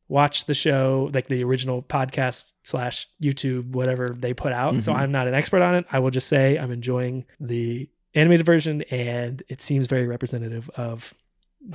watch 0.09 0.45
the 0.45 0.55
show, 0.55 1.11
like 1.13 1.27
the 1.29 1.43
original 1.43 1.83
podcast 1.83 2.53
slash 2.63 3.09
YouTube, 3.23 3.71
whatever 3.73 4.11
they 4.11 4.33
put 4.35 4.53
out. 4.53 4.81
So 4.83 4.93
Mhm. 4.93 4.97
I'm 4.99 5.13
not 5.13 5.27
an 5.27 5.35
expert 5.35 5.63
on 5.63 5.75
it. 5.75 5.85
I 5.91 5.99
will 5.99 6.11
just 6.11 6.29
say 6.29 6.57
I'm 6.59 6.71
enjoying 6.71 7.25
the 7.41 7.89
animated 8.15 8.47
version, 8.47 8.83
and 8.91 9.43
it 9.49 9.61
seems 9.61 9.87
very 9.89 10.07
representative 10.07 10.71
of 10.77 11.13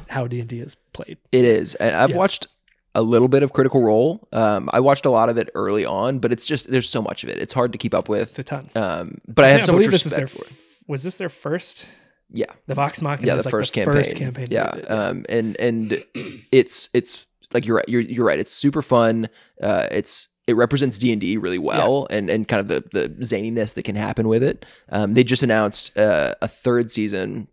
how 0.08 0.28
D 0.28 0.40
and 0.40 0.48
D 0.48 0.60
is 0.62 0.76
played. 0.94 1.18
It 1.32 1.44
is. 1.44 1.76
And 1.76 1.94
I've 1.96 2.12
Yeah. 2.12 2.16
watched 2.18 2.48
a 2.96 3.02
little 3.02 3.28
bit 3.28 3.44
of 3.44 3.52
Critical 3.54 3.82
Role. 3.84 4.28
Um, 4.32 4.70
I 4.72 4.80
watched 4.80 5.06
a 5.06 5.10
lot 5.10 5.28
of 5.30 5.38
it 5.38 5.50
early 5.54 5.86
on, 5.86 6.20
but 6.20 6.32
it's 6.32 6.46
just 6.48 6.70
there's 6.72 6.88
so 6.90 7.02
much 7.02 7.24
of 7.24 7.30
it. 7.30 7.38
It's 7.38 7.54
hard 7.54 7.72
to 7.74 7.78
keep 7.78 7.94
up 7.94 8.08
with. 8.08 8.30
It's 8.30 8.40
a 8.40 8.44
ton. 8.44 8.70
Um, 8.76 9.18
but 9.28 9.44
I 9.46 9.50
have 9.50 9.66
so 9.66 9.74
much 9.74 9.80
believe 9.80 9.92
this 9.92 10.06
is 10.06 10.12
respect 10.14 10.34
their 10.34 10.44
for 10.46 10.50
it. 10.50 10.88
was 10.88 11.04
this 11.04 11.16
their 11.18 11.30
first? 11.30 11.88
Yeah. 12.34 12.46
The 12.68 12.76
Vox 12.76 13.02
Machina. 13.02 13.28
yeah, 13.28 13.36
the 13.36 13.44
like 13.44 13.52
first 13.52 13.74
the 13.74 13.82
campaign. 13.84 14.04
First 14.04 14.16
campaign. 14.16 14.48
Yeah, 14.50 14.68
um, 14.88 15.26
and 15.30 15.60
and 15.60 16.04
it's 16.52 16.90
it's 16.94 17.26
like 17.54 17.66
you're 17.66 17.76
right. 17.78 17.90
You're 17.90 18.02
you're 18.02 18.26
right. 18.26 18.40
It's 18.40 18.52
super 18.52 18.82
fun. 18.82 19.28
Uh, 19.62 19.88
it's 19.92 20.28
it 20.48 20.56
represents 20.56 20.98
D 20.98 21.12
and 21.12 21.20
D 21.22 21.38
really 21.38 21.58
well, 21.60 22.08
and 22.10 22.30
and 22.30 22.48
kind 22.48 22.60
of 22.60 22.68
the 22.68 22.84
the 22.92 23.10
zaniness 23.24 23.74
that 23.76 23.84
can 23.84 23.96
happen 23.96 24.28
with 24.28 24.44
it. 24.44 24.66
Um, 24.90 25.14
they 25.14 25.24
just 25.24 25.44
announced 25.44 25.98
uh, 25.98 26.36
a 26.42 26.48
third 26.48 26.92
season 26.92 27.48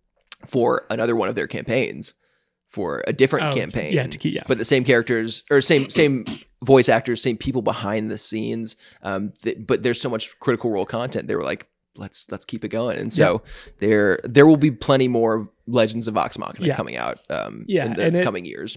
for 0.46 0.84
another 0.90 1.16
one 1.16 1.28
of 1.28 1.34
their 1.34 1.48
campaigns 1.48 2.14
for 2.68 3.02
a 3.06 3.12
different 3.12 3.46
Oh, 3.46 3.56
campaign. 3.56 3.92
Yeah, 3.94 4.06
keep, 4.06 4.34
yeah. 4.34 4.44
but 4.46 4.58
the 4.58 4.64
same 4.64 4.84
characters 4.84 5.42
or 5.50 5.60
same 5.60 5.90
same 5.90 6.24
voice 6.64 6.88
actors, 6.88 7.20
same 7.22 7.36
people 7.36 7.62
behind 7.62 8.10
the 8.10 8.18
scenes. 8.18 8.76
Um, 9.02 9.32
th- 9.42 9.58
but 9.66 9.82
there's 9.82 10.00
so 10.00 10.08
much 10.10 10.38
critical 10.38 10.70
role 10.70 10.86
content. 10.86 11.26
They 11.28 11.34
were 11.34 11.42
like, 11.44 11.66
let's 11.98 12.30
let's 12.30 12.44
keep 12.44 12.64
it 12.64 12.68
going. 12.68 12.96
And 12.98 13.12
so 13.12 13.42
there 13.78 14.20
there 14.24 14.46
will 14.46 14.56
be 14.56 14.70
plenty 14.70 15.08
more 15.08 15.48
Legends 15.66 16.08
of 16.08 16.14
Vox 16.14 16.38
Machina 16.38 16.66
Yeah. 16.68 16.76
coming 16.76 16.96
out. 16.96 17.18
Um, 17.30 17.64
Yeah, 17.68 17.86
in 17.86 17.94
the 17.94 18.04
and 18.04 18.16
it- 18.16 18.24
coming 18.24 18.44
years. 18.44 18.76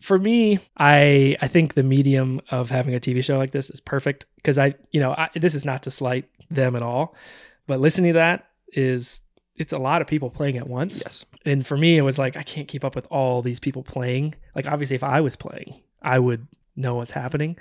for 0.00 0.18
me, 0.18 0.58
I 0.76 1.36
I 1.40 1.48
think 1.48 1.74
the 1.74 1.82
medium 1.82 2.40
of 2.50 2.70
having 2.70 2.94
a 2.94 3.00
TV 3.00 3.22
show 3.22 3.36
like 3.38 3.50
this 3.52 3.70
is 3.70 3.80
perfect 3.80 4.26
because 4.36 4.58
I, 4.58 4.74
you 4.90 5.00
know, 5.00 5.12
I, 5.12 5.30
this 5.34 5.54
is 5.54 5.64
not 5.64 5.82
to 5.84 5.90
slight 5.90 6.28
them 6.50 6.76
at 6.76 6.82
all, 6.82 7.14
but 7.66 7.80
listening 7.80 8.12
to 8.12 8.18
that 8.18 8.46
is 8.72 9.20
it's 9.56 9.72
a 9.72 9.78
lot 9.78 10.00
of 10.02 10.06
people 10.08 10.30
playing 10.30 10.56
at 10.58 10.68
once. 10.68 11.00
Yes. 11.04 11.24
And 11.46 11.66
for 11.66 11.76
me, 11.76 11.96
it 11.96 12.02
was 12.02 12.18
like 12.18 12.36
I 12.36 12.42
can't 12.42 12.66
keep 12.68 12.84
up 12.84 12.94
with 12.96 13.06
all 13.10 13.40
these 13.40 13.60
people 13.60 13.82
playing. 13.82 14.34
Like 14.54 14.66
obviously, 14.70 14.96
if 14.96 15.04
I 15.04 15.20
was 15.20 15.36
playing, 15.36 15.80
I 16.02 16.18
would 16.18 16.46
know 16.76 16.96
what's 16.96 17.12
happening. 17.12 17.56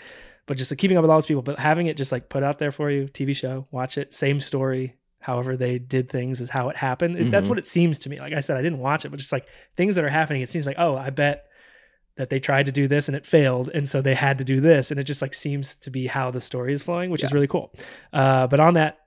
But 0.45 0.57
just 0.57 0.71
like, 0.71 0.77
keeping 0.77 0.97
up 0.97 1.03
with 1.03 1.09
all 1.11 1.17
those 1.17 1.25
people, 1.25 1.41
but 1.41 1.57
having 1.59 1.87
it 1.87 1.95
just 1.97 2.11
like 2.11 2.27
put 2.29 2.43
out 2.43 2.59
there 2.59 2.71
for 2.71 2.91
you, 2.91 3.05
TV 3.05 3.35
show, 3.35 3.67
watch 3.71 3.97
it, 3.97 4.13
same 4.13 4.39
story. 4.41 4.95
However 5.19 5.55
they 5.55 5.79
did 5.79 6.09
things 6.09 6.41
is 6.41 6.49
how 6.49 6.67
it 6.69 6.75
happened. 6.75 7.17
It- 7.17 7.31
That's 7.31 7.47
what 7.47 7.57
it 7.57 7.65
seems 7.67 7.97
to 7.99 8.09
me. 8.09 8.19
Like 8.19 8.33
I 8.33 8.41
said, 8.41 8.57
I 8.57 8.61
didn't 8.61 8.79
watch 8.79 9.05
it, 9.05 9.09
but 9.09 9.19
just 9.19 9.31
like 9.31 9.45
things 9.77 9.95
that 9.95 10.03
are 10.03 10.09
happening, 10.09 10.41
it 10.41 10.49
seems 10.49 10.65
like 10.65 10.75
oh, 10.77 10.97
I 10.97 11.11
bet 11.11 11.45
that 12.17 12.29
they 12.29 12.39
tried 12.39 12.65
to 12.67 12.71
do 12.73 12.87
this 12.89 13.07
and 13.07 13.15
it 13.15 13.25
failed, 13.25 13.69
and 13.73 13.87
so 13.89 14.01
they 14.01 14.13
had 14.15 14.37
to 14.39 14.43
do 14.43 14.59
this, 14.61 14.91
and 14.91 14.99
it 14.99 15.05
just 15.05 15.21
like 15.21 15.33
seems 15.33 15.75
to 15.75 15.89
be 15.89 16.07
how 16.07 16.29
the 16.29 16.41
story 16.41 16.73
is 16.73 16.83
flowing, 16.83 17.09
which 17.09 17.23
is 17.23 17.33
really 17.33 17.47
cool. 17.47 17.73
Uh, 18.11 18.45
but 18.47 18.59
on 18.59 18.73
that, 18.75 18.99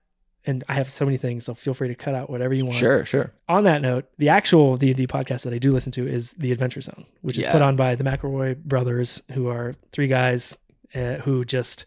and 0.46 0.64
I 0.68 0.74
have 0.74 0.88
so 0.88 1.04
many 1.04 1.16
things, 1.16 1.44
so 1.44 1.54
feel 1.54 1.74
free 1.74 1.88
to 1.88 1.94
cut 1.94 2.14
out 2.14 2.30
whatever 2.30 2.54
you 2.54 2.64
want 2.64 2.78
Sure, 2.78 3.04
sure. 3.04 3.32
on 3.48 3.64
that 3.64 3.82
note, 3.82 4.06
the 4.18 4.30
actual 4.30 4.76
D 4.76 4.88
and 4.88 4.96
D 4.96 5.06
podcast 5.06 5.42
that 5.44 5.52
I 5.52 5.58
do 5.58 5.70
listen 5.70 5.92
to 5.92 6.08
is 6.08 6.32
the 6.32 6.50
Adventure 6.50 6.80
Zone, 6.80 7.04
which 7.20 7.36
is 7.36 7.46
put 7.46 7.62
on 7.62 7.76
by 7.76 7.94
the 7.94 8.04
McElroy 8.04 8.56
brothers, 8.56 9.22
who 9.32 9.48
are 9.48 9.74
three 9.92 10.08
guys 10.08 10.58
uh, 10.94 11.14
who 11.16 11.44
just 11.44 11.84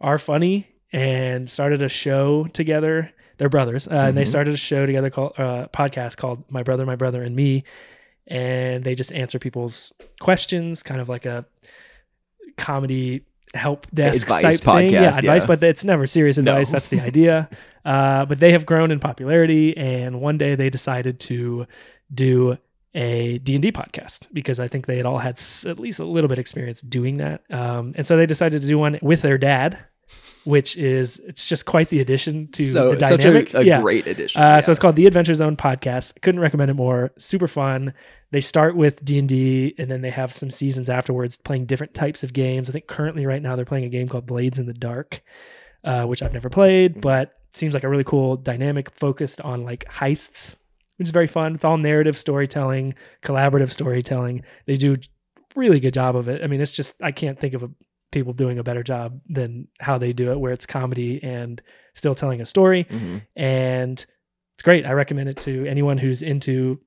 are 0.00 0.18
funny 0.18 0.68
and 0.92 1.48
started 1.50 1.82
a 1.82 1.88
show 1.88 2.44
together. 2.52 3.12
They're 3.38 3.48
brothers, 3.48 3.86
uh, 3.88 3.92
and 4.08 4.16
they 4.16 4.22
Mhm. 4.22 4.28
started 4.28 4.54
a 4.54 4.58
show 4.58 4.86
together 4.86 5.10
called 5.10 5.32
uh, 5.38 5.68
podcast 5.68 6.16
called 6.16 6.44
My 6.50 6.62
Brother, 6.62 6.86
My 6.86 6.96
Brother, 6.96 7.22
and 7.22 7.36
Me, 7.36 7.64
and 8.26 8.82
they 8.84 8.94
just 8.94 9.12
answer 9.12 9.38
people's 9.38 9.92
questions, 10.20 10.82
kind 10.82 11.00
of 11.00 11.08
like 11.08 11.26
a 11.26 11.44
comedy 12.56 13.22
help 13.54 13.86
desk 13.92 14.22
Advice 14.22 14.60
type 14.60 14.76
thing. 14.78 14.90
Yeah, 14.90 15.10
podcast, 15.10 15.18
advice, 15.18 15.42
yeah. 15.42 15.46
but 15.46 15.62
it's 15.64 15.84
never 15.84 16.06
serious 16.06 16.36
No. 16.38 16.52
advice. 16.52 16.70
That's 16.70 16.88
the 16.88 17.00
idea. 17.10 17.48
Uh, 17.84 18.24
but 18.26 18.38
they 18.38 18.52
have 18.52 18.66
grown 18.66 18.90
in 18.90 18.98
popularity, 19.00 19.76
and 19.76 20.20
one 20.20 20.38
day 20.38 20.54
they 20.54 20.70
decided 20.70 21.20
to 21.20 21.66
do 22.12 22.58
a 22.96 23.38
D&D 23.38 23.70
podcast 23.72 24.26
because 24.32 24.58
I 24.58 24.68
think 24.68 24.86
they 24.86 24.96
had 24.96 25.04
all 25.06 25.18
had 25.18 25.38
at 25.66 25.78
least 25.78 26.00
a 26.00 26.04
little 26.04 26.28
bit 26.28 26.38
experience 26.38 26.80
doing 26.80 27.18
that. 27.18 27.42
Um, 27.50 27.92
and 27.96 28.06
so 28.06 28.16
they 28.16 28.24
decided 28.26 28.62
to 28.62 28.66
do 28.68 28.78
one 28.78 28.98
with 29.02 29.20
their 29.22 29.36
dad, 29.36 29.78
which 30.44 30.76
is 30.78 31.18
it's 31.26 31.46
just 31.46 31.66
quite 31.66 31.90
the 31.90 32.00
addition 32.00 32.48
to 32.52 32.64
so 32.64 32.94
the 32.94 33.00
such 33.06 33.20
dynamic. 33.20 33.52
a, 33.52 33.58
a 33.58 33.62
yeah. 33.64 33.80
great 33.82 34.06
addition. 34.06 34.40
Uh, 34.40 34.44
yeah. 34.46 34.60
So 34.60 34.72
it's 34.72 34.78
called 34.78 34.96
the 34.96 35.06
Adventure 35.06 35.34
Zone 35.34 35.56
podcast. 35.56 36.20
Couldn't 36.22 36.40
recommend 36.40 36.70
it 36.70 36.74
more. 36.74 37.12
Super 37.18 37.46
fun. 37.48 37.92
They 38.30 38.40
start 38.40 38.76
with 38.76 39.04
D 39.04 39.18
and 39.18 39.28
D, 39.28 39.74
and 39.78 39.90
then 39.90 40.00
they 40.00 40.10
have 40.10 40.32
some 40.32 40.50
seasons 40.50 40.88
afterwards 40.88 41.36
playing 41.38 41.66
different 41.66 41.94
types 41.94 42.24
of 42.24 42.32
games. 42.32 42.68
I 42.70 42.72
think 42.72 42.86
currently 42.86 43.26
right 43.26 43.42
now 43.42 43.56
they're 43.56 43.64
playing 43.64 43.84
a 43.84 43.88
game 43.88 44.08
called 44.08 44.26
Blades 44.26 44.58
in 44.58 44.66
the 44.66 44.72
Dark, 44.74 45.22
uh, 45.84 46.06
which 46.06 46.22
I've 46.22 46.32
never 46.32 46.48
played, 46.48 46.96
Mhm. 46.96 47.00
but 47.02 47.34
seems 47.52 47.74
like 47.74 47.84
a 47.84 47.88
really 47.88 48.04
cool 48.04 48.36
dynamic 48.36 48.90
focused 48.90 49.40
on 49.42 49.64
like 49.64 49.84
heists, 49.84 50.54
which 50.96 51.08
is 51.08 51.12
very 51.12 51.26
fun. 51.26 51.54
It's 51.54 51.64
all 51.64 51.76
narrative 51.78 52.16
storytelling, 52.16 52.94
collaborative 53.22 53.70
storytelling. 53.70 54.42
They 54.66 54.76
do 54.76 54.96
really 55.54 55.80
good 55.80 55.94
job 55.94 56.16
of 56.16 56.28
it. 56.28 56.42
I 56.42 56.46
mean, 56.46 56.60
it's 56.60 56.72
just 56.72 56.94
I 57.02 57.12
can't 57.12 57.38
think 57.38 57.54
of 57.54 57.62
a, 57.62 57.70
people 58.12 58.32
doing 58.32 58.58
a 58.58 58.62
better 58.62 58.82
job 58.82 59.20
than 59.28 59.68
how 59.80 59.98
they 59.98 60.12
do 60.12 60.30
it, 60.30 60.38
where 60.40 60.52
it's 60.52 60.66
comedy 60.66 61.20
and 61.22 61.60
still 61.94 62.14
telling 62.14 62.40
a 62.40 62.46
story 62.46 62.84
Mhm. 62.84 63.22
and 63.34 63.92
it's 64.54 64.62
great. 64.62 64.86
I 64.86 64.92
recommend 64.92 65.28
it 65.28 65.36
to 65.38 65.66
anyone 65.66 65.98
who's 65.98 66.22
into 66.22 66.80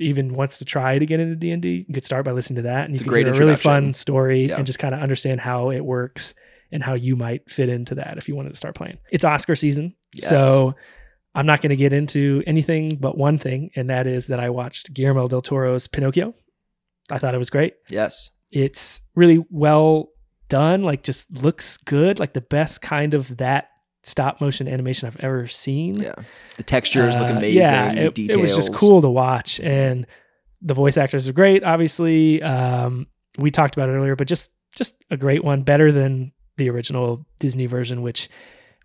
even 0.00 0.34
wants 0.34 0.58
to 0.58 0.64
try 0.64 0.98
to 0.98 1.06
get 1.06 1.20
into 1.20 1.34
D 1.36 1.50
and 1.50 1.60
D. 1.62 1.84
You 1.88 1.94
could 1.94 2.04
start 2.04 2.24
by 2.24 2.30
listening 2.32 2.56
to 2.56 2.62
that, 2.62 2.84
and 2.84 2.94
It's 2.94 3.00
you 3.04 3.10
a 3.10 3.14
can 3.14 3.24
hear 3.26 3.34
a 3.34 3.38
really 3.46 3.56
fun 3.56 3.94
story 3.94 4.46
Yeah. 4.46 4.56
and 4.58 4.66
just 4.66 4.78
kind 4.78 4.94
of 4.94 5.00
understand 5.00 5.40
how 5.40 5.70
it 5.70 5.80
works 5.84 6.34
and 6.70 6.82
how 6.82 6.94
you 6.94 7.16
might 7.16 7.50
fit 7.50 7.68
into 7.68 7.94
that 7.96 8.16
if 8.18 8.28
you 8.28 8.36
wanted 8.36 8.50
to 8.50 8.54
start 8.56 8.74
playing. 8.74 8.98
It's 9.10 9.24
Oscar 9.24 9.56
season, 9.56 9.94
Yes. 10.14 10.28
so 10.28 10.74
I'm 11.38 11.46
not 11.46 11.60
going 11.62 11.70
to 11.70 11.76
get 11.76 11.92
into 11.92 12.42
anything 12.46 12.96
but 12.96 13.16
one 13.16 13.38
thing, 13.38 13.70
and 13.76 13.88
that 13.90 14.06
is 14.06 14.26
that 14.26 14.40
I 14.40 14.50
watched 14.50 14.92
Guillermo 14.92 15.28
del 15.28 15.40
Toro's 15.40 15.86
Pinocchio. 15.86 16.34
I 17.10 17.18
thought 17.18 17.34
it 17.34 17.38
was 17.38 17.48
great 17.50 17.74
Yes. 17.88 18.30
it's 18.50 19.00
really 19.14 19.44
well 19.50 20.08
done 20.48 20.82
like 20.82 21.02
just 21.02 21.42
looks 21.42 21.76
good 21.78 22.18
like 22.18 22.32
the 22.34 22.40
best 22.40 22.80
kind 22.82 23.14
of 23.14 23.36
that 23.38 23.68
stop 24.02 24.40
motion 24.40 24.66
animation 24.68 25.06
i've 25.06 25.16
ever 25.20 25.46
seen 25.46 25.94
Yeah. 25.94 26.14
The 26.56 26.62
textures 26.62 27.16
look 27.16 27.28
Uh, 27.28 27.36
amazing. 27.36 27.56
yeah 27.58 27.92
the 27.94 28.00
it, 28.06 28.18
it 28.34 28.36
was 28.36 28.54
just 28.56 28.72
cool 28.74 29.00
to 29.02 29.08
watch 29.10 29.58
and 29.60 30.06
the 30.62 30.74
voice 30.74 30.96
actors 30.98 31.28
are 31.28 31.32
great 31.34 31.64
obviously 31.64 32.42
um 32.42 33.06
we 33.38 33.50
talked 33.50 33.74
about 33.76 33.88
it 33.88 33.92
earlier 33.92 34.16
but 34.16 34.26
just 34.28 34.50
just 34.76 34.94
a 35.10 35.16
great 35.16 35.42
one 35.44 35.62
better 35.62 35.90
than 35.92 36.32
the 36.58 36.68
original 36.70 37.26
disney 37.40 37.66
version 37.66 38.00
which 38.02 38.28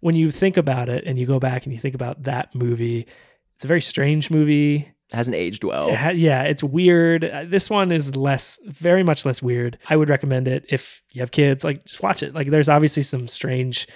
when 0.04 0.16
you 0.16 0.30
think 0.32 0.58
about 0.58 0.88
it 0.90 1.04
and 1.06 1.18
you 1.20 1.26
go 1.26 1.40
back 1.40 1.64
and 1.66 1.74
you 1.74 1.80
think 1.80 1.96
about 1.96 2.24
that 2.24 2.54
movie 2.54 3.08
it's 3.56 3.66
a 3.66 3.68
very 3.68 3.82
strange 3.82 4.30
movie 4.32 4.76
It 5.10 5.16
hasn't 5.16 5.36
aged 5.36 5.64
well. 5.64 5.90
It 5.90 5.96
ha- 5.96 6.10
yeah, 6.30 6.42
it's 6.44 6.64
weird. 6.64 7.24
Uh, 7.24 7.44
This 7.46 7.70
one 7.70 7.92
is 7.92 8.16
less, 8.16 8.60
very 8.66 9.04
much 9.04 9.26
less 9.28 9.42
weird. 9.44 9.78
I 9.88 9.96
would 9.96 10.10
recommend 10.10 10.48
it 10.48 10.66
if 10.70 11.04
you 11.12 11.22
have 11.22 11.32
kids. 11.32 11.64
Like, 11.64 11.86
just 11.86 12.02
watch 12.02 12.24
it. 12.24 12.34
Like, 12.34 12.50
there's 12.50 12.68
obviously 12.68 13.04
some 13.04 13.28
strange 13.28 13.88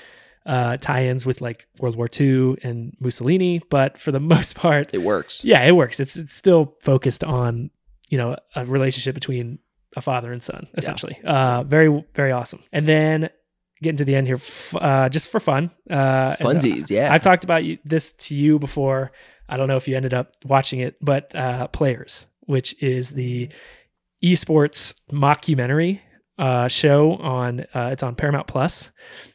uh, 0.45 0.77
tie-ins 0.77 1.25
with 1.25 1.41
like 1.41 1.67
World 1.79 1.95
War 1.97 2.07
II 2.07 2.55
and 2.63 2.95
Mussolini, 2.99 3.59
but 3.69 3.99
for 3.99 4.11
the 4.11 4.19
most 4.35 4.55
part, 4.55 4.93
It 4.93 5.01
works. 5.01 5.43
yeah, 5.43 5.61
it 5.63 5.75
works. 5.75 5.99
It's 5.99 6.15
it's 6.17 6.33
still 6.33 6.75
focused 6.81 7.23
on 7.23 7.71
you 8.09 8.17
know 8.19 8.37
a 8.55 8.63
relationship 8.65 9.15
between 9.15 9.57
a 9.97 10.01
father 10.01 10.31
and 10.31 10.41
son, 10.43 10.67
essentially. 10.77 11.17
Uh, 11.25 11.63
very 11.63 11.89
very 12.13 12.31
awesome. 12.31 12.61
And 12.71 12.87
then 12.87 13.29
getting 13.81 13.97
to 13.97 14.05
the 14.05 14.15
end 14.15 14.27
here, 14.27 14.35
f- 14.37 14.75
uh, 14.79 15.09
just 15.09 15.29
for 15.29 15.39
fun. 15.39 15.71
Uh, 15.89 16.35
and, 16.39 16.41
uh, 16.41 16.51
Funsies, 16.53 16.89
yeah. 16.89 17.13
I've 17.13 17.21
talked 17.21 17.43
about 17.43 17.63
you, 17.63 17.77
this 17.85 18.11
to 18.13 18.35
you 18.35 18.59
before. 18.59 19.11
I 19.49 19.57
don't 19.57 19.67
know 19.67 19.77
if 19.77 19.87
you 19.87 19.95
ended 19.95 20.13
up 20.13 20.33
watching 20.43 20.79
it, 20.81 20.95
but 21.01 21.33
uh, 21.35 21.67
Players, 21.67 22.27
which 22.41 22.81
is 22.83 23.11
the 23.11 23.49
esports 24.23 24.93
mockumentary 25.11 25.99
uh, 26.39 26.67
show 26.67 27.13
on 27.15 27.61
uh, 27.73 27.89
it's 27.91 28.03
on 28.03 28.13
Paramount 28.15 28.45
Plus. 28.47 28.91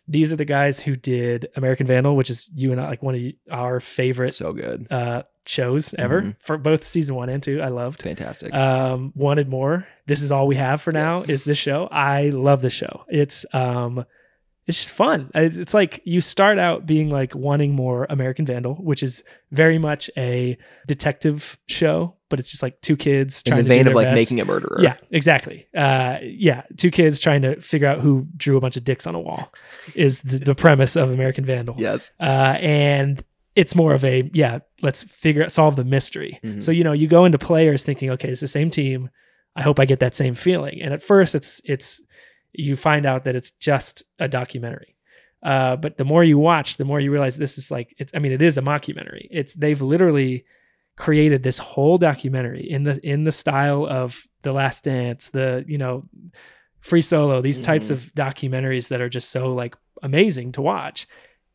These 0.06 0.32
are 0.32 0.36
the 0.36 0.44
guys 0.44 0.78
who 0.80 0.94
did 0.94 1.48
American 1.56 1.86
Vandal, 1.86 2.14
which 2.16 2.30
is 2.30 2.48
you 2.54 2.70
and 2.72 2.80
I 2.80 2.88
like 2.88 3.02
one 3.02 3.14
of 3.16 3.22
our 3.50 3.80
favorite 3.80 4.34
so 4.34 4.52
good. 4.52 4.86
uh, 4.90 5.22
shows 5.44 5.92
ever 5.98 6.22
Mhm. 6.22 6.36
for 6.40 6.56
both 6.58 6.84
season 6.84 7.16
one 7.16 7.28
and 7.28 7.42
two. 7.42 7.60
I 7.60 7.68
loved. 7.68 8.02
Fantastic. 8.02 8.54
Um, 8.54 9.12
wanted 9.16 9.48
more. 9.48 9.84
This 10.06 10.22
is 10.22 10.30
all 10.30 10.46
we 10.46 10.54
have 10.56 10.80
for 10.80 10.92
now. 10.92 11.16
Yes. 11.16 11.28
Is 11.30 11.44
this 11.44 11.58
show? 11.58 11.88
I 11.90 12.28
love 12.28 12.62
the 12.62 12.70
show. 12.70 13.04
It's 13.08 13.44
um, 13.52 14.04
it's 14.66 14.78
just 14.78 14.92
fun. 14.92 15.30
It's 15.34 15.74
like 15.74 16.00
you 16.04 16.20
start 16.20 16.58
out 16.58 16.86
being 16.86 17.10
like 17.10 17.34
wanting 17.34 17.74
more 17.74 18.06
American 18.08 18.46
Vandal, 18.46 18.74
which 18.76 19.02
is 19.02 19.22
very 19.50 19.76
much 19.78 20.08
a 20.16 20.56
detective 20.86 21.58
show, 21.66 22.14
but 22.28 22.38
it's 22.38 22.50
just 22.50 22.62
like 22.62 22.80
two 22.80 22.96
kids 22.96 23.42
In 23.44 23.50
trying 23.50 23.64
the 23.64 23.68
to 23.70 23.74
do 23.74 23.74
vein 23.84 23.86
of 23.88 23.94
like 23.94 24.06
best. 24.06 24.14
making 24.14 24.40
a 24.40 24.44
murderer. 24.44 24.78
Yeah, 24.80 24.96
exactly. 25.10 25.66
Uh, 25.76 26.18
yeah, 26.22 26.62
two 26.76 26.90
kids 26.90 27.18
trying 27.18 27.42
to 27.42 27.60
figure 27.60 27.88
out 27.88 28.00
who 28.00 28.26
drew 28.36 28.56
a 28.56 28.60
bunch 28.60 28.76
of 28.76 28.84
dicks 28.84 29.06
on 29.06 29.14
a 29.14 29.20
wall 29.20 29.52
is 29.94 30.20
the, 30.22 30.38
the 30.38 30.54
premise 30.54 30.96
of 30.96 31.10
American 31.10 31.44
Vandal 31.44 31.74
Yes. 31.78 32.10
uh, 32.20 32.56
and 32.60 33.24
it's 33.54 33.74
more 33.74 33.92
of 33.92 34.02
a 34.04 34.30
yeah 34.32 34.60
let's 34.80 35.02
figure 35.04 35.42
out 35.42 35.52
solve 35.52 35.76
the 35.76 35.84
mystery 35.84 36.40
Mhm. 36.42 36.62
so 36.62 36.72
you 36.72 36.82
know 36.82 36.92
you 36.92 37.06
go 37.06 37.26
into 37.26 37.36
players 37.36 37.82
thinking 37.82 38.08
okay 38.12 38.30
it's 38.30 38.40
the 38.40 38.48
same 38.48 38.70
team 38.70 39.10
i 39.56 39.60
hope 39.60 39.78
i 39.78 39.84
get 39.84 40.00
that 40.00 40.14
same 40.14 40.32
feeling 40.32 40.80
and 40.80 40.94
at 40.94 41.02
first 41.02 41.34
it's 41.34 41.60
it's 41.66 42.00
you 42.52 42.76
find 42.76 43.06
out 43.06 43.24
that 43.24 43.36
it's 43.36 43.50
just 43.52 44.02
a 44.18 44.28
documentary. 44.28 44.96
Uh, 45.42 45.74
but 45.76 45.96
the 45.96 46.04
more 46.04 46.22
you 46.22 46.38
watch 46.38 46.76
the 46.76 46.84
more 46.84 47.00
you 47.00 47.10
realize 47.10 47.36
this 47.36 47.58
is 47.58 47.68
like 47.70 47.94
it's 47.98 48.12
i 48.14 48.18
mean 48.20 48.30
it 48.32 48.42
is 48.42 48.56
a 48.58 48.62
mockumentary. 48.62 49.26
It's 49.30 49.52
they've 49.54 49.82
literally 49.82 50.44
created 50.96 51.42
this 51.42 51.58
whole 51.58 51.98
documentary 51.98 52.70
in 52.70 52.84
the 52.84 53.00
in 53.04 53.24
the 53.24 53.32
style 53.32 53.86
of 53.86 54.26
the 54.42 54.52
last 54.52 54.84
dance 54.84 55.30
the 55.30 55.64
you 55.66 55.78
know 55.78 56.04
free 56.80 57.00
solo 57.00 57.40
these 57.40 57.60
types 57.60 57.86
Mhm. 57.88 57.92
of 57.92 58.14
documentaries 58.14 58.88
that 58.88 59.00
are 59.00 59.08
just 59.08 59.30
so 59.30 59.52
like 59.54 59.74
amazing 60.02 60.52
to 60.52 60.62
watch. 60.62 61.06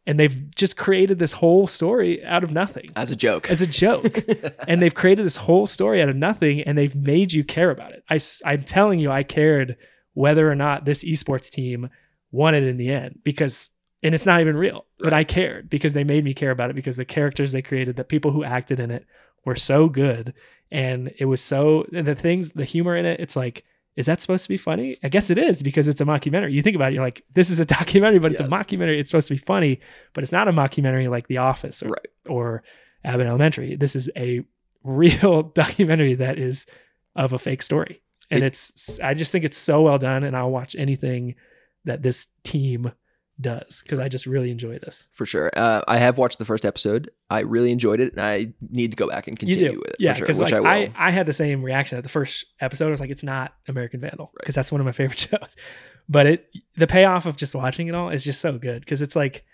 And 0.05 0.17
they've 0.17 0.55
just 0.55 0.77
created 0.77 1.19
this 1.19 1.33
whole 1.33 1.67
story 1.67 2.23
out 2.23 2.41
of 2.45 2.51
nothing. 2.53 2.89
As 2.95 3.11
a 3.11 3.15
joke. 3.15 3.51
as 3.51 3.61
a 3.61 3.67
joke. 3.67 4.05
And 4.67 4.81
they've 4.81 4.95
created 4.95 5.25
this 5.25 5.35
whole 5.35 5.67
story 5.67 6.01
out 6.01 6.07
of 6.07 6.15
nothing 6.15 6.61
and 6.61 6.77
they've 6.77 6.95
made 6.95 7.33
you 7.33 7.43
care 7.43 7.71
about 7.71 7.91
it. 7.91 8.03
I, 8.09 8.19
I'm 8.45 8.63
telling 8.63 8.99
you 8.99 9.11
i 9.11 9.23
cared 9.23 9.75
whether 10.17 10.49
or 10.51 10.55
not 10.55 10.83
this 10.83 11.03
esports 11.03 11.49
team 11.51 11.89
won 12.31 12.55
it 12.55 12.63
in 12.63 12.77
the 12.77 12.89
end 12.89 13.19
because 13.23 13.69
and 14.01 14.15
it's 14.15 14.25
not 14.25 14.41
even 14.41 14.57
real 14.57 14.85
but 14.99 15.13
i 15.13 15.23
cared 15.23 15.69
because 15.69 15.93
they 15.93 16.03
made 16.03 16.23
me 16.23 16.33
care 16.33 16.51
about 16.51 16.71
it 16.71 16.75
because 16.75 16.97
the 16.97 17.05
characters 17.05 17.51
they 17.51 17.61
created 17.61 17.95
the 17.95 18.03
people 18.03 18.31
who 18.31 18.43
acted 18.43 18.79
in 18.79 18.89
it 18.89 19.05
were 19.45 19.55
so 19.55 19.87
good 19.87 20.33
and 20.71 21.13
it 21.19 21.25
was 21.25 21.41
so 21.41 21.85
the 21.91 22.15
things 22.15 22.49
the 22.49 22.65
humor 22.65 22.97
in 22.97 23.05
it 23.05 23.19
it's 23.19 23.35
like 23.35 23.63
is 23.95 24.05
that 24.05 24.21
supposed 24.21 24.43
to 24.43 24.49
be 24.49 24.57
funny? 24.57 24.95
I 25.03 25.09
guess 25.09 25.31
it 25.31 25.39
is 25.39 25.63
because 25.63 25.87
it's 25.87 25.99
a 25.99 26.05
mockumentary. 26.05 26.51
You 26.53 26.61
think 26.61 26.75
about 26.75 26.91
it, 26.91 26.93
you're 26.93 27.03
like, 27.03 27.23
this 27.33 27.49
is 27.49 27.59
a 27.59 27.65
documentary, 27.79 28.19
but 28.19 28.31
it's 28.31 28.39
a 28.39 28.43
mockumentary. 28.43 28.99
It's 28.99 29.09
supposed 29.09 29.27
to 29.29 29.33
be 29.33 29.39
funny, 29.39 29.79
but 30.13 30.23
it's 30.23 30.31
not 30.31 30.47
a 30.47 30.53
mockumentary 30.53 31.09
like 31.09 31.25
The 31.25 31.37
Office 31.37 31.81
or, 31.81 31.89
Right. 31.89 32.07
or 32.27 32.63
Abbott 33.03 33.25
Elementary. 33.25 33.75
This 33.75 33.95
is 33.95 34.07
a 34.15 34.43
real 34.83 35.41
documentary 35.41 36.13
that 36.13 36.37
is 36.37 36.67
of 37.15 37.33
a 37.33 37.39
fake 37.39 37.63
story. 37.63 38.03
And 38.29 38.43
It- 38.43 38.47
it's, 38.47 38.99
I 38.99 39.13
just 39.13 39.31
think 39.31 39.45
it's 39.45 39.57
so 39.57 39.81
well 39.83 39.97
done. 39.97 40.23
And 40.23 40.35
I'll 40.35 40.51
watch 40.51 40.75
anything 40.77 41.35
that 41.85 42.01
this 42.03 42.27
team 42.43 42.91
does 43.39 43.81
because 43.83 43.99
I 43.99 44.09
just 44.09 44.25
really 44.25 44.49
enjoy 44.49 44.79
this. 44.79 45.07
for 45.11 45.25
sure. 45.25 45.51
Uh, 45.55 45.81
I 45.87 45.97
have 45.97 46.17
watched 46.17 46.39
the 46.39 46.45
first 46.45 46.65
episode. 46.65 47.11
I 47.29 47.41
really 47.41 47.71
enjoyed 47.71 47.99
it, 47.99 48.13
and 48.13 48.21
I 48.21 48.53
need 48.71 48.91
to 48.91 48.95
go 48.97 49.07
back 49.07 49.27
and 49.27 49.37
continue 49.37 49.63
you 49.65 49.71
do, 49.73 49.77
with 49.79 49.89
it. 49.91 49.95
yeah. 49.99 50.13
for 50.13 50.17
sure, 50.17 50.27
Because 50.27 50.39
like, 50.39 50.53
I, 50.53 50.83
I, 50.85 50.93
I 51.07 51.11
had 51.11 51.27
the 51.27 51.33
same 51.33 51.61
reaction 51.61 51.97
at 51.99 52.03
the 52.03 52.09
first 52.09 52.45
episode. 52.59 52.87
I 52.87 52.91
was 52.91 52.99
like, 52.99 53.11
it's 53.11 53.21
not 53.23 53.53
American 53.67 53.99
Vandal 53.99 54.31
because 54.39 54.55
that's 54.55 54.71
one 54.71 54.81
of 54.81 54.85
my 54.85 54.91
favorite 54.91 55.19
shows. 55.31 55.55
But 56.09 56.25
it, 56.25 56.47
the 56.77 56.87
payoff 56.87 57.27
of 57.27 57.37
just 57.37 57.53
watching 57.53 57.87
it 57.87 57.93
all 57.95 58.09
is 58.09 58.23
just 58.23 58.41
so 58.41 58.57
good 58.57 58.79
because 58.79 59.03
it's 59.03 59.15
like 59.15 59.45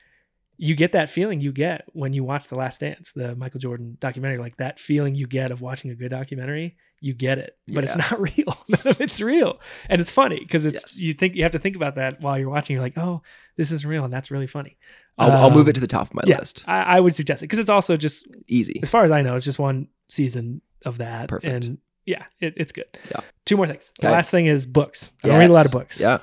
you 0.58 0.76
get 0.76 0.92
that 0.92 1.10
feeling 1.10 1.42
you 1.42 1.52
get 1.52 1.86
when 1.94 2.14
you 2.14 2.24
watch 2.24 2.48
The 2.48 2.56
Last 2.56 2.80
Dance, 2.82 3.12
the 3.12 3.36
Michael 3.36 3.60
Jordan 3.60 3.98
documentary. 4.00 4.38
Like 4.38 4.58
that 4.58 4.80
feeling 4.80 5.16
you 5.16 5.28
get 5.28 5.52
of 5.52 5.62
watching 5.62 5.90
a 5.92 5.96
good 5.96 6.10
documentary, 6.10 6.78
you 7.00 7.14
get 7.14 7.38
it, 7.40 7.58
but 7.68 7.84
it's 7.84 7.96
not 7.96 8.20
real. 8.38 8.58
None 8.70 8.88
of 8.88 9.02
it's 9.02 9.20
real, 9.20 9.60
and 9.90 10.00
it's 10.00 10.12
funny 10.12 10.40
because 10.40 10.66
it's 10.66 10.76
Yes. 10.76 11.02
you 11.02 11.14
think 11.14 11.36
you 11.36 11.44
have 11.44 11.52
to 11.54 11.60
think 11.60 11.76
about 11.76 11.96
that 11.96 12.22
while 12.22 12.38
you're 12.38 12.50
watching. 12.50 12.76
You're 12.76 12.84
like, 12.84 12.98
oh, 12.98 13.22
this 13.58 13.72
is 13.72 13.86
real, 13.86 14.04
and 14.06 14.14
that's 14.14 14.32
really 14.32 14.48
funny. 14.48 14.78
I'll, 15.18 15.32
I'll 15.32 15.52
move 15.52 15.62
Um, 15.66 15.70
it 15.70 15.74
to 15.74 15.82
the 15.82 15.88
top 15.88 16.08
of 16.08 16.14
my 16.16 16.22
yeah, 16.26 16.38
list. 16.40 16.64
I, 16.68 16.82
I 16.84 17.00
would 17.00 17.14
suggest 17.14 17.44
it 17.44 17.46
because 17.46 17.60
it's 17.60 17.70
also 17.70 17.98
just 17.98 18.28
Easy. 18.48 18.80
as 18.82 18.90
far 18.90 19.04
as 19.06 19.12
I 19.12 19.22
know, 19.22 19.36
it's 19.36 19.46
just 19.46 19.60
one 19.60 19.88
season 20.08 20.62
of 20.86 20.98
that. 21.00 21.30
Perfect. 21.30 21.54
And 21.66 21.78
yeah, 22.06 22.24
it, 22.40 22.54
it's 22.58 22.72
good. 22.72 22.86
Yeah. 23.12 23.20
Two 23.46 23.58
more 23.58 23.68
things. 23.68 23.92
The 24.00 24.10
last 24.10 24.32
thing 24.32 24.46
is 24.48 24.66
books. 24.66 25.12
I 25.24 25.28
don't 25.28 25.40
read 25.40 25.50
a 25.50 25.54
lot 25.54 25.66
of 25.66 25.72
books. 25.72 26.00
Yeah. 26.02 26.20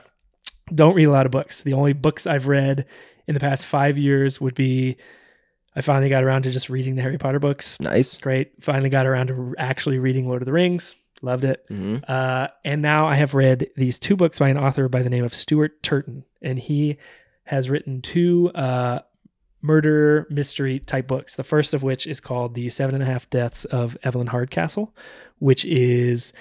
Don't 0.74 0.94
read 0.94 1.04
a 1.04 1.10
lot 1.10 1.26
of 1.26 1.32
books. 1.32 1.62
The 1.62 1.72
only 1.72 1.92
books 1.92 2.26
I've 2.26 2.46
read 2.46 2.86
in 3.30 3.34
the 3.34 3.40
past 3.40 3.64
five 3.64 3.96
years 3.96 4.40
would 4.40 4.56
be 4.56 4.96
I 5.76 5.82
finally 5.82 6.08
got 6.08 6.24
around 6.24 6.42
to 6.42 6.50
just 6.50 6.68
reading 6.68 6.96
the 6.96 7.02
Harry 7.02 7.16
Potter 7.16 7.38
books. 7.38 7.78
Nice. 7.78 8.18
Great. 8.18 8.52
Finally 8.60 8.90
got 8.90 9.06
around 9.06 9.28
to 9.28 9.54
actually 9.56 10.00
reading 10.00 10.26
Lord 10.26 10.42
of 10.42 10.46
the 10.46 10.52
Rings. 10.52 10.96
Loved 11.22 11.44
it. 11.44 11.64
hmm 11.68 11.98
Uh, 12.08 12.48
and 12.64 12.82
now 12.82 13.06
I 13.06 13.14
have 13.14 13.34
read 13.34 13.68
these 13.76 14.00
two 14.00 14.16
books 14.16 14.40
by 14.40 14.48
an 14.48 14.56
author 14.58 14.88
by 14.88 15.02
the 15.02 15.10
name 15.10 15.22
of 15.22 15.32
Stuart 15.32 15.80
Turton, 15.80 16.24
and 16.42 16.58
he 16.58 16.96
has 17.44 17.70
written 17.70 18.02
two 18.02 18.50
uh, 18.52 19.02
murder 19.62 20.26
mystery 20.28 20.80
type 20.80 21.06
books. 21.06 21.36
The 21.36 21.44
first 21.44 21.72
of 21.72 21.84
which 21.84 22.04
is 22.08 22.18
called 22.18 22.54
"The 22.54 22.68
Seven 22.68 22.96
and 22.96 23.04
a 23.04 23.06
Half 23.06 23.30
Deaths 23.30 23.64
of 23.66 23.96
Evelyn 24.02 24.26
Hardcastle," 24.26 24.92
which 25.38 25.64
is 25.64 26.32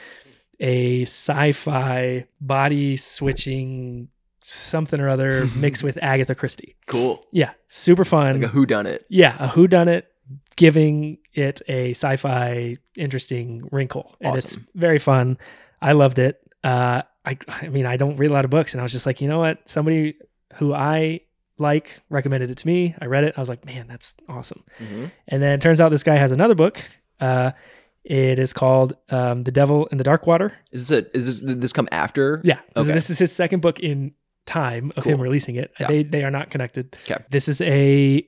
a 0.59 1.03
sci-fi 1.03 2.25
body 2.41 2.97
switching 2.97 4.07
something 4.49 4.99
or 4.99 5.09
other 5.09 5.45
mixed 5.55 5.83
with 5.83 5.97
Agatha 6.01 6.35
Christie. 6.35 6.75
Cool. 6.87 7.23
Yeah, 7.31 7.51
super 7.67 8.05
fun. 8.05 8.41
Like 8.41 8.51
a 8.51 8.53
whodunit. 8.55 8.99
Yeah, 9.09 9.35
a 9.39 9.47
whodunit 9.49 10.03
giving 10.55 11.17
it 11.33 11.61
a 11.67 11.91
sci-fi 11.91 12.75
interesting 12.97 13.67
wrinkle. 13.71 14.15
And 14.21 14.35
it's 14.37 14.53
Awesome. 14.53 14.67
very 14.75 14.99
fun. 14.99 15.37
I 15.81 15.93
loved 15.93 16.19
it. 16.19 16.39
Uh 16.63 17.03
I 17.25 17.37
I 17.61 17.69
mean, 17.69 17.85
I 17.85 17.97
don't 17.97 18.17
read 18.17 18.29
a 18.29 18.33
lot 18.33 18.45
of 18.45 18.51
books 18.51 18.73
and 18.73 18.81
I 18.81 18.83
was 18.83 18.91
just 18.91 19.05
like, 19.05 19.21
you 19.21 19.27
know 19.27 19.39
what? 19.39 19.67
Somebody 19.69 20.15
who 20.55 20.73
I 20.73 21.21
like 21.57 21.99
recommended 22.09 22.49
it 22.51 22.57
to 22.59 22.67
me. 22.67 22.95
I 23.01 23.05
read 23.05 23.23
it. 23.23 23.33
I 23.37 23.39
was 23.39 23.49
like, 23.49 23.65
man, 23.65 23.87
that's 23.87 24.15
awesome. 24.27 24.63
hmm 24.77 25.05
And 25.27 25.41
then 25.41 25.53
it 25.53 25.61
turns 25.61 25.79
out 25.81 25.89
this 25.89 26.03
guy 26.03 26.15
has 26.15 26.31
another 26.31 26.55
book. 26.55 26.83
Uh 27.19 27.51
it 28.05 28.39
is 28.39 28.53
called 28.53 28.93
um, 29.09 29.43
The 29.43 29.51
Devil 29.51 29.87
and 29.91 29.99
the 29.99 30.03
Dark 30.05 30.25
Water. 30.25 30.53
Is 30.71 30.87
this 30.87 31.05
a, 31.05 31.17
is 31.17 31.25
this 31.25 31.39
did 31.41 31.61
this 31.61 31.73
come 31.73 31.87
after? 31.91 32.41
Yeah. 32.43 32.59
Okay. 32.75 32.91
this 32.93 33.09
is 33.09 33.19
his 33.19 33.31
second 33.31 33.61
book 33.61 33.79
in 33.81 34.13
time 34.49 34.91
of 34.97 35.03
him 35.05 35.15
Cool. 35.17 35.23
releasing 35.23 35.55
it. 35.55 35.71
Yeah. 35.79 35.87
They 35.87 36.03
they 36.03 36.23
are 36.23 36.31
not 36.31 36.49
connected. 36.49 36.95
Okay. 37.09 37.23
This 37.29 37.47
is 37.47 37.61
a 37.61 38.25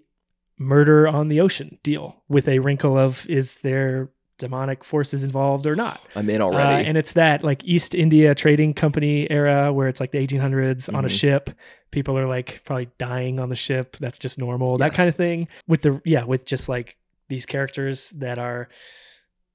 murder 0.57 1.07
on 1.07 1.27
the 1.27 1.41
ocean 1.41 1.77
deal 1.83 2.23
with 2.29 2.47
a 2.47 2.59
wrinkle 2.59 2.97
of 2.97 3.25
is 3.27 3.55
there 3.63 4.09
demonic 4.37 4.83
forces 4.83 5.23
involved 5.23 5.65
or 5.67 5.75
not? 5.75 6.01
I'm 6.15 6.29
in 6.29 6.41
Uh, 6.41 6.45
already. 6.45 6.87
and 6.87 6.97
it's 6.97 7.13
that 7.13 7.43
like 7.43 7.63
East 7.63 7.93
India 7.95 8.33
Trading 8.35 8.73
Company 8.73 9.29
era 9.29 9.71
where 9.73 9.87
it's 9.87 9.99
like 9.99 10.11
the 10.11 10.17
1800s 10.19 10.89
on 10.93 11.05
a 11.05 11.07
Mhm. 11.07 11.19
ship. 11.19 11.49
People 11.91 12.17
are 12.17 12.27
like 12.27 12.61
probably 12.65 12.89
dying 12.97 13.39
on 13.39 13.49
the 13.49 13.55
ship. 13.55 13.97
That's 13.97 14.17
just 14.19 14.37
normal. 14.39 14.77
That 14.77 14.93
kind 14.93 15.09
of 15.09 15.15
thing. 15.15 15.47
With 15.67 15.81
the 15.83 16.01
yeah, 16.05 16.23
with 16.23 16.45
just 16.45 16.69
like 16.69 16.95
these 17.27 17.45
characters 17.45 18.09
that 18.11 18.37
are 18.39 18.67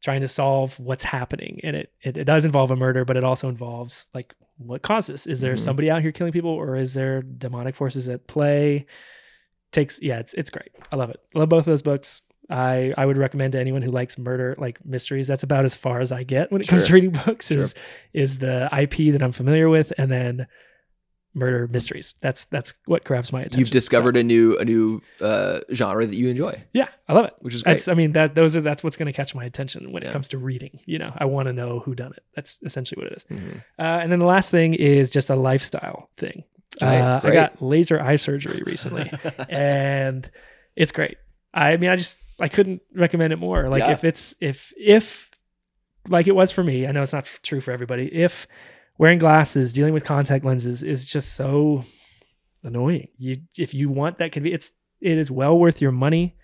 trying 0.03 0.21
to 0.21 0.29
solve 0.29 0.79
what's 0.79 1.05
happening. 1.05 1.61
And 1.65 1.75
it 1.77 1.93
it, 2.03 2.17
it 2.17 2.25
does 2.25 2.45
involve 2.45 2.71
a 2.71 2.77
murder, 2.77 3.05
but 3.05 3.17
it 3.17 3.25
also 3.25 3.49
involves 3.49 4.07
like 4.15 4.35
what 4.59 4.83
caused 4.83 5.09
this? 5.09 5.27
Is 5.27 5.41
there 5.41 5.55
Mhm. 5.55 5.61
somebody 5.61 5.91
out 5.91 6.03
here 6.03 6.13
killing 6.13 6.33
people 6.33 6.51
or 6.51 6.77
is 6.77 6.95
there 6.95 7.23
demonic 7.23 7.75
forces 7.77 8.09
at 8.09 8.27
play? 8.27 8.87
Takes 9.73 10.01
yeah, 10.01 10.19
it's 10.21 10.33
it's 10.35 10.51
great. 10.51 10.71
I 10.91 10.97
love 10.97 11.11
it. 11.11 11.21
Love 11.35 11.49
both 11.49 11.61
of 11.61 11.67
those 11.67 11.83
books. 11.83 12.23
I 12.49 12.95
I 12.97 13.05
would 13.05 13.19
recommend 13.19 13.53
to 13.53 13.61
anyone 13.61 13.83
who 13.83 13.91
likes 13.91 14.17
murder 14.17 14.55
like 14.59 14.79
mysteries. 14.87 15.27
That's 15.27 15.43
about 15.43 15.65
as 15.65 15.75
far 15.75 16.01
as 16.01 16.13
I 16.13 16.23
get 16.23 16.51
when 16.53 16.61
it 16.61 16.69
comes 16.69 16.87
to 16.87 16.95
reading 16.95 17.11
books. 17.27 17.49
Sure. 17.49 17.59
Is 17.59 17.75
is 18.15 18.39
the 18.39 18.69
IP 18.73 19.11
that 19.13 19.23
I'm 19.23 19.33
familiar 19.33 19.69
with, 19.69 19.93
and 19.99 20.11
then 20.11 20.47
murder 21.37 21.69
mysteries. 21.69 22.15
That's 22.21 22.47
that's 22.47 22.73
what 22.87 23.05
grabs 23.05 23.31
my 23.33 23.41
attention. 23.43 23.61
You've 23.61 23.71
discovered 23.71 24.17
So, 24.17 24.21
a 24.21 24.23
new 24.25 24.57
a 24.59 24.65
new 24.65 25.03
uh, 25.21 25.61
genre 25.73 26.07
that 26.07 26.17
you 26.17 26.29
enjoy, 26.29 26.65
yeah, 26.73 26.89
I 27.09 27.13
love 27.13 27.27
it. 27.27 27.35
which 27.41 27.55
is 27.55 27.63
great. 27.63 27.75
That's 27.75 27.89
I 27.89 27.95
mean 27.95 28.13
that 28.13 28.35
those 28.35 28.57
are 28.57 28.61
that's 28.63 28.83
what's 28.83 28.97
going 28.97 29.07
to 29.07 29.13
catch 29.13 29.35
my 29.35 29.45
attention 29.45 29.93
when 29.93 30.03
Yeah. 30.03 30.09
it 30.09 30.13
comes 30.13 30.29
to 30.31 30.39
reading. 30.39 30.81
You 30.87 30.99
know, 30.99 31.13
I 31.17 31.27
want 31.27 31.47
to 31.47 31.53
know 31.53 31.81
who 31.81 31.95
done 31.95 32.13
it. 32.17 32.23
That's 32.35 32.57
essentially 32.65 33.03
what 33.03 33.13
it 33.13 33.17
is. 33.19 33.25
Mhm. 33.31 33.59
Uh, 33.79 33.83
and 34.03 34.11
then 34.11 34.19
the 34.19 34.25
last 34.27 34.51
thing 34.51 34.75
is 34.75 35.11
just 35.11 35.31
a 35.31 35.37
lifestyle 35.37 36.11
thing. 36.17 36.45
Uh, 36.83 37.21
I 37.23 37.31
got 37.31 37.63
laser 37.63 38.01
eye 38.01 38.17
surgery 38.17 38.63
recently, 38.67 39.11
and 39.49 40.31
it's 40.75 40.93
great. 40.93 41.17
I 41.55 41.77
mean, 41.77 41.91
I 41.91 41.97
just 41.97 42.19
I 42.41 42.49
couldn't 42.49 42.83
recommend 42.95 43.33
it 43.33 43.37
more. 43.37 43.69
Like 43.69 43.83
Yeah. 43.83 43.93
if 43.93 44.05
it's 44.05 44.35
if 44.41 44.73
if 44.79 45.31
like 46.09 46.27
it 46.29 46.35
was 46.35 46.53
for 46.53 46.63
me, 46.63 46.87
I 46.87 46.93
know 46.93 47.03
it's 47.03 47.13
not 47.13 47.25
true 47.43 47.61
for 47.61 47.73
everybody. 47.73 48.07
If 48.15 48.47
wearing 48.99 49.19
glasses, 49.19 49.73
dealing 49.73 49.95
with 49.95 50.05
contact 50.05 50.45
lenses 50.45 50.83
is 50.83 51.05
just 51.05 51.35
so 51.35 51.85
annoying. 52.63 53.09
You 53.19 53.37
if 53.57 53.75
you 53.75 53.89
want 53.89 54.19
that 54.19 54.33
convenience, 54.33 54.67
it's 54.67 54.73
it 55.01 55.19
is 55.19 55.31
well 55.31 55.59
worth 55.59 55.81
your 55.81 55.93
money. 55.93 56.37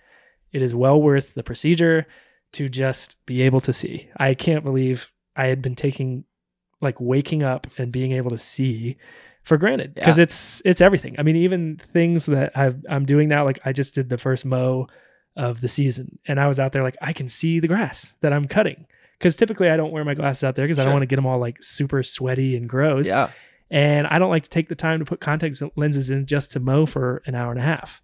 It 0.51 0.61
is 0.61 0.75
well 0.75 1.01
worth 1.01 1.33
the 1.33 1.43
procedure 1.43 2.05
to 2.53 2.69
just 2.69 3.23
be 3.25 3.41
able 3.41 3.59
to 3.61 3.73
see. 3.73 4.09
I 4.17 4.35
can't 4.35 4.63
believe 4.63 5.11
I 5.35 5.47
had 5.47 5.61
been 5.61 5.75
taking 5.75 6.25
like 6.81 6.99
waking 6.99 7.41
up 7.43 7.65
and 7.77 7.91
being 7.91 8.11
able 8.11 8.29
to 8.29 8.37
see 8.37 8.97
for 9.41 9.57
granted 9.57 9.95
because 9.95 10.17
Yeah. 10.19 10.23
it's 10.23 10.61
it's 10.63 10.81
everything. 10.81 11.15
I 11.17 11.23
mean, 11.23 11.35
even 11.37 11.77
things 11.77 12.27
that 12.27 12.55
I've, 12.55 12.85
I'm 12.89 13.05
doing 13.05 13.27
now, 13.27 13.43
like 13.45 13.59
I 13.65 13.73
just 13.73 13.95
did 13.95 14.09
the 14.09 14.17
first 14.17 14.45
mow 14.45 14.87
of 15.35 15.61
the 15.61 15.67
season, 15.67 16.19
and 16.27 16.39
I 16.39 16.47
was 16.47 16.59
out 16.59 16.71
there 16.73 16.83
like 16.83 16.97
I 17.01 17.11
can 17.13 17.27
see 17.27 17.59
the 17.59 17.67
grass 17.67 18.13
that 18.21 18.31
I'm 18.33 18.47
cutting 18.47 18.85
because 19.17 19.35
typically 19.35 19.69
I 19.69 19.77
don't 19.77 19.91
wear 19.91 20.03
my 20.03 20.13
glasses 20.13 20.43
out 20.43 20.55
there 20.55 20.65
because 20.65 20.79
I 20.79 20.83
don't 20.83 20.93
want 20.93 21.03
to 21.03 21.07
get 21.07 21.15
them 21.17 21.25
all 21.25 21.39
like 21.39 21.57
super 21.61 22.03
sweaty 22.03 22.55
and 22.55 22.67
gross. 22.67 23.07
yeah, 23.07 23.29
And 23.71 24.07
I 24.07 24.19
don't 24.19 24.29
like 24.29 24.43
to 24.43 24.49
take 24.49 24.69
the 24.69 24.75
time 24.75 24.99
to 24.99 25.05
put 25.05 25.19
contact 25.19 25.61
lenses 25.75 26.09
in 26.09 26.25
just 26.25 26.51
to 26.53 26.59
mow 26.59 26.85
for 26.85 27.21
an 27.25 27.35
hour 27.35 27.51
and 27.51 27.59
a 27.59 27.63
half. 27.63 28.01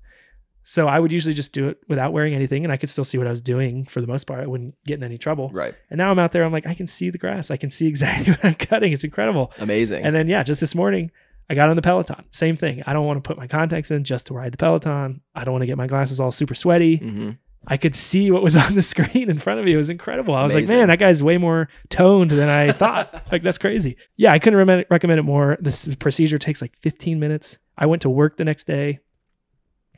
So 0.64 0.88
I 0.88 1.00
would 1.00 1.12
usually 1.12 1.34
just 1.34 1.52
do 1.52 1.68
it 1.68 1.80
without 1.88 2.14
wearing 2.14 2.36
anything 2.36 2.64
and 2.64 2.72
I 2.72 2.78
could 2.78 2.90
still 2.90 3.04
see 3.04 3.18
what 3.18 3.26
I 3.26 3.32
was 3.32 3.42
doing 3.42 3.86
for 3.86 4.02
the 4.02 4.08
most 4.08 4.26
part. 4.28 4.40
I 4.44 4.46
wouldn't 4.48 4.76
get 4.86 5.00
in 5.00 5.04
any 5.04 5.18
trouble. 5.18 5.50
right, 5.50 5.74
And 5.90 5.98
now 5.98 6.12
I'm 6.12 6.20
out 6.20 6.32
there, 6.32 6.44
I'm 6.44 6.52
like, 6.52 6.68
I 6.68 6.76
can 6.76 6.86
see 6.86 7.10
the 7.10 7.18
grass. 7.18 7.50
I 7.50 7.58
can 7.58 7.70
see 7.72 7.88
exactly 7.94 8.34
what 8.34 8.46
I'm 8.46 8.54
cutting. 8.56 8.94
It's 8.94 9.04
incredible. 9.04 9.52
amazing. 9.58 10.04
And 10.04 10.16
then, 10.16 10.28
yeah, 10.28 10.44
just 10.44 10.60
this 10.62 10.76
morning, 10.76 11.10
I 11.50 11.56
got 11.56 11.70
on 11.70 11.76
the 11.76 11.82
Peloton. 11.82 12.24
Same 12.30 12.56
thing. 12.56 12.84
I 12.86 12.94
don't 12.94 13.08
want 13.08 13.24
to 13.24 13.28
put 13.28 13.36
my 13.36 13.48
contacts 13.48 13.90
in 13.90 14.04
just 14.04 14.28
to 14.28 14.36
ride 14.36 14.52
the 14.52 14.58
Peloton. 14.58 15.22
I 15.34 15.44
don't 15.44 15.54
want 15.54 15.64
to 15.64 15.68
get 15.68 15.78
my 15.78 15.88
glasses 15.88 16.20
all 16.20 16.30
super 16.30 16.54
sweaty. 16.54 16.98
hmm 16.98 17.32
I 17.68 17.78
could 17.78 17.96
see 17.96 18.32
what 18.32 18.42
was 18.42 18.56
on 18.56 18.76
the 18.76 18.82
screen 18.82 19.30
in 19.30 19.38
front 19.40 19.60
of 19.60 19.66
me. 19.66 19.74
It 19.74 19.78
was 19.78 19.90
incredible. 19.90 20.36
I 20.36 20.44
was 20.44 20.54
Amazing. 20.54 20.76
like, 20.76 20.82
man, 20.82 20.88
that 20.90 21.00
guy's 21.00 21.22
way 21.22 21.38
more 21.38 21.70
toned 21.90 22.32
than 22.32 22.50
I 22.50 22.72
thought. 22.72 23.26
like, 23.32 23.44
that's 23.44 23.58
crazy. 23.58 23.98
Yeah, 24.18 24.32
I 24.32 24.40
couldn't 24.40 24.58
recommend, 24.58 24.86
recommend 24.90 25.20
it 25.20 25.24
more. 25.24 25.58
This 25.60 25.94
procedure 25.96 26.40
takes 26.40 26.62
like 26.62 26.76
15 26.78 27.20
minutes. 27.20 27.58
I 27.78 27.86
went 27.86 28.02
to 28.04 28.10
work 28.10 28.38
the 28.38 28.46
next 28.46 28.66
day. 28.66 29.00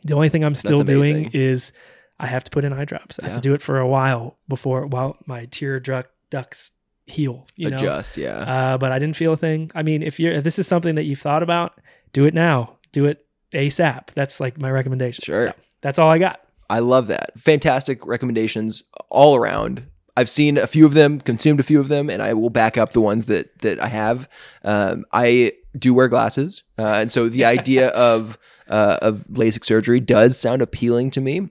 The 0.04 0.16
only 0.16 0.30
thing 0.30 0.44
I'm 0.44 0.56
still 0.56 0.84
doing 0.84 1.30
is 1.34 1.72
I 2.20 2.28
have 2.28 2.44
to 2.44 2.52
put 2.52 2.66
in 2.66 2.74
eye 2.74 2.86
drops. 2.86 3.20
I 3.20 3.26
have 3.26 3.36
to 3.36 3.42
do 3.42 3.54
it 3.54 3.62
for 3.62 3.80
a 3.80 3.88
while 3.88 4.38
before 4.48 4.86
while 4.88 5.18
my 5.26 5.46
tear 5.46 5.80
duct 5.80 6.10
ducts 6.30 6.72
heal. 7.06 7.48
You 7.56 7.70
know, 7.70 7.78
Adjust, 7.78 8.18
yeah. 8.18 8.40
uh, 8.40 8.78
but 8.78 8.92
I 8.92 9.00
didn't 9.00 9.16
feel 9.16 9.34
a 9.34 9.38
thing. 9.38 9.72
I 9.76 9.84
mean, 9.84 10.02
if 10.02 10.20
you're 10.20 10.34
if 10.34 10.44
this 10.44 10.58
is 10.58 10.68
something 10.68 10.96
that 10.96 11.04
you've 11.04 11.20
thought 11.20 11.44
about, 11.44 11.80
do 12.14 12.26
it 12.26 12.34
now. 12.34 12.78
Do 12.92 13.06
it 13.06 13.26
ASAP. 13.54 14.08
That's 14.14 14.40
like 14.40 14.60
my 14.60 14.72
recommendation. 14.72 15.24
Sure. 15.24 15.44
So, 15.44 15.54
that's 15.82 16.00
all 16.00 16.10
I 16.10 16.18
got. 16.18 16.42
I 16.72 16.80
love 16.80 17.08
that. 17.08 17.38
Fantastic 17.38 18.06
recommendations 18.06 18.84
all 19.10 19.36
around. 19.36 19.88
I've 20.16 20.30
seen 20.30 20.58
a 20.58 20.68
few 20.68 20.86
of 20.86 20.94
them, 20.94 21.20
consumed 21.20 21.60
a 21.60 21.64
few 21.64 21.82
of 21.82 21.90
them, 21.90 22.10
and 22.10 22.22
I 22.22 22.34
will 22.34 22.50
back 22.50 22.78
up 22.78 22.94
the 22.94 23.02
ones 23.02 23.26
that 23.26 23.60
that 23.60 23.82
I 23.82 23.88
have. 23.88 24.30
Um, 24.64 25.04
I 25.12 25.52
do 25.78 25.94
wear 25.94 26.08
glasses, 26.08 26.64
uh, 26.80 26.88
and 26.88 27.12
so 27.12 27.28
the 27.28 27.44
idea 27.58 27.90
of 27.90 28.38
uh, 28.70 28.98
of 29.02 29.26
LASIK 29.28 29.66
surgery 29.66 30.00
does 30.00 30.40
sound 30.40 30.62
appealing 30.62 31.12
to 31.12 31.20
me. 31.20 31.50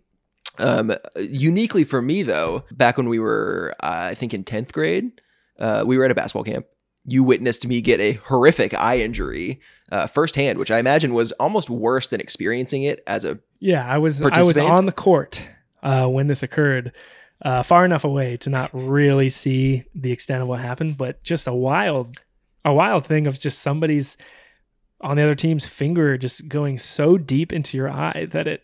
Um, 0.58 0.92
uniquely 1.18 1.84
for 1.84 2.00
me, 2.00 2.22
though, 2.22 2.64
back 2.72 2.96
when 2.96 3.08
we 3.10 3.18
were, 3.18 3.74
uh, 3.82 4.08
I 4.10 4.14
think, 4.14 4.32
in 4.32 4.42
tenth 4.42 4.72
grade, 4.72 5.20
uh, 5.58 5.84
we 5.86 5.98
were 5.98 6.04
at 6.06 6.10
a 6.10 6.14
basketball 6.14 6.44
camp. 6.44 6.64
You 7.10 7.24
witnessed 7.24 7.66
me 7.66 7.80
get 7.80 8.00
a 8.00 8.12
horrific 8.12 8.72
eye 8.74 8.98
injury 8.98 9.60
uh, 9.90 10.06
firsthand, 10.06 10.58
which 10.58 10.70
I 10.70 10.78
imagine 10.78 11.12
was 11.12 11.32
almost 11.32 11.68
worse 11.68 12.08
than 12.08 12.20
experiencing 12.20 12.82
it 12.84 13.02
as 13.06 13.24
a 13.24 13.38
Yeah, 13.58 13.86
I 13.86 13.98
was 13.98 14.22
I 14.22 14.42
was 14.42 14.58
on 14.58 14.86
the 14.86 14.92
court 14.92 15.44
uh, 15.82 16.06
when 16.06 16.28
this 16.28 16.42
occurred, 16.42 16.92
uh, 17.42 17.62
far 17.62 17.84
enough 17.84 18.04
away 18.04 18.36
to 18.38 18.50
not 18.50 18.70
really 18.72 19.30
see 19.30 19.84
the 19.94 20.12
extent 20.12 20.42
of 20.42 20.48
what 20.48 20.60
happened, 20.60 20.96
but 20.96 21.22
just 21.22 21.46
a 21.46 21.54
wild, 21.54 22.18
a 22.64 22.72
wild 22.72 23.06
thing 23.06 23.26
of 23.26 23.38
just 23.38 23.60
somebody's 23.60 24.16
on 25.00 25.16
the 25.16 25.22
other 25.22 25.34
team's 25.34 25.66
finger 25.66 26.18
just 26.18 26.48
going 26.48 26.78
so 26.78 27.16
deep 27.16 27.52
into 27.52 27.76
your 27.76 27.88
eye 27.88 28.26
that 28.30 28.46
it 28.46 28.62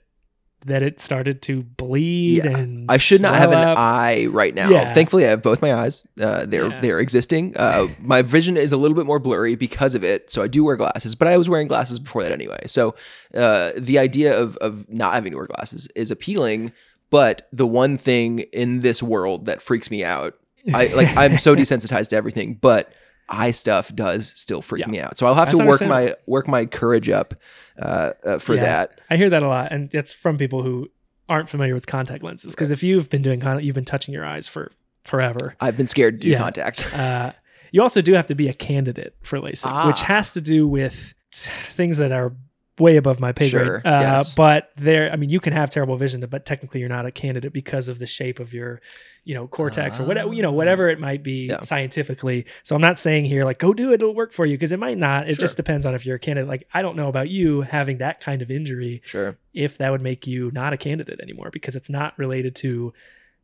that 0.67 0.83
it 0.83 1.01
started 1.01 1.43
to 1.43 1.63
bleed 1.63 2.45
Yeah. 2.45 2.57
and 2.59 2.87
I 2.91 2.97
should 2.99 3.21
not 3.23 3.37
have 3.37 3.53
an 3.53 3.59
up. 3.59 3.79
eye 3.79 4.27
right 4.31 4.55
now. 4.55 4.69
Yeah. 4.69 4.93
Thankfully, 4.93 5.25
I 5.25 5.31
have 5.31 5.43
both 5.43 5.63
my 5.63 5.73
eyes. 5.75 6.07
Uh, 6.21 6.45
they're 6.47 6.69
Yeah. 6.69 6.81
they're 6.81 7.01
existing. 7.01 7.57
Uh, 7.57 7.87
my 8.01 8.23
vision 8.23 8.57
is 8.57 8.73
a 8.73 8.77
little 8.77 8.97
bit 8.97 9.07
more 9.07 9.19
blurry 9.19 9.55
because 9.57 9.95
of 9.95 10.05
it, 10.05 10.31
so 10.31 10.43
I 10.43 10.49
do 10.49 10.63
wear 10.65 10.77
glasses. 10.77 11.15
But 11.15 11.29
I 11.29 11.37
was 11.39 11.49
wearing 11.49 11.69
glasses 11.69 11.99
before 11.99 12.23
that 12.23 12.33
anyway. 12.33 12.61
So 12.67 12.95
uh, 13.35 13.73
the 13.77 13.99
idea 13.99 14.39
of 14.39 14.57
of 14.59 14.89
not 14.93 15.15
having 15.15 15.33
to 15.33 15.37
wear 15.39 15.47
glasses 15.47 15.89
is 15.97 16.11
appealing. 16.11 16.73
But 17.09 17.47
the 17.53 17.67
one 17.67 17.97
thing 17.99 18.41
in 18.53 18.81
this 18.81 19.01
world 19.03 19.47
that 19.47 19.63
freaks 19.63 19.91
me 19.91 20.03
out, 20.05 20.35
I 20.75 20.89
like 20.89 21.17
I'm 21.17 21.39
so 21.39 21.55
desensitized 21.63 22.09
to 22.11 22.17
everything, 22.17 22.59
but 22.61 22.93
eye 23.29 23.51
stuff 23.51 23.95
does 23.95 24.29
still 24.37 24.63
freak 24.63 24.81
Yeah. 24.87 24.91
me 24.91 25.01
out. 25.01 25.19
So 25.19 25.27
I'll 25.27 25.35
have 25.35 25.49
That's 25.49 25.59
to 25.59 25.65
work 25.67 25.81
my 25.83 26.15
work 26.27 26.47
my 26.49 26.65
courage 26.67 27.09
up 27.11 27.35
uh, 27.81 28.13
uh, 28.25 28.39
for 28.39 28.55
Yeah. 28.55 28.63
that. 28.63 29.01
I 29.11 29.17
hear 29.17 29.31
that 29.31 29.43
a 29.43 29.49
lot, 29.49 29.73
and 29.73 29.93
it's 29.95 30.13
from 30.13 30.39
people 30.39 30.63
who 30.63 30.91
aren't 31.29 31.49
familiar 31.49 31.75
with 31.75 31.87
contact 31.87 32.23
lenses. 32.23 32.55
Because 32.55 32.71
if 32.71 32.83
you've 32.83 33.11
been 33.11 33.23
doing 33.23 33.41
contact, 33.41 33.65
you've 33.65 33.75
been 33.75 33.85
touching 33.85 34.15
your 34.15 34.25
eyes 34.25 34.47
for 34.47 34.71
forever. 35.05 35.55
I've 35.61 35.77
been 35.77 35.87
scared 35.89 36.21
to 36.21 36.27
do 36.27 36.31
Yeah. 36.31 36.39
contact. 36.39 36.89
Uh, 36.95 37.33
you 37.73 37.83
also 37.83 38.01
do 38.01 38.13
have 38.15 38.27
to 38.29 38.35
be 38.37 38.49
a 38.49 38.53
candidate 38.55 39.17
for 39.23 39.39
LASIK, 39.39 39.87
which 39.87 40.01
Ah. 40.03 40.05
has 40.07 40.33
to 40.33 40.41
do 40.41 40.69
with 40.69 41.15
things 41.33 41.97
that 41.99 42.13
are 42.13 42.33
way 42.79 42.97
above 42.97 43.21
my 43.21 43.33
pay 43.33 43.49
Sure, 43.49 43.81
grade. 43.81 43.87
Uh, 43.87 44.01
yes. 44.01 44.35
But 44.35 44.71
there, 44.77 45.11
I 45.11 45.17
mean, 45.17 45.31
you 45.31 45.41
can 45.41 45.53
have 45.53 45.71
terrible 45.71 45.97
vision, 45.97 46.25
but 46.29 46.45
technically 46.45 46.81
you're 46.81 46.89
not 46.89 47.07
a 47.07 47.11
candidate 47.11 47.53
because 47.53 47.89
of 47.89 47.99
the 47.99 48.07
shape 48.07 48.39
of 48.39 48.53
your, 48.53 48.81
you 49.25 49.35
know, 49.35 49.47
cortex 49.49 49.99
or 49.99 50.05
whatever, 50.05 50.33
you 50.35 50.43
know, 50.43 50.53
whatever 50.53 50.89
it 50.91 51.01
might 51.01 51.23
be 51.23 51.47
Yeah. 51.47 51.63
scientifically. 51.63 52.45
So 52.65 52.75
I'm 52.77 52.83
not 52.83 52.99
saying 52.99 53.25
here 53.25 53.45
like 53.45 53.59
go 53.59 53.73
do 53.73 53.91
it, 53.93 53.95
it'll 54.03 54.15
work 54.15 54.33
for 54.33 54.45
you 54.45 54.55
because 54.57 54.73
it 54.73 54.79
might 54.79 54.99
not. 54.99 55.27
It 55.29 55.37
Sure. 55.37 55.43
just 55.43 55.57
depends 55.57 55.87
on 55.87 55.95
if 55.95 56.05
you're 56.05 56.17
a 56.17 56.19
candidate. 56.19 56.49
Like 56.49 56.69
I 56.75 56.83
don't 56.83 56.97
know 56.97 57.09
about 57.09 57.31
you 57.31 57.63
having 57.63 57.99
that 57.99 58.21
kind 58.21 58.43
of 58.43 58.51
injury 58.51 59.01
Sure. 59.07 59.39
if 59.55 59.79
that 59.79 59.91
would 59.91 60.03
make 60.03 60.27
you 60.27 60.51
not 60.53 60.73
a 60.73 60.77
candidate 60.77 61.21
anymore 61.21 61.49
because 61.51 61.77
it's 61.77 61.89
not 61.89 62.19
related 62.19 62.55
to 62.57 62.93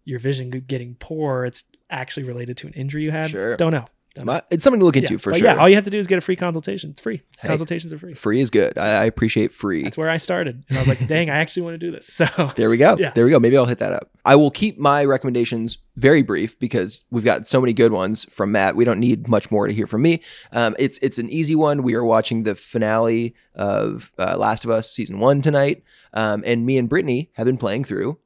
your 0.05 0.19
vision 0.19 0.51
getting 0.51 0.95
poor. 0.99 1.45
It's 1.47 1.65
actually 1.89 2.25
related 2.25 2.57
to 2.59 2.67
an 2.67 2.73
injury 2.75 3.05
you 3.05 3.13
had. 3.13 3.31
Sure. 3.31 3.57
Don't 3.57 3.73
know. 3.73 3.87
Don't 4.15 4.27
know. 4.27 4.33
My- 4.35 4.43
It's 4.51 4.63
something 4.63 4.81
to 4.81 4.85
look 4.85 4.97
into 4.97 5.15
Yeah, 5.15 5.19
for 5.19 5.31
but 5.31 5.39
sure. 5.39 5.49
Yeah, 5.49 5.57
all 5.57 5.69
you 5.69 5.75
have 5.75 5.85
to 5.85 5.91
do 5.91 5.99
is 5.99 6.07
get 6.07 6.19
a 6.19 6.21
free 6.21 6.37
consultation. 6.37 6.91
It's 6.91 7.01
free. 7.01 7.23
Hey. 7.41 7.49
Consultations 7.49 7.93
are 7.93 7.99
free. 7.99 8.13
Free 8.15 8.41
is 8.41 8.51
good. 8.51 8.77
I, 8.77 9.03
I 9.03 9.05
appreciate 9.05 9.53
free. 9.55 9.85
That's 9.85 9.97
where 9.97 10.11
I 10.11 10.19
started. 10.19 10.65
And 10.69 10.77
I 10.79 10.81
was 10.83 10.89
like, 10.89 11.07
dang, 11.07 11.31
I 11.31 11.39
actually 11.39 11.63
want 11.63 11.75
to 11.75 11.79
do 11.79 11.91
this. 11.91 12.07
So 12.07 12.27
There 12.57 12.69
we 12.69 12.77
go. 12.77 12.97
Yeah. 12.99 13.13
There 13.15 13.25
we 13.25 13.31
go. 13.31 13.41
Maybe 13.41 13.57
I'll 13.57 13.65
hit 13.67 13.79
that 13.79 13.93
up. 13.93 14.11
I 14.25 14.37
will 14.37 14.51
keep 14.51 14.79
my 14.79 15.05
recommendations 15.05 15.79
very 15.97 16.23
brief 16.23 16.59
because 16.59 17.03
we've 17.11 17.25
got 17.25 17.47
so 17.47 17.61
many 17.61 17.73
good 17.73 17.93
ones 17.93 18.25
from 18.31 18.53
Matt. 18.53 18.77
We 18.77 18.85
don't 18.85 19.01
need 19.01 19.29
much 19.29 19.51
more 19.51 19.67
to 19.67 19.73
hear 19.75 19.87
from 19.87 20.03
me. 20.03 20.21
Um, 20.53 20.77
it's 20.79 20.99
it's 20.99 21.19
an 21.19 21.29
easy 21.29 21.55
one. 21.55 21.83
We 21.83 21.95
are 21.95 22.05
watching 22.05 22.45
the 22.45 22.55
finale 22.55 23.35
of 23.55 24.13
uh, 24.19 24.37
Last 24.39 24.65
of 24.65 24.71
Us 24.71 24.91
season 24.91 25.19
one 25.19 25.43
tonight, 25.43 25.83
um, 26.15 26.43
and 26.47 26.65
me 26.65 26.79
and 26.79 26.89
Brittany 26.89 27.31
have 27.35 27.47
been 27.47 27.59
playing 27.59 27.85
through 27.85 28.19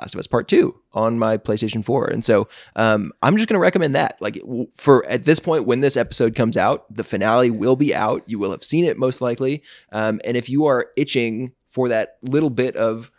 Last 0.00 0.14
of 0.14 0.18
Us 0.18 0.26
Part 0.26 0.48
Two 0.48 0.80
on 0.92 1.18
my 1.18 1.36
PlayStation 1.36 1.84
Four, 1.84 2.06
and 2.06 2.24
so 2.24 2.48
um, 2.76 3.12
I'm 3.22 3.36
just 3.36 3.48
going 3.48 3.58
to 3.58 3.62
recommend 3.62 3.94
that. 3.94 4.16
Like 4.20 4.40
for 4.76 5.06
at 5.06 5.24
this 5.24 5.40
point, 5.40 5.66
when 5.66 5.80
this 5.80 5.96
episode 5.96 6.34
comes 6.34 6.56
out, 6.56 6.92
the 6.94 7.04
finale 7.04 7.50
will 7.50 7.76
be 7.76 7.94
out. 7.94 8.22
You 8.26 8.38
will 8.38 8.50
have 8.50 8.64
seen 8.64 8.84
it 8.84 8.96
most 8.98 9.20
likely, 9.20 9.62
um, 9.92 10.20
and 10.24 10.36
if 10.36 10.48
you 10.48 10.66
are 10.66 10.88
itching 10.96 11.52
for 11.66 11.88
that 11.88 12.16
little 12.22 12.50
bit 12.50 12.76
of 12.76 13.10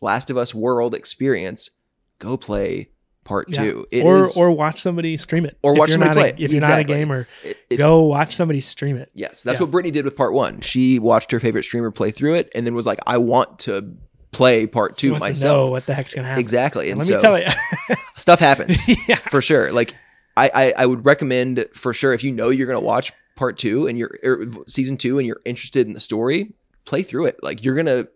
Last 0.00 0.30
of 0.30 0.36
Us 0.36 0.54
world 0.54 0.94
experience, 0.94 1.70
go 2.18 2.36
play 2.36 2.90
Part 3.24 3.48
yeah. 3.48 3.62
Two. 3.62 3.86
It 3.90 4.04
or 4.04 4.24
is- 4.26 4.36
or 4.36 4.50
watch 4.50 4.82
somebody 4.82 5.16
stream 5.16 5.46
it. 5.46 5.56
Or 5.62 5.72
watch 5.74 5.92
somebody 5.92 6.12
play 6.12 6.24
a- 6.24 6.32
it. 6.34 6.40
if 6.40 6.52
you're 6.52 6.58
Exactly. 6.58 6.92
not 6.94 7.00
a 7.00 7.04
gamer, 7.04 7.28
if- 7.70 7.78
go 7.78 8.02
watch 8.02 8.36
somebody 8.36 8.60
stream 8.60 8.98
it. 8.98 9.10
Yes, 9.14 9.42
that's 9.42 9.56
Yeah. 9.58 9.62
what 9.62 9.70
Brittany 9.70 9.92
did 9.92 10.04
with 10.04 10.14
part 10.14 10.34
one. 10.34 10.60
She 10.60 10.98
watched 10.98 11.30
her 11.32 11.40
favorite 11.40 11.62
streamer 11.62 11.90
play 11.90 12.10
through 12.10 12.34
it 12.34 12.50
and 12.54 12.66
then 12.66 12.74
was 12.74 12.84
like, 12.84 12.98
I 13.06 13.16
want 13.16 13.60
to 13.60 13.94
play 14.34 14.66
part 14.66 14.96
two 14.98 15.12
wants 15.12 15.26
to 15.26 15.30
know 15.46 15.54
myself. 15.54 15.70
what 15.70 15.86
the 15.86 15.94
heck's 15.94 16.12
gonna 16.14 16.26
happen? 16.28 16.40
Exactly. 16.40 16.90
And 16.90 17.00
And 17.00 17.08
let 17.10 17.20
so 17.22 17.30
me 17.32 17.38
tell 17.46 17.88
you. 17.88 17.96
stuff 18.16 18.40
happens 18.40 18.86
yeah. 19.08 19.16
for 19.16 19.40
sure. 19.40 19.72
Like 19.72 19.94
I, 20.36 20.50
I, 20.54 20.72
I 20.78 20.86
would 20.86 21.04
recommend 21.04 21.66
for 21.74 21.92
sure 21.92 22.12
if 22.12 22.24
you 22.24 22.32
know 22.32 22.48
you're 22.50 22.66
going 22.66 22.80
to 22.80 22.84
watch 22.84 23.12
part 23.36 23.56
two 23.56 23.86
and 23.86 23.96
you're 23.96 24.18
or 24.24 24.44
season 24.66 24.96
two 24.96 25.18
and 25.18 25.26
you're 25.28 25.40
interested 25.44 25.86
in 25.86 25.92
the 25.92 26.00
story, 26.00 26.52
play 26.84 27.02
through 27.04 27.26
it. 27.26 27.38
Like 27.42 27.64
you're 27.64 27.74
going 27.76 27.86
to 27.86 28.08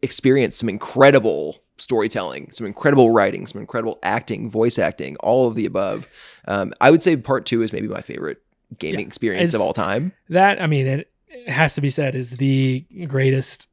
experience 0.00 0.56
some 0.56 0.68
incredible 0.68 1.58
storytelling, 1.78 2.50
some 2.52 2.66
incredible 2.66 3.10
writing, 3.10 3.46
some 3.46 3.60
incredible 3.60 3.98
acting, 4.02 4.50
voice 4.50 4.78
acting, 4.78 5.16
all 5.20 5.46
of 5.48 5.54
the 5.54 5.66
above. 5.66 6.08
Um, 6.48 6.72
I 6.80 6.90
would 6.90 7.02
say 7.02 7.16
part 7.16 7.44
two 7.46 7.62
is 7.62 7.72
maybe 7.72 7.88
my 7.88 8.00
favorite 8.00 8.40
gaming 8.78 9.00
Yeah. 9.00 9.06
experience 9.06 9.52
of 9.54 9.60
all 9.60 9.72
time. 9.74 10.12
that 10.30 10.60
I 10.60 10.66
mean, 10.66 10.86
it, 10.86 11.10
it 11.28 11.48
has 11.50 11.74
to 11.74 11.80
be 11.82 11.90
said, 11.90 12.14
is 12.14 12.30
the 12.32 12.84
greatest 13.08 13.68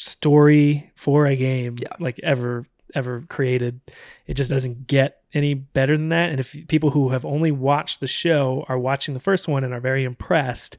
story 0.00 0.90
for 0.96 1.26
a 1.26 1.36
game 1.36 1.76
Yeah. 1.78 1.88
like 1.98 2.18
ever 2.22 2.66
ever 2.94 3.22
created. 3.28 3.80
It 4.26 4.34
just 4.34 4.50
doesn't 4.50 4.88
get 4.88 5.18
any 5.32 5.54
better 5.54 5.96
than 5.96 6.08
that. 6.08 6.30
And 6.30 6.40
if 6.40 6.56
people 6.66 6.90
who 6.90 7.10
have 7.10 7.24
only 7.24 7.52
watched 7.52 8.00
the 8.00 8.08
show 8.08 8.64
are 8.68 8.78
watching 8.78 9.14
the 9.14 9.20
first 9.20 9.46
one 9.46 9.62
and 9.62 9.72
are 9.72 9.78
very 9.80 10.02
impressed, 10.02 10.76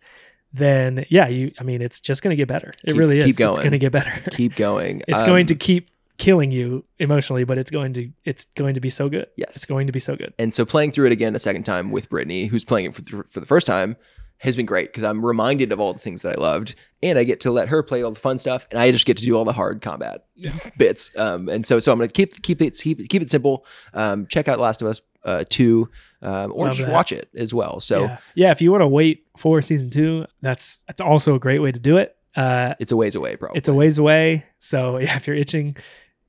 then 0.52 1.06
yeah, 1.10 1.28
you 1.28 1.52
I 1.60 1.64
mean 1.64 1.82
it's 1.82 2.00
just 2.02 2.22
going 2.22 2.32
to 2.32 2.36
get 2.36 2.48
better. 2.50 2.74
It 2.84 2.88
Keep- 2.92 2.98
really 2.98 3.18
is. 3.20 3.24
keep 3.26 3.30
It's 3.32 3.40
going. 3.40 3.56
going 3.58 3.72
to 3.72 3.78
get 3.80 3.92
better. 3.94 4.12
Keep 4.32 4.56
going. 4.56 5.02
it's 5.08 5.20
Um, 5.20 5.28
going 5.28 5.46
to 5.48 5.56
keep 5.56 5.90
killing 6.18 6.52
you 6.52 6.84
emotionally, 7.00 7.46
but 7.46 7.58
it's 7.58 7.72
going 7.72 7.94
to 7.94 8.10
it's 8.26 8.46
going 8.46 8.74
to 8.74 8.82
be 8.82 8.90
so 8.90 9.08
good. 9.08 9.28
Yes. 9.38 9.56
It's 9.56 9.66
going 9.66 9.88
to 9.88 9.94
be 9.94 10.00
so 10.00 10.16
good. 10.18 10.34
And 10.38 10.54
so 10.54 10.66
playing 10.66 10.92
through 10.92 11.06
it 11.06 11.12
again 11.14 11.36
a 11.36 11.40
second 11.40 11.64
time 11.64 11.92
with 11.92 12.10
Brittany, 12.10 12.48
who's 12.48 12.66
playing 12.66 12.88
it 12.88 12.96
for, 12.96 13.24
for 13.24 13.40
the 13.40 13.46
first 13.46 13.66
time, 13.68 13.96
has 14.42 14.56
been 14.56 14.66
great 14.66 14.88
because 14.88 15.04
I'm 15.04 15.24
reminded 15.24 15.72
of 15.72 15.80
all 15.80 15.94
the 15.94 16.00
things 16.00 16.24
that 16.24 16.38
I 16.38 16.42
loved, 16.42 16.74
and 17.04 17.20
I 17.20 17.24
get 17.24 17.40
to 17.42 17.52
let 17.52 17.70
her 17.70 17.84
play 17.84 18.02
all 18.02 18.12
the 18.12 18.20
fun 18.20 18.38
stuff, 18.38 18.68
and 18.72 18.80
I 18.80 18.92
just 18.92 19.06
get 19.06 19.18
to 19.18 19.24
do 19.24 19.38
all 19.38 19.46
the 19.46 19.54
hard 19.54 19.82
combat 19.82 20.26
bits. 20.78 21.12
Um, 21.16 21.48
and 21.48 21.66
so 21.66 21.80
so 21.80 21.92
I'm 21.92 22.00
gonna 22.00 22.08
keep 22.08 22.42
keep 22.42 22.62
it 22.62 22.76
keep, 22.78 23.08
keep 23.08 23.22
it 23.22 23.30
simple. 23.30 23.66
Um, 23.94 24.26
check 24.28 24.48
out 24.48 24.60
Last 24.60 24.82
of 24.82 24.88
Us 24.88 25.02
uh, 25.24 25.44
two, 25.48 25.90
um, 26.24 26.52
or 26.54 26.66
Love 26.66 26.76
just 26.76 26.88
that. 26.88 26.94
watch 26.94 27.12
it 27.12 27.30
as 27.36 27.54
well. 27.54 27.80
So 27.80 28.06
yeah. 28.06 28.18
yeah, 28.36 28.52
if 28.52 28.62
you 28.62 28.72
want 28.72 28.82
to 28.82 28.88
wait 28.88 29.26
for 29.38 29.62
season 29.62 29.92
2, 29.92 30.26
that's 30.42 30.80
that's 30.88 31.02
also 31.02 31.36
a 31.36 31.40
great 31.40 31.60
way 31.60 31.72
to 31.72 31.80
do 31.80 31.98
it. 31.98 32.16
Uh 32.36 32.74
it's 32.80 32.92
a 32.92 32.98
ways 32.98 33.16
away, 33.16 33.36
probably. 33.36 33.58
it's 33.58 33.68
a 33.70 33.74
ways 33.74 33.98
away. 33.98 34.46
So 34.60 34.98
yeah, 35.00 35.18
if 35.18 35.28
you're 35.28 35.36
itching, 35.36 35.76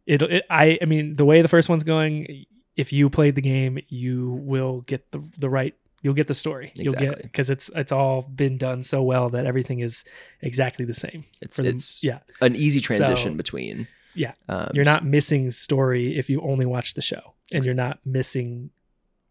it'll. 0.04 0.30
It, 0.30 0.44
I 0.50 0.78
I 0.82 0.84
mean, 0.84 1.16
the 1.16 1.24
way 1.24 1.40
the 1.42 1.48
first 1.48 1.68
one's 1.68 1.84
going, 1.84 2.44
if 2.76 2.92
you 2.92 3.08
played 3.08 3.36
the 3.36 3.40
game, 3.40 3.78
you 3.88 4.38
will 4.42 4.82
get 4.82 5.10
the 5.12 5.22
the 5.38 5.48
right. 5.48 5.74
You'll 6.02 6.14
get 6.14 6.26
the 6.28 6.34
story. 6.34 6.72
You'll 6.76 6.92
get 6.94 7.02
Exactly. 7.04 7.22
because 7.22 7.48
it's 7.50 7.70
it's 7.74 7.92
all 7.92 8.22
been 8.22 8.58
done 8.58 8.82
so 8.82 9.02
well 9.02 9.30
that 9.30 9.46
everything 9.46 9.78
is 9.80 10.04
exactly 10.40 10.84
the 10.84 10.94
same. 10.94 11.24
It's 11.40 11.56
the- 11.56 11.68
it's 11.68 12.02
yeah, 12.02 12.18
an 12.40 12.56
easy 12.56 12.80
transition 12.80 13.32
So- 13.32 13.36
between. 13.36 13.86
Yeah. 14.14 14.32
um, 14.48 14.68
you're 14.74 14.84
not 14.84 15.06
missing 15.06 15.50
story 15.52 16.18
if 16.18 16.28
you 16.28 16.42
only 16.42 16.66
watch 16.66 16.92
the 16.94 17.00
show, 17.00 17.32
and 17.54 17.64
you're 17.64 17.72
not 17.74 18.00
missing 18.04 18.68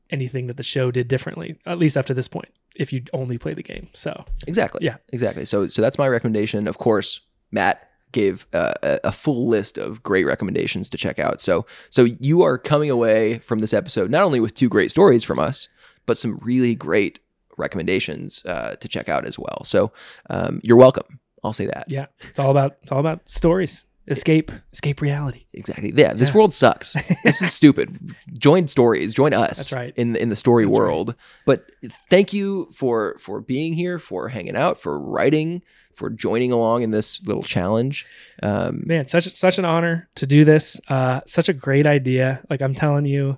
anything 0.10 0.48
that 0.48 0.58
the 0.58 0.64
show 0.64 0.92
did 0.92 1.08
differently. 1.08 1.60
At 1.66 1.78
least 1.78 1.98
up 1.98 2.06
to 2.08 2.14
this 2.14 2.28
point, 2.28 2.50
if 2.76 2.92
you 2.92 3.04
only 3.14 3.38
play 3.38 3.54
the 3.54 3.64
game. 3.64 3.90
So 3.94 4.26
Exactly. 4.48 4.84
Yeah. 4.84 4.98
Exactly. 5.14 5.46
So 5.46 5.68
so 5.68 5.82
that's 5.82 5.98
my 5.98 6.08
recommendation. 6.08 6.68
Of 6.68 6.78
course, 6.78 7.22
Matt 7.52 7.88
gave 8.12 8.46
uh, 8.54 8.74
a, 8.84 9.00
a 9.06 9.12
full 9.12 9.48
list 9.48 9.78
of 9.78 10.04
great 10.04 10.26
recommendations 10.26 10.90
to 10.90 10.98
check 10.98 11.20
out. 11.20 11.40
So 11.42 11.66
so 11.90 12.06
you 12.20 12.42
are 12.42 12.58
coming 12.58 12.90
away 12.90 13.38
from 13.40 13.60
this 13.60 13.74
episode 13.74 14.10
not 14.12 14.24
only 14.24 14.40
with 14.40 14.54
two 14.56 14.68
great 14.68 14.92
stories 14.92 15.24
from 15.24 15.40
us, 15.40 15.68
but 16.12 16.18
some 16.18 16.38
really 16.44 16.76
great 16.76 17.20
recommendations 17.58 18.46
uh, 18.46 18.76
to 18.82 18.88
check 18.88 19.08
out 19.10 19.26
as 19.26 19.38
well. 19.40 19.64
So 19.64 19.92
um, 20.30 20.60
you're 20.64 20.78
welcome. 20.78 21.20
I'll 21.44 21.54
say 21.54 21.68
that. 21.68 21.86
yeah, 21.88 22.08
it's 22.30 22.38
all 22.40 22.52
about 22.52 22.78
it's 22.84 22.92
all 22.92 23.00
about 23.00 23.28
stories. 23.30 23.86
Escape, 24.08 24.52
escape 24.74 25.00
reality. 25.00 25.46
Exactly. 25.54 25.94
Yeah. 25.96 26.14
This 26.14 26.30
Yeah. 26.30 26.36
world 26.36 26.54
sucks. 26.54 26.94
this 27.24 27.42
is 27.42 27.54
stupid. 27.62 27.88
Join 28.38 28.68
stories. 28.68 29.14
Join 29.14 29.34
us. 29.34 29.58
That's 29.58 29.72
right. 29.72 29.94
In 29.96 30.16
in 30.18 30.30
the 30.30 30.36
story 30.36 30.66
That's 30.66 30.72
right. 30.78 30.80
world. 30.86 31.16
But 31.46 31.60
thank 32.10 32.34
you 32.34 32.70
for 32.74 33.16
for 33.20 33.40
being 33.42 33.74
here, 33.74 34.00
for 34.00 34.28
hanging 34.30 34.58
out, 34.58 34.82
for 34.82 35.00
writing, 35.00 35.62
for 35.94 36.10
joining 36.10 36.52
along 36.52 36.82
in 36.82 36.92
this 36.92 37.24
little 37.26 37.44
challenge. 37.44 38.06
Um, 38.44 38.84
man 38.86 39.08
such 39.08 39.34
such 39.36 39.58
an 39.60 39.66
honor 39.66 40.10
to 40.16 40.26
do 40.26 40.44
this 40.46 40.82
uh 40.90 41.22
such 41.26 41.48
a 41.48 41.54
great 41.54 41.86
idea 41.86 42.42
like 42.50 42.62
i'm 42.62 42.74
telling 42.76 43.06
you 43.06 43.38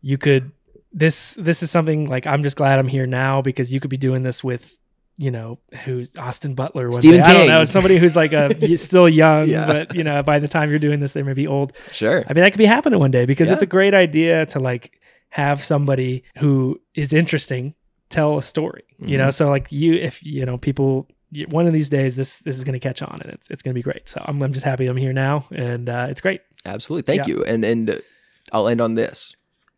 you 0.00 0.16
could 0.18 0.50
this 0.96 1.34
this 1.34 1.62
is 1.62 1.70
something 1.70 2.08
like 2.08 2.26
i'm 2.26 2.42
just 2.42 2.56
glad 2.56 2.78
i'm 2.78 2.88
here 2.88 3.06
now 3.06 3.42
because 3.42 3.72
you 3.72 3.78
could 3.80 3.90
be 3.90 3.96
doing 3.98 4.22
this 4.22 4.42
with 4.42 4.74
you 5.18 5.30
know 5.30 5.58
who's 5.84 6.16
austin 6.16 6.54
butler 6.54 6.88
one 6.88 6.96
Stephen 7.00 7.20
day. 7.20 7.26
i 7.26 7.32
don't 7.34 7.48
know 7.48 7.64
somebody 7.64 7.98
who's 7.98 8.16
like 8.16 8.32
a 8.32 8.76
still 8.88 9.08
young 9.08 9.46
Yeah. 9.48 9.66
but 9.66 9.94
you 9.94 10.02
know 10.04 10.22
by 10.22 10.38
the 10.38 10.48
time 10.48 10.70
you're 10.70 10.78
doing 10.78 11.00
this 11.00 11.12
they 11.12 11.22
may 11.22 11.34
be 11.34 11.46
old 11.46 11.72
sure. 11.92 12.24
i 12.28 12.32
mean 12.32 12.42
that 12.44 12.50
could 12.52 12.58
be 12.58 12.66
happening 12.66 12.98
one 12.98 13.10
day 13.10 13.26
because 13.26 13.48
Yeah. 13.48 13.54
it's 13.54 13.62
a 13.62 13.66
great 13.66 13.94
idea 13.94 14.46
to 14.46 14.58
like 14.58 15.00
have 15.30 15.62
somebody 15.62 16.22
who 16.38 16.80
is 16.94 17.12
interesting 17.12 17.74
tell 18.08 18.38
a 18.38 18.42
story 18.42 18.84
you 18.98 19.06
Mm-hmm. 19.06 19.16
know 19.18 19.30
so 19.30 19.50
like 19.50 19.70
you 19.70 19.94
if 19.94 20.22
you 20.24 20.44
know 20.46 20.56
people 20.58 21.06
one 21.48 21.66
of 21.66 21.72
these 21.74 21.90
days 21.90 22.16
this 22.16 22.38
this 22.40 22.56
is 22.56 22.64
going 22.64 22.78
to 22.80 22.88
catch 22.88 23.02
on 23.02 23.18
and 23.22 23.30
it's, 23.32 23.50
it's 23.50 23.62
going 23.62 23.72
to 23.74 23.78
be 23.78 23.82
great 23.82 24.08
so 24.08 24.22
I'm, 24.24 24.42
I'm 24.42 24.52
just 24.54 24.64
happy 24.64 24.86
i'm 24.86 24.96
here 24.96 25.12
now 25.12 25.44
and 25.54 25.88
uh, 25.88 26.06
it's 26.10 26.20
great 26.22 26.40
Absolutely. 26.64 27.02
Thank 27.14 27.28
Yeah. 27.28 27.34
you. 27.36 27.44
And 27.44 27.64
and 27.64 27.90
uh, 27.90 27.94
I'll 28.50 28.66
end 28.66 28.80
on 28.80 28.94
this. 28.94 29.35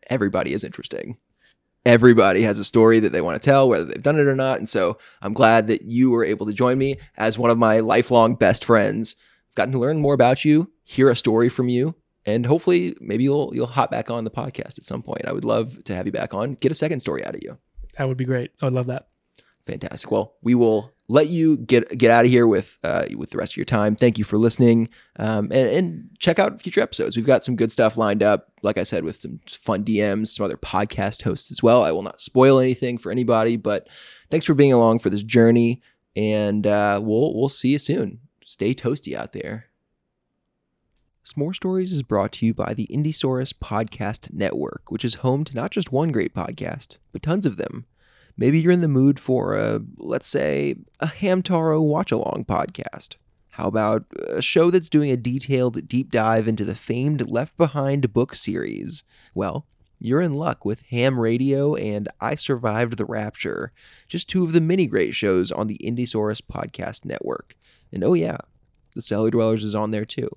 Everybody 0.09 0.53
is 0.53 0.65
interesting. 0.65 1.19
Everybody 1.87 2.43
has 2.43 2.59
a 2.59 2.65
story 2.65 3.01
that 3.01 3.13
they 3.13 3.21
want 3.21 3.41
to 3.41 3.47
tell, 3.47 3.69
whether 3.69 3.85
they've 3.85 4.03
done 4.03 4.19
it 4.19 4.27
or 4.27 4.35
not. 4.35 4.59
And 4.59 4.69
so 4.69 4.99
I'm 5.23 5.33
glad 5.33 5.69
that 5.69 5.83
you 5.83 6.11
were 6.11 6.25
able 6.25 6.45
to 6.47 6.53
join 6.53 6.77
me 6.77 6.97
as 7.17 7.39
one 7.39 7.51
of 7.51 7.59
my 7.59 7.81
lifelong 7.81 8.35
best 8.35 8.65
friends. 8.65 9.17
I've 9.49 9.55
gotten 9.55 9.73
to 9.73 9.79
learn 9.79 10.01
more 10.01 10.15
about 10.15 10.45
you, 10.45 10.71
hear 10.85 11.09
a 11.09 11.17
story 11.17 11.49
from 11.49 11.69
you, 11.69 11.95
and 12.27 12.45
hopefully 12.45 12.95
maybe 13.01 13.25
you'll 13.25 13.53
you'll 13.55 13.67
hop 13.69 13.91
back 13.91 14.11
on 14.11 14.25
the 14.25 14.31
podcast 14.31 14.79
at 14.79 14.85
some 14.85 15.03
point. 15.03 15.27
I 15.27 15.33
would 15.33 15.45
love 15.45 15.83
to 15.85 15.95
have 15.95 16.05
you 16.05 16.13
back 16.13 16.35
on. 16.35 16.55
Get 16.55 16.73
a 16.73 16.75
second 16.75 17.01
story 17.01 17.25
out 17.25 17.35
of 17.35 17.41
you. 17.43 17.57
that 17.97 18.07
would 18.07 18.19
be 18.19 18.25
great 18.27 18.51
i 18.61 18.67
would 18.67 18.75
love 18.75 18.87
that 18.89 19.09
Fantastic. 19.69 20.11
Well, 20.11 20.35
we 20.43 20.55
will 20.55 20.95
let 21.09 21.29
you 21.29 21.57
get 21.57 21.97
get 21.97 22.11
out 22.11 22.27
of 22.27 22.31
here 22.31 22.47
with 22.47 22.79
uh, 22.85 23.07
with 23.17 23.31
the 23.31 23.39
rest 23.39 23.55
of 23.55 23.57
your 23.57 23.65
time. 23.65 23.97
Thank 23.97 24.19
you 24.19 24.25
for 24.25 24.37
listening, 24.37 24.89
um, 25.17 25.47
and, 25.47 25.71
and 25.71 26.11
check 26.19 26.39
out 26.39 26.61
future 26.61 26.83
episodes. 26.83 27.17
We've 27.17 27.27
got 27.27 27.45
some 27.45 27.57
good 27.57 27.73
stuff 27.73 27.97
lined 27.97 28.23
up. 28.23 28.53
Like 28.63 28.77
I 28.77 28.83
said, 28.83 29.05
with 29.05 29.21
some 29.21 29.41
fun 29.47 29.85
DMs, 29.85 30.29
some 30.29 30.45
other 30.45 30.59
podcast 30.59 31.23
hosts 31.23 31.51
as 31.51 31.63
well. 31.63 31.83
I 31.83 31.93
will 31.93 32.03
not 32.03 32.21
spoil 32.21 32.59
anything 32.59 32.99
for 32.99 33.11
anybody, 33.11 33.57
but 33.57 33.89
thanks 34.31 34.45
for 34.45 34.55
being 34.55 34.73
along 34.73 34.99
for 34.99 35.09
this 35.09 35.23
journey, 35.23 35.83
and 36.15 36.67
uh, 36.67 37.01
we'll 37.03 37.35
we'll 37.35 37.49
see 37.49 37.71
you 37.71 37.79
soon. 37.79 38.21
Stay 38.45 38.75
toasty 38.75 39.15
out 39.15 39.33
there. 39.33 39.67
S'more 41.25 41.55
Stories 41.55 41.93
is 41.93 42.03
brought 42.03 42.33
to 42.33 42.47
you 42.47 42.55
by 42.55 42.73
the 42.73 42.87
Indiesaurus 42.91 43.53
Podcast 43.53 44.33
Network, 44.33 44.91
which 44.91 45.05
is 45.05 45.17
home 45.17 45.45
to 45.45 45.55
not 45.55 45.71
just 45.71 45.93
one 45.93 46.11
great 46.11 46.35
podcast, 46.35 46.97
but 47.13 47.23
tons 47.23 47.45
of 47.45 47.59
them. 47.59 47.85
Maybe 48.39 48.61
you're 48.61 48.73
in 48.73 48.81
the 48.81 48.89
mood 48.89 49.19
for 49.19 49.55
a, 49.55 49.81
let's 49.97 50.29
say, 50.29 50.77
a 51.01 51.09
Hamtaro 51.09 51.83
watch 51.83 52.13
along 52.13 52.47
podcast. 52.49 53.17
How 53.51 53.67
about 53.67 54.05
a 54.29 54.41
show 54.41 54.71
that's 54.71 54.89
doing 54.89 55.11
a 55.11 55.17
detailed 55.17 55.89
deep 55.89 56.13
dive 56.13 56.47
into 56.47 56.65
the 56.65 56.77
famed 56.77 57.29
Left 57.29 57.57
Behind 57.57 58.13
book 58.13 58.37
series? 58.37 59.03
Well, 59.35 59.67
you're 59.99 60.21
in 60.21 60.35
luck 60.35 60.65
with 60.65 60.83
Ham 60.91 61.19
Radio 61.19 61.75
and 61.75 62.09
I 62.21 62.37
Survived 62.37 62.97
the 62.97 63.05
Rapture, 63.05 63.73
just 64.07 64.29
two 64.29 64.45
of 64.45 64.53
the 64.53 64.61
many 64.61 64.87
great 64.87 65.13
shows 65.13 65.51
on 65.51 65.67
the 65.67 65.81
Indiesaurus 65.83 66.41
Podcast 66.41 67.05
Network. 67.05 67.57
And 67.93 68.05
oh, 68.05 68.15
yeah, 68.15 68.39
the 68.95 69.03
Cellar 69.03 69.31
Dwellers 69.33 69.65
is 69.65 69.75
on 69.75 69.91
there 69.91 70.05
too. 70.05 70.31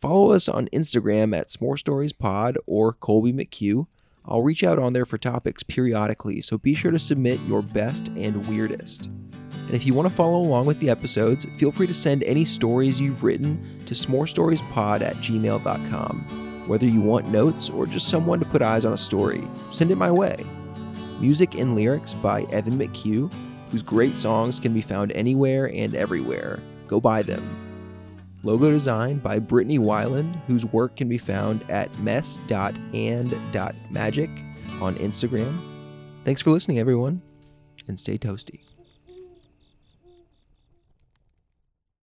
Follow 0.00 0.32
us 0.32 0.48
on 0.48 0.68
Instagram 0.68 1.36
at 1.36 1.48
S'more 1.48 1.78
Stories 1.78 2.14
Pod 2.14 2.56
or 2.66 2.94
Colby 2.94 3.34
McHugh. 3.34 3.86
I'll 4.26 4.42
reach 4.42 4.64
out 4.64 4.78
on 4.78 4.94
there 4.94 5.04
for 5.04 5.18
topics 5.18 5.62
periodically, 5.62 6.40
so 6.40 6.56
be 6.56 6.74
sure 6.74 6.90
to 6.90 6.98
submit 6.98 7.40
your 7.40 7.60
best 7.60 8.08
and 8.08 8.46
weirdest. 8.48 9.06
And 9.06 9.74
if 9.74 9.86
you 9.86 9.92
want 9.92 10.08
to 10.08 10.14
follow 10.14 10.38
along 10.38 10.66
with 10.66 10.80
the 10.80 10.88
episodes, 10.88 11.46
feel 11.58 11.70
free 11.72 11.86
to 11.86 11.94
send 11.94 12.22
any 12.24 12.44
stories 12.44 13.00
you've 13.00 13.22
written 13.22 13.82
to 13.86 13.94
s'morestoriespod 13.94 15.02
at 15.02 15.16
gmail.com. 15.16 16.18
Whether 16.66 16.86
you 16.86 17.02
want 17.02 17.28
notes 17.28 17.68
or 17.68 17.86
just 17.86 18.08
someone 18.08 18.38
to 18.38 18.46
put 18.46 18.62
eyes 18.62 18.86
on 18.86 18.94
a 18.94 18.98
story, 18.98 19.46
send 19.72 19.90
it 19.90 19.96
my 19.96 20.10
way. 20.10 20.44
Music 21.20 21.54
and 21.54 21.74
lyrics 21.74 22.14
by 22.14 22.42
Evan 22.44 22.78
McHugh, 22.78 23.32
whose 23.70 23.82
great 23.82 24.14
songs 24.14 24.58
can 24.58 24.72
be 24.72 24.80
found 24.80 25.12
anywhere 25.12 25.70
and 25.70 25.94
everywhere. 25.94 26.60
Go 26.86 27.00
buy 27.00 27.22
them. 27.22 27.63
Logo 28.44 28.70
design 28.70 29.18
by 29.18 29.38
Brittany 29.38 29.78
Weiland, 29.78 30.36
whose 30.46 30.64
work 30.66 30.96
can 30.96 31.08
be 31.08 31.18
found 31.18 31.68
at 31.70 31.96
mess.and.magic 31.98 34.30
on 34.82 34.94
Instagram. 34.96 35.58
Thanks 36.24 36.42
for 36.42 36.50
listening, 36.50 36.78
everyone, 36.78 37.22
and 37.88 37.98
stay 37.98 38.18
toasty. 38.18 38.63